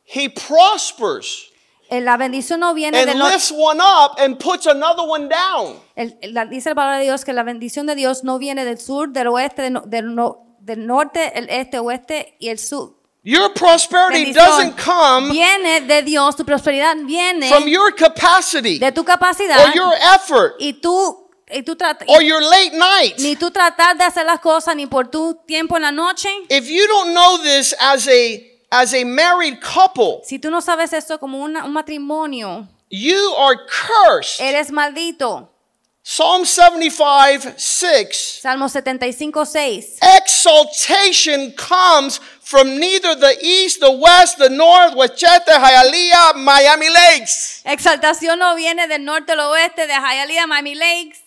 He 0.04 0.30
prospers 0.30 1.50
Eh, 1.90 2.00
La 2.02 2.18
bendición 2.18 2.60
no 2.60 2.74
viene 2.74 2.98
and 2.98 3.08
del 3.08 3.18
lifts 3.20 3.52
one 3.52 3.80
up 3.82 4.16
and 4.18 4.40
puts 4.40 4.66
another 4.66 5.04
one 5.04 5.28
down. 5.30 5.76
dice 6.50 6.70
la 6.70 6.76
palabra 6.76 6.98
de 6.98 7.04
Dios 7.04 7.24
que 7.24 7.34
la 7.34 7.44
bendición 7.44 7.86
de 7.86 7.94
Dios 7.96 8.24
no 8.24 8.40
viene 8.40 8.64
del 8.66 8.80
sur, 8.80 9.10
del 9.12 9.28
oeste, 9.28 9.62
del, 9.62 9.74
no- 9.74 9.82
del 9.82 10.16
no- 10.16 10.53
del 10.64 10.86
norte, 10.86 11.32
el 11.38 11.50
este, 11.50 11.80
oeste 11.80 12.36
y 12.40 12.50
el 12.50 12.58
sur. 12.58 12.96
Your 13.26 13.54
prosperity 13.54 14.34
doesn't 14.34 14.76
come 14.78 15.32
viene 15.32 15.82
de 15.82 16.02
Dios, 16.02 16.36
tu 16.36 16.44
prosperidad 16.44 16.96
viene 17.06 17.48
from 17.48 17.68
your 17.68 17.94
capacity 17.96 18.80
de 18.80 18.92
tu 18.92 19.04
capacidad 19.06 19.60
or 19.66 19.74
your 19.74 19.94
effort 20.16 20.56
y 20.60 20.74
tú, 20.74 21.30
y 21.50 21.64
tú 21.64 21.76
trata- 21.78 22.04
or 22.10 22.22
your 22.22 22.42
late 22.42 22.72
night. 22.74 23.18
ni 23.20 23.38
tú 23.38 23.50
tratar 23.50 23.96
de 23.98 24.04
hacer 24.04 24.26
las 24.26 24.42
cosas 24.42 24.76
ni 24.76 24.88
por 24.88 25.08
tu 25.10 25.36
tiempo 25.48 25.78
en 25.78 25.84
la 25.84 25.92
noche. 25.92 26.28
If 26.50 26.68
you 26.68 26.86
don't 26.88 27.14
know 27.14 27.38
this 27.38 27.74
as 27.80 28.08
a 28.10 28.42
as 28.72 28.94
a 28.94 29.06
married 29.06 29.60
couple, 29.62 30.22
Si 30.26 30.38
tú 30.40 30.50
no 30.52 30.60
sabes 30.60 30.92
eso 30.94 31.18
como 31.18 31.38
una- 31.42 31.64
un 31.64 31.72
matrimonio, 31.72 32.68
you 32.90 33.36
are 33.38 33.58
cursed. 33.68 34.42
eres 34.46 34.70
maldito. 34.72 35.50
Psalm 36.06 36.44
75, 36.44 37.54
6. 37.58 38.18
Salmo 38.42 38.68
75, 38.68 39.46
6. 39.46 40.00
Exaltation 40.18 41.54
comes 41.54 42.20
from 42.42 42.78
neither 42.78 43.16
the 43.16 43.38
east, 43.42 43.80
the 43.80 43.90
west, 43.90 44.38
the 44.38 44.50
north, 44.50 44.96
Wachete, 44.96 45.48
Hialeah, 45.48 46.36
Miami 46.36 46.90
Lakes. 46.90 47.62
Exaltación 47.64 48.38
no 48.38 48.54
viene 48.56 48.86
del 48.90 49.06
norte 49.06 49.32
al 49.32 49.40
oeste, 49.40 49.88
de 49.88 49.94
Hialeah, 49.94 50.46
Miami 50.46 50.76
Lakes. 50.76 51.23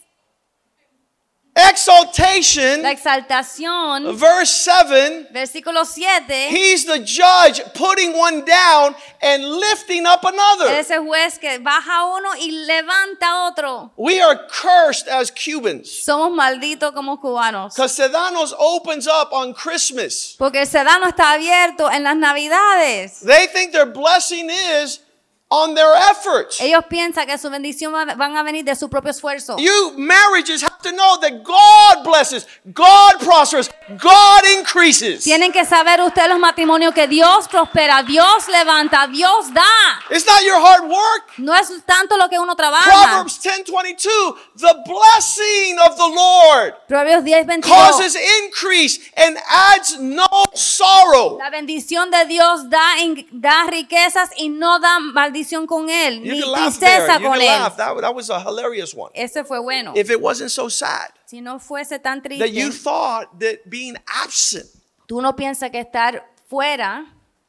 Exaltation, 1.57 2.83
La 2.83 2.91
exaltación, 2.91 4.19
verse 4.19 4.69
7. 4.71 5.29
versículo 5.31 5.87
7, 5.87 6.51
He's 6.51 6.85
the 6.85 6.99
judge 6.99 7.63
putting 7.75 8.13
one 8.15 8.45
down 8.45 8.95
and 9.23 9.43
lifting 9.43 10.05
up 10.07 10.23
another. 10.25 10.69
ese 10.79 10.99
juez 10.99 11.39
que 11.39 11.59
baja 11.59 12.05
uno 12.05 12.31
y 12.39 12.51
levanta 12.67 13.47
otro. 13.49 13.91
We 13.97 14.21
are 14.21 14.39
cursed 14.49 15.09
as 15.09 15.31
Cubans. 15.31 15.89
Somos 16.05 16.31
malditos 16.31 16.93
como 16.93 17.19
cubanos. 17.21 17.75
Because 17.75 17.95
Sedanos 17.97 18.55
opens 18.59 19.07
up 19.07 19.33
on 19.33 19.55
Christmas. 19.55 20.35
Porque 20.39 20.61
el 20.61 20.67
sedano 20.67 21.07
está 21.09 21.33
abierto 21.33 21.91
en 21.91 22.03
las 22.05 22.17
navidades. 22.17 23.21
They 23.25 23.47
think 23.49 23.73
their 23.73 23.87
blessing 23.87 24.51
is 24.51 25.01
on 25.49 25.75
their 25.77 25.95
efforts. 26.11 26.61
Ellos 26.61 26.85
piensan 26.89 27.25
que 27.27 27.39
su 27.39 27.49
bendición 27.49 27.95
va- 27.95 28.15
van 28.17 28.37
a 28.37 28.43
venir 28.43 28.65
de 28.65 28.75
su 28.75 28.89
propio 28.91 29.13
esfuerzo. 29.13 29.57
You 29.59 29.93
marriages 29.97 30.61
have 30.63 30.76
to 30.87 30.93
know 30.97 31.19
that 31.21 31.43
God 31.43 32.05
blesses, 32.05 32.47
God 32.73 33.19
prospers, 33.21 33.71
God 33.99 34.43
increases. 34.59 35.25
Tienen 35.25 35.53
que 35.53 35.65
saber 35.65 36.01
ustedes 36.01 36.29
los 36.29 36.39
matrimonios 36.39 36.95
que 36.95 37.07
Dios 37.07 37.49
prospera, 37.49 38.03
Dios 38.03 38.49
levanta, 38.49 39.07
Dios 39.07 39.53
da. 39.53 39.63
It's 40.11 40.27
not 40.27 40.43
your 40.43 40.59
hard 40.59 40.85
work. 40.89 41.39
No 41.39 41.55
es 41.55 41.69
tanto 41.85 42.17
lo 42.17 42.29
que 42.29 42.39
uno 42.39 42.55
trabaja. 42.55 42.85
Proverbs 42.85 43.39
10:22, 43.41 44.37
the 44.57 44.75
blessing 44.87 45.79
of 45.79 45.97
the 45.97 46.09
Lord 46.09 46.75
Proverbios 46.89 47.25
10, 47.25 47.47
22. 47.47 47.69
causes 47.69 48.17
increase 48.45 48.99
and 49.17 49.37
adds 49.49 49.99
no 49.99 50.27
sorrow. 50.55 51.39
La 51.39 51.51
bendición 51.51 52.11
de 52.11 52.25
Dios 52.27 52.69
da, 52.71 52.95
da 53.33 53.65
riquezas 53.67 54.31
y 54.37 54.49
no 54.49 54.79
da 54.79 54.99
maldición 55.01 55.67
con 55.67 55.89
él, 55.91 56.23
You 56.23 56.33
ni 56.33 56.41
can 56.41 56.53
laugh 56.53 56.79
there. 56.79 57.01
tristeza 57.01 57.21
con 57.21 57.41
él. 57.41 57.77
that 57.77 58.15
was 58.15 58.31
a 58.31 58.41
hilarious 58.41 58.95
one. 58.95 59.11
Ese 59.15 59.45
fue 59.45 59.59
bueno. 59.61 59.93
If 59.95 60.11
it 60.11 60.21
wasn't 60.21 60.51
so 60.51 60.69
sad 60.79 61.11
si 61.27 61.41
no 61.41 61.59
fuese 61.59 61.99
tan 62.03 62.21
that 62.21 62.51
you 62.53 62.71
thought 62.71 63.27
that 63.39 63.59
being 63.69 63.97
absent 64.25 64.67
tú 65.09 65.21
no 65.21 65.33
piensas 65.35 65.71
que 65.71 65.81
estar 65.81 66.23
fuera 66.49 67.07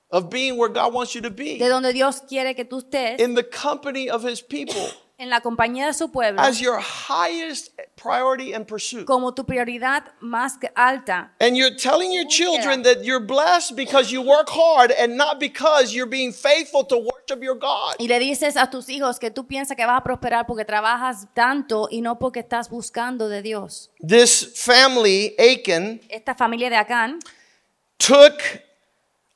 of 0.09 0.30
being 0.30 0.57
where 0.57 0.69
God 0.69 0.93
wants 0.93 1.13
you 1.15 1.21
to 1.21 1.30
be. 1.30 1.57
de 1.57 1.67
donde 1.67 1.91
Dios 1.93 2.21
quiere 2.21 2.55
que 2.55 2.63
tú 2.65 2.80
estés, 2.80 3.19
in 3.19 3.36
the 3.36 3.43
company 3.43 4.09
of 4.09 4.23
his 4.23 4.41
people 4.41 4.89
en 5.20 5.32
la 5.32 5.41
compañía 5.41 5.88
de 5.88 5.93
su 5.93 6.11
pueblo, 6.11 6.39
as 6.39 6.59
your 6.59 6.80
highest 6.80 7.72
priority 7.95 8.53
and 8.53 8.68
pursuit. 8.68 9.05
como 9.05 9.34
tu 9.34 9.45
prioridad 9.45 10.03
más 10.22 10.57
que 10.59 10.70
alta. 10.76 11.32
And 11.39 11.57
you're 11.57 11.76
telling 11.76 12.11
your 12.11 12.28
children 12.28 12.84
that 12.84 13.03
you're 13.03 13.26
blessed 13.26 13.76
because 13.76 14.11
you 14.11 14.22
work 14.22 14.47
hard 14.49 14.91
and 14.91 15.18
not 15.18 15.39
because 15.39 15.93
you're 15.93 16.09
being 16.09 16.32
faithful 16.32 16.84
to 16.86 16.97
worship 16.97 17.41
your 17.41 17.55
God. 17.55 17.95
Y 17.97 18.07
le 18.07 18.20
dices 18.20 18.55
a 18.57 18.70
tus 18.70 18.89
hijos 18.89 19.18
que 19.20 19.32
tú 19.32 19.47
piensas 19.47 19.76
que 19.76 19.86
vas 19.86 19.97
a 19.99 20.03
prosperar 20.03 20.45
porque 20.45 20.65
trabajas 20.65 21.28
tanto 21.34 21.88
y 21.89 22.01
no 22.01 22.20
porque 22.20 22.41
estás 22.41 22.70
buscando 22.70 23.28
de 23.28 23.41
Dios. 23.41 23.89
This 23.99 24.45
family, 24.55 25.36
Achan, 25.39 25.99
Esta 26.09 26.36
familia 26.36 26.70
de 26.70 26.76
Acán 26.76 27.20
took 27.97 28.39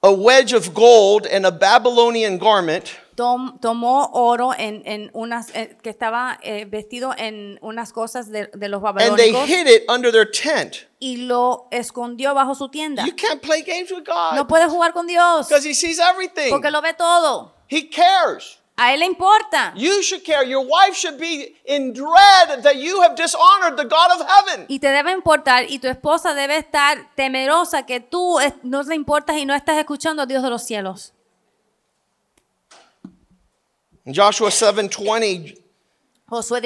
a 0.04 0.12
wedge 0.12 0.54
of 0.54 0.76
gold 0.76 1.26
and 1.26 1.46
a 1.46 1.52
Babylonian 1.52 2.38
garment 2.38 3.01
tom- 3.16 3.60
tomó 3.60 4.10
oro 4.14 4.54
en, 4.58 4.82
en 4.86 5.10
unas 5.14 5.50
eh, 5.56 5.78
que 5.82 5.90
estaba 5.90 6.40
eh, 6.42 6.66
vestido 6.66 7.14
en 7.18 7.60
unas 7.62 7.92
cosas 7.94 8.30
de, 8.30 8.50
de 8.54 8.70
los 8.70 8.82
and 8.84 9.18
they 9.18 9.32
babilónicos 9.32 9.48
hid 9.50 9.68
it 9.68 9.84
under 9.90 10.12
their 10.12 10.30
tent. 10.30 10.88
y 11.00 11.18
lo 11.18 11.68
escondió 11.72 12.34
bajo 12.34 12.56
su 12.56 12.70
tienda. 12.70 13.06
You 13.06 13.16
can't 13.16 13.42
play 13.42 13.62
games 13.64 13.92
with 13.92 14.08
No 14.08 14.36
God 14.44 14.48
puede 14.48 14.68
jugar 14.68 14.94
con 14.94 15.08
Dios 15.08 15.48
because 15.48 15.68
He 15.68 15.74
sees 15.74 16.00
everything. 16.00 16.50
porque 16.50 16.72
lo 16.72 16.82
ve 16.82 16.94
todo. 16.94 17.54
He 17.70 17.90
cares. 17.90 18.58
A 18.78 18.94
él 18.94 19.02
le 19.02 19.06
importa. 19.06 19.74
You 19.76 20.02
should 20.02 20.24
care. 20.24 20.44
Your 20.50 20.66
wife 20.66 20.96
should 20.96 21.20
be 21.20 21.56
in 21.66 21.94
dread 21.94 22.64
that 22.64 22.76
you 22.78 23.02
have 23.02 23.16
dishonored 23.16 23.76
the 23.78 23.84
God 23.84 24.12
of 24.20 24.26
heaven. 24.28 24.66
Y 24.70 24.80
te 24.80 24.88
debe 24.88 25.12
importar 25.12 25.66
y 25.70 25.78
tu 25.80 25.88
esposa 25.88 26.34
debe 26.34 26.58
estar 26.58 27.14
temerosa 27.16 27.86
que 27.86 28.00
tú 28.00 28.40
es- 28.40 28.56
no 28.64 28.82
le 28.82 28.96
importas 28.96 29.38
y 29.38 29.46
no 29.46 29.54
estás 29.54 29.78
escuchando 29.78 30.24
a 30.24 30.26
Dios 30.26 30.42
de 30.42 30.50
los 30.50 30.64
cielos. 30.64 31.14
In 34.06 34.14
Joshua 34.14 34.50
7:20, 34.50 35.58
Josué 36.32 36.64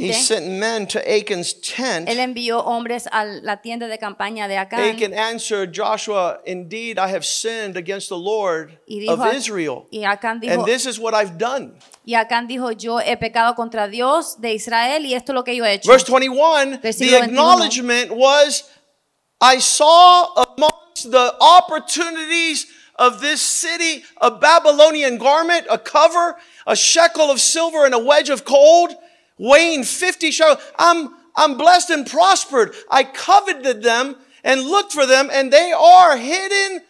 he 0.00 0.12
sent 0.14 0.46
men 0.58 0.86
to 0.86 0.98
Achan's 1.06 1.52
tent. 1.52 2.08
Él 2.08 2.18
envió 2.18 2.64
hombres 2.64 3.06
a 3.12 3.24
la 3.26 3.60
tienda 3.60 3.88
de 3.88 3.98
campaña 3.98 4.48
de 4.48 4.56
Acán 4.56 4.80
Achan 4.96 5.12
answered 5.12 5.70
Joshua, 5.74 6.40
Indeed, 6.46 6.98
I 6.98 7.08
have 7.08 7.22
sinned 7.24 7.76
against 7.76 8.08
the 8.08 8.16
Lord 8.16 8.78
y 8.88 9.00
dijo, 9.00 9.12
of 9.12 9.20
a- 9.20 9.34
Israel. 9.36 9.86
y 9.92 10.04
Acán 10.06 10.40
dijo, 10.40 10.54
And 10.54 10.64
this 10.64 10.86
is 10.86 10.98
what 10.98 11.12
I've 11.12 11.36
done. 11.36 11.74
y 12.06 12.14
Acán 12.14 12.48
dijo, 12.48 12.70
yo 12.72 12.98
he 12.98 13.16
pecado 13.18 13.54
contra 13.54 13.86
Dios 13.86 14.40
de 14.40 14.54
Israel 14.54 15.04
y 15.04 15.12
esto 15.14 15.32
es 15.32 15.34
lo 15.34 15.44
que 15.44 15.54
yo 15.54 15.64
he 15.66 15.74
hecho. 15.74 15.90
Verse 15.92 16.06
21, 16.06 16.80
the 16.80 16.88
Versículo 16.88 17.18
21. 17.20 17.24
acknowledgement 17.28 18.10
was 18.12 18.64
I 19.42 19.58
saw 19.60 20.32
amongst 20.56 21.10
the 21.10 21.34
opportunities 21.38 22.66
of 22.98 23.20
this 23.20 23.40
city 23.42 24.04
a 24.20 24.30
Babylonian 24.30 25.18
garment, 25.18 25.66
a 25.70 25.78
cover, 25.78 26.36
a 26.66 26.74
shekel 26.76 27.30
of 27.30 27.40
silver, 27.40 27.84
and 27.84 27.94
a 27.94 27.98
wedge 27.98 28.30
of 28.30 28.44
gold, 28.44 28.94
weighing 29.38 29.84
50 29.84 30.30
shekels. 30.30 30.58
I'm, 30.78 31.10
I'm 31.36 31.56
blessed 31.56 31.90
and 31.90 32.06
prospered. 32.06 32.74
I 32.90 33.04
coveted 33.04 33.82
them 33.82 34.16
and 34.42 34.62
looked 34.62 34.92
for 34.92 35.06
them, 35.06 35.28
and 35.32 35.52
they 35.52 35.72
are 35.72 36.16
hidden. 36.16 36.82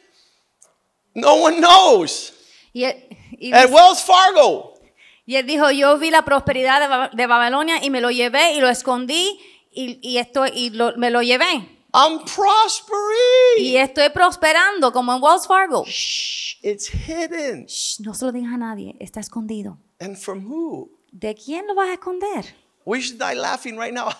No 1.14 1.36
one 1.36 1.60
knows. 1.60 2.32
Y 2.74 2.82
él, 2.84 3.52
At 3.54 3.70
Wells 3.70 4.02
Fargo. 4.02 4.74
y 5.26 5.34
él 5.36 5.46
dijo, 5.46 5.70
yo 5.72 5.96
vi 5.98 6.10
la 6.10 6.22
prosperidad 6.22 7.10
de, 7.10 7.16
de 7.16 7.26
Babilonia 7.26 7.82
y 7.82 7.90
me 7.90 8.00
lo 8.00 8.10
llevé 8.10 8.52
y 8.52 8.60
lo 8.60 8.68
escondí 8.68 9.38
y, 9.72 9.98
y 10.02 10.18
esto, 10.18 10.46
y 10.46 10.70
lo- 10.70 10.94
me 10.96 11.10
lo 11.10 11.20
llevé. 11.22 11.66
I'm 11.92 12.24
prospering. 12.24 13.58
Y 13.58 13.76
estoy 13.76 14.10
prosperando 14.10 14.92
como 14.92 15.14
en 15.14 15.22
Wells 15.22 15.46
Fargo. 15.46 15.84
Shh, 15.84 16.56
it's 16.62 16.88
hidden. 16.88 17.66
Shh, 17.66 18.00
no 18.00 18.14
se 18.14 18.24
lo 18.24 18.32
digas 18.32 18.52
a 18.52 18.58
nadie, 18.58 18.96
está 19.00 19.20
escondido. 19.20 19.78
And 20.00 20.16
from 20.16 20.46
who? 20.46 20.90
¿De 21.12 21.34
quién 21.34 21.66
lo 21.66 21.74
vas 21.74 21.88
a 21.88 21.94
esconder? 21.94 22.44
We 22.84 23.00
should 23.00 23.18
die 23.18 23.34
laughing 23.34 23.78
right 23.78 23.94
now. 23.94 24.08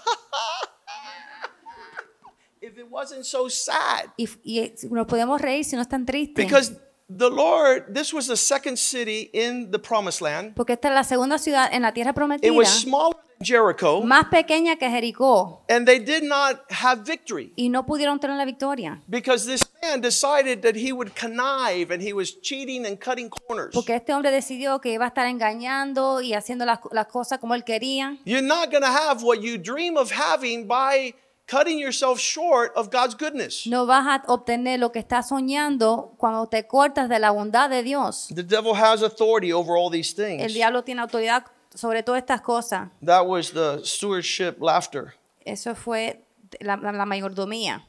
if 2.61 2.79
it 2.79 2.87
wasn't 2.91 3.25
so 3.25 3.49
sad. 3.49 4.07
Y, 4.17 4.29
y 4.43 4.73
nos 4.91 5.07
podemos 5.07 5.41
reír 5.41 5.65
si 5.65 5.77
no 5.77 5.83
es 5.83 5.89
tan 5.89 6.07
triste. 6.07 6.43
Because 6.43 6.73
the 7.09 7.31
Lord, 7.31 7.95
this 7.95 8.13
was 8.13 8.27
the 8.27 8.37
second 8.37 8.79
city 8.79 9.31
in 9.33 9.71
the 9.71 9.79
promised 9.79 10.21
land. 10.21 10.55
Porque 10.55 10.73
esta 10.73 10.89
es 10.89 10.95
la 10.95 11.05
segunda 11.05 11.39
ciudad 11.39 11.69
en 11.73 11.83
la 11.83 11.93
tierra 11.93 12.11
It 12.11 12.17
prometida, 12.17 12.53
was 12.53 12.69
smaller 12.69 13.17
Jericho, 13.41 14.01
más 14.03 14.27
pequeña 14.29 14.77
que 14.77 14.89
Jericó, 14.89 15.61
and 15.69 15.87
they 15.87 15.99
did 15.99 16.23
not 16.23 16.61
have 16.71 17.03
victory 17.05 17.53
y 17.57 17.69
no 17.69 17.85
pudieron 17.85 18.19
tener 18.19 18.37
la 18.37 18.45
victoria. 18.45 19.03
because 19.09 19.45
this 19.47 19.63
man 19.83 20.01
decided 20.01 20.63
that 20.63 20.75
he 20.77 20.93
would 20.93 21.13
connive 21.15 21.91
and 21.93 22.03
he 22.03 22.13
was 22.13 22.41
cheating 22.41 22.87
and 22.87 22.99
cutting 22.99 23.29
corners. 23.29 23.73
Porque 23.75 23.95
este 23.95 24.13
hombre 24.13 24.31
decidió 24.31 24.81
que 24.81 24.93
iba 24.93 25.05
a 25.05 25.09
estar 25.09 25.27
engañando 25.27 26.21
y 26.23 26.33
haciendo 26.35 26.65
las, 26.65 26.81
las 26.93 27.07
cosas 27.09 27.39
como 27.39 27.55
él 27.55 27.65
quería. 27.65 28.17
You're 28.25 28.41
not 28.47 28.71
going 28.71 28.83
to 28.83 28.89
have 28.91 29.23
what 29.23 29.41
you 29.41 29.59
dream 29.59 29.97
of 29.97 30.11
having 30.11 30.67
by 30.67 31.15
cutting 31.47 31.79
yourself 31.79 32.19
short 32.19 32.73
of 32.75 32.91
God's 32.91 33.15
goodness. 33.15 33.67
No 33.67 33.87
vas 33.87 34.05
a 34.07 34.23
obtener 34.33 34.81
lo 34.81 34.91
que 34.91 34.99
estás 34.99 35.29
soñando 35.29 36.15
cuando 36.19 36.49
te 36.49 36.67
cortas 36.67 37.09
de 37.09 37.19
la 37.21 37.31
bondad 37.31 37.71
de 37.71 37.83
Dios. 37.85 38.29
The 38.35 38.43
devil 38.43 38.75
has 38.75 39.03
authority 39.03 39.53
over 39.53 39.77
all 39.77 39.91
these 39.91 40.11
El 40.21 40.39
things. 40.39 40.55
diablo 40.55 40.83
tiene 40.83 41.03
autoridad 41.03 41.45
sobre 41.77 42.03
todas 42.03 42.23
estas 42.23 42.41
cosas. 42.41 42.89
That 43.05 43.25
was 43.27 43.53
the 43.53 43.81
stewardship 43.85 44.57
laughter. 44.61 45.15
Eso 45.45 45.75
fue 45.77 46.25
la, 46.61 46.75
la- 46.77 46.91
la 46.91 47.05
mayordomía. 47.07 47.85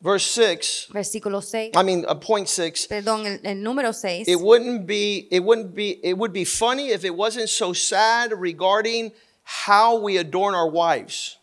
Verse 0.00 0.26
6, 0.26 0.88
Versículo 0.92 1.40
6. 1.40 1.72
I 1.74 1.82
mean, 1.82 2.04
uh, 2.06 2.14
point 2.18 2.48
6. 2.48 2.86
Perdón, 2.88 3.24
el, 3.26 3.40
el 3.44 3.62
número 3.62 3.92
6. 3.94 4.28
It 4.28 4.36
wouldn't 4.40 4.86
be 4.86 5.26
it 5.30 5.40
wouldn't 5.42 5.74
be 5.74 5.98
it 6.02 6.16
would 6.18 6.32
be 6.32 6.44
funny 6.44 6.88
if 6.90 7.04
it 7.04 7.14
wasn't 7.16 7.48
so 7.48 7.72
sad 7.72 8.32
regarding 8.38 9.12
how 9.42 9.96
we 9.96 10.18
adorn 10.18 10.54
our 10.54 10.68
wives. 10.68 11.38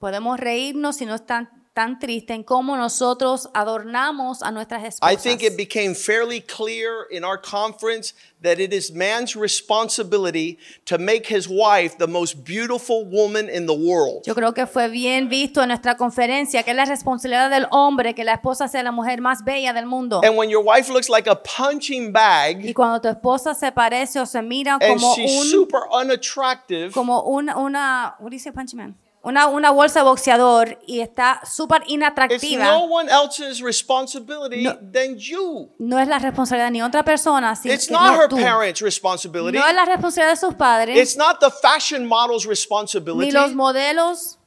Podemos 0.00 0.38
reírnos 0.38 0.96
si 0.96 1.06
no 1.06 1.14
es 1.14 1.24
tan, 1.24 1.48
tan 1.78 2.00
triste 2.00 2.34
en 2.34 2.42
cómo 2.42 2.76
nosotros 2.76 3.48
adornamos 3.54 4.42
a 4.42 4.50
nuestras 4.50 4.82
I 4.82 4.86
esposas. 4.88 5.22
think 5.22 5.44
it 5.44 5.56
became 5.56 5.94
fairly 5.94 6.40
clear 6.40 7.06
in 7.08 7.22
our 7.22 7.40
conference 7.40 8.14
that 8.42 8.58
it 8.58 8.72
is 8.72 8.90
man's 8.90 9.36
responsibility 9.36 10.58
to 10.86 10.98
make 10.98 11.28
his 11.28 11.46
wife 11.48 11.96
the 11.98 12.08
most 12.08 12.44
beautiful 12.44 13.04
woman 13.04 13.48
in 13.48 13.66
the 13.66 13.72
world. 13.72 14.24
Yo 14.26 14.34
creo 14.34 14.52
que 14.54 14.66
fue 14.66 14.88
bien 14.88 15.28
visto 15.28 15.62
en 15.62 15.68
nuestra 15.68 15.96
conferencia 15.96 16.64
que 16.64 16.72
es 16.72 16.76
la 16.76 16.84
responsabilidad 16.84 17.48
del 17.48 17.68
hombre 17.70 18.12
que 18.12 18.24
la 18.24 18.32
esposa 18.34 18.66
sea 18.66 18.82
la 18.82 18.90
mujer 18.90 19.20
más 19.20 19.44
bella 19.44 19.72
del 19.72 19.86
mundo. 19.86 20.20
And 20.24 20.36
when 20.36 20.50
your 20.50 20.64
wife 20.64 20.92
looks 20.92 21.08
like 21.08 21.30
a 21.30 21.40
punching 21.40 22.08
Y 22.08 22.10
bag 22.10 22.74
cuando 22.74 23.00
tu 23.00 23.06
esposa 23.06 23.54
se 23.54 23.70
parece 23.70 24.18
o 24.18 24.26
se 24.26 24.42
mira 24.42 24.78
and 24.80 25.00
como 25.00 25.14
she's 25.14 25.30
un 25.30 25.46
super 25.46 25.82
unattractive, 25.92 26.90
como 26.90 27.22
una 27.22 27.56
una 27.56 28.16
what 28.18 28.30
do 28.30 28.34
you 28.34 28.40
say, 28.40 28.50
punch 28.50 28.74
man? 28.74 28.96
Una, 29.24 29.48
una 29.48 29.70
bolsa 29.72 30.00
de 30.00 30.04
boxeador 30.04 30.78
y 30.86 31.00
está 31.00 31.40
súper 31.44 31.82
it's 31.88 32.42
no 32.56 32.84
one 32.84 33.08
else's 33.10 33.60
responsibility 33.60 34.62
No. 34.62 34.78
than 34.80 35.18
you. 35.18 35.70
no 35.80 35.98
es 35.98 36.06
la 36.06 36.18
responsabilidad 36.20 36.70
ni 36.70 36.80
otra 36.82 37.02
persona, 37.04 37.56
sino 37.56 37.74
It's 37.74 37.90
not 37.90 38.12
no 38.14 38.20
her 38.22 38.28
tú. 38.28 38.36
parents' 38.36 38.80
responsibility. 38.80 39.58
No 39.58 39.66
es 39.66 39.74
la 39.74 39.84
responsabilidad 39.84 40.34
de 40.34 40.36
sus 40.36 40.54
padres, 40.54 40.96
It's 40.96 41.16
not 41.16 41.40
the 41.40 41.50
fashion 41.50 42.06
model's 42.06 42.44
ni 42.44 42.50
responsibility. 42.50 43.32
los 43.32 43.52
modelos, 43.54 44.38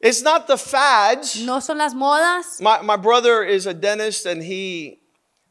It's 0.00 0.22
not 0.22 0.46
the 0.48 0.56
fads. 0.58 1.36
no 1.44 1.60
son 1.60 1.78
las 1.78 1.94
modas. 1.94 2.60
My, 2.60 2.80
my 2.82 2.96
brother 2.96 3.44
is 3.44 3.66
a 3.66 3.72
dentist 3.74 4.26
and 4.26 4.42
he 4.42 4.98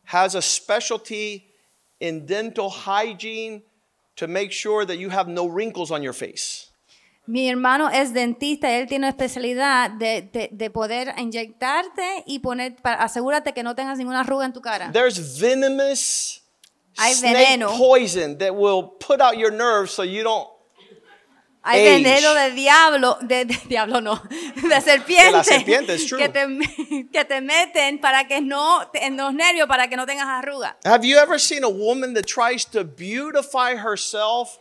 has 0.06 0.36
a 0.36 0.42
specialty 0.42 1.46
in 2.02 2.26
dental 2.26 2.70
hygiene 2.70 3.64
to 4.18 4.28
make 4.28 4.52
sure 4.52 4.86
that 4.86 4.98
you 4.98 5.10
have 5.10 5.28
no 5.30 5.48
wrinkles 5.48 5.90
on 5.90 6.04
your 6.04 6.14
face. 6.14 6.67
Mi 7.28 7.50
hermano 7.50 7.90
es 7.90 8.14
dentista 8.14 8.72
él 8.72 8.88
tiene 8.88 9.10
especialidad 9.10 9.92
de, 9.92 10.22
de, 10.22 10.50
de 10.52 10.70
poder 10.70 11.14
inyectarte 11.18 12.24
y 12.26 12.40
poner, 12.40 12.76
para, 12.78 13.04
asegúrate 13.04 13.54
que 13.54 13.64
no 13.64 13.76
tengas 13.76 13.98
ninguna 13.98 14.22
arruga 14.22 14.46
en 14.46 14.54
tu 14.54 14.62
cara. 14.62 14.92
There's 14.94 15.38
venomous 15.40 16.42
Hay 16.98 17.14
snake 17.14 17.36
veneno. 17.36 17.78
poison 17.78 18.38
that 18.38 18.56
will 18.56 18.92
put 19.06 19.20
out 19.22 19.36
your 19.38 19.52
nerves 19.52 19.92
so 19.92 20.04
you 20.04 20.24
don't. 20.24 20.48
Hay 21.64 21.82
Age. 21.86 22.02
veneno 22.02 22.34
de 22.34 22.52
diablo, 22.52 23.18
de, 23.22 23.44
de 23.44 23.60
diablo 23.68 24.00
no, 24.00 24.16
de 24.70 24.82
serpiente. 24.82 25.32
La 25.34 25.44
serpiente, 25.44 25.96
it's 25.96 26.06
true. 26.08 26.18
Que 26.18 26.30
te, 26.30 26.48
que 27.12 27.26
te 27.26 27.42
meten 27.42 28.00
para 28.00 28.26
que 28.26 28.40
no, 28.40 28.90
en 28.94 29.18
los 29.18 29.34
nervios 29.34 29.68
para 29.68 29.90
que 29.90 29.98
no 29.98 30.06
tengas 30.06 30.28
arrugas. 30.28 30.76
Have 30.86 31.06
you 31.06 31.18
ever 31.18 31.38
seen 31.38 31.66
a 31.66 31.70
woman 31.70 32.14
that 32.14 32.24
tries 32.26 32.66
to 32.68 32.86
beautify 32.86 33.76
herself 33.76 34.60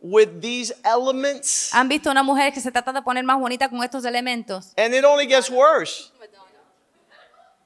with 0.00 0.40
these 0.40 0.74
elements? 0.84 1.70
¿Han 1.72 1.88
visto 1.88 2.10
una 2.10 2.22
mujer 2.22 2.52
que 2.52 2.60
se 2.60 2.70
trata 2.70 2.92
de 2.92 3.02
poner 3.02 3.24
más 3.24 3.38
bonita 3.38 3.68
con 3.68 3.82
estos 3.82 4.04
elementos? 4.04 4.72
And 4.76 4.94
it 4.94 5.04
only 5.04 5.26
gets 5.26 5.50
worse. 5.50 6.10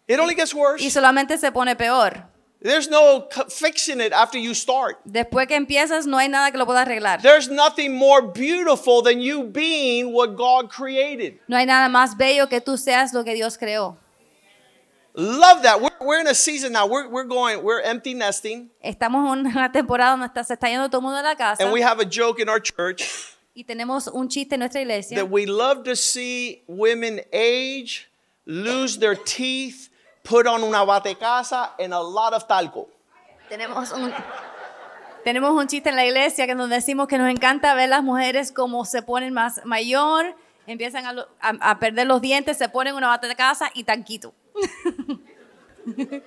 It 0.07 0.19
only 0.19 0.35
gets 0.35 0.53
worse. 0.53 0.83
Y 0.85 0.91
solamente 0.91 1.39
se 1.39 1.53
pone 1.53 1.77
peor. 1.77 2.31
There's 2.63 2.91
no 2.91 3.27
fixing 3.49 4.01
it 4.01 4.13
after 4.13 4.39
you 4.39 4.55
start. 4.55 4.99
Después 5.05 5.47
que 5.47 5.55
empiezas 5.55 6.07
no 6.07 6.19
hay 6.19 6.29
nada 6.29 6.51
que 6.51 6.59
lo 6.59 6.67
pueda 6.67 6.83
arreglar. 6.83 7.23
There's 7.23 7.49
nothing 7.49 7.95
more 7.95 8.21
beautiful 8.21 9.03
than 9.03 9.21
you 9.21 9.45
being 9.45 10.13
what 10.13 10.37
God 10.37 10.69
created. 10.69 11.41
No 11.49 11.57
hay 11.57 11.65
nada 11.65 11.89
más 11.89 12.19
bello 12.19 12.49
que 12.49 12.61
tú 12.61 12.77
seas 12.77 13.15
lo 13.15 13.25
que 13.25 13.33
Dios 13.35 13.57
creó. 13.57 13.97
Love 15.15 15.63
that. 15.63 15.81
We're, 15.81 15.91
we're 16.01 16.21
in 16.21 16.29
a 16.29 16.35
season 16.35 16.73
now. 16.73 16.87
We're, 16.87 17.09
we're 17.09 17.25
going, 17.25 17.63
we're 17.65 17.81
empty 17.83 18.15
nesting. 18.15 18.71
Estamos 18.83 19.37
en 19.37 19.47
una 19.47 19.71
temporada 19.73 20.13
donde 20.13 20.27
está- 20.27 20.45
se 20.45 20.55
está 20.55 20.69
yendo 20.69 20.89
todo 20.89 20.99
el 20.99 21.03
mundo 21.03 21.17
de 21.17 21.25
la 21.25 21.35
casa 21.37 21.63
And 21.65 21.73
we 21.73 21.83
have 21.83 22.01
a 22.01 22.05
joke 22.05 22.39
in 22.41 22.49
our 22.49 22.61
church 22.61 23.03
y 23.55 23.65
tenemos 23.65 24.07
un 24.07 24.29
chiste 24.29 24.55
en 24.55 24.61
nuestra 24.61 24.81
iglesia 24.81 25.17
that 25.17 25.29
we 25.29 25.45
love 25.47 25.83
to 25.83 25.97
see 25.97 26.63
women 26.69 27.21
age, 27.33 28.09
lose 28.47 28.99
their 28.99 29.17
teeth, 29.17 29.89
put 30.23 30.47
on 30.47 30.63
una 30.63 30.87
batecasa, 30.87 31.71
and 31.81 31.93
a 31.93 32.01
lot 32.01 32.33
of 32.33 32.47
talco. 32.47 32.87
Tenemos 33.49 33.91
un, 33.91 34.13
tenemos 35.25 35.51
un 35.53 35.67
chiste 35.67 35.89
en 35.91 35.97
la 35.97 36.07
iglesia 36.07 36.47
que 36.47 36.55
nos 36.55 36.71
decimos 36.71 37.09
que 37.09 37.19
nos 37.19 37.29
encanta 37.29 37.75
ver 37.75 37.89
las 37.89 38.05
mujeres 38.05 38.53
como 38.53 38.85
se 38.85 39.03
ponen 39.03 39.35
más 39.35 39.61
mayor, 39.65 40.37
empiezan 40.69 41.05
a, 41.07 41.27
a- 41.41 41.71
a 41.73 41.79
perder 41.81 42.07
los 42.07 42.21
dientes, 42.21 42.57
se 42.57 42.69
ponen 42.69 42.95
una 42.95 43.09
bata 43.09 43.27
de 43.27 43.35
casa 43.35 43.71
y 43.75 43.83
tanquito. 43.83 44.33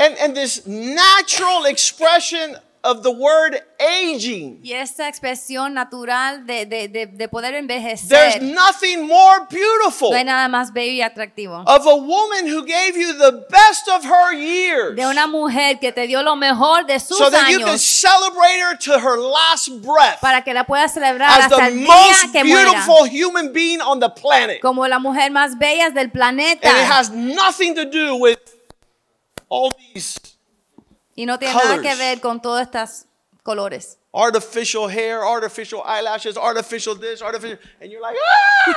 And, 0.00 0.16
and 0.16 0.34
this 0.34 0.66
natural 0.66 1.66
expression 1.66 2.56
of 2.82 3.02
the 3.02 3.10
word 3.10 3.60
aging. 3.78 4.60
Y 4.62 4.72
esa 4.72 5.08
expresión 5.08 5.74
natural 5.74 6.46
de, 6.46 6.66
de, 6.66 6.88
de, 6.88 7.06
de 7.06 7.28
poder 7.28 7.54
There's 7.66 8.40
nothing 8.40 9.06
more 9.06 9.46
beautiful 9.50 10.10
no 10.10 10.16
hay 10.16 10.24
nada 10.24 10.48
más 10.48 10.72
bello 10.72 10.92
y 10.92 11.02
atractivo. 11.02 11.62
of 11.66 11.86
a 11.86 11.96
woman 11.96 12.46
who 12.46 12.64
gave 12.64 12.96
you 12.96 13.12
the 13.12 13.44
best 13.50 13.88
of 13.88 14.04
her 14.04 14.34
years 14.34 14.96
De 14.96 15.06
una 15.06 15.26
mujer 15.26 15.78
que 15.78 15.92
te 15.92 16.06
dio 16.06 16.22
lo 16.22 16.36
mejor 16.36 16.86
de 16.86 16.98
sus 16.98 17.18
so 17.18 17.30
that 17.30 17.50
you 17.50 17.58
can 17.60 17.78
celebrate 17.78 18.60
her 18.60 18.76
to 18.76 18.98
her 18.98 19.18
last 19.18 19.68
breath 19.82 20.20
para 20.20 20.42
que 20.42 20.54
la 20.54 20.64
puedas 20.64 20.92
celebrar 20.92 21.28
hasta 21.40 21.66
el 21.66 21.78
día 21.78 22.32
que 22.32 22.44
muera. 22.44 22.70
As 22.70 22.86
the 22.86 22.90
most 22.90 23.04
beautiful 23.04 23.04
human 23.06 23.52
being 23.52 23.80
on 23.80 24.00
the 24.00 24.10
planet. 24.10 24.60
Como 24.60 24.86
la 24.86 24.98
mujer 24.98 25.30
más 25.30 25.58
bella 25.58 25.90
del 25.90 26.10
planeta. 26.10 26.68
And 26.68 26.78
it 26.78 26.90
has 26.90 27.10
nothing 27.10 27.74
to 27.74 27.84
do 27.84 28.16
with 28.16 28.38
all 29.48 29.74
these 29.94 30.18
Y 31.20 31.26
no 31.26 31.38
tiene 31.38 31.52
nada 31.54 31.82
que 31.82 31.94
ver 31.96 32.18
con 32.20 32.40
todos 32.40 32.62
estos 32.62 33.04
colores. 33.42 33.98
artificial 34.12 34.88
hair, 34.90 35.18
artificial 35.20 35.82
eyelashes, 35.86 36.36
artificial 36.36 36.98
this, 36.98 37.20
artificial, 37.20 37.58
and 37.80 37.90
you're 37.90 38.00
like, 38.00 38.16
ah! 38.18 38.72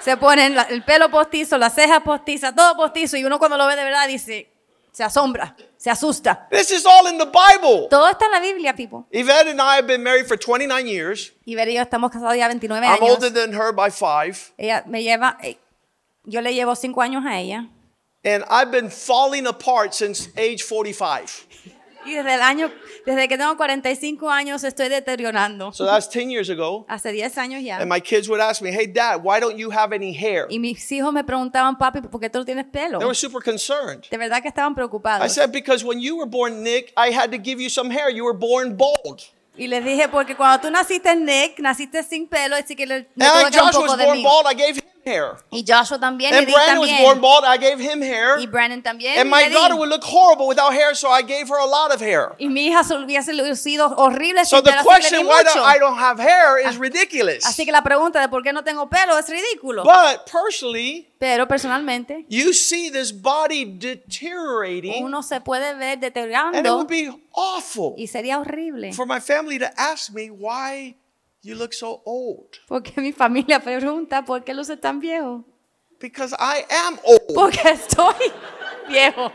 Se 0.00 0.16
ponen 0.16 0.54
la- 0.56 0.62
el 0.64 0.82
pelo 0.84 1.08
postizo, 1.10 1.56
las 1.58 1.74
cejas 1.74 2.02
postizas, 2.02 2.54
todo 2.54 2.74
postizo. 2.76 3.16
Y 3.16 3.24
uno 3.24 3.38
cuando 3.38 3.56
lo 3.56 3.66
ve 3.68 3.76
de 3.76 3.84
verdad 3.84 4.06
dice, 4.08 4.50
se 4.92 5.04
asombra, 5.04 5.54
se 5.76 5.90
asusta. 5.90 6.48
This 6.50 6.72
is 6.72 6.84
all 6.84 7.06
in 7.08 7.18
the 7.18 7.26
Bible. 7.26 7.86
Todo 7.88 8.08
está 8.08 8.26
en 8.26 8.32
la 8.32 8.40
Biblia, 8.40 8.74
people. 8.74 9.04
Yvette 9.12 9.48
and 9.50 9.60
I 9.60 9.76
have 9.76 9.86
been 9.86 10.02
married 10.02 10.26
for 10.26 10.36
29 10.36 10.86
years. 10.88 11.32
Y 11.44 11.54
Ver 11.54 11.68
y 11.68 11.74
yo 11.74 11.82
estamos 11.82 12.10
casados 12.10 12.36
ya 12.36 12.48
29 12.48 12.84
I'm 12.84 12.94
años. 12.94 13.10
older 13.16 13.32
than 13.32 13.52
her 13.54 13.72
by 13.72 13.90
five. 13.92 14.36
Ella 14.56 14.82
me 14.86 15.02
lleva, 15.04 15.36
eh, 15.42 15.56
yo 16.24 16.40
le 16.40 16.52
llevo 16.52 16.74
5 16.74 17.00
años 17.00 17.24
a 17.24 17.38
ella. 17.38 17.66
And 18.24 18.44
I've 18.50 18.70
been 18.70 18.90
falling 18.90 19.46
apart 19.46 19.94
since 19.94 20.28
age 20.36 20.62
45. 20.64 21.46
Y 22.04 22.14
desde 22.14 22.34
el 22.34 22.40
año, 22.40 22.70
desde 23.04 23.28
que 23.28 23.36
tengo 23.36 23.56
45 23.56 24.30
años 24.30 24.64
estoy 24.64 24.88
deteriorando. 24.88 25.72
So 25.72 25.84
that's 25.84 26.08
10 26.08 26.30
years 26.30 26.48
ago. 26.48 26.84
Hace 26.88 27.12
10 27.12 27.36
años 27.38 27.62
ya. 27.62 27.78
And 27.78 27.88
my 27.88 28.00
kids 28.00 28.28
would 28.28 28.40
ask 28.40 28.62
me, 28.62 28.72
hey, 28.72 28.86
dad, 28.86 29.20
why 29.22 29.38
don't 29.40 29.58
you 29.58 29.70
have 29.70 29.92
any 29.92 30.12
hair? 30.12 30.46
Y 30.48 30.58
mis 30.58 30.90
hijos 30.90 31.12
me 31.12 31.22
preguntaban, 31.22 31.76
papi, 31.76 32.00
¿por 32.00 32.20
qué 32.20 32.30
tú 32.30 32.38
no 32.38 32.44
tienes 32.44 32.64
pelo? 32.72 32.98
They 32.98 33.06
were 33.06 33.14
super 33.14 33.42
concerned. 33.42 34.06
De 34.10 34.16
verdad 34.16 34.40
que 34.42 34.48
estaban 34.48 34.72
I 34.72 34.74
preocupados. 34.74 35.30
said, 35.32 35.52
because 35.52 35.84
when 35.84 36.00
you 36.00 36.16
were 36.16 36.28
born, 36.28 36.62
Nick, 36.64 36.92
I 36.96 37.10
had 37.10 37.30
to 37.30 37.38
give 37.38 37.60
you 37.60 37.68
some 37.68 37.90
hair. 37.90 38.10
You 38.10 38.24
were 38.24 38.36
born 38.36 38.76
bald. 38.76 39.22
Y 39.56 39.66
les 39.66 39.84
dije, 39.84 40.08
porque 40.08 40.34
cuando 40.36 40.60
tú 40.66 40.70
naciste 40.72 41.14
Nick, 41.16 41.58
naciste 41.58 42.02
sin 42.04 42.28
pelo, 42.28 42.56
así 42.56 42.74
que 42.74 42.86
le, 42.86 43.02
tuve 43.02 43.50
que 43.50 43.60
un 43.60 43.70
poco 43.70 43.96
de 43.96 44.04
born 44.04 44.18
mí. 44.18 44.24
bald, 44.24 44.46
I 44.46 44.54
gave 44.54 44.76
him 44.78 44.84
hair. 45.08 45.38
Y 45.50 45.64
Joshua 45.66 45.98
también, 45.98 46.34
And 46.34 46.46
Brandon 46.46 46.78
was 46.78 46.90
born 47.00 47.20
bald. 47.20 47.44
I 47.44 47.56
gave 47.58 47.80
him 47.80 48.02
hair. 48.02 48.38
Y 48.38 48.46
Brandon 48.46 48.82
también. 48.82 49.18
And 49.18 49.30
my 49.30 49.48
daughter 49.48 49.74
would 49.74 49.88
look 49.88 50.04
horrible 50.04 50.46
without 50.46 50.72
hair, 50.72 50.94
so 50.94 51.08
I 51.10 51.22
gave 51.22 51.48
her 51.48 51.58
a 51.58 51.66
lot 51.66 51.92
of 51.92 52.00
hair. 52.00 52.34
Y 52.38 52.48
mi 52.48 52.68
hija 52.68 52.84
se 52.84 52.94
hubiese 52.94 53.32
lucido 53.32 53.88
horrible 53.96 54.44
So 54.44 54.56
sin 54.56 54.64
the 54.66 54.84
question 54.84 55.26
why 55.26 55.42
mucho. 55.42 55.62
I 55.64 55.78
don't 55.78 55.98
have 55.98 56.20
hair 56.20 56.58
is 56.58 56.76
ridiculous. 56.78 57.44
Así 57.46 57.64
que 57.64 57.72
la 57.72 57.82
pregunta 57.82 58.20
de 58.20 58.28
por 58.28 58.42
qué 58.42 58.52
no 58.52 58.62
tengo 58.62 58.88
pelo 58.88 59.18
es 59.18 59.28
ridículo. 59.28 59.84
But 59.84 60.30
personally, 60.30 61.08
Pero 61.18 61.48
personalmente, 61.48 62.24
you 62.28 62.52
see 62.52 62.90
this 62.90 63.12
body 63.12 63.64
deteriorating, 63.64 65.04
uno 65.04 65.22
se 65.22 65.40
puede 65.40 65.74
ver 65.76 65.94
and 65.94 66.04
it 66.04 66.14
deteriorando 66.14 66.76
would 66.76 66.88
be 66.88 67.10
awful 67.32 67.94
y 67.96 68.06
sería 68.06 68.38
horrible. 68.38 68.92
for 68.92 69.06
my 69.06 69.20
family 69.20 69.58
to 69.58 69.68
ask 69.76 70.12
me 70.12 70.30
why 70.30 70.94
you 71.42 71.54
look 71.54 71.72
so 71.72 72.02
old. 72.04 72.58
Porque 72.68 72.96
mi 72.96 73.12
familia 73.12 73.60
pregunta 73.60 74.24
por 74.24 74.40
qué 74.40 74.54
luces 74.54 74.80
tan 74.80 75.00
viejo. 75.00 75.44
Because 76.00 76.34
I 76.38 76.64
am 76.70 76.98
old. 77.04 77.34
Porque 77.34 77.58
estoy 77.64 78.32
viejo. 78.88 79.32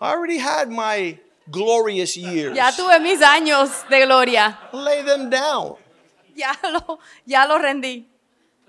I 0.00 0.10
already 0.10 0.38
had 0.38 0.70
my 0.70 1.18
glorious 1.50 2.16
years. 2.16 2.56
Ya 2.56 2.70
tuve 2.72 3.00
mis 3.00 3.20
años 3.20 3.88
de 3.88 4.04
gloria. 4.04 4.58
Lay 4.72 5.02
them 5.02 5.30
down. 5.30 5.76
Ya 6.34 6.52
lo, 6.64 6.98
ya 7.26 7.44
lo 7.46 7.58
rendí. 7.58 8.06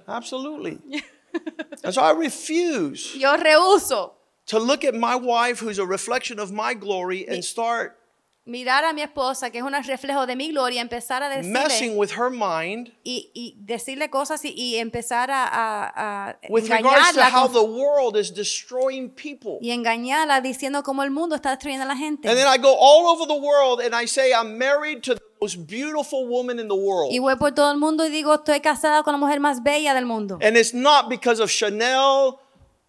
Absolutely. 0.08 0.80
and 1.84 1.94
so 1.94 2.02
I 2.02 2.12
refuse 2.12 3.16
Yo 3.16 3.36
rehuso 3.38 4.12
to 4.48 4.60
look 4.60 4.84
at 4.84 4.94
my 4.94 5.16
wife, 5.16 5.60
who's 5.60 5.80
a 5.80 5.86
reflection 5.86 6.40
of 6.40 6.52
my 6.52 6.74
glory, 6.74 7.28
and 7.28 7.44
start 7.44 7.98
mirar 8.46 8.84
a 8.84 8.94
mi 8.94 9.02
esposa, 9.02 9.50
que 9.52 9.60
es 9.60 9.64
un 9.64 9.74
reflejo 9.74 10.26
de 10.26 10.36
mi 10.36 10.50
gloria, 10.50 10.82
empezar 10.82 11.24
a 11.24 11.30
messing 11.42 11.54
decirle 11.54 11.96
with 11.98 12.12
her 12.12 12.30
mind 12.30 12.92
y, 13.04 13.32
y 13.34 13.56
decirle 13.58 14.10
cosas 14.10 14.44
y, 14.44 14.50
y 14.50 14.76
empezar 14.78 15.32
a, 15.32 15.46
a, 15.46 16.30
a 16.30 16.36
with 16.50 16.64
regards 16.70 17.14
to 17.14 17.20
engañarla 17.20 17.30
how 17.32 17.48
the 17.48 17.64
world 17.64 18.18
is 18.18 18.34
destroying 18.34 19.10
people. 19.10 19.60
y 19.62 19.72
engañarla 19.72 20.42
diciendo 20.42 20.84
cómo 20.84 21.04
el 21.04 21.12
mundo 21.12 21.36
está 21.36 21.52
destruyendo 21.52 21.84
a 21.86 21.88
la 21.88 21.96
gente. 21.96 22.28
And 22.28 22.38
then 22.38 22.48
I 22.48 22.58
go 22.58 22.76
all 22.78 23.08
over 23.08 23.26
the 23.26 23.40
world 23.40 23.80
and 23.80 23.96
I 23.96 24.08
say, 24.08 24.34
I'm 24.34 24.58
married 24.58 25.04
to 25.04 25.16
the 25.16 25.22
most 25.42 25.66
beautiful 25.66 26.28
woman 26.28 26.60
in 26.60 26.68
the 26.68 26.76
world. 26.76 27.12
Y 27.14 27.20
voy 27.20 27.36
por 27.38 27.54
todo 27.54 27.72
el 27.72 27.78
mundo 27.78 28.06
y 28.06 28.10
digo, 28.10 28.34
estoy 28.34 28.60
casada 28.60 29.04
con 29.04 29.14
la 29.14 29.18
mujer 29.20 29.40
más 29.40 29.64
bella 29.64 29.94
del 29.94 30.06
mundo. 30.06 30.38
And 30.42 30.58
it's 30.58 30.74
not 30.74 31.08
because 31.10 31.42
of 31.42 31.50
Chanel 31.50 32.40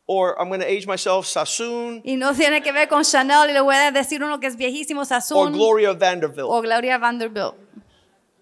or 0.06 0.38
I'm 0.40 0.48
going 0.48 0.60
to 0.60 0.70
age 0.70 0.86
myself, 0.86 1.26
Sassoon 1.26 2.02
Y 2.04 2.16
no 2.16 2.34
tiene 2.34 2.62
que 2.62 2.72
ver 2.72 2.88
con 2.88 3.02
Chanel, 3.04 3.48
y 3.48 3.52
le 3.52 3.60
voy 3.60 3.74
a 3.74 3.90
decir 3.90 4.22
uno 4.22 4.38
que 4.38 4.48
es 4.48 4.56
viejísimo, 4.56 5.04
Sassoon. 5.06 5.38
or 5.38 5.50
Gloria 5.50 5.92
Vanderbilt. 5.94 6.48
o 6.50 6.60
Gloria 6.60 6.98
Vanderbilt. 6.98 7.54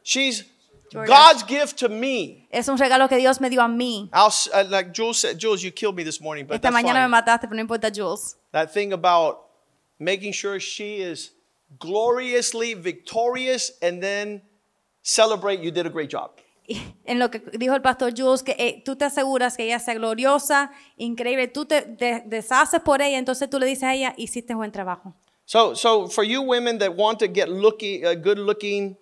She's 0.03 0.45
Georgia. 0.91 1.09
God's 1.09 1.43
gift 1.45 1.79
to 1.79 1.89
me. 1.89 2.47
Es 2.51 2.69
un 2.69 2.77
regalo 2.77 3.09
que 3.09 3.17
Dios 3.17 3.41
me 3.41 3.49
dio 3.49 3.63
a 3.63 3.69
mí. 3.69 4.09
I'll, 4.13 4.33
uh, 4.53 4.65
like 4.69 4.93
Jules 4.93 5.19
said, 5.19 5.39
Jules, 5.39 5.63
you 5.63 5.71
killed 5.71 5.97
me 5.97 6.03
this 6.03 6.21
morning, 6.21 6.45
but 6.47 6.57
Esta 6.57 6.71
that's 6.71 6.77
mañana 6.77 7.09
me 7.09 7.17
mataste, 7.17 7.43
pero 7.49 7.55
no 7.55 7.61
importa, 7.63 7.91
Jules. 7.91 8.37
That 8.51 8.73
thing 8.75 8.93
about 8.93 9.39
making 9.99 10.33
sure 10.33 10.59
she 10.61 10.97
is 10.97 11.31
gloriously 11.79 12.75
victorious 12.75 13.73
and 13.81 14.03
then 14.03 14.43
celebrate 15.03 15.61
you 15.61 15.71
did 15.71 15.87
a 15.87 15.91
great 15.91 16.11
job. 16.11 16.33
En 17.05 17.19
lo 17.19 17.31
que 17.31 17.41
dijo 17.59 17.75
el 17.75 17.83
pastor 17.83 18.13
Jules, 18.17 18.43
que 18.43 18.53
eh, 18.59 18.83
tú 18.85 18.97
te 18.97 19.05
aseguras 19.05 19.57
que 19.57 19.65
ella 19.65 19.79
sea 19.81 19.95
gloriosa, 19.95 20.71
increíble, 20.97 21.49
tú 21.49 21.65
te 21.67 21.83
de- 21.83 22.23
deshaces 22.27 22.81
por 22.81 23.03
ella, 23.03 23.19
entonces 23.19 23.51
tú 23.51 23.59
le 23.59 23.67
dices 23.67 23.85
a 23.85 23.95
ella, 23.95 24.15
hiciste 24.17 24.55
buen 24.55 24.71
trabajo. 24.73 25.15
So, 25.45 25.75
so 25.75 26.07
for 26.07 26.25
you 26.25 26.41
women 26.41 26.79
that 26.79 26.97
want 26.97 27.19
to 27.19 27.27
get 27.27 27.49
looking, 27.49 28.07
uh, 28.07 28.15
good 28.15 28.39
looking 28.39 28.97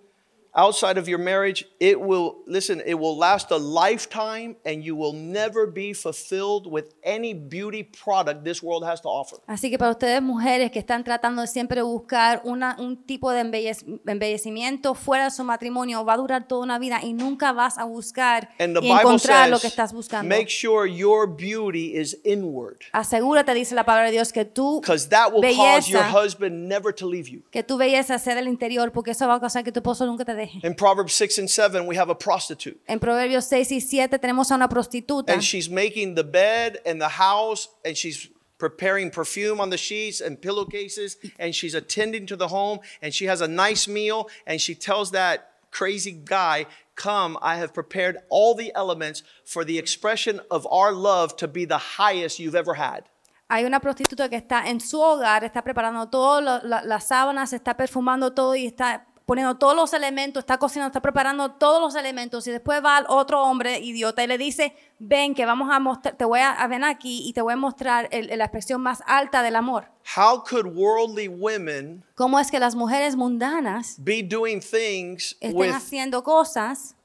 outside 0.54 0.98
of 0.98 1.06
your 1.08 1.18
marriage, 1.18 1.64
it 1.78 2.00
will, 2.00 2.42
listen, 2.46 2.82
it 2.84 2.94
will 2.98 3.16
last 3.16 3.50
a 3.50 3.56
lifetime 3.56 4.56
and 4.64 4.82
you 4.84 4.96
will 4.96 5.12
never 5.12 5.66
be 5.66 5.92
fulfilled 5.94 6.66
with 6.66 6.94
any 7.04 7.32
beauty 7.34 7.82
product 7.84 8.44
this 8.44 8.62
world 8.62 8.84
has 8.84 9.00
to 9.00 9.08
offer. 9.08 9.36
Así 9.46 9.70
que 9.70 9.78
para 9.78 9.92
ustedes 9.92 10.20
mujeres 10.22 10.70
que 10.70 10.78
están 10.80 11.04
tratando 11.04 11.42
de 11.42 11.48
siempre 11.48 11.82
buscar 11.82 12.42
una- 12.44 12.76
un 12.78 12.96
tipo 13.04 13.30
de 13.32 13.42
embellec- 13.44 14.00
embellecimiento 14.06 14.94
fuera 14.94 15.24
de 15.24 15.30
su 15.30 15.44
matrimonio, 15.44 16.04
va 16.04 16.14
a 16.14 16.16
durar 16.16 16.46
toda 16.48 16.62
una 16.64 16.78
vida 16.78 17.00
y 17.02 17.12
nunca 17.12 17.52
vas 17.52 17.78
a 17.78 17.84
buscar 17.84 18.50
And 18.58 18.74
the 18.74 18.80
y 18.84 18.88
Bible 18.88 19.00
encontrar 19.00 19.48
lo 19.48 19.56
que 19.56 19.62
says, 19.62 19.72
estás 19.72 19.92
buscando. 19.92 20.28
make 20.28 20.48
sure 20.48 20.86
your 20.90 21.26
beauty 21.26 21.96
is 21.96 22.18
inward 22.24 22.78
Asegúrate, 22.92 23.54
dice 23.54 23.74
la 23.74 23.84
palabra 23.84 24.06
de 24.06 24.12
Dios, 24.12 24.32
que 24.32 24.44
tu 24.44 24.80
because 24.80 25.08
that 25.08 25.32
will 25.32 25.42
cause 25.42 25.88
your 25.90 26.02
belleza, 26.02 26.10
husband 26.24 26.68
never 26.68 26.92
to 26.94 27.06
leave 27.08 27.28
you. 27.28 27.42
que 27.50 27.62
tu 27.62 27.76
belleza 27.76 28.18
sea 28.18 28.34
del 28.34 28.48
interior, 28.48 28.92
porque 28.92 29.12
eso 29.12 29.26
va 29.28 29.34
a 29.36 29.40
causar 29.40 29.64
que 29.64 29.72
tu 29.72 29.80
esposo 29.80 30.06
nunca 30.06 30.24
te 30.24 30.34
deje. 30.40 30.60
In 30.64 30.74
Proverbs 30.74 31.14
6 31.14 31.38
and 31.38 31.48
7, 31.48 31.86
we 31.86 31.96
have 31.96 32.10
a 32.10 32.14
prostitute. 32.14 32.78
En 32.88 32.98
Proverbios 32.98 33.44
6 33.44 33.70
y 33.72 33.80
7 33.80 34.18
tenemos 34.18 34.50
a 34.50 34.54
una 34.54 34.68
prostituta 34.68 35.32
and 35.32 35.42
she's 35.42 35.68
making 35.68 36.14
the 36.14 36.24
bed 36.24 36.78
and 36.84 37.00
the 37.00 37.08
house 37.18 37.68
and 37.84 37.96
she's 37.96 38.28
preparing 38.58 39.10
perfume 39.10 39.60
on 39.60 39.70
the 39.70 39.78
sheets 39.78 40.20
and 40.20 40.40
pillowcases 40.40 41.16
and 41.38 41.54
she's 41.54 41.74
attending 41.74 42.26
to 42.26 42.36
the 42.36 42.48
home 42.48 42.78
and 43.02 43.14
she 43.14 43.24
has 43.26 43.40
a 43.40 43.48
nice 43.48 43.88
meal 43.88 44.28
and 44.46 44.60
she 44.60 44.74
tells 44.74 45.10
that 45.10 45.54
crazy 45.70 46.12
guy 46.12 46.66
come 46.94 47.38
i 47.40 47.56
have 47.56 47.72
prepared 47.72 48.18
all 48.28 48.54
the 48.54 48.70
elements 48.74 49.22
for 49.44 49.64
the 49.64 49.78
expression 49.78 50.40
of 50.50 50.66
our 50.70 50.92
love 50.92 51.36
to 51.36 51.48
be 51.48 51.64
the 51.64 51.78
highest 51.96 52.38
you've 52.38 52.54
ever 52.54 52.74
had 52.74 53.04
Hay 53.52 53.64
una 53.64 53.80
prostituta 53.80 54.28
que 54.28 54.36
está 54.36 54.68
en 54.68 54.78
su 54.78 55.00
hogar, 55.00 55.42
está 55.42 55.62
preparando 55.62 56.08
todas 56.08 56.62
las 56.62 57.08
sábanas, 57.08 57.52
está 57.52 57.76
perfumando 57.76 58.32
todo 58.32 58.54
y 58.54 58.64
está 58.64 59.08
poniendo 59.30 59.56
todos 59.58 59.76
los 59.76 59.92
elementos, 59.92 60.40
está 60.42 60.58
cocinando, 60.58 60.88
está 60.88 61.00
preparando 61.00 61.52
todos 61.52 61.80
los 61.80 61.94
elementos 61.94 62.44
y 62.48 62.50
después 62.50 62.84
va 62.84 62.96
al 62.96 63.06
otro 63.08 63.40
hombre 63.44 63.78
idiota 63.78 64.24
y 64.24 64.26
le 64.26 64.36
dice, 64.38 64.74
ven 64.98 65.36
que 65.36 65.46
vamos 65.46 65.68
a 65.70 65.78
mostrar, 65.78 66.16
te 66.16 66.24
voy 66.24 66.40
a, 66.40 66.66
ven 66.66 66.82
aquí 66.82 67.28
y 67.28 67.32
te 67.32 67.40
voy 67.40 67.52
a 67.52 67.56
mostrar 67.56 68.08
el- 68.10 68.36
la 68.36 68.44
expresión 68.46 68.80
más 68.80 69.04
alta 69.06 69.44
del 69.44 69.54
amor. 69.54 69.86
how 70.16 70.42
could 70.42 70.66
worldly 70.74 71.28
women 71.28 72.02
¿Cómo 72.16 72.40
es 72.40 72.50
que 72.50 72.58
las 72.58 72.74
mujeres 72.74 73.14
mundanas 73.14 73.94
be 73.98 74.20
doing 74.24 74.58
things 74.60 75.36
estén 75.40 75.70
haciendo 75.74 76.24
cosas 76.24 76.96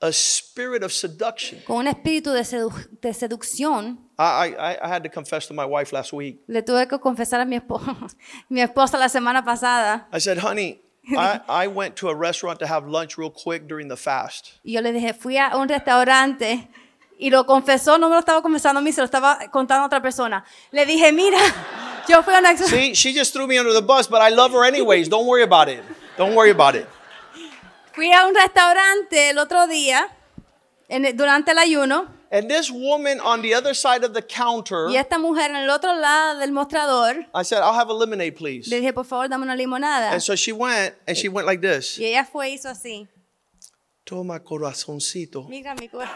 a 0.00 0.08
spirit 0.08 0.82
of 0.82 0.90
seduction 0.92 1.60
con 1.64 1.76
un 1.76 1.86
espíritu 1.86 2.32
de, 2.32 2.42
sedu- 2.42 2.88
de 3.00 3.14
seducción? 3.14 4.00
I, 4.18 4.48
I, 4.58 4.72
I 4.82 4.88
had 4.92 5.04
to 5.04 5.10
confess 5.10 5.46
to 5.46 5.54
my 5.54 5.64
wife 5.64 5.94
last 5.94 6.12
week 6.12 6.42
Le 6.48 6.62
tuve 6.62 6.88
que 6.88 6.98
confesar 6.98 7.40
a 7.40 7.44
mi 7.44 7.54
esposa, 7.54 7.96
mi 8.48 8.60
esposa 8.62 8.98
la 8.98 9.08
semana 9.08 9.44
pasada. 9.44 10.08
I 10.12 10.18
said, 10.18 10.38
honey, 10.42 10.82
I, 11.16 11.40
I 11.48 11.66
went 11.68 11.96
to 11.96 12.08
a 12.08 12.14
restaurant 12.14 12.58
to 12.60 12.66
have 12.66 12.86
lunch 12.86 13.16
real 13.16 13.30
quick 13.30 13.66
during 13.66 13.88
the 13.88 13.96
fast. 13.96 14.58
Y 14.64 14.72
yo 14.72 14.80
le 14.80 14.92
dije, 14.92 15.14
fui 15.14 15.36
a 15.36 15.56
un 15.56 15.68
restaurante 15.68 16.68
y 17.18 17.30
lo 17.30 17.44
confesó, 17.44 17.98
no 17.98 18.08
me 18.08 18.14
lo 18.14 18.20
estaba 18.20 18.42
confesando 18.42 18.80
a 18.80 18.82
mí, 18.82 18.92
se 18.92 19.00
lo 19.00 19.06
estaba 19.06 19.38
contando 19.50 19.82
a 19.82 19.86
otra 19.86 20.00
persona. 20.00 20.44
Le 20.70 20.86
dije, 20.86 21.12
mira, 21.12 21.38
yo 22.08 22.22
fui 22.22 22.34
a 22.34 22.38
una... 22.38 22.56
See, 22.56 22.94
she 22.94 23.12
just 23.12 23.32
threw 23.32 23.46
me 23.46 23.58
under 23.58 23.72
the 23.72 23.82
bus, 23.82 24.08
but 24.08 24.20
I 24.20 24.30
love 24.34 24.52
her 24.52 24.64
anyways. 24.64 25.08
Don't 25.08 25.26
worry 25.26 25.42
about 25.42 25.68
it. 25.68 25.82
Don't 26.16 26.34
worry 26.34 26.50
about 26.50 26.74
it. 26.74 26.86
Fui 27.92 28.12
a 28.12 28.26
un 28.26 28.34
restaurante 28.34 29.30
el 29.30 29.38
otro 29.38 29.66
día, 29.66 30.08
en 30.88 31.16
durante 31.16 31.50
el 31.50 31.58
ayuno, 31.58 32.06
And 32.30 32.48
this 32.50 32.70
woman 32.70 33.20
on 33.20 33.40
the 33.40 33.54
other 33.54 33.72
side 33.72 34.04
of 34.04 34.12
the 34.12 34.20
counter, 34.20 34.88
y 34.90 34.96
esta 34.96 35.18
mujer 35.18 35.48
en 35.48 35.56
el 35.56 35.70
otro 35.70 35.94
lado 35.94 36.38
del 36.40 36.52
mostrador, 36.52 37.24
I 37.34 37.42
said, 37.42 37.62
I'll 37.62 37.72
have 37.72 37.88
a 37.88 37.94
lemonade, 37.94 38.32
le 38.34 38.36
please. 38.36 38.68
dije, 38.70 38.92
por 38.92 39.04
favor, 39.04 39.28
dame 39.28 39.44
una 39.44 39.56
limonada. 39.56 40.12
And 40.12 40.22
so 40.22 40.34
she 40.36 40.52
went, 40.52 40.94
and 41.06 41.16
she 41.16 41.28
went 41.30 41.46
like 41.46 41.62
this. 41.62 41.98
Y 41.98 42.04
ella 42.04 42.24
fue 42.24 42.50
hizo 42.50 42.68
así. 42.68 43.08
Toma 44.04 44.40
corazoncito, 44.40 45.48
Mira 45.48 45.74
mi 45.74 45.88
cuerpo. 45.88 46.12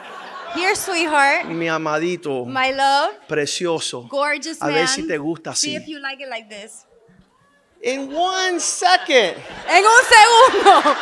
Here, 0.55 0.75
sweetheart, 0.75 1.47
mi 1.47 1.67
amadito, 1.67 2.45
my 2.47 2.73
love, 2.73 3.15
precioso. 3.27 4.07
gorgeous 4.11 4.61
A 4.61 4.67
man. 4.67 4.75
ver 4.75 4.87
si 4.89 5.07
te 5.07 5.17
gusta 5.17 5.55
See 5.55 5.75
if 5.75 5.89
you 5.89 5.99
like 5.99 6.21
it 6.23 6.29
like 6.29 6.49
this. 6.51 6.85
In 7.83 8.13
one 8.13 8.61
second, 8.61 9.35
En 9.67 9.83
un 9.85 10.05
segundo. 10.05 10.97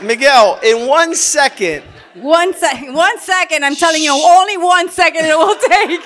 Miguel, 0.02 0.58
in 0.64 0.86
one 0.88 1.14
second, 1.14 1.82
One, 2.16 2.54
sec- 2.54 2.92
one 2.94 3.18
second, 3.18 3.64
I'm 3.64 3.74
telling 3.74 4.00
you, 4.02 4.12
only 4.12 4.56
one 4.56 4.88
second 4.88 5.26
it 5.26 5.36
will 5.36 5.56
take. 5.68 6.00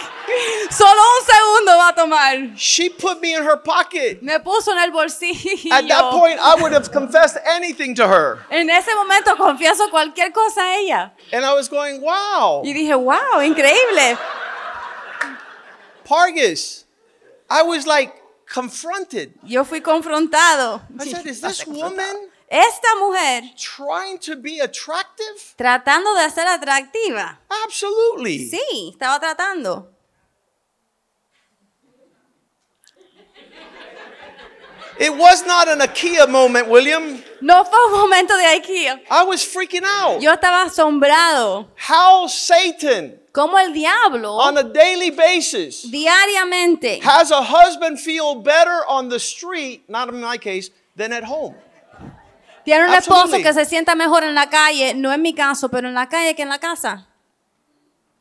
Solo 0.70 0.90
un 0.90 1.22
segundo 1.24 1.72
va 1.76 1.89
a 1.89 1.94
tomar. 1.94 2.56
she 2.56 2.89
put 2.89 3.20
me 3.20 3.35
in 3.35 3.43
her 3.43 3.59
pocket. 3.59 4.22
Me 4.22 4.39
puso 4.39 4.68
en 4.72 4.78
el 4.78 4.90
bolsillo. 4.90 5.70
At 5.70 5.86
that 5.89 6.10
point, 6.12 6.39
I 6.40 6.55
would 6.62 6.72
have 6.72 6.90
confessed 6.90 7.36
anything 7.47 7.94
to 7.97 8.09
her. 8.09 8.39
en 8.51 8.70
ese 8.70 8.89
momento 8.94 9.36
confieso 9.36 9.90
cualquier 9.90 10.32
cosa 10.32 10.60
a 10.62 10.78
ella. 10.80 11.12
And 11.32 11.44
I 11.44 11.52
was 11.52 11.68
going, 11.68 12.01
wow, 12.01 12.62
Y 12.64 12.72
dije, 12.72 12.98
wow, 12.98 13.40
increíble. 13.43 14.18
Pargas. 16.05 16.85
I 17.51 17.62
was 17.62 17.86
like 17.86 18.14
confronted. 18.47 19.35
Yo 19.44 19.64
fui 19.64 19.80
confrontado. 19.80 20.80
I 20.98 21.05
said, 21.06 21.26
is 21.26 21.40
this 21.43 21.66
woman 21.66 22.28
Esta 22.50 22.88
mujer 22.98 23.42
trying 23.56 24.18
to 24.20 24.34
be 24.36 24.58
attractive? 24.60 25.54
tratando 25.56 26.14
de 26.14 26.30
ser 26.30 26.46
atractiva. 26.46 27.38
Absolutely. 27.64 28.48
Sí, 28.50 28.92
estaba 28.92 29.20
tratando. 29.20 29.88
It 35.00 35.14
was 35.16 35.46
not 35.46 35.68
an 35.68 35.78
IKEA 35.78 36.28
moment, 36.28 36.66
William. 36.68 37.22
No 37.40 37.62
fue 37.64 37.78
un 37.86 37.92
momento 37.92 38.36
de 38.36 38.42
IKEA. 38.58 39.00
I 39.08 39.22
was 39.24 39.44
freaking 39.44 39.84
out. 39.84 40.20
Yo 40.20 40.32
estaba 40.32 40.64
asombrado. 40.64 41.66
How 41.76 42.26
Satan, 42.26 43.20
Como 43.32 43.56
el 43.58 43.72
diablo 43.72 44.32
on 44.38 44.58
a 44.58 44.64
daily 44.64 45.10
basis, 45.10 45.84
diariamente 45.88 47.00
has 47.02 47.30
a 47.30 47.42
husband 47.42 48.00
feel 48.00 48.36
better 48.42 48.82
on 48.88 49.08
the 49.08 49.20
street, 49.20 49.84
not 49.88 50.08
in 50.08 50.20
my 50.20 50.36
case, 50.36 50.70
than 50.96 51.12
at 51.12 51.22
home. 51.22 51.54
Tiene 52.68 52.84
un 52.84 52.92
esposo 52.94 53.20
Absolutely. 53.22 53.44
que 53.44 53.54
se 53.54 53.64
sienta 53.64 53.94
mejor 53.94 54.24
en 54.24 54.34
la 54.34 54.50
calle, 54.50 54.92
no 54.94 55.10
en 55.12 55.22
mi 55.22 55.34
caso, 55.34 55.70
pero 55.70 55.88
en 55.88 55.94
la 55.94 56.06
calle 56.08 56.34
que 56.34 56.42
en 56.42 56.50
la 56.50 56.58
casa. 56.58 57.08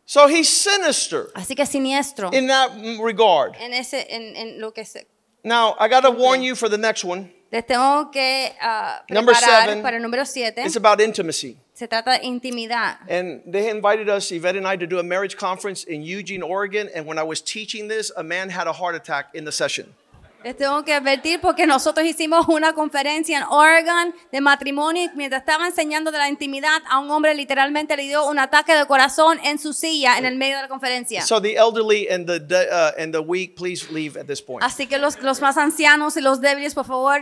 So 0.05 0.29
he's 0.29 0.47
sinister 0.47 1.27
Así 1.35 1.53
que 1.53 1.65
siniestro 1.65 2.29
in 2.31 2.47
that 2.47 2.69
regard. 3.03 3.55
en 3.59 3.73
ese, 3.73 4.07
en, 4.09 4.37
en 4.37 4.61
lo 4.61 4.71
que 4.71 4.85
se. 4.85 5.05
Now, 5.43 5.75
I 5.79 5.89
got 5.89 6.03
to 6.03 6.11
warn 6.11 6.41
you 6.41 6.55
for 6.55 6.69
the 6.69 6.77
next 6.77 7.03
one. 7.03 7.29
Les 7.51 7.65
tengo 7.65 8.09
que 8.09 8.53
ah, 8.61 9.03
Number 9.09 9.33
preparar 9.33 9.65
seven. 9.65 9.81
para 9.81 9.97
el 9.97 10.03
número 10.03 10.25
7. 10.25 10.63
It's 10.65 10.77
about 10.77 11.01
intimacy. 11.01 11.57
Se 11.73 11.87
trata 11.87 12.17
de 12.17 12.25
intimidad. 12.25 12.99
And 13.09 13.41
they 13.45 13.69
invited 13.69 14.07
us, 14.07 14.31
Yvette 14.31 14.55
and 14.55 14.65
I, 14.65 14.77
to 14.77 14.87
do 14.87 14.99
a 14.99 15.03
marriage 15.03 15.35
conference 15.35 15.83
in 15.83 16.03
Eugene, 16.03 16.41
Oregon. 16.41 16.89
And 16.95 17.05
when 17.05 17.17
I 17.19 17.23
was 17.23 17.41
teaching 17.41 17.89
this, 17.89 18.11
a 18.15 18.23
man 18.23 18.49
had 18.49 18.67
a 18.67 18.73
heart 18.73 18.95
attack 18.95 19.27
in 19.33 19.43
the 19.43 19.51
session. 19.51 19.93
Les 20.47 20.55
tengo 20.55 20.81
que 20.85 20.93
advertir 20.93 21.41
porque 21.41 21.67
nosotros 21.67 22.05
hicimos 22.05 22.47
una 22.47 22.71
conferencia 22.71 23.37
en 23.37 23.43
Oregon 23.49 24.15
de 24.31 24.39
matrimonio 24.39 25.03
y 25.03 25.09
mientras 25.13 25.41
estaba 25.41 25.67
enseñando 25.67 26.09
de 26.09 26.19
la 26.19 26.29
intimidad 26.29 26.81
a 26.89 26.99
un 26.99 27.11
hombre 27.11 27.35
literalmente 27.35 27.97
le 27.97 28.03
dio 28.03 28.25
un 28.25 28.39
ataque 28.39 28.73
de 28.73 28.85
corazón 28.85 29.41
en 29.43 29.59
su 29.59 29.73
silla 29.73 30.17
en 30.17 30.23
el 30.23 30.37
medio 30.37 30.55
de 30.55 30.61
la 30.61 30.67
conferencia. 30.69 31.21
So 31.23 31.41
the 31.41 31.57
elderly 31.57 32.07
and 32.09 32.25
the 32.25 32.39
uh, 32.71 32.97
and 32.97 33.13
the 33.13 33.19
weak, 33.19 33.57
please 33.57 33.91
leave 33.91 34.17
at 34.17 34.27
this 34.27 34.41
point. 34.41 34.63
Así 34.63 34.87
que 34.87 34.97
los, 34.97 35.21
los 35.21 35.41
más 35.41 35.57
ancianos 35.57 36.15
y 36.15 36.21
los 36.21 36.39
débiles, 36.39 36.73
por 36.73 36.85
favor, 36.85 37.19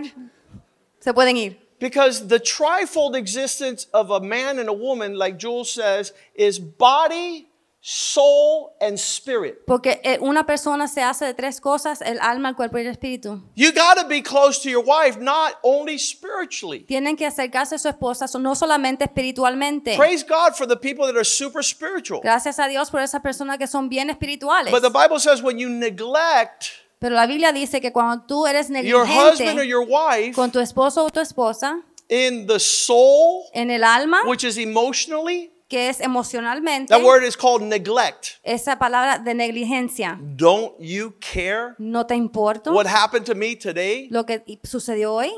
se 1.00 1.12
pueden 1.12 1.36
ir. 1.36 1.58
Because 1.80 2.28
the 2.28 2.40
trifold 2.40 3.16
existence 3.16 3.88
of 3.92 4.12
a 4.12 4.20
man 4.20 4.60
and 4.60 4.70
a 4.70 4.74
woman, 4.74 5.18
like 5.18 5.40
Jules 5.40 5.72
says, 5.72 6.14
is 6.36 6.60
body, 6.60 7.48
soul, 7.88 8.76
and 8.82 8.98
spirit. 8.98 9.64
Porque 9.68 10.02
eh, 10.04 10.18
una 10.20 10.48
persona 10.48 10.88
se 10.88 11.04
hace 11.04 11.24
de 11.26 11.36
tres 11.36 11.62
cosas, 11.62 12.02
el 12.02 12.20
alma, 12.20 12.50
el 12.50 12.56
cuerpo 12.56 12.80
y 12.80 12.82
el 12.82 12.88
espíritu. 12.88 13.44
You 13.56 13.72
got 13.72 14.00
to 14.02 14.08
be 14.08 14.24
close 14.24 14.60
to 14.64 14.70
your 14.70 14.84
wife, 14.84 15.20
not 15.20 15.60
only 15.62 16.00
spiritually. 16.00 16.80
Tienen 16.80 17.16
que 17.16 17.28
acercarse 17.28 17.76
a 17.76 17.78
su 17.78 17.88
esposa, 17.88 18.26
no 18.40 18.56
solamente 18.56 19.04
espiritualmente. 19.04 19.96
Praise 19.98 20.26
God 20.28 20.56
for 20.56 20.68
the 20.68 20.76
people 20.76 21.06
that 21.06 21.16
are 21.16 21.24
super 21.24 21.64
spiritual. 21.64 22.22
Gracias 22.24 22.58
a 22.58 22.68
Dios 22.68 22.90
por 22.90 23.02
esas 23.02 23.22
personas 23.22 23.60
que 23.60 23.68
son 23.68 23.88
bien 23.88 24.10
espirituales. 24.10 24.72
But 24.72 24.82
the 24.82 24.90
Bible 24.90 25.20
says 25.20 25.44
when 25.44 25.60
you 25.60 25.70
neglect 25.70 26.72
Pero 26.98 27.14
la 27.14 27.28
Biblia 27.28 27.54
dice 27.54 27.82
que 27.82 27.92
cuando 27.92 28.26
tú 28.26 28.48
eres 28.48 28.70
your 28.70 29.06
husband 29.06 29.60
or 29.60 29.64
negligente 29.64 29.68
your 29.68 29.86
wife 29.86 30.34
con 30.34 30.52
tu 30.52 30.60
esposo 30.60 31.06
o 31.06 31.10
tu 31.12 31.20
esposa, 31.20 31.84
in 32.10 32.48
the 32.48 32.60
soul, 32.60 33.44
en 33.54 33.70
el 33.70 33.84
alma, 33.84 34.24
which 34.26 34.44
is 34.44 34.58
emotionally, 34.58 35.52
que 35.68 35.90
es 35.90 36.00
emocionalmente, 36.00 36.90
that 36.94 37.04
word 37.04 37.24
is 37.24 37.36
called 37.36 37.62
neglect. 37.62 38.40
esa 38.44 38.78
palabra 38.78 39.20
de 39.20 39.34
negligencia. 39.34 40.18
Don't 40.22 40.74
you 40.80 41.16
care 41.20 41.76
¿No 41.80 42.06
te 42.06 42.16
importa 42.16 42.72
what 42.72 42.86
happened 42.88 43.26
to 43.26 43.36
me 43.36 43.56
today? 43.56 44.08
lo 44.10 44.26
que 44.26 44.44
sucedió 44.64 45.14
hoy? 45.14 45.32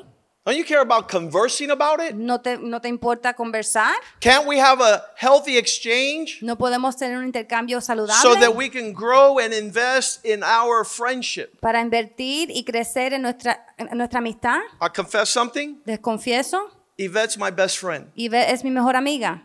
Don't 0.46 0.58
you 0.58 0.64
care 0.64 0.80
about 0.80 1.10
conversing 1.10 1.72
about 1.72 2.00
it? 2.00 2.14
¿No 2.16 2.40
te, 2.40 2.58
¿No 2.58 2.80
te 2.80 2.88
importa 2.88 3.34
conversar? 3.34 3.94
Can't 4.22 4.48
we 4.48 4.58
have 4.62 4.80
a 4.82 5.04
healthy 5.18 5.58
exchange 5.58 6.40
¿No 6.42 6.58
podemos 6.58 6.96
tener 6.96 7.18
un 7.18 7.26
intercambio 7.26 7.82
saludable 7.82 8.22
so 8.22 8.40
that 8.40 8.56
we 8.56 8.70
can 8.70 8.94
grow 8.94 9.40
and 9.40 9.54
invest 9.54 10.26
in 10.26 10.44
our 10.44 10.86
friendship? 10.86 11.60
para 11.60 11.82
invertir 11.82 12.50
y 12.50 12.64
crecer 12.64 13.14
en 13.14 13.24
nuestra, 13.24 13.66
en 13.78 13.98
nuestra 13.98 14.20
amistad? 14.20 14.60
I 14.82 14.88
confess 14.96 15.28
something. 15.30 15.82
Les 15.86 16.00
confieso, 16.00 16.72
Yvette's 16.98 17.38
my 17.38 17.52
best 17.52 17.78
friend. 17.78 18.08
y 18.16 18.34
es 18.34 18.64
mi 18.64 18.72
mejor 18.72 18.96
amiga. 18.96 19.44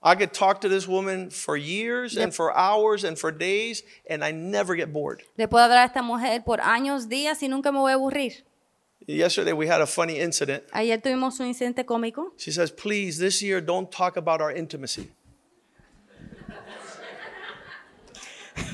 I 0.00 0.14
could 0.14 0.32
talk 0.32 0.60
to 0.60 0.68
this 0.68 0.86
woman 0.86 1.28
for 1.30 1.56
years 1.56 2.16
and 2.16 2.32
for 2.32 2.56
hours 2.56 3.02
and 3.02 3.18
for 3.18 3.32
days, 3.32 3.82
and 4.08 4.24
I 4.24 4.30
never 4.30 4.76
get 4.76 4.92
bored. 4.92 5.24
Le 5.36 5.48
puedo 5.48 5.64
hablar 5.64 5.82
a 5.82 5.86
esta 5.86 6.02
mujer 6.02 6.44
por 6.44 6.58
años, 6.58 7.08
días 7.08 7.42
y 7.42 7.48
nunca 7.48 7.72
me 7.72 7.78
voy 7.80 7.90
a 7.92 7.96
aburrir. 7.96 8.42
Yesterday 9.06 9.52
we 9.52 9.66
had 9.66 9.80
a 9.80 9.86
funny 9.86 10.20
incident. 10.20 10.62
Ayer 10.72 10.98
tuvimos 10.98 11.40
un 11.40 11.48
incidente 11.48 11.84
cómico. 11.84 12.30
She 12.36 12.52
says, 12.52 12.70
Please, 12.70 13.18
this 13.18 13.42
year 13.42 13.60
don't 13.60 13.90
talk 13.90 14.16
about 14.16 14.40
our 14.40 14.52
intimacy. 14.52 15.08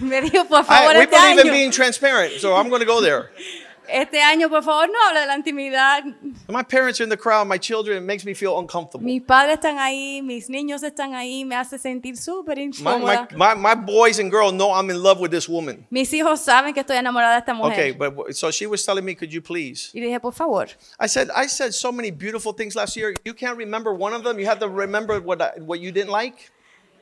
Me 0.00 0.20
dijo, 0.22 0.48
por 0.48 0.60
I- 0.60 0.64
favor, 0.64 0.94
we 0.94 1.00
este 1.02 1.10
believe 1.10 1.38
in 1.38 1.46
año, 1.46 1.52
being 1.52 1.70
transparent, 1.70 2.40
so 2.40 2.56
I'm 2.56 2.68
going 2.68 2.80
to 2.80 2.86
go 2.86 3.00
there. 3.00 3.30
este 3.88 4.22
año, 4.22 4.48
por 4.48 4.62
favor, 4.62 4.88
no 4.88 4.94
hable 5.08 5.20
de 5.20 5.26
la 5.26 5.36
intimidad. 5.36 6.04
My 6.48 6.62
parents 6.62 7.00
are 7.00 7.04
in 7.04 7.10
the 7.10 7.16
crowd, 7.16 7.46
my 7.46 7.58
children, 7.58 7.98
it 7.98 8.06
makes 8.06 8.24
me 8.24 8.34
feel 8.34 8.58
uncomfortable. 8.58 9.04
Mis 9.04 9.22
padres 9.22 9.54
están 9.54 9.78
ahí, 9.78 10.22
mis 10.22 10.48
niños 10.48 10.82
están 10.82 11.14
ahí, 11.14 11.44
me 11.44 11.56
hace 11.56 11.78
sentir 11.78 12.16
súper 12.16 12.58
incómoda. 12.58 13.28
my, 13.32 13.54
my, 13.54 13.54
my 13.54 13.74
boys 13.74 14.18
and 14.18 14.30
girls 14.30 14.52
know 14.52 14.72
I'm 14.72 14.90
in 14.90 15.02
love 15.02 15.20
with 15.20 15.30
this 15.30 15.48
woman. 15.48 15.86
Mis 15.90 16.12
hijos 16.12 16.40
saben 16.40 16.74
que 16.74 16.80
estoy 16.80 16.96
enamorada 16.96 17.34
de 17.34 17.38
esta 17.40 17.54
mujer. 17.54 17.72
Okay, 17.72 17.92
but 17.92 18.34
so 18.34 18.50
she 18.50 18.66
was 18.66 18.84
telling 18.84 19.04
me, 19.04 19.14
could 19.14 19.32
you 19.32 19.40
please? 19.40 19.90
Y 19.94 20.00
dije, 20.00 20.20
por 20.20 20.32
favor. 20.32 20.68
I 20.98 21.06
said, 21.06 21.30
I 21.34 21.46
said 21.46 21.72
so 21.72 21.92
many 21.92 22.10
beautiful 22.10 22.52
things 22.52 22.74
last 22.74 22.96
year. 22.96 23.14
You 23.24 23.34
can't 23.34 23.56
remember 23.56 23.92
one 23.92 24.14
of 24.14 24.22
them. 24.24 24.38
You 24.38 24.46
have 24.46 24.60
to 24.60 24.68
remember 24.68 25.20
what 25.20 25.40
I, 25.40 25.60
what 25.60 25.80
you 25.80 25.92
didn't 25.92 26.12
like. 26.12 26.50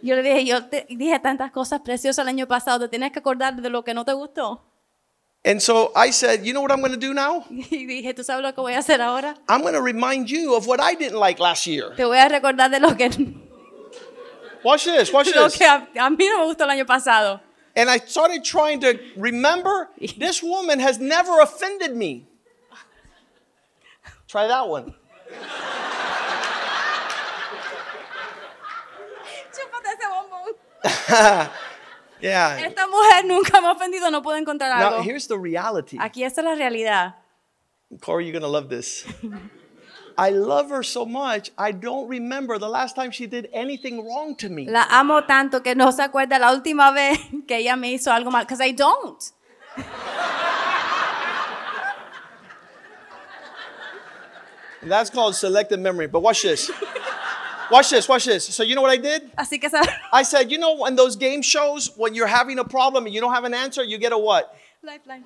Yo 0.02 0.16
le 0.16 0.22
dije, 0.22 0.44
yo 0.44 0.68
te 0.68 0.84
dije 0.90 1.20
tantas 1.20 1.52
cosas 1.52 1.80
preciosas 1.80 2.24
el 2.24 2.28
año 2.28 2.48
pasado, 2.48 2.80
te 2.80 2.88
tienes 2.88 3.12
que 3.12 3.20
acordar 3.20 3.54
de 3.54 3.70
lo 3.70 3.84
que 3.84 3.94
no 3.94 4.04
te 4.04 4.12
gustó. 4.12 4.60
And 5.44 5.60
so 5.60 5.90
I 5.96 6.10
said, 6.10 6.46
you 6.46 6.52
know 6.52 6.60
what 6.60 6.70
I'm 6.70 6.78
going 6.80 6.92
to 6.92 6.96
do 6.98 7.12
now? 7.12 7.44
Y 7.50 7.86
dije, 7.86 8.14
¿tú 8.14 8.22
sabes 8.24 8.42
lo 8.42 8.52
que 8.52 8.62
voy 8.62 8.74
a 8.74 8.78
hacer 8.78 9.00
ahora? 9.00 9.34
I'm 9.48 9.62
going 9.62 9.74
to 9.74 9.82
remind 9.82 10.30
you 10.30 10.54
of 10.54 10.66
what 10.68 10.80
I 10.80 10.94
didn't 10.94 11.18
like 11.18 11.40
last 11.40 11.66
year. 11.66 11.90
Te 11.96 12.04
voy 12.04 12.18
a 12.18 12.28
recordar 12.28 12.70
de 12.70 12.78
lo 12.78 12.94
que, 12.94 13.08
Watch 14.64 14.84
this, 14.84 15.12
watch 15.12 15.26
lo 15.34 15.48
this. 15.48 15.56
que 15.58 15.66
a, 15.66 15.88
a 15.96 16.10
mí 16.10 16.28
no 16.28 16.38
me 16.38 16.44
gustó 16.54 16.62
el 16.64 16.70
año 16.70 16.86
pasado. 16.86 17.40
And 17.74 17.90
I 17.90 17.96
started 17.98 18.44
trying 18.44 18.80
to 18.82 18.96
remember 19.16 19.88
this 20.18 20.42
woman 20.42 20.78
has 20.78 21.00
never 21.00 21.40
offended 21.40 21.96
me. 21.96 22.26
Try 24.28 24.46
that 24.46 24.68
one. 24.68 24.94
Chúpate 29.52 29.88
ese 29.98 30.06
bombón. 30.08 31.50
Yeah. 32.22 32.56
Esta 32.64 32.86
mujer 32.86 33.24
nunca 33.26 33.60
me 33.60 33.66
ha 33.66 33.72
ofendido, 33.72 34.10
no 34.10 34.22
puedo 34.22 34.38
encontrar 34.38 34.78
Now, 34.78 35.02
here's 35.02 35.26
the 35.26 35.36
reality. 35.36 35.98
Aquí 36.00 36.24
esta 36.24 36.40
la 36.40 36.54
realidad. 36.54 37.16
Corey, 38.00 38.24
you're 38.24 38.32
going 38.32 38.42
to 38.42 38.48
love 38.48 38.68
this. 38.68 39.04
I 40.16 40.30
love 40.30 40.70
her 40.70 40.82
so 40.82 41.04
much, 41.04 41.50
I 41.58 41.72
don't 41.72 42.08
remember 42.08 42.58
the 42.58 42.68
last 42.68 42.94
time 42.94 43.10
she 43.10 43.26
did 43.26 43.48
anything 43.52 44.06
wrong 44.06 44.36
to 44.36 44.48
me. 44.48 44.66
La 44.66 44.86
amo 44.90 45.22
tanto 45.22 45.62
que 45.62 45.74
no 45.74 45.90
se 45.90 46.02
acuerda 46.02 46.38
la 46.38 46.52
última 46.52 46.92
vez 46.92 47.18
que 47.48 47.56
ella 47.56 47.76
me 47.76 47.92
hizo 47.92 48.12
algo 48.12 48.30
mal. 48.30 48.44
Because 48.44 48.60
I 48.60 48.72
don't. 48.72 49.32
That's 54.82 55.10
called 55.10 55.34
selective 55.36 55.78
memory. 55.80 56.08
But 56.08 56.20
watch 56.20 56.42
this. 56.42 56.70
Watch 57.72 57.90
this, 57.90 58.08
watch 58.08 58.24
this. 58.26 58.44
So, 58.54 58.62
you 58.62 58.74
know 58.74 58.82
what 58.82 58.92
I 58.92 58.98
did? 58.98 59.30
Así 59.36 59.58
que, 59.60 59.68
¿sabes? 59.70 59.88
I 60.12 60.22
said, 60.22 60.50
you 60.50 60.58
know, 60.58 60.84
in 60.86 60.94
those 60.94 61.16
game 61.16 61.42
shows, 61.42 61.90
when 61.96 62.14
you're 62.14 62.28
having 62.28 62.58
a 62.58 62.64
problem 62.64 63.06
and 63.06 63.14
you 63.14 63.20
don't 63.20 63.32
have 63.34 63.44
an 63.44 63.54
answer, 63.54 63.82
you 63.82 63.98
get 63.98 64.12
a 64.12 64.18
what? 64.18 64.54
Lifeline. 64.82 65.24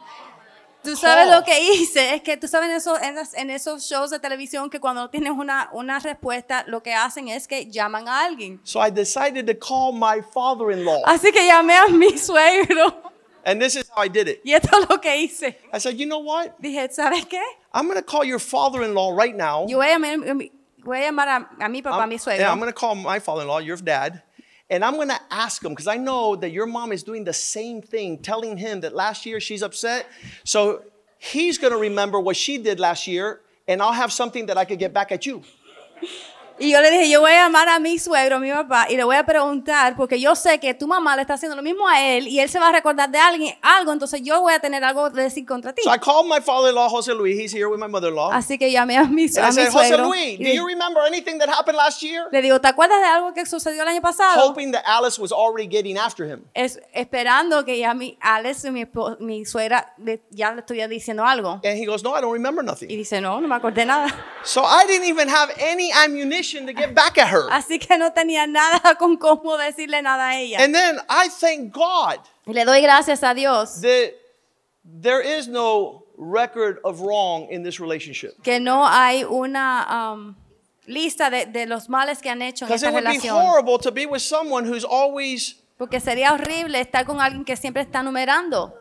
Tú 0.83 0.95
sabes 0.95 1.29
lo 1.29 1.43
que 1.43 1.59
hice, 1.59 2.15
es 2.15 2.23
que 2.23 2.37
tú 2.37 2.47
sabes 2.47 2.69
en 2.71 2.77
esos, 2.77 3.03
en, 3.03 3.17
las- 3.17 3.35
en 3.35 3.51
esos 3.51 3.83
shows 3.89 4.11
de 4.11 4.21
televisión 4.21 4.71
que 4.71 4.79
cuando 4.79 5.01
no 5.03 5.11
tienes 5.11 5.33
una, 5.33 5.69
una 5.73 5.99
respuesta, 5.99 6.63
lo 6.69 6.81
que 6.81 6.95
hacen 6.95 7.27
es 7.29 7.49
que 7.49 7.67
llaman 7.69 8.07
a 8.07 8.25
alguien. 8.25 8.61
So 8.63 8.79
I 8.81 8.91
decided 8.91 9.47
to 9.49 9.55
call 9.55 9.91
my 9.93 10.23
father 10.33 10.71
in 10.71 10.85
law. 10.85 11.03
Así 11.05 11.33
que 11.33 11.45
llamé 11.45 11.75
a 11.77 11.89
mi 11.89 12.17
suegro 12.17 13.03
And 13.45 13.61
this 13.61 13.75
is 13.75 13.89
how 13.95 14.03
I 14.05 14.09
did 14.09 14.29
it. 14.29 14.41
y 14.45 14.53
esto 14.55 14.69
es 14.81 14.89
lo 14.89 14.99
que 15.01 15.17
hice. 15.17 15.59
I 15.73 15.79
said, 15.79 15.97
you 15.99 16.07
know 16.07 16.19
what? 16.21 16.53
Dije, 16.61 16.89
¿sabes 16.93 17.25
qué? 17.27 17.43
I'm 17.75 17.87
going 17.89 17.97
to 17.99 18.03
call 18.05 18.23
your 18.25 18.39
father 18.39 18.83
in 18.85 18.95
law 18.95 19.11
right 19.13 19.35
now. 19.35 19.67
Yo 19.69 19.79
voy 19.79 19.87
a 19.89 19.99
llamar, 19.99 20.51
voy 20.87 20.99
a, 20.99 21.11
llamar 21.11 21.29
a, 21.29 21.65
a 21.65 21.69
mi 21.69 21.83
papá, 21.83 22.05
a 22.05 22.07
mi 22.07 22.17
suegro. 22.17 22.39
yeah, 22.39 22.51
I'm 22.51 22.59
going 22.59 22.71
to 22.71 22.81
call 22.81 22.95
my 22.95 23.19
father 23.19 23.43
in 23.43 23.49
law, 23.49 23.59
your 23.59 23.77
dad. 23.77 24.23
And 24.69 24.85
I'm 24.85 24.95
going 24.95 25.09
to 25.09 25.21
ask 25.31 25.65
him 25.65 25.73
because 25.73 25.87
I 25.87 25.97
know 25.97 26.35
that 26.37 26.51
your 26.51 26.67
mom 26.67 26.91
is 26.91 27.03
doing 27.05 27.25
the 27.25 27.33
same 27.33 27.81
thing, 27.83 28.19
telling 28.19 28.57
him 28.57 28.81
that 28.81 28.95
last 28.95 29.25
year 29.25 29.39
she's 29.39 29.63
upset. 29.63 30.07
So 30.43 30.83
he's 31.19 31.57
going 31.59 31.73
to 31.73 31.79
remember 31.79 32.19
what 32.19 32.37
she 32.37 32.59
did 32.59 32.81
last 32.81 33.07
year, 33.07 33.41
and 33.69 33.81
I'll 33.81 33.93
have 33.93 34.13
something 34.13 34.47
that 34.47 34.59
I 34.59 34.65
could 34.65 34.81
get 34.81 34.93
back 34.93 35.13
at 35.13 35.25
you. 35.25 35.43
Y 36.59 36.71
yo 36.71 36.81
le 36.81 36.91
dije, 36.91 37.11
yo 37.11 37.21
voy 37.21 37.33
a 37.33 37.43
llamar 37.45 37.69
a 37.69 37.79
mi 37.79 37.99
suegro, 37.99 38.37
a 38.37 38.39
mi 38.39 38.51
papá, 38.51 38.87
y 38.89 38.97
le 38.97 39.05
voy 39.05 39.17
a 39.17 39.27
preguntar, 39.27 39.95
porque 39.95 40.19
yo 40.19 40.35
sé 40.35 40.59
que 40.59 40.73
tu 40.73 40.87
mamá 40.87 41.15
le 41.15 41.21
está 41.21 41.35
haciendo 41.35 41.55
lo 41.55 41.63
mismo 41.63 41.87
a 41.87 42.01
él, 42.03 42.27
y 42.29 42.41
él 42.41 42.49
se 42.49 42.59
va 42.59 42.69
a 42.69 42.73
recordar 42.73 43.11
de 43.11 43.19
alguien, 43.19 43.55
algo, 43.61 43.93
entonces 43.93 44.23
yo 44.23 44.41
voy 44.41 44.55
a 44.55 44.59
tener 44.59 44.83
algo 44.83 45.11
de 45.11 45.25
decir 45.25 45.45
contra 45.45 45.75
ti. 45.75 45.83
So 45.85 45.95
I 45.95 45.99
called 45.99 46.27
my 46.27 46.41
father-in-law, 46.41 46.89
Jose 46.89 47.13
Luis. 47.13 47.39
He's 47.39 47.53
here 47.53 47.67
with 47.69 47.79
my 47.79 47.89
mother-in-law. 47.89 48.31
Así 48.33 48.57
que 48.59 48.71
llamé 48.71 48.97
a 48.97 49.05
mi, 49.05 49.25
And 49.27 49.37
I 49.37 49.41
a 49.41 49.47
mi 49.49 49.53
said, 49.53 49.71
Jose 49.71 49.89
suegro. 49.91 50.07
Luis, 50.09 50.39
y 50.41 50.45
do 50.45 50.49
le, 50.49 50.55
you 50.55 50.67
remember 50.67 51.03
anything 51.07 51.39
that 51.41 51.51
happened 51.51 51.77
last 51.77 52.01
year? 52.03 52.27
le 52.33 52.41
digo, 52.41 52.59
¿te 52.59 52.69
acuerdas 52.69 53.01
de 53.03 53.07
algo 53.07 53.35
que 53.35 53.45
sucedió 53.45 53.83
el 53.83 53.89
año 53.89 54.01
pasado? 54.01 54.41
Hoping 54.49 54.73
that 54.73 54.83
Alice 54.87 55.21
was 55.21 55.33
already 55.33 55.69
getting 55.69 55.99
after 55.99 56.25
him. 56.27 56.43
Es, 56.55 56.81
esperando 56.95 57.67
que 57.67 57.77
ya 57.79 57.93
mi 57.93 58.17
Alex, 58.23 58.65
mi, 58.71 58.87
mi 59.21 59.45
suegra, 59.45 59.93
le- 59.99 60.23
ya 60.31 60.53
le 60.55 60.61
estuviera 60.61 60.89
diciendo 60.89 61.23
algo. 61.27 61.61
And 61.65 61.77
he 61.79 61.85
goes, 61.85 62.03
No, 62.03 62.17
I 62.17 62.23
don't 62.23 62.33
remember 62.33 62.63
Y 62.65 62.67
nothing. 62.67 62.89
dice, 62.89 63.21
no, 63.21 63.43
no 63.43 63.47
me 63.47 63.55
acordé 63.57 63.85
nada. 63.85 64.07
So 64.43 64.63
I 64.65 64.87
didn't 64.87 65.07
even 65.09 65.29
have 65.29 65.51
any 65.61 65.91
ammunition 65.93 66.46
to 66.67 66.73
get 66.73 66.95
back 66.95 67.19
at 67.19 67.29
her. 67.29 67.49
Así 67.51 67.79
que 67.79 67.97
no 67.99 68.13
tenía 68.13 68.47
nada 68.47 68.95
con 68.99 69.17
cómo 69.17 69.57
decirle 69.57 70.03
nada 70.03 70.29
a 70.31 70.39
ella. 70.41 70.59
And 70.63 70.75
then 70.75 70.99
I 71.09 71.29
thank 71.29 71.73
God 71.73 72.19
Y 72.47 72.53
le 72.53 72.65
doy 72.65 72.81
gracias 72.83 73.23
a 73.23 73.35
Dios 73.35 73.81
that 73.81 74.13
there 74.85 75.21
is 75.21 75.49
no 75.49 76.05
record 76.17 76.79
of 76.85 77.01
wrong 77.01 77.49
in 77.51 77.63
this 77.63 77.79
relationship. 77.81 78.41
que 78.43 78.61
no 78.61 78.87
hay 78.87 79.25
una 79.25 80.13
um, 80.15 80.35
lista 80.87 81.29
de, 81.31 81.47
de 81.47 81.67
los 81.67 81.89
males 81.89 82.21
que 82.23 82.31
han 82.31 82.41
hecho 82.43 82.65
en 82.65 82.69
Because 82.69 82.87
esta 82.87 82.89
it 82.89 82.95
would 82.95 83.05
be 83.05 83.19
relación. 83.19 83.37
horrible 83.47 83.79
to 83.79 83.91
be 83.91 84.07
with 84.07 84.21
someone 84.23 84.65
who's 84.65 84.85
always 84.85 85.57
Porque 85.77 86.01
sería 86.01 86.33
horrible 86.33 86.81
estar 86.81 87.05
con 87.05 87.21
alguien 87.21 87.45
que 87.45 87.57
siempre 87.57 87.83
está 87.83 88.03
numerando 88.03 88.73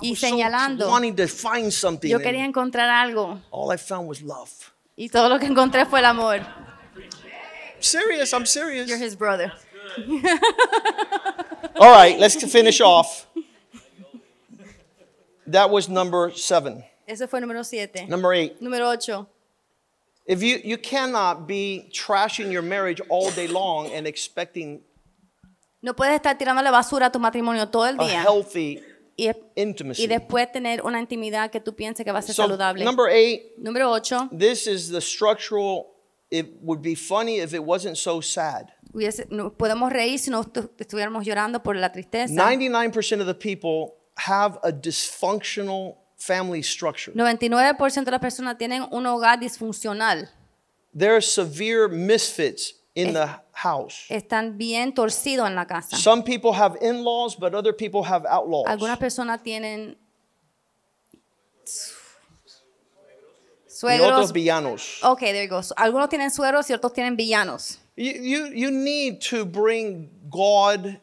y 0.00 0.16
señalando. 0.16 0.88
wanting 0.90 1.14
to 1.16 1.26
find 1.28 1.70
something. 1.72 2.08
Yo 2.10 2.18
quería 2.20 2.44
encontrar 2.44 2.88
algo 2.90 3.40
all 3.50 3.72
I 3.72 3.78
found 3.78 4.08
was 4.08 4.20
love. 4.22 4.50
Y 5.02 5.08
todo 5.08 5.28
lo 5.28 5.40
que 5.40 5.46
encontré 5.46 5.84
fue 5.84 5.98
el 5.98 6.04
amor. 6.04 6.40
Serious, 7.80 8.32
I'm 8.32 8.46
serious. 8.46 8.88
You're 8.88 9.02
his 9.02 9.16
brother. 9.16 9.52
All 11.76 11.90
right, 11.90 12.16
let's 12.20 12.36
finish 12.44 12.80
off. 12.80 13.26
That 15.48 15.70
was 15.70 15.88
number 15.88 16.30
seven. 16.30 16.84
Ese 17.08 17.26
fue 17.28 17.40
número 17.40 17.64
7. 17.64 18.08
Number 18.08 18.32
eight. 18.32 18.60
Número 18.62 18.92
8. 18.92 19.26
If 20.24 20.40
you, 20.40 20.60
you 20.62 20.78
cannot 20.78 21.48
be 21.48 21.90
trashing 21.92 22.52
your 22.52 22.62
marriage 22.62 23.00
all 23.08 23.32
day 23.32 23.48
long 23.48 23.90
and 23.90 24.06
expecting 24.06 24.82
No 25.82 25.94
puedes 25.94 26.14
estar 26.14 26.38
tirándole 26.38 26.70
basura 26.70 27.06
a 27.06 27.10
tu 27.10 27.18
matrimonio 27.18 27.68
todo 27.68 27.86
el 27.86 27.96
a 27.98 28.04
día 28.04 28.22
healthy 28.22 28.80
y, 29.16 29.30
intimacy. 29.56 30.02
y 30.04 30.06
después 30.06 30.50
tener 30.52 30.82
una 30.82 30.98
intimidad 31.00 31.50
que 31.50 31.60
tú 31.60 31.74
pienses 31.74 32.04
que 32.04 32.12
va 32.12 32.18
a 32.20 32.22
ser 32.22 32.34
So, 32.34 32.42
saludable. 32.44 32.84
number 32.84 33.08
eight, 33.10 33.56
Número 33.58 33.90
8. 33.90 34.28
this 34.36 34.66
is 34.66 34.90
the 34.90 35.00
structural. 35.00 35.88
It 36.30 36.46
would 36.62 36.80
be 36.80 36.94
funny 36.94 37.40
if 37.40 37.52
it 37.52 37.60
wasn't 37.62 37.96
so 37.96 38.20
sad. 38.22 38.68
Podemos 39.58 39.92
reír 39.92 40.18
si 40.18 40.30
no 40.30 40.42
estu- 40.42 40.70
estuviéramos 40.78 41.24
llorando 41.26 41.62
por 41.62 41.76
la 41.76 41.92
tristeza. 41.92 42.32
99% 42.34 43.20
of 43.20 43.26
the 43.26 43.34
people 43.34 43.94
have 44.16 44.58
a 44.62 44.72
dysfunctional 44.72 45.96
family 46.16 46.62
structure. 46.62 47.12
99% 47.14 48.04
de 48.04 48.10
las 48.10 48.20
personas 48.20 48.56
tienen 48.58 48.84
un 48.90 49.06
hogar 49.06 49.38
disfuncional. 49.40 50.30
There 50.96 51.12
are 51.12 51.22
severe 51.22 51.88
misfits 51.88 52.74
in 52.94 53.12
the 53.12 53.28
house. 53.52 54.06
Están 54.08 54.58
bien 54.58 54.92
torcidos 54.94 55.46
en 55.46 55.54
la 55.54 55.66
casa. 55.66 55.96
Some 55.96 56.22
people 56.22 56.52
have 56.52 56.76
in 56.80 57.02
laws, 57.04 57.36
but 57.36 57.54
other 57.54 57.72
people 57.72 58.02
have 58.02 58.26
outlaws. 58.26 58.66
Algunas 58.68 58.98
personas 58.98 59.42
tienen 59.42 59.96
Y 63.84 64.00
otros 64.00 64.32
villanos. 64.32 65.02
Ok, 65.02 65.20
there 65.20 65.44
you 65.44 65.48
go. 65.48 65.60
Algunos 65.76 66.08
tienen 66.08 66.30
suegros 66.30 66.70
y 66.70 66.74
otros 66.74 66.92
tienen 66.92 67.16
villanos. 67.16 67.78
You, 67.96 68.12
you, 68.12 68.46
you 68.54 68.70
need 68.70 69.20
to 69.20 69.44
bring 69.44 70.10
God 70.30 71.00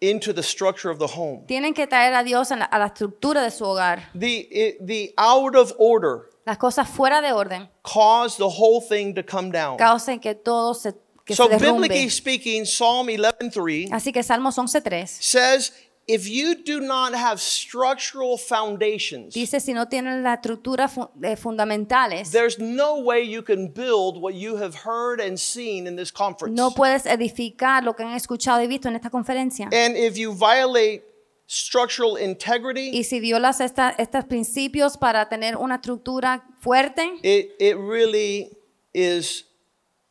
into 0.00 0.32
the 0.32 0.42
structure 0.42 0.90
of 0.90 0.98
the 0.98 1.06
home. 1.06 1.44
Tienen 1.46 1.74
que 1.74 1.86
traer 1.86 2.14
a 2.14 2.22
Dios 2.22 2.50
a 2.52 2.56
la, 2.56 2.64
a 2.66 2.78
la 2.78 2.86
estructura 2.86 3.42
de 3.42 3.50
su 3.50 3.64
hogar. 3.64 4.10
The, 4.14 4.48
it, 4.50 4.86
the 4.86 5.14
out 5.18 5.56
of 5.56 5.72
order 5.78 6.30
Las 6.46 6.58
cosas 6.58 6.88
fuera 6.88 7.22
de 7.22 7.32
orden 7.32 7.68
Cause 7.82 8.36
the 8.36 8.48
whole 8.48 8.80
thing 8.80 9.14
to 9.14 9.22
come 9.22 9.50
down. 9.50 9.78
causan 9.78 10.20
que 10.20 10.34
todo 10.34 10.74
se, 10.74 10.92
que 11.24 11.34
So 11.34 11.44
se 11.48 11.56
derrumbe. 11.58 12.10
speaking, 12.10 12.64
Psalm 12.66 13.08
11:3 13.08 13.88
Así 13.92 14.12
que 14.12 14.22
Salmos 14.22 14.56
11.3 14.58 15.08
says, 15.20 15.72
if 16.06 16.26
you 16.28 16.54
do 16.54 16.80
not 16.80 17.14
have 17.14 17.40
structural 17.40 18.36
foundations, 18.36 19.32
dice, 19.32 19.58
si 19.60 19.72
no 19.72 19.86
tienen 19.88 20.22
las 20.22 20.36
estructuras 20.40 20.92
fu- 20.92 21.08
eh, 21.22 21.34
fundamentales, 21.36 22.30
there's 22.30 22.58
no 22.58 22.98
way 23.00 23.22
you 23.26 23.42
can 23.42 23.72
build 23.72 24.18
what 24.20 24.34
you 24.34 24.56
have 24.56 24.74
heard 24.84 25.18
and 25.20 25.38
seen 25.38 25.86
in 25.86 25.96
this 25.96 26.12
conference. 26.12 26.54
no 26.54 26.72
puedes 26.72 27.06
edificar 27.06 27.82
lo 27.84 27.94
que 27.96 28.02
han 28.04 28.12
escuchado 28.14 28.62
y 28.62 28.66
visto 28.66 28.88
en 28.88 28.96
esta 28.96 29.08
conferencia. 29.08 29.68
And 29.72 29.96
if 29.96 30.16
you 30.18 30.34
violate 30.34 31.02
structural 31.46 32.18
integrity, 32.18 32.90
Y 32.92 33.04
si 33.04 33.20
violas 33.20 33.60
esta- 33.60 33.94
estos 33.98 34.24
principios 34.26 34.96
para 34.98 35.28
tener 35.28 35.56
una 35.56 35.76
estructura 35.76 36.44
fuerte, 36.60 37.02
it, 37.22 37.50
it 37.58 37.76
really 37.78 38.50
is 38.92 39.46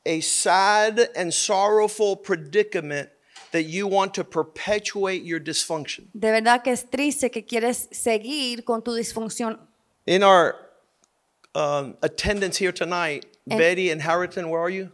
a 0.06 0.20
sad 0.22 1.10
and 1.16 1.34
sorrowful 1.34 2.16
predicament 2.16 3.10
that 3.52 3.64
you 3.64 3.88
want 3.88 4.14
to 4.16 4.24
perpetuate 4.24 5.24
your 5.24 5.40
dysfunction. 5.40 6.08
de 6.14 6.32
verdad 6.32 6.64
que 6.64 6.72
es 6.74 6.84
triste 6.90 7.30
que 7.32 7.44
quieres 7.46 7.88
seguir 7.92 8.64
con 8.66 8.82
tu 8.82 8.92
disfunción. 8.96 9.60
In 10.06 10.24
our 10.24 10.56
um, 11.56 11.96
attendance 12.02 12.58
here 12.58 12.72
tonight, 12.72 13.26
And- 13.50 13.58
Betty 13.60 13.90
and 13.92 14.02
Harrington, 14.02 14.50
where 14.50 14.62
are 14.62 14.70
you? 14.70 14.92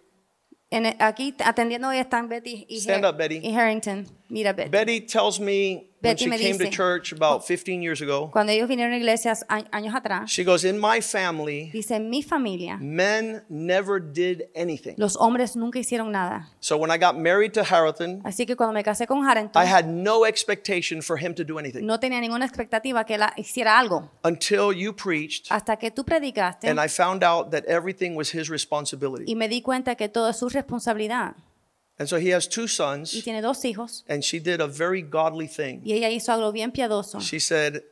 En- 0.72 0.86
aquí 1.00 1.34
atendiendo 1.40 1.88
hoy 1.88 1.98
están 1.98 2.30
Betty 2.30 2.66
y, 2.70 2.80
Stand 2.80 3.04
Har- 3.04 3.14
up, 3.14 3.18
Betty. 3.18 3.40
y 3.44 3.52
Harrington. 3.52 4.06
Mira, 4.30 4.54
Betty. 4.54 4.70
Betty 4.70 5.02
tells 5.02 5.40
me 5.40 5.89
when 6.02 6.14
Betty 6.14 6.24
she 6.26 6.30
me 6.30 6.38
came 6.38 6.58
to 6.58 6.64
dice- 6.66 6.76
church 6.76 7.12
about 7.12 7.46
15 7.46 7.82
years 7.82 8.02
ago, 8.02 8.30
Cuando 8.32 8.52
ellos 8.54 8.68
vinieron 8.70 8.94
a 8.94 8.98
iglesias 8.98 9.46
años 9.50 9.94
atrás, 9.94 10.30
she 10.32 10.44
goes, 10.44 10.64
In 10.64 10.80
my 10.80 11.02
family, 11.02 11.70
dice, 11.74 11.92
en 11.96 12.10
mi 12.10 12.22
familia, 12.24 12.78
men 12.80 13.44
never 13.50 14.00
did 14.02 14.44
anything. 14.56 14.96
los 14.98 15.18
hombres 15.18 15.56
nunca 15.56 15.78
hicieron 15.80 16.12
nada. 16.12 16.50
So 16.62 16.78
when 16.78 16.90
I 16.90 16.98
got 16.98 17.18
married 17.18 17.52
to 17.54 17.64
Harrington, 17.64 18.22
Así 18.24 18.46
que 18.46 18.56
cuando 18.56 18.74
me 18.74 18.84
casé 18.84 19.08
con 19.08 19.24
Harrington, 19.28 19.62
I 19.62 19.66
had 19.66 19.86
no 19.88 20.26
expectation 20.26 21.02
for 21.02 21.18
him 21.18 21.34
to 21.36 21.44
do 21.44 21.60
anything 21.60 21.86
no 21.86 22.00
tenía 22.00 22.22
ninguna 22.22 22.46
expectativa 22.46 23.06
que 23.06 23.16
él 23.16 23.24
hiciera 23.38 23.78
algo. 23.78 24.10
until 24.24 24.72
you 24.74 24.94
preached 24.94 25.48
Hasta 25.52 25.76
que 25.78 25.92
tú 25.92 26.06
predicaste 26.06 26.68
and 26.70 26.80
I 26.80 26.88
found 26.88 27.24
out 27.24 27.52
that 27.52 27.66
everything 27.68 28.16
was 28.16 28.34
his 28.34 28.50
responsibility. 28.50 29.26
y 29.28 29.36
me 29.36 29.48
di 29.50 29.62
cuenta 29.62 29.96
que 29.96 30.08
todo 30.08 30.30
es 30.30 30.38
su 30.38 30.48
responsabilidad. 30.50 31.36
And 32.00 32.08
so 32.08 32.18
he 32.18 32.30
has 32.34 32.48
two 32.48 32.64
Y 32.64 32.68
sons, 32.68 33.12
tiene 33.24 33.42
dos 33.42 33.62
hijos 33.66 34.06
and 34.08 34.24
she 34.24 34.40
did 34.40 34.62
a 34.62 34.68
very 34.68 35.02
godly 35.02 35.48
thing. 35.48 35.82
y 35.84 35.92
ella 35.94 36.10
hizo 36.10 36.32
algo 36.32 36.52
bien 36.54 36.72
piadoso. 36.72 37.20
She 37.20 37.40
said, 37.40 37.84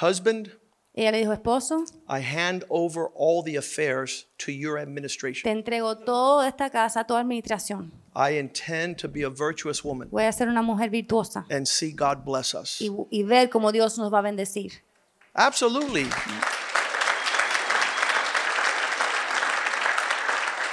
Husband, 0.00 0.52
Ella 0.94 1.10
le 1.12 1.18
dijo, 1.18 1.32
esposo, 1.34 1.84
I 2.08 2.20
hand 2.20 2.64
over 2.70 3.08
all 3.14 3.42
the 3.44 3.56
affairs 3.56 4.24
to 4.38 4.50
your 4.50 4.78
administration. 4.78 5.42
te 5.44 5.50
entrego 5.50 5.94
toda 5.98 6.48
esta 6.48 6.70
casa, 6.70 7.04
toda 7.04 7.20
administración. 7.20 7.92
I 8.14 8.38
intend 8.38 8.96
to 9.00 9.08
be 9.08 9.22
a 9.22 9.28
virtuous 9.28 9.84
woman 9.84 10.08
Voy 10.10 10.24
a 10.24 10.32
ser 10.32 10.48
una 10.48 10.62
mujer 10.62 10.88
virtuosa 10.88 11.44
and 11.50 11.66
see 11.68 11.92
God 11.92 12.24
bless 12.24 12.54
us. 12.54 12.80
y, 12.80 12.88
y 13.10 13.22
ver 13.24 13.50
cómo 13.50 13.72
Dios 13.72 13.98
nos 13.98 14.10
va 14.10 14.20
a 14.20 14.22
bendecir. 14.22 14.72
Absolutely. 15.34 16.06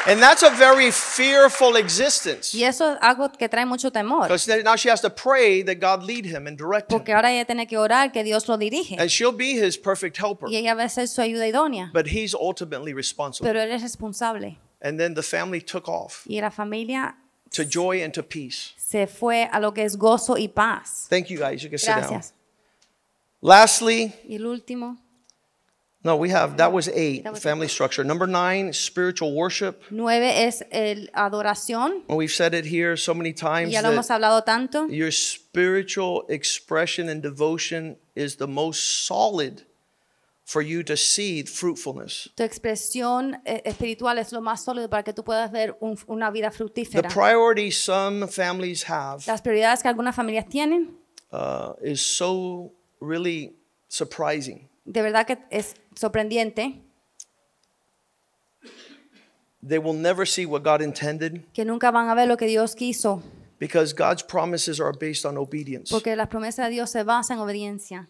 And 0.05 0.19
that's 0.21 0.43
a 0.43 0.49
very 0.49 0.91
fearful 0.91 1.77
existence. 1.77 2.53
Y 2.53 2.63
eso 2.65 2.91
es 2.93 2.97
algo 3.01 3.31
que 3.31 3.47
trae 3.47 3.65
mucho 3.65 3.89
temor, 3.91 4.23
Because 4.23 4.47
now 4.63 4.75
she 4.75 4.89
has 4.89 4.99
to 5.01 5.09
pray 5.09 5.63
that 5.63 5.75
God 5.79 6.03
lead 6.03 6.25
him 6.25 6.45
and 6.47 6.57
direct 6.57 6.91
him. 6.91 6.97
porque 6.99 7.13
ahora 7.13 7.31
ella 7.31 7.45
tiene 7.45 7.67
que 7.67 7.77
orar 7.77 8.11
que 8.11 8.21
Dios 8.23 8.47
lo 8.49 8.57
dirige 8.57 8.97
And 8.99 9.09
she'll 9.09 9.31
be 9.31 9.53
his 9.53 9.77
perfect 9.77 10.17
helper. 10.17 10.49
y 10.49 10.57
ella 10.57 10.75
va 10.75 10.83
a 10.83 10.89
ser 10.89 11.07
su 11.07 11.21
ayuda 11.21 11.47
idónea, 11.47 11.89
But 11.93 12.07
he's 12.07 12.33
ultimately 12.33 12.93
responsible. 12.93 13.47
pero 13.49 13.61
él 13.61 13.71
es 13.71 13.81
responsable. 13.81 14.57
And 14.81 14.99
then 14.99 15.13
the 15.13 15.23
family 15.23 15.61
took 15.61 15.87
off 15.87 16.25
Y 16.27 16.41
la 16.41 16.49
familia 16.51 17.15
to 17.51 17.63
joy 17.63 18.03
and 18.03 18.13
to 18.13 18.23
peace. 18.23 18.73
se 18.75 19.07
fue 19.07 19.47
a 19.49 19.59
lo 19.61 19.73
que 19.73 19.85
es 19.85 19.95
gozo 19.97 20.37
y 20.37 20.49
paz. 20.49 21.07
Thank 21.09 21.27
you 21.27 21.39
guys. 21.39 21.61
You 21.63 21.69
can 21.69 21.79
sit 21.79 21.87
down. 21.89 21.99
Gracias. 22.01 22.33
Lastly, 23.41 24.13
Y 24.27 24.35
el 24.35 24.45
último, 24.47 24.97
no, 26.03 26.15
we 26.17 26.29
have 26.31 26.57
that 26.57 26.71
was 26.73 26.87
eight 26.89 27.23
That 27.23 27.33
was 27.33 27.41
family 27.41 27.67
structure. 27.67 28.03
Number 28.03 28.27
nine, 28.27 28.73
spiritual 28.73 29.33
worship. 29.33 29.81
nueve 29.89 30.45
es 30.45 30.61
el 30.71 31.09
adoración. 31.13 32.03
And 32.09 32.17
we've 32.17 32.31
said 32.31 32.53
it 32.53 32.65
here 32.65 32.97
so 32.97 33.13
many 33.13 33.29
Y 33.29 33.33
times 33.33 33.71
ya 33.71 33.81
lo 33.81 33.89
hemos 33.91 34.09
hablado 34.09 34.43
tanto. 34.43 34.87
your 34.89 35.11
spiritual 35.11 36.25
expression 36.29 37.07
and 37.09 37.21
devotion 37.21 37.97
is 38.15 38.35
the 38.35 38.47
most 38.47 39.05
solid 39.05 39.63
for 40.45 40.61
you 40.61 40.83
to 40.83 40.97
see 40.97 41.41
fruitfulness. 41.43 42.29
Tu 42.35 42.43
expresión 42.43 43.41
eh, 43.45 43.61
espiritual 43.63 44.17
es 44.19 44.33
lo 44.33 44.41
más 44.41 44.61
sólido 44.65 44.89
para 44.89 45.03
que 45.03 45.13
tú 45.13 45.23
puedas 45.23 45.51
ver 45.53 45.77
un- 45.79 45.97
una 46.07 46.29
vida 46.31 46.51
fructífera. 46.51 47.07
The 47.07 47.13
priority 47.13 47.71
some 47.71 48.27
families 48.27 48.83
have 48.89 49.23
Las 49.25 49.41
prioridades 49.41 49.81
que 49.81 49.87
algunas 49.87 50.13
familias 50.13 50.49
tienen, 50.49 50.97
uh, 51.31 51.73
is 51.81 52.01
so 52.01 52.73
really 52.99 53.55
surprising. 53.87 54.67
De 54.85 55.01
verdad 55.01 55.25
que 55.25 55.37
es 55.49 55.75
sorprendente. 55.95 56.81
they 59.65 59.77
will 59.79 59.93
never 59.93 60.25
see 60.25 60.45
what 60.45 60.63
God 60.63 60.81
intended 60.81 61.45
que 61.53 61.63
nunca 61.63 61.91
van 61.91 62.09
a 62.09 62.15
ver 62.15 62.27
lo 62.27 62.35
que 62.37 62.47
Dios 62.47 62.75
quiso, 62.75 63.21
because 63.59 63.93
God's 63.93 64.21
promises 64.23 64.79
are 64.79 64.91
based 64.91 65.25
on 65.25 65.37
obedience. 65.37 65.89
porque 65.89 66.15
las 66.15 66.27
promesas 66.27 66.67
de 66.67 66.71
Dios 66.71 66.89
se 66.91 67.03
basan 67.03 67.37
en 67.37 67.43
obediencia. 67.43 68.07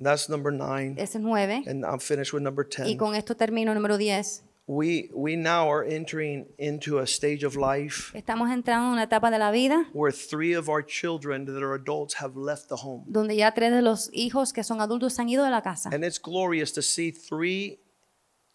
That's 0.00 0.28
number 0.28 0.52
nine. 0.52 0.96
Ese 0.98 1.18
es 1.18 1.20
9. 1.22 1.64
And 1.68 1.84
I'm 1.84 2.00
finished 2.00 2.32
with 2.32 2.42
number 2.42 2.64
Y 2.64 2.94
10. 2.94 2.96
con 2.98 3.14
esto 3.14 3.36
termino 3.36 3.72
número 3.72 3.96
10. 3.98 4.42
We, 4.66 5.10
we 5.12 5.34
now 5.34 5.68
are 5.68 5.84
entering 5.84 6.46
into 6.56 7.00
a 7.00 7.06
stage 7.06 7.44
of 7.44 7.56
life 7.56 8.12
Estamos 8.16 8.48
entrando 8.50 8.86
en 8.86 8.92
una 8.92 9.02
etapa 9.02 9.28
de 9.30 9.38
la 9.38 9.50
vida 9.50 9.86
where 9.92 10.12
three 10.12 10.54
of 10.54 10.68
our 10.68 10.84
children 10.86 11.44
that 11.46 11.62
are 11.62 11.74
adults 11.74 12.14
have 12.22 12.36
left 12.36 12.68
the 12.68 12.76
home. 12.76 13.04
donde 13.08 13.34
ya 13.34 13.52
tres 13.52 13.72
de 13.72 13.82
los 13.82 14.08
hijos 14.12 14.52
que 14.52 14.62
son 14.62 14.80
adultos 14.80 15.14
se 15.14 15.22
han 15.22 15.28
ido 15.28 15.44
de 15.44 15.50
la 15.50 15.62
casa. 15.62 15.90
And 15.92 16.04
it's 16.04 16.20
glorious 16.20 16.72
to 16.74 16.82
see 16.82 17.10
three 17.10 17.80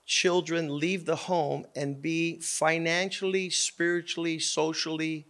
children 0.06 0.80
leave 0.80 1.04
the 1.06 1.28
home 1.28 1.66
and 1.76 2.02
be 2.02 2.40
financially, 2.42 3.50
spiritually, 3.50 4.40
socially 4.40 5.28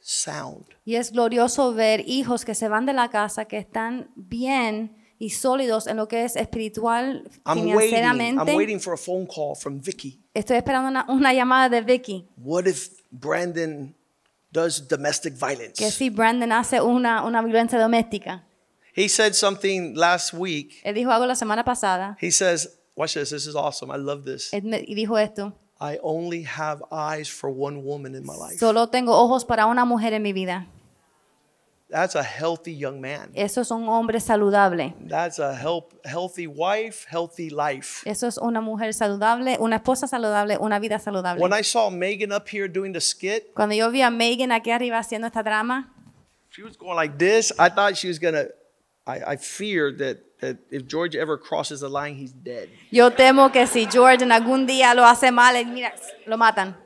sound. 0.00 0.66
Y 0.84 0.96
es 0.96 1.10
glorioso 1.10 1.72
ver 1.72 2.04
hijos 2.06 2.44
que 2.44 2.54
se 2.54 2.68
van 2.68 2.84
de 2.84 2.92
la 2.92 3.08
casa, 3.08 3.46
que 3.46 3.56
están 3.56 4.10
bien 4.14 4.97
y 5.18 5.30
sólidos 5.30 5.86
en 5.86 5.96
lo 5.96 6.06
que 6.08 6.24
es 6.24 6.36
espiritual, 6.36 7.28
I'm 7.44 7.58
waiting. 7.74 7.74
I'm 7.74 7.78
financieramente. 8.16 8.56
waiting 8.56 8.78
for 8.80 8.94
a 8.94 8.96
phone 8.96 9.26
call 9.26 9.54
from 9.56 9.80
Vicky. 9.80 10.20
Estoy 10.34 10.56
esperando 10.58 10.88
una, 10.88 11.04
una 11.08 11.32
llamada 11.32 11.68
de 11.68 11.80
Vicky, 11.82 12.26
What 12.36 12.66
if 12.66 12.90
Brandon 13.10 13.94
does 14.52 14.86
domestic 14.88 15.34
violence? 15.34 15.74
que 15.82 15.90
si 15.90 16.10
Brandon 16.10 16.52
hace 16.52 16.80
una, 16.80 17.24
una 17.24 17.42
violencia 17.42 17.78
doméstica. 17.78 18.44
He 18.94 19.08
said 19.08 19.34
something 19.34 19.94
last 19.94 20.32
week. 20.32 20.80
Él 20.84 20.94
dijo 20.94 21.10
algo 21.10 21.26
la 21.26 21.34
semana 21.36 21.64
pasada 21.64 22.16
He 22.20 22.30
says, 22.30 22.78
Watch 22.96 23.14
this. 23.14 23.30
This 23.30 23.46
is 23.46 23.54
awesome. 23.54 23.90
I 23.92 23.96
love 23.98 24.24
this. 24.24 24.52
él 24.52 24.64
me- 24.64 24.84
y 24.86 24.94
dijo 24.94 25.18
esto, 25.18 25.52
I 25.80 25.98
only 26.02 26.42
have 26.44 26.82
eyes 26.90 27.28
for 27.30 27.48
one 27.50 27.82
woman 27.84 28.16
in 28.16 28.24
my 28.26 28.34
life. 28.34 28.58
solo 28.58 28.88
tengo 28.88 29.16
ojos 29.16 29.44
para 29.44 29.66
una 29.66 29.84
mujer 29.84 30.12
en 30.14 30.22
mi 30.22 30.32
vida. 30.32 30.66
That's 31.90 32.14
a 32.16 32.22
healthy 32.22 32.74
young 32.74 33.00
man. 33.00 33.30
Eso 33.34 33.62
es 33.62 33.70
un 33.70 33.88
hombre 33.88 34.20
saludable. 34.20 34.94
That's 35.08 35.38
a 35.38 35.54
help, 35.54 35.94
healthy 36.04 36.46
wife, 36.46 37.06
healthy 37.08 37.48
life. 37.48 38.02
Eso 38.04 38.26
es 38.26 38.36
una 38.36 38.60
mujer 38.60 38.92
saludable, 38.92 39.56
una 39.58 39.76
esposa 39.76 40.06
saludable, 40.06 40.58
una 40.60 40.78
vida 40.80 40.98
saludable. 40.98 41.40
When 41.40 41.54
I 41.54 41.62
saw 41.62 41.88
Megan 41.88 42.30
up 42.30 42.46
here 42.46 42.68
doing 42.68 42.92
the 42.92 43.00
skit, 43.00 43.54
Cuando 43.54 43.74
yo 43.74 43.90
vi 43.90 44.02
a 44.02 44.10
Megan 44.10 44.52
aquí 44.52 44.70
arriba 44.70 44.98
haciendo 44.98 45.26
esta 45.26 45.42
drama, 45.42 45.90
she 46.50 46.62
was 46.62 46.76
going 46.76 46.94
like 46.94 47.16
this. 47.16 47.52
I 47.58 47.70
thought 47.70 47.96
she 47.96 48.08
was 48.08 48.18
gonna. 48.18 48.48
I, 49.06 49.32
I 49.32 49.36
feared 49.36 49.98
that 49.98 50.18
that 50.40 50.58
if 50.70 50.86
George 50.86 51.16
ever 51.16 51.38
crosses 51.38 51.80
the 51.80 51.88
line, 51.88 52.14
he's 52.16 52.32
dead. 52.32 52.68
yo 52.90 53.10
temo 53.10 53.50
que 53.50 53.66
si 53.66 53.86
George 53.86 54.22
en 54.22 54.30
algún 54.30 54.66
día 54.66 54.94
lo 54.94 55.06
hace 55.06 55.32
mal, 55.32 55.54
mira, 55.66 55.94
lo 56.26 56.36
matan. 56.36 56.76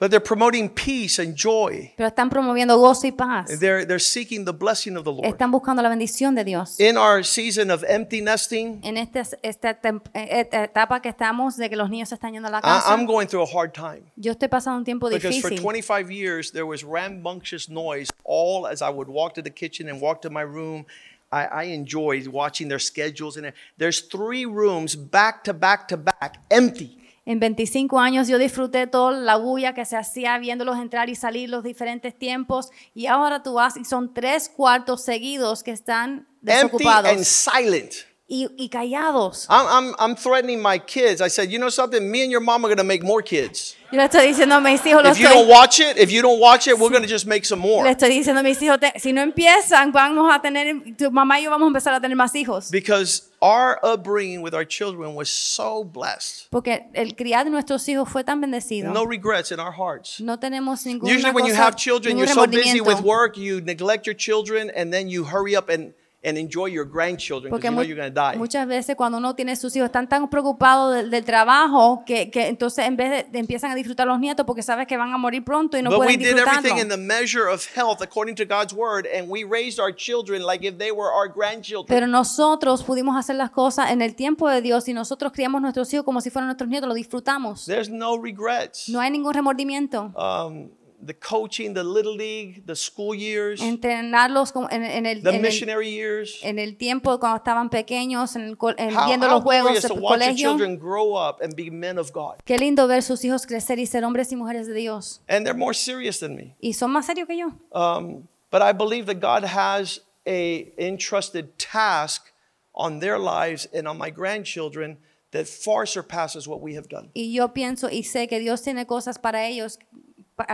But 0.00 0.10
they're 0.10 0.18
promoting 0.18 0.70
peace 0.70 1.18
and 1.18 1.36
joy. 1.36 1.92
Pero 1.94 2.08
están 2.08 2.30
promoviendo 2.30 2.78
gozo 2.78 3.06
y 3.06 3.12
paz. 3.12 3.60
They're 3.60 3.84
they're 3.84 3.98
seeking 3.98 4.46
the 4.46 4.52
blessing 4.54 4.96
of 4.96 5.04
the 5.04 5.12
Lord. 5.12 5.26
Están 5.26 5.50
buscando 5.50 5.82
la 5.82 5.90
bendición 5.90 6.34
de 6.34 6.42
Dios. 6.42 6.80
In 6.80 6.96
our 6.96 7.22
season 7.22 7.70
of 7.70 7.84
empty 7.84 8.22
nesting, 8.22 8.80
En 8.82 8.96
este, 8.96 9.20
esta 9.42 9.72
eh, 9.72 10.00
esta 10.14 10.64
etapa 10.64 11.02
que 11.02 11.10
estamos 11.10 11.58
de 11.58 11.68
que 11.68 11.76
los 11.76 11.90
niños 11.90 12.08
se 12.08 12.14
están 12.14 12.32
yendo 12.32 12.48
a 12.48 12.50
la 12.50 12.58
I, 12.60 12.62
casa, 12.62 12.90
I'm 12.90 13.04
going 13.04 13.26
through 13.26 13.42
a 13.42 13.46
hard 13.46 13.74
time. 13.74 14.04
yo 14.16 14.32
estoy 14.32 14.48
pasando 14.48 14.78
un 14.78 14.84
tiempo 14.86 15.10
Because 15.10 15.38
for 15.38 15.50
25 15.50 16.10
years, 16.10 16.50
there 16.50 16.64
was 16.64 16.82
rambunctious 16.82 17.68
noise 17.68 18.10
all 18.24 18.66
as 18.66 18.80
I 18.80 18.88
would 18.88 19.08
walk 19.08 19.34
to 19.34 19.42
the 19.42 19.50
kitchen 19.50 19.86
and 19.86 20.00
walk 20.00 20.22
to 20.22 20.30
my 20.30 20.42
room. 20.42 20.86
I, 21.30 21.44
I 21.44 21.62
enjoyed 21.64 22.26
watching 22.26 22.68
their 22.68 22.80
schedules. 22.80 23.36
And 23.36 23.52
there's 23.76 24.00
three 24.00 24.46
rooms 24.46 24.96
back 24.96 25.44
to 25.44 25.52
back 25.52 25.88
to 25.88 25.96
back, 25.96 26.38
empty. 26.50 26.99
En 27.26 27.38
25 27.38 28.00
años 28.00 28.28
yo 28.28 28.38
disfruté 28.38 28.86
toda 28.86 29.12
la 29.12 29.36
bulla 29.36 29.74
que 29.74 29.84
se 29.84 29.96
hacía 29.96 30.38
viéndolos 30.38 30.78
entrar 30.78 31.10
y 31.10 31.14
salir 31.14 31.50
los 31.50 31.62
diferentes 31.62 32.18
tiempos 32.18 32.70
y 32.94 33.06
ahora 33.06 33.42
tú 33.42 33.54
vas 33.54 33.76
y 33.76 33.84
son 33.84 34.14
tres 34.14 34.48
cuartos 34.48 35.04
seguidos 35.04 35.62
que 35.62 35.70
están 35.70 36.26
Empty 36.42 36.52
and 36.52 36.62
desocupados 36.62 37.28
silent. 37.28 38.09
Y, 38.30 38.48
y 38.56 38.68
callados. 38.68 39.46
I'm, 39.50 39.66
I'm, 39.66 39.94
I'm 39.98 40.14
threatening 40.16 40.62
my 40.62 40.78
kids. 40.78 41.20
I 41.20 41.28
said, 41.28 41.50
you 41.50 41.58
know 41.58 41.68
something? 41.68 42.08
Me 42.10 42.22
and 42.22 42.30
your 42.30 42.40
mom 42.40 42.64
are 42.64 42.68
going 42.68 42.78
to 42.78 42.84
make 42.84 43.02
more 43.02 43.20
kids. 43.22 43.76
Yo 43.92 43.98
le 43.98 44.04
estoy 44.04 44.28
diciendo 44.28 44.56
a 44.56 44.60
mis 44.60 44.80
hijos, 44.82 45.04
If 45.04 45.18
you 45.18 45.26
don't 45.26 45.46
estoy, 45.46 45.48
watch 45.50 45.80
it, 45.80 45.98
if 45.98 46.12
you 46.12 46.22
don't 46.22 46.38
watch 46.38 46.68
it, 46.68 46.78
we're 46.78 46.90
going 46.90 47.02
to 47.02 47.08
just 47.08 47.26
make 47.26 47.44
some 47.44 47.60
le 47.60 47.66
more. 47.66 47.86
estoy 47.88 48.10
diciendo 48.10 48.38
a 48.38 48.42
mis 48.44 48.60
hijos, 48.62 48.78
te- 48.78 49.00
si 49.00 49.12
no 49.12 49.20
empiezan, 49.20 49.90
vamos 49.92 50.32
a 50.32 50.40
tener, 50.40 50.96
tu 50.96 51.10
mamá 51.10 51.40
y 51.40 51.44
yo 51.44 51.50
vamos 51.50 51.66
a 51.66 51.70
empezar 51.70 51.94
a 51.94 52.00
tener 52.00 52.16
más 52.16 52.32
hijos. 52.36 52.70
Because 52.70 53.28
our 53.42 53.80
upbringing 53.82 54.42
with 54.42 54.54
our 54.54 54.64
children 54.64 55.16
was 55.16 55.28
so 55.28 55.82
blessed. 55.82 56.46
Porque 56.50 56.86
el 56.94 57.16
criar 57.16 57.42
de 57.44 57.50
nuestros 57.50 57.84
hijos 57.88 58.08
fue 58.08 58.22
tan 58.22 58.40
bendecido. 58.40 58.92
No 58.92 59.04
regrets 59.06 59.50
in 59.50 59.58
our 59.58 59.72
hearts. 59.72 60.20
No 60.20 60.38
tenemos 60.38 60.86
ninguna 60.86 61.12
Usually, 61.12 61.32
when 61.32 61.46
you 61.46 61.52
cosa, 61.52 61.64
have 61.64 61.74
children, 61.76 62.14
ningún 62.16 62.26
you're 62.26 62.34
so 62.34 62.46
busy 62.46 62.78
remordimiento. 62.78 62.86
with 62.86 63.00
work, 63.00 63.36
you 63.36 63.60
neglect 63.60 64.06
your 64.06 64.14
children, 64.14 64.70
and 64.70 64.92
then 64.92 65.08
you 65.08 65.24
hurry 65.24 65.56
up 65.56 65.68
and, 65.68 65.94
and 66.22 66.36
enjoy 66.36 66.66
your 66.66 66.84
grandchildren 66.84 67.50
because 67.50 67.64
you 67.64 67.74
know 67.74 67.82
you're 67.82 67.96
going 67.96 68.12
to 68.12 68.14
die. 68.14 68.36
muchas 68.36 68.66
veces 68.66 68.94
cuando 68.94 69.18
uno 69.18 69.34
tiene 69.34 69.56
sus 69.56 69.74
hijos 69.74 69.86
están 69.86 70.08
tan 70.08 70.28
preocupados 70.28 70.94
del, 70.94 71.10
del 71.10 71.24
trabajo 71.24 72.02
que, 72.04 72.30
que 72.30 72.48
entonces 72.48 72.86
en 72.86 72.96
vez 72.96 73.10
de, 73.10 73.30
de 73.30 73.38
empiezan 73.38 73.70
a 73.70 73.74
disfrutar 73.74 74.06
los 74.06 74.20
nietos 74.20 74.44
porque 74.44 74.62
sabes 74.62 74.86
que 74.86 74.96
van 74.98 75.12
a 75.12 75.18
morir 75.18 75.42
pronto 75.44 75.78
y 75.78 75.82
no 75.82 75.90
but 75.90 76.00
we 76.00 76.04
pueden 76.06 76.20
did 76.20 76.34
disfrutarlo. 76.34 76.58
everything 76.58 76.78
in 76.82 76.88
the 76.88 76.96
measure 76.96 77.48
of 77.48 77.66
health 77.74 78.02
according 78.02 78.34
to 78.36 78.44
God's 78.44 78.74
word, 78.74 79.06
and 79.06 79.30
we 79.30 79.44
raised 79.44 79.80
our 79.80 79.94
children 79.94 80.42
like 80.44 80.62
if 80.66 80.76
they 80.76 80.90
were 80.92 81.10
our 81.10 81.28
grandchildren. 81.28 81.86
Pero 81.88 82.06
nosotros 82.06 82.82
pudimos 82.82 83.16
hacer 83.16 83.36
las 83.36 83.50
cosas 83.50 83.90
en 83.90 84.02
el 84.02 84.14
tiempo 84.14 84.48
de 84.48 84.60
Dios 84.60 84.86
y 84.88 84.92
nosotros 84.92 85.32
criamos 85.32 85.62
nuestros 85.62 85.92
hijos 85.94 86.04
como 86.04 86.20
si 86.20 86.28
fueran 86.30 86.48
nuestros 86.48 86.68
nietos, 86.68 86.86
lo 86.88 86.94
disfrutamos. 86.94 87.64
There's 87.64 87.88
no 87.88 88.18
regrets. 88.20 88.88
No 88.88 89.00
hay 89.00 89.10
ningún 89.10 89.32
remordimiento. 89.32 90.12
Um, 90.16 90.70
the 91.04 91.14
coaching, 91.14 91.72
the 91.74 91.82
little 91.82 92.14
league, 92.14 92.66
the 92.66 92.74
school 92.76 93.14
years, 93.14 93.60
Entrenarlos 93.60 94.52
en, 94.70 94.82
en 94.84 95.06
el, 95.06 95.22
the 95.22 95.30
en, 95.30 95.34
el, 95.36 95.40
missionary 95.42 95.90
years. 95.90 96.38
en 96.42 96.58
el 96.58 96.76
tiempo 96.76 97.18
cuando 97.18 97.36
estaban 97.38 97.70
pequeños, 97.70 98.36
en 98.36 98.42
el 98.42 98.56
en- 98.78 98.94
How, 98.96 99.06
viendo 99.06 99.26
how 99.26 99.34
los 99.36 99.42
juegos 99.42 99.82
del 99.82 100.00
colegio. 100.00 100.50
children 100.50 100.78
grow 100.78 101.14
up 101.14 101.40
and 101.42 101.54
be 101.56 101.70
men 101.70 101.98
of 101.98 102.12
God. 102.12 102.36
Qué 102.44 102.58
lindo 102.58 102.86
ver 102.86 103.02
sus 103.02 103.24
hijos 103.24 103.46
crecer 103.46 103.78
y 103.78 103.86
ser 103.86 104.04
hombres 104.04 104.30
y 104.32 104.36
mujeres 104.36 104.66
de 104.66 104.74
Dios. 104.74 105.20
And 105.28 105.44
they're 105.46 105.58
more 105.58 105.74
serious 105.74 106.18
than 106.20 106.34
me. 106.36 106.54
Y 106.60 106.72
son 106.74 106.90
más 106.92 107.06
serios 107.06 107.26
que 107.26 107.36
yo. 107.38 107.52
Um, 107.72 108.28
but 108.50 108.62
I 108.62 108.72
believe 108.72 109.06
that 109.06 109.20
God 109.20 109.44
has 109.44 110.00
a 110.26 110.72
entrusted 110.78 111.56
task 111.58 112.30
on 112.74 113.00
their 113.00 113.18
lives 113.18 113.66
and 113.72 113.88
on 113.88 113.96
my 113.98 114.10
grandchildren 114.10 114.98
that 115.32 115.46
far 115.46 115.86
surpasses 115.86 116.46
what 116.48 116.60
we 116.60 116.74
have 116.74 116.88
done. 116.88 117.10
Y 117.14 117.32
yo 117.32 117.52
pienso 117.54 117.88
y 117.88 118.02
sé 118.02 118.28
que 118.28 118.38
Dios 118.40 118.62
tiene 118.62 118.84
cosas 118.86 119.18
para 119.18 119.46
ellos, 119.46 119.78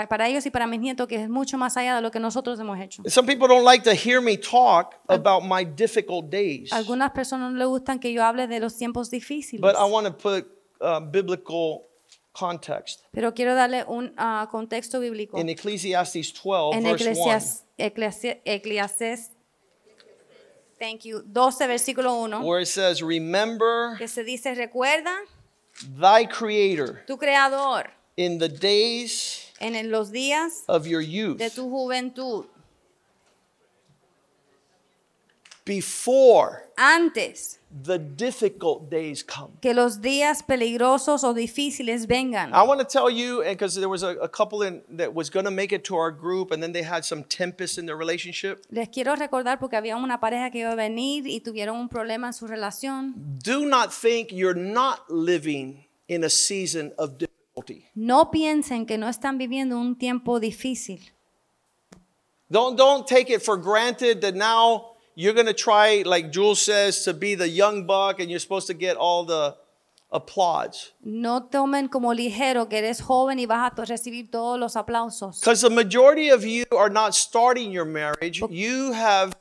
para 0.08 0.28
ellos 0.28 0.44
y 0.46 0.50
para 0.50 0.66
mis 0.66 0.80
nietos 0.80 1.06
que 1.06 1.16
es 1.22 1.28
mucho 1.28 1.58
más 1.58 1.76
allá 1.76 1.96
de 1.96 2.02
lo 2.02 2.10
que 2.10 2.20
nosotros 2.20 2.58
hemos 2.58 2.78
hecho. 2.78 3.02
Some 3.08 3.26
people 3.26 3.48
don't 3.48 3.64
like 3.64 3.84
to 3.84 3.94
hear 3.94 4.20
me 4.20 4.36
talk 4.36 4.96
about 5.08 5.42
my 5.44 5.64
difficult 5.64 6.30
days, 6.30 6.72
Algunas 6.72 7.12
personas 7.12 7.52
no 7.52 7.58
les 7.58 7.68
gustan 7.68 7.98
que 7.98 8.12
yo 8.12 8.22
hable 8.22 8.46
de 8.46 8.60
los 8.60 8.76
tiempos 8.76 9.10
difíciles, 9.10 9.60
but 9.60 9.74
I 9.76 9.90
want 9.90 10.06
to 10.06 10.12
put 10.12 10.46
uh, 10.80 11.00
biblical 11.00 11.82
context. 12.32 13.00
pero 13.12 13.32
quiero 13.32 13.54
darle 13.54 13.84
un 13.88 14.12
ah, 14.16 14.48
contexto 14.50 15.00
bíblico. 15.00 15.38
In 15.38 15.48
Ecclesiastes 15.48 16.32
12, 16.34 16.76
En 16.76 16.84
verse 16.84 17.10
1, 17.10 17.10
Eclesias, 17.12 17.64
Eclesi- 17.78 18.40
Eclesiastés, 18.44 19.30
thank 20.78 21.04
you, 21.04 21.22
12 21.22 21.66
versículo 21.66 22.14
1, 22.22 22.42
where 22.44 22.60
it 22.60 22.68
says, 22.68 23.02
Remember 23.02 23.96
que 23.96 24.08
se 24.08 24.22
dice, 24.22 24.54
recuerda 24.54 25.14
thy 25.98 26.26
Creator 26.26 27.04
tu 27.06 27.16
creador 27.16 27.90
in 28.16 28.38
the 28.38 28.48
days 28.48 29.45
en 29.60 29.90
los 29.90 30.10
días 30.10 30.64
of 30.68 30.86
your 30.86 31.00
youth, 31.00 31.38
de 31.38 31.50
tu 31.50 31.68
juventud, 31.68 32.46
before 35.64 36.62
antes 36.78 37.58
the 37.84 37.98
difficult 37.98 38.88
days 38.88 39.22
come. 39.22 39.50
que 39.60 39.74
los 39.74 40.00
días 40.00 40.42
peligrosos 40.42 41.24
o 41.24 41.34
difíciles 41.34 42.06
vengan. 42.06 42.54
I 42.54 42.62
want 42.62 42.80
to 42.80 42.86
tell 42.86 43.10
you, 43.10 43.42
because 43.42 43.74
there 43.74 43.88
was 43.88 44.02
a, 44.02 44.16
a 44.18 44.28
couple 44.28 44.62
in, 44.62 44.82
that 44.90 45.12
was 45.12 45.28
going 45.30 45.44
to 45.44 45.50
make 45.50 45.72
it 45.72 45.84
to 45.84 45.96
our 45.96 46.10
group, 46.10 46.52
and 46.52 46.62
then 46.62 46.72
they 46.72 46.82
had 46.82 47.04
some 47.04 47.24
tempest 47.24 47.78
in 47.78 47.86
their 47.86 47.96
relationship. 47.96 48.64
Les 48.70 48.88
quiero 48.88 49.16
recordar 49.16 49.58
porque 49.58 49.76
había 49.76 49.96
una 49.96 50.20
pareja 50.20 50.50
que 50.50 50.60
iba 50.60 50.72
a 50.72 50.76
venir 50.76 51.26
y 51.26 51.40
tuvieron 51.40 51.76
un 51.76 51.88
problema 51.88 52.28
en 52.28 52.32
su 52.32 52.46
relación. 52.46 53.14
Do 53.42 53.66
not 53.66 53.92
think 53.92 54.30
you're 54.32 54.54
not 54.58 55.10
living 55.10 55.86
in 56.08 56.22
a 56.24 56.30
season 56.30 56.92
of 56.98 57.18
difficulty. 57.18 57.35
No 57.94 58.30
piensen 58.30 58.86
que 58.86 58.98
no 58.98 59.08
están 59.08 59.38
viviendo 59.38 59.78
un 59.78 59.96
tiempo 59.96 60.38
difícil. 60.40 61.00
Don't, 62.50 62.76
don't 62.76 63.06
take 63.06 63.30
it 63.30 63.42
for 63.42 63.56
granted 63.56 64.20
that 64.20 64.34
now 64.34 64.92
you're 65.16 65.32
going 65.34 65.46
to 65.46 65.54
try, 65.54 66.02
like 66.04 66.30
Jules 66.30 66.60
says, 66.60 67.02
to 67.04 67.12
be 67.14 67.34
the 67.34 67.48
young 67.48 67.86
buck 67.86 68.20
and 68.20 68.30
you're 68.30 68.38
supposed 68.38 68.66
to 68.68 68.74
get 68.74 68.96
all 68.96 69.24
the 69.24 69.56
applause. 70.12 70.92
No 71.02 71.48
tomen 71.50 71.90
como 71.90 72.12
ligero 72.14 72.68
que 72.68 72.78
eres 72.78 73.00
joven 73.00 73.38
y 73.38 73.46
vas 73.46 73.72
a 73.72 73.74
to- 73.74 73.82
recibir 73.84 74.30
todos 74.30 74.58
los 74.60 74.76
aplausos. 74.76 75.40
Because 75.40 75.62
the 75.62 75.70
majority 75.70 76.28
of 76.28 76.44
you 76.44 76.64
are 76.76 76.90
not 76.90 77.14
starting 77.14 77.72
your 77.72 77.86
marriage, 77.86 78.40
you 78.50 78.92
have 78.92 79.34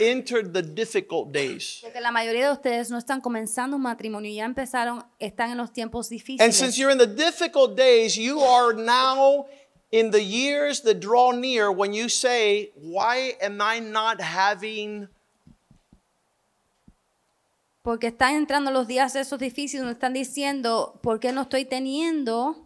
entered 0.00 0.52
the 0.52 0.62
difficult 0.62 1.32
days. 1.32 1.80
Porque 1.82 2.00
la 2.00 2.10
mayoría 2.10 2.46
de 2.46 2.52
ustedes 2.52 2.90
no 2.90 2.98
están 2.98 3.20
comenzando 3.20 3.76
un 3.76 3.82
matrimonio, 3.82 4.30
ya 4.32 4.44
empezaron, 4.44 5.04
están 5.18 5.50
en 5.50 5.58
los 5.58 5.72
tiempos 5.72 6.06
And 6.10 6.18
difíciles. 6.20 6.54
since 6.56 6.78
you're 6.78 6.90
in 6.92 6.98
the 6.98 7.06
difficult 7.06 7.76
days, 7.76 8.16
you 8.16 8.40
are 8.40 8.72
now 8.74 9.46
in 9.90 10.10
the 10.10 10.22
years 10.22 10.82
that 10.82 11.00
draw 11.00 11.32
near 11.32 11.70
when 11.70 11.92
you 11.92 12.08
say, 12.08 12.72
Why 12.74 13.36
am 13.40 13.60
I 13.60 13.80
not 13.80 14.20
having 14.20 15.08
Porque 17.82 18.08
están 18.08 18.34
entrando 18.34 18.72
los 18.72 18.88
días 18.88 19.14
esos 19.14 19.38
difíciles 19.38 19.82
donde 19.82 19.92
están 19.92 20.12
diciendo, 20.12 20.98
¿por 21.04 21.20
qué 21.20 21.30
no 21.30 21.42
estoy 21.42 21.64
teniendo 21.64 22.56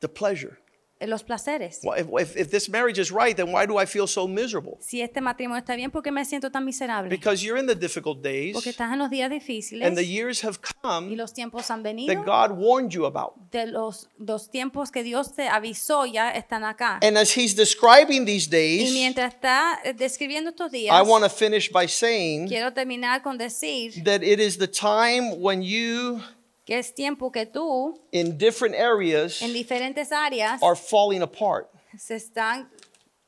the 0.00 0.08
pleasure? 0.08 0.58
Los 1.00 1.22
placeres? 1.24 1.80
Why- 1.82 2.00
If, 2.00 2.08
if, 2.20 2.36
if 2.36 2.50
this 2.50 2.68
marriage 2.68 2.98
is 3.00 3.10
right, 3.10 3.36
then 3.36 3.52
why 3.52 3.66
do 3.66 3.78
I 3.80 3.86
feel 3.86 4.06
so 4.06 4.26
miserable? 4.26 4.78
Si 4.80 5.00
este 5.02 5.20
matrimonio 5.20 5.58
está 5.58 5.76
bien, 5.76 5.90
¿por 5.90 6.02
qué 6.02 6.10
me 6.10 6.24
siento 6.24 6.50
tan 6.50 6.64
miserable? 6.64 7.10
Because 7.10 7.42
you're 7.44 7.58
in 7.60 7.66
the 7.66 7.74
difficult 7.74 8.22
days 8.22 8.54
Porque 8.54 8.70
estás 8.70 8.92
en 8.92 8.98
los 8.98 9.10
días 9.10 9.30
difíciles 9.30 9.86
and 9.86 9.96
the 9.96 10.04
years 10.06 10.42
have 10.44 10.56
y 10.62 10.72
come 10.82 11.16
los 11.16 11.32
tiempos 11.34 11.70
han 11.70 11.82
that 11.82 11.90
venido. 11.90 12.24
God 12.24 12.52
warned 12.56 12.90
you 12.92 13.04
about. 13.06 13.34
De 13.50 13.66
los, 13.66 14.08
los 14.18 14.50
tiempos 14.50 14.90
que 14.90 15.02
Dios 15.02 15.34
te 15.34 15.48
avisó 15.48 16.06
ya 16.06 16.30
están 16.30 16.64
acá. 16.64 16.98
And 17.02 17.18
as 17.18 17.36
He's 17.36 17.54
describing 17.54 18.24
these 18.24 18.46
Y 18.48 18.50
days, 18.50 18.92
mientras 18.92 19.34
está 19.34 19.78
eh, 19.84 19.92
describiendo 19.92 20.50
estos 20.50 20.70
días, 20.72 20.94
I 20.96 21.02
want 21.02 21.24
to 21.24 21.30
finish 21.30 21.70
by 21.70 21.86
saying 21.88 22.48
quiero 22.48 22.72
terminar 22.72 23.22
con 23.22 23.36
decir 23.36 23.92
that 24.04 24.22
it 24.22 24.40
is 24.40 24.56
the 24.58 24.68
time 24.68 25.32
when 25.40 25.62
you, 25.62 26.20
que 26.66 26.78
es 26.78 26.92
tiempo 26.94 27.30
que 27.30 27.46
tú, 27.46 27.94
in 28.12 28.36
different 28.36 28.74
areas, 28.74 29.40
en 29.40 29.52
diferentes 29.54 30.10
áreas, 30.12 30.60
are 30.62 30.76
falling 30.76 31.22
apart. 31.22 31.68
se 31.96 32.16
están 32.16 32.68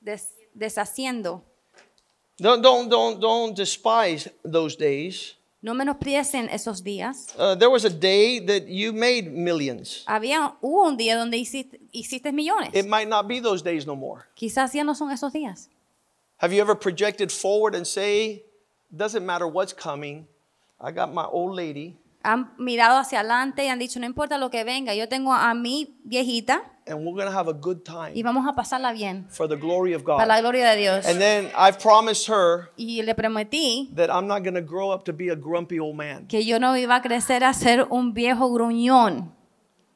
des- 0.01 0.35
deshaciendo. 0.55 1.43
Don't, 2.41 2.63
don't, 2.63 2.89
don't, 2.89 3.21
don't 3.21 3.55
despise 3.57 4.29
those 4.45 4.77
days. 4.77 5.35
No 5.61 5.75
menosprecien 5.75 6.49
esos 6.51 6.83
días. 6.85 7.35
Uh, 7.37 7.57
there 7.57 7.69
was 7.71 7.85
a 7.85 7.91
day 7.91 8.39
that 8.39 8.69
you 8.69 8.93
made 8.93 9.33
millions. 9.33 10.05
Había, 10.07 10.55
hubo 10.63 10.87
un 10.87 10.97
día 10.97 11.17
donde 11.17 11.37
hiciste, 11.37 11.81
hiciste 11.93 12.33
millones. 12.33 12.71
It 12.75 12.87
might 12.87 13.09
not 13.09 13.27
be 13.27 13.41
those 13.41 13.61
days 13.63 13.85
no 13.87 13.97
more. 13.97 14.27
Quizás 14.37 14.73
ya 14.73 14.85
no 14.85 14.95
son 14.95 15.11
esos 15.11 15.33
días. 15.33 15.69
Have 16.37 16.53
you 16.53 16.61
ever 16.61 16.77
projected 16.77 17.33
forward 17.33 17.75
and 17.75 17.85
say, 17.85 18.45
doesn't 18.95 19.27
matter 19.27 19.49
what's 19.49 19.73
coming, 19.73 20.29
I 20.81 20.93
got 20.93 21.13
my 21.13 21.25
old 21.25 21.57
lady, 21.57 21.97
Han 22.23 22.53
mirado 22.59 22.99
hacia 22.99 23.21
adelante 23.21 23.65
y 23.65 23.69
han 23.69 23.79
dicho, 23.79 24.01
no 24.01 24.07
importa 24.07 24.39
lo 24.39 24.51
que 24.51 24.65
venga, 24.65 24.95
yo 24.95 25.09
tengo 25.09 25.33
a 25.33 25.55
mi 25.55 25.97
viejita 26.05 26.63
and 26.89 27.05
we're 27.05 27.13
going 27.13 27.27
to 27.27 27.33
have 27.33 27.49
a 27.49 27.53
good 27.53 27.79
y 27.79 27.85
time 27.85 28.23
vamos 28.23 28.47
a 28.47 28.55
pasarla 28.55 28.93
bien 28.93 29.27
for 29.29 29.49
the 29.49 29.57
glory 29.57 29.95
of 29.95 30.03
para 30.05 30.27
la 30.27 30.37
God. 30.37 30.41
gloria 30.43 30.71
de 30.71 30.77
Dios. 30.77 31.07
And 31.07 31.21
then 31.21 31.51
I've 31.57 31.79
promised 31.79 32.29
her 32.29 32.71
Y 32.77 33.03
le 33.03 33.15
prometí 33.15 33.91
that 33.95 34.11
I'm 34.11 34.27
not 34.27 34.43
going 34.43 34.55
to 34.55 34.63
grow 34.63 34.91
up 34.91 35.05
to 35.05 35.13
be 35.13 35.29
a 35.31 35.37
grumpy 35.37 35.79
old 35.79 35.97
man. 35.97 36.27
que 36.27 36.45
yo 36.45 36.59
no 36.59 36.77
iba 36.77 36.97
a 36.97 37.03
crecer 37.03 37.45
a 37.45 37.53
ser 37.53 37.87
un 37.91 38.15
viejo 38.15 38.51
gruñón. 38.51 39.35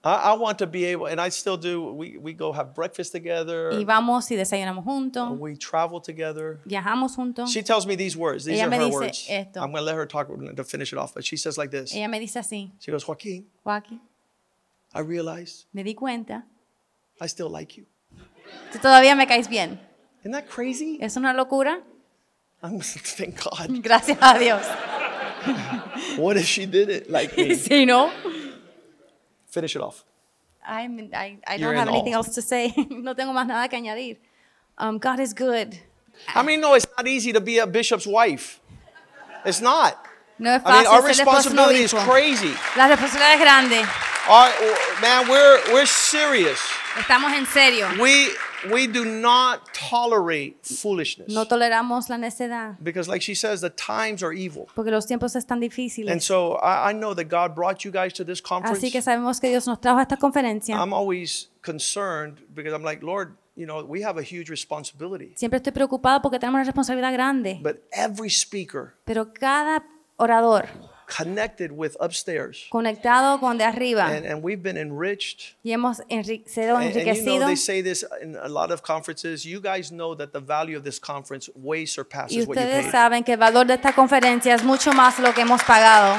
I, 0.05 0.15
I 0.15 0.33
want 0.33 0.59
to 0.59 0.67
be 0.67 0.85
able, 0.87 1.07
and 1.07 1.21
I 1.21 1.29
still 1.29 1.57
do, 1.57 1.93
we, 1.93 2.17
we 2.17 2.33
go 2.33 2.53
have 2.53 2.75
breakfast 2.75 3.13
together, 3.13 3.71
Y 3.73 3.85
vamos 3.85 4.29
y 4.33 4.37
desayunamos 4.37 4.85
juntos, 4.85 5.39
we 5.39 5.55
travel 5.57 6.01
together. 6.01 6.59
viajamos 6.67 7.15
juntos. 7.17 7.53
She 7.53 7.63
tells 7.63 7.87
me 7.87 7.95
these 7.95 8.17
words. 8.17 8.45
These 8.45 8.57
Ella 8.59 8.65
are 8.67 8.71
me 8.71 8.77
her 8.79 8.85
dice 8.87 8.95
words. 8.95 9.27
esto. 9.29 9.61
I'm 9.61 9.71
going 9.71 9.81
to 9.83 9.85
let 9.85 9.95
her 9.95 10.07
talk 10.07 10.27
to 10.29 10.65
finish 10.65 10.93
it 10.93 10.99
off, 10.99 11.15
but 11.15 11.25
she 11.25 11.37
says 11.37 11.57
like 11.57 11.71
this. 11.71 11.95
Ella 11.95 12.09
me 12.09 12.19
dice 12.19 12.37
así, 12.37 12.73
She 12.81 12.91
goes, 12.91 13.07
Joaquin, 13.07 13.47
Joaquín, 13.65 14.01
I 14.93 15.01
realize 15.01 15.67
me 15.73 15.85
di 15.85 15.95
cuenta, 15.95 16.43
I 17.21 17.27
still 17.29 17.49
like 17.49 17.77
you. 17.77 17.87
tú 18.73 18.81
todavía 18.81 19.17
me 19.17 19.27
caes 19.27 19.49
bien. 19.49 19.79
Isn't 20.21 20.33
that 20.33 20.49
crazy? 20.49 20.99
¿Es 21.01 21.17
una 21.17 21.33
locura? 21.33 21.81
I'm 22.63 22.81
thank 22.81 23.43
God. 23.43 23.69
Gracias 23.83 24.19
a 24.21 24.37
Dios. 24.39 24.67
What 26.19 26.37
if 26.37 26.47
she 26.47 26.67
did 26.67 26.89
it 26.89 27.11
like 27.11 27.37
me? 27.37 27.55
Si 27.55 27.85
no, 27.85 28.11
Finish 29.53 29.77
it 29.77 29.83
off. 29.83 30.05
I'm, 30.67 31.11
I, 31.13 31.37
I 31.47 31.57
You're 31.57 31.75
don't 31.75 31.79
have 31.79 31.89
anything 31.89 32.15
awe. 32.15 32.25
else 32.25 32.35
to 32.37 32.43
say. 32.43 32.73
no 32.91 33.13
tengo 33.15 33.35
más 33.35 33.47
nada 33.47 33.69
que 33.69 33.79
añadir. 33.79 34.17
Um, 34.79 34.97
God 34.97 35.21
is 35.21 35.35
good. 35.35 35.79
I 36.35 36.43
mean, 36.43 36.61
no, 36.63 36.73
it's 36.73 36.87
not 36.97 37.07
easy 37.07 37.35
to 37.35 37.41
be 37.41 37.59
a 37.59 37.67
bishop's 37.67 38.07
wife. 38.07 38.61
It's 39.45 39.61
not. 39.61 40.07
No 40.39 40.53
es 40.55 40.63
fácil. 40.63 40.71
I 40.71 40.83
mean, 40.83 40.87
our 40.87 41.03
ser 41.03 41.25
esposo 41.25 41.51
de 41.51 41.61
un 41.61 41.69
responsibility 41.69 41.83
is 41.83 41.93
crazy. 41.93 42.55
La 42.79 42.89
responsabilidad 42.89 43.35
es 43.35 43.41
grande. 43.41 43.85
Our, 44.31 44.49
man, 45.03 45.29
we're 45.29 45.61
we're 45.75 45.87
serious. 45.87 46.59
Estamos 46.97 47.33
en 47.33 47.45
serio. 47.45 47.91
We 48.01 48.31
we 48.71 48.87
do 48.87 49.05
not 49.05 49.61
tolerate 49.73 50.57
foolishness 50.63 51.29
No 51.29 51.47
toleramos 51.47 52.09
la 52.09 52.17
necedad 52.19 52.77
because, 52.83 53.09
like 53.09 53.23
she 53.23 53.35
says, 53.35 53.61
the 53.61 53.71
times 53.71 54.23
are 54.23 54.33
evil. 54.33 54.67
porque 54.75 54.91
los 54.91 55.07
tiempos 55.07 55.35
están 55.37 55.57
And 55.57 55.63
difíciles. 55.63 56.23
so 56.25 56.55
I, 56.63 56.91
I 56.91 56.93
know 56.93 57.15
that 57.15 57.29
God 57.29 57.55
brought 57.55 57.85
you 57.85 57.91
guys 57.91 58.13
to 58.15 58.25
this 58.25 58.41
conference. 58.41 58.79
Así 58.79 58.91
que 58.93 59.03
sabemos 59.03 59.41
que 59.41 59.49
Dios 59.49 59.67
nos 59.67 59.81
trajo 59.81 59.99
a 59.99 60.03
esta 60.03 60.17
conferencia. 60.17 60.77
I'm 60.77 60.93
always 60.93 61.49
concerned 61.63 62.39
because 62.55 62.73
I'm 62.73 62.83
like, 62.85 63.03
Lord, 63.03 63.37
you 63.57 63.67
know, 63.67 63.85
we 63.85 64.03
have 64.03 64.17
a 64.19 64.23
huge 64.23 64.49
responsibility. 64.51 65.33
Siempre 65.37 65.59
estoy 65.59 65.73
preocupado 65.73 66.23
porque 66.23 66.39
tenemos 66.39 66.57
una 66.59 66.65
responsabilidad 66.65 67.13
grande. 67.13 67.59
But 67.63 67.83
every 67.93 68.31
speaker 68.31 68.95
Pero 69.05 69.33
cada 69.33 69.85
orador 70.17 70.69
connected 71.07 71.71
with 71.73 71.97
upstairs, 72.01 72.67
conectado 72.71 73.39
con 73.41 73.59
de 73.59 73.65
arriba 73.65 74.05
and, 74.07 74.25
and 74.27 74.43
we've 74.43 74.63
been 74.63 74.77
enriched. 74.77 75.55
y 75.65 75.71
hemos 75.73 75.99
sido 76.47 76.77
And, 76.77 76.87
and 76.87 76.95
you 76.95 77.05
know, 77.05 77.13
enriquecidos. 77.13 77.47
they 77.47 77.57
say 77.57 77.83
this 77.83 78.05
in 78.21 78.37
a 78.37 78.49
lot 78.49 78.71
of 78.71 78.83
conferences. 78.83 79.45
You 79.45 79.61
guys 79.61 79.91
know 79.91 80.15
that 80.15 80.33
the 80.33 80.41
value 80.41 80.77
of 80.77 80.85
this 80.85 80.99
conference 80.99 81.49
way 81.55 81.81
Y 81.83 81.87
surpasses 81.87 82.47
what 82.47 82.57
you 82.57 82.63
ustedes 82.63 82.91
saben 82.93 83.25
que 83.25 83.33
el 83.35 83.39
valor 83.39 83.67
de 83.67 83.75
esta 83.75 83.93
conferencia 83.93 84.55
es 84.55 84.63
mucho 84.65 84.93
más 84.93 85.19
lo 85.19 85.33
que 85.33 85.43
hemos 85.43 85.63
pagado. 85.65 86.19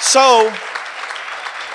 So 0.00 0.50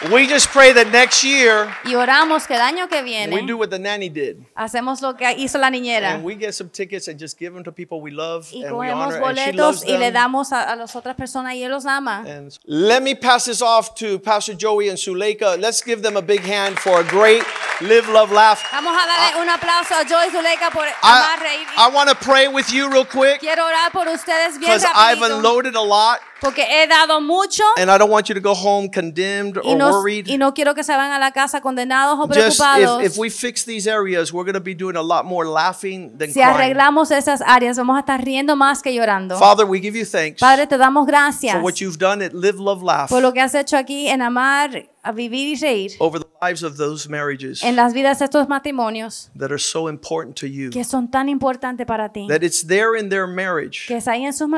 we 0.10 0.28
just 0.28 0.50
pray 0.50 0.74
that 0.74 0.92
next 0.92 1.24
year 1.24 1.72
Y 1.86 1.94
oramos 1.96 2.48
que 2.48 2.56
el 2.56 2.62
año 2.62 2.90
que 2.90 3.02
we 3.04 3.46
do 3.46 3.58
what 3.58 3.70
the 3.70 3.80
nanny 3.80 4.10
did. 4.10 4.38
hacemos 4.56 5.02
lo 5.02 5.16
que 5.16 5.32
hizo 5.38 5.60
la 5.60 5.70
niñera 5.70 6.16
And 6.16 6.24
we 6.24 6.36
get 6.36 6.54
some 6.54 6.70
tickets 6.70 7.08
and 7.08 7.20
just 7.20 7.38
give 7.38 7.54
them 7.54 7.64
to 7.64 7.72
people 7.72 8.02
we 8.02 8.12
love 8.12 8.50
y 8.54 8.64
and 8.66 8.78
we 8.78 8.90
honor. 8.90 9.16
And 9.16 9.38
she 9.38 9.52
loves 9.52 9.84
boletos 9.84 9.86
y 9.86 9.98
le 9.98 10.12
them. 10.12 10.14
damos 10.14 10.52
a, 10.52 10.72
a 10.72 10.76
las 10.76 10.96
otras 10.96 11.16
personas 11.16 11.54
y 11.54 11.64
él 11.64 11.72
los 11.72 11.86
ama. 11.86 12.24
And 12.28 12.58
let 12.66 13.04
me 13.04 13.16
pass 13.16 13.46
this 13.46 13.62
off 13.62 13.96
to 13.96 14.20
Pastor 14.20 14.54
Joey 14.54 14.90
and 14.90 14.98
Suleika. 14.98 15.60
Let's 15.60 15.82
give 15.84 16.02
them 16.02 16.18
a 16.18 16.22
big 16.22 16.42
hand 16.42 16.80
for 16.80 17.00
a 17.00 17.04
great 17.04 17.44
live, 17.82 18.08
love, 18.10 18.32
laugh. 18.32 18.64
Vamos 18.72 18.94
a 18.94 19.06
darle 19.08 19.42
un 19.42 19.50
aplauso 19.50 19.96
a 19.96 20.06
Joy 20.06 20.30
Zuleika 20.32 20.72
por 20.72 20.84
amar, 20.84 20.94
I, 21.04 21.44
reír. 21.44 21.68
I 21.78 21.90
want 21.94 22.10
to 22.10 22.16
pray 22.16 22.48
with 22.48 22.72
you 22.72 22.90
real 22.92 23.06
quick 23.06 23.40
Quiero 23.40 23.64
orar 23.64 23.92
por 23.92 24.06
ustedes 24.08 24.58
bien 24.60 24.62
because 24.62 24.86
I've 24.96 25.22
unloaded 25.22 25.76
a 25.76 25.82
lot 25.82 26.20
porque 26.42 26.64
he 26.64 26.88
dado 26.88 27.22
mucho 27.22 27.64
and 27.78 27.90
I 27.90 27.98
don't 27.98 28.10
want 28.12 28.28
you 28.28 28.36
to 28.36 28.42
go 28.42 28.54
home 28.54 28.90
condemned 28.90 29.58
y 29.64 29.72
or 29.74 29.78
no, 29.78 29.92
worried. 29.92 30.28
y 30.28 30.38
no 30.38 30.54
quiero 30.54 30.74
que 30.74 30.84
se 30.84 30.92
vayan 30.94 31.12
a 31.14 31.20
la 31.20 31.32
casa 31.32 31.62
condenados 31.62 32.18
o 32.20 32.28
Just 32.28 32.58
preocupados. 32.60 33.04
if, 33.04 33.12
if 33.14 33.18
we 33.18 33.30
fix 33.30 33.64
these 33.64 33.88
areas, 33.88 34.34
we're 34.34 34.44
going 34.44 34.56
to 34.56 34.60
be 34.60 34.74
doing 34.74 34.96
a 34.96 35.02
lot 35.04 35.24
more 35.26 35.46
laughing 35.48 36.18
than 36.18 36.30
si 36.32 36.42
crying. 36.42 36.56
arreglamos 36.56 37.12
esas 37.12 37.42
áreas, 37.46 37.78
vamos 37.78 37.96
a 37.96 38.00
estar 38.00 38.24
riendo 38.24 38.56
más 38.56 38.82
que 38.82 38.94
llorando. 38.94 39.38
Father, 39.38 39.66
we 39.66 39.80
give 39.80 39.96
you 39.98 40.06
thanks 40.06 40.40
Padre, 40.40 40.66
te 40.68 40.78
damos 40.78 41.06
gracias 41.06 41.54
for 41.54 41.62
what 41.64 41.76
you've 41.80 41.98
done 42.00 42.22
at 42.26 42.34
Live, 42.34 42.60
Love, 42.60 42.82
Laugh 42.84 43.10
por 43.10 43.22
lo 43.22 43.32
que 43.34 43.42
has 43.42 43.54
hecho 43.56 43.78
aquí 43.78 44.08
en 44.08 44.22
amar, 44.22 44.90
a 45.04 45.12
vivir 45.12 45.48
y 45.48 45.56
reír 45.56 45.92
over 46.00 46.20
the 46.20 46.28
lives 46.42 46.64
of 46.64 46.78
those 46.78 47.10
marriages 47.10 47.64
en 47.64 47.76
las 47.76 47.94
vidas 47.94 48.20
de 48.20 48.26
estos 48.26 48.48
matrimonios 48.48 49.30
that 49.38 49.52
are 49.52 49.60
so 49.60 49.88
important 49.88 50.36
to 50.36 50.48
you. 50.48 50.70
que 50.70 50.84
son 50.84 51.10
tan 51.10 51.30
importantes 51.30 51.86
para 51.88 52.10
ti. 52.10 52.28
That 52.28 52.44
it's 52.44 52.66
there 52.66 52.96
in 52.96 53.10
their 53.10 53.28
marriage. 53.28 53.88
Que 53.88 53.98
es 53.98 54.08
ahí 54.08 54.24
en 54.24 54.34
sus 54.34 54.50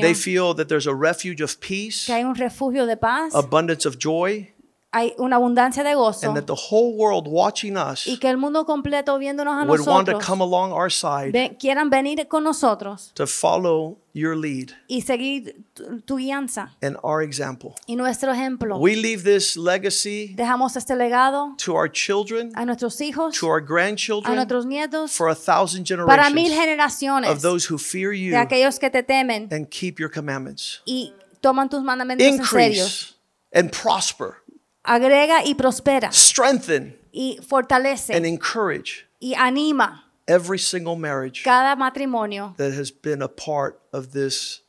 They 0.00 0.14
feel 0.14 0.54
that 0.54 0.68
there's 0.68 0.86
a 0.86 0.94
refuge 0.94 1.42
of 1.42 1.58
peace, 1.60 2.06
que 2.06 2.14
hay 2.14 2.24
un 2.24 2.34
refugio 2.34 2.86
de 2.86 2.96
paz, 2.96 3.34
abundance 3.34 3.86
of 3.86 3.98
joy, 3.98 4.52
hay 4.92 5.14
una 5.18 5.36
abundancia 5.36 5.84
de 5.84 5.94
gozo 5.94 6.26
and 6.26 6.36
that 6.36 6.46
the 6.46 6.60
whole 6.70 6.94
world 6.96 7.26
watching 7.28 7.76
us 7.76 8.06
y 8.06 8.18
que 8.18 8.28
el 8.28 8.36
mundo 8.36 8.66
completo 8.66 9.16
viéndonos 9.18 9.54
a 9.54 9.64
would 9.64 9.80
want 9.86 10.06
to 10.06 10.12
nosotros 10.12 10.26
come 10.26 10.42
along 10.42 10.72
our 10.72 10.90
side 10.90 11.30
ve- 11.32 11.56
quieran 11.58 11.90
venir 11.90 12.26
con 12.26 12.42
nosotros 12.42 13.12
to 13.14 13.26
follow 13.26 13.96
your 14.12 14.34
lead 14.34 14.72
y 14.88 15.02
seguir 15.02 15.64
tu, 15.74 16.00
tu 16.00 16.16
guianza 16.16 16.74
and 16.82 16.96
our 17.04 17.22
example. 17.22 17.74
y 17.86 17.94
nuestro 17.94 18.32
ejemplo. 18.32 18.78
We 18.78 18.96
leave 18.96 19.22
this 19.22 19.56
legacy 19.56 20.34
Dejamos 20.34 20.76
este 20.76 20.96
legado 20.96 21.54
to 21.58 21.74
our 21.74 21.88
children, 21.88 22.50
a 22.56 22.64
nuestros 22.64 23.00
hijos, 23.00 23.38
to 23.38 23.46
our 23.46 23.58
a 23.58 23.64
grandchildren, 23.64 24.34
nuestros 24.34 24.66
nietos, 24.66 25.12
for 25.12 25.28
a 25.28 25.34
thousand 25.36 25.86
para 26.06 26.30
mil 26.30 26.48
generations 26.48 26.60
generaciones 26.60 27.30
of 27.30 27.42
those 27.42 27.66
who 27.70 27.78
fear 27.78 28.10
de 28.10 28.18
you 28.18 28.36
aquellos 28.36 28.78
que 28.80 28.90
te 28.90 29.02
temen 29.02 29.48
and 29.52 29.68
keep 29.70 30.00
your 30.00 30.10
commandments. 30.10 30.82
y 30.84 31.12
toman 31.40 31.68
tus 31.68 31.82
mandamientos 31.82 32.26
en 32.26 32.44
serio. 32.44 32.82
Increase 32.82 33.14
and 33.52 33.72
prosper, 33.72 34.39
Agrega 34.82 35.44
y 35.44 35.54
prospera 35.54 36.10
strengthen 36.12 36.98
y 37.12 37.36
and 37.38 37.46
fortalece 37.46 38.16
encourage 38.16 39.06
y 39.20 39.34
anima 39.34 40.10
every 40.26 40.58
single 40.58 40.96
marriage 40.96 41.42
cada 41.42 41.76
matrimonio 41.76 42.54
that 42.56 42.72
has 42.72 42.90
been 42.90 43.20
a 43.20 43.28
part 43.28 43.80
of 43.92 44.12
this 44.12 44.62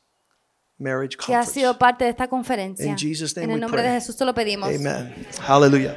marriage 0.78 1.16
que 1.16 1.34
ha 1.34 1.44
sido 1.44 1.72
conference. 1.72 1.78
parte 1.78 2.04
de 2.04 2.10
esta 2.10 2.28
conferencia. 2.28 2.86
In 2.86 2.96
Jesus' 2.96 3.36
name 3.36 3.44
en 3.44 3.50
el 3.50 3.54
we 3.56 3.60
nombre 3.60 3.80
pray. 3.80 3.92
de 3.92 4.00
Jesús 4.00 4.16
te 4.16 4.24
lo 4.24 4.34
pedimos. 4.34 4.68
Amen. 4.68 5.26
Hallelujah. 5.46 5.96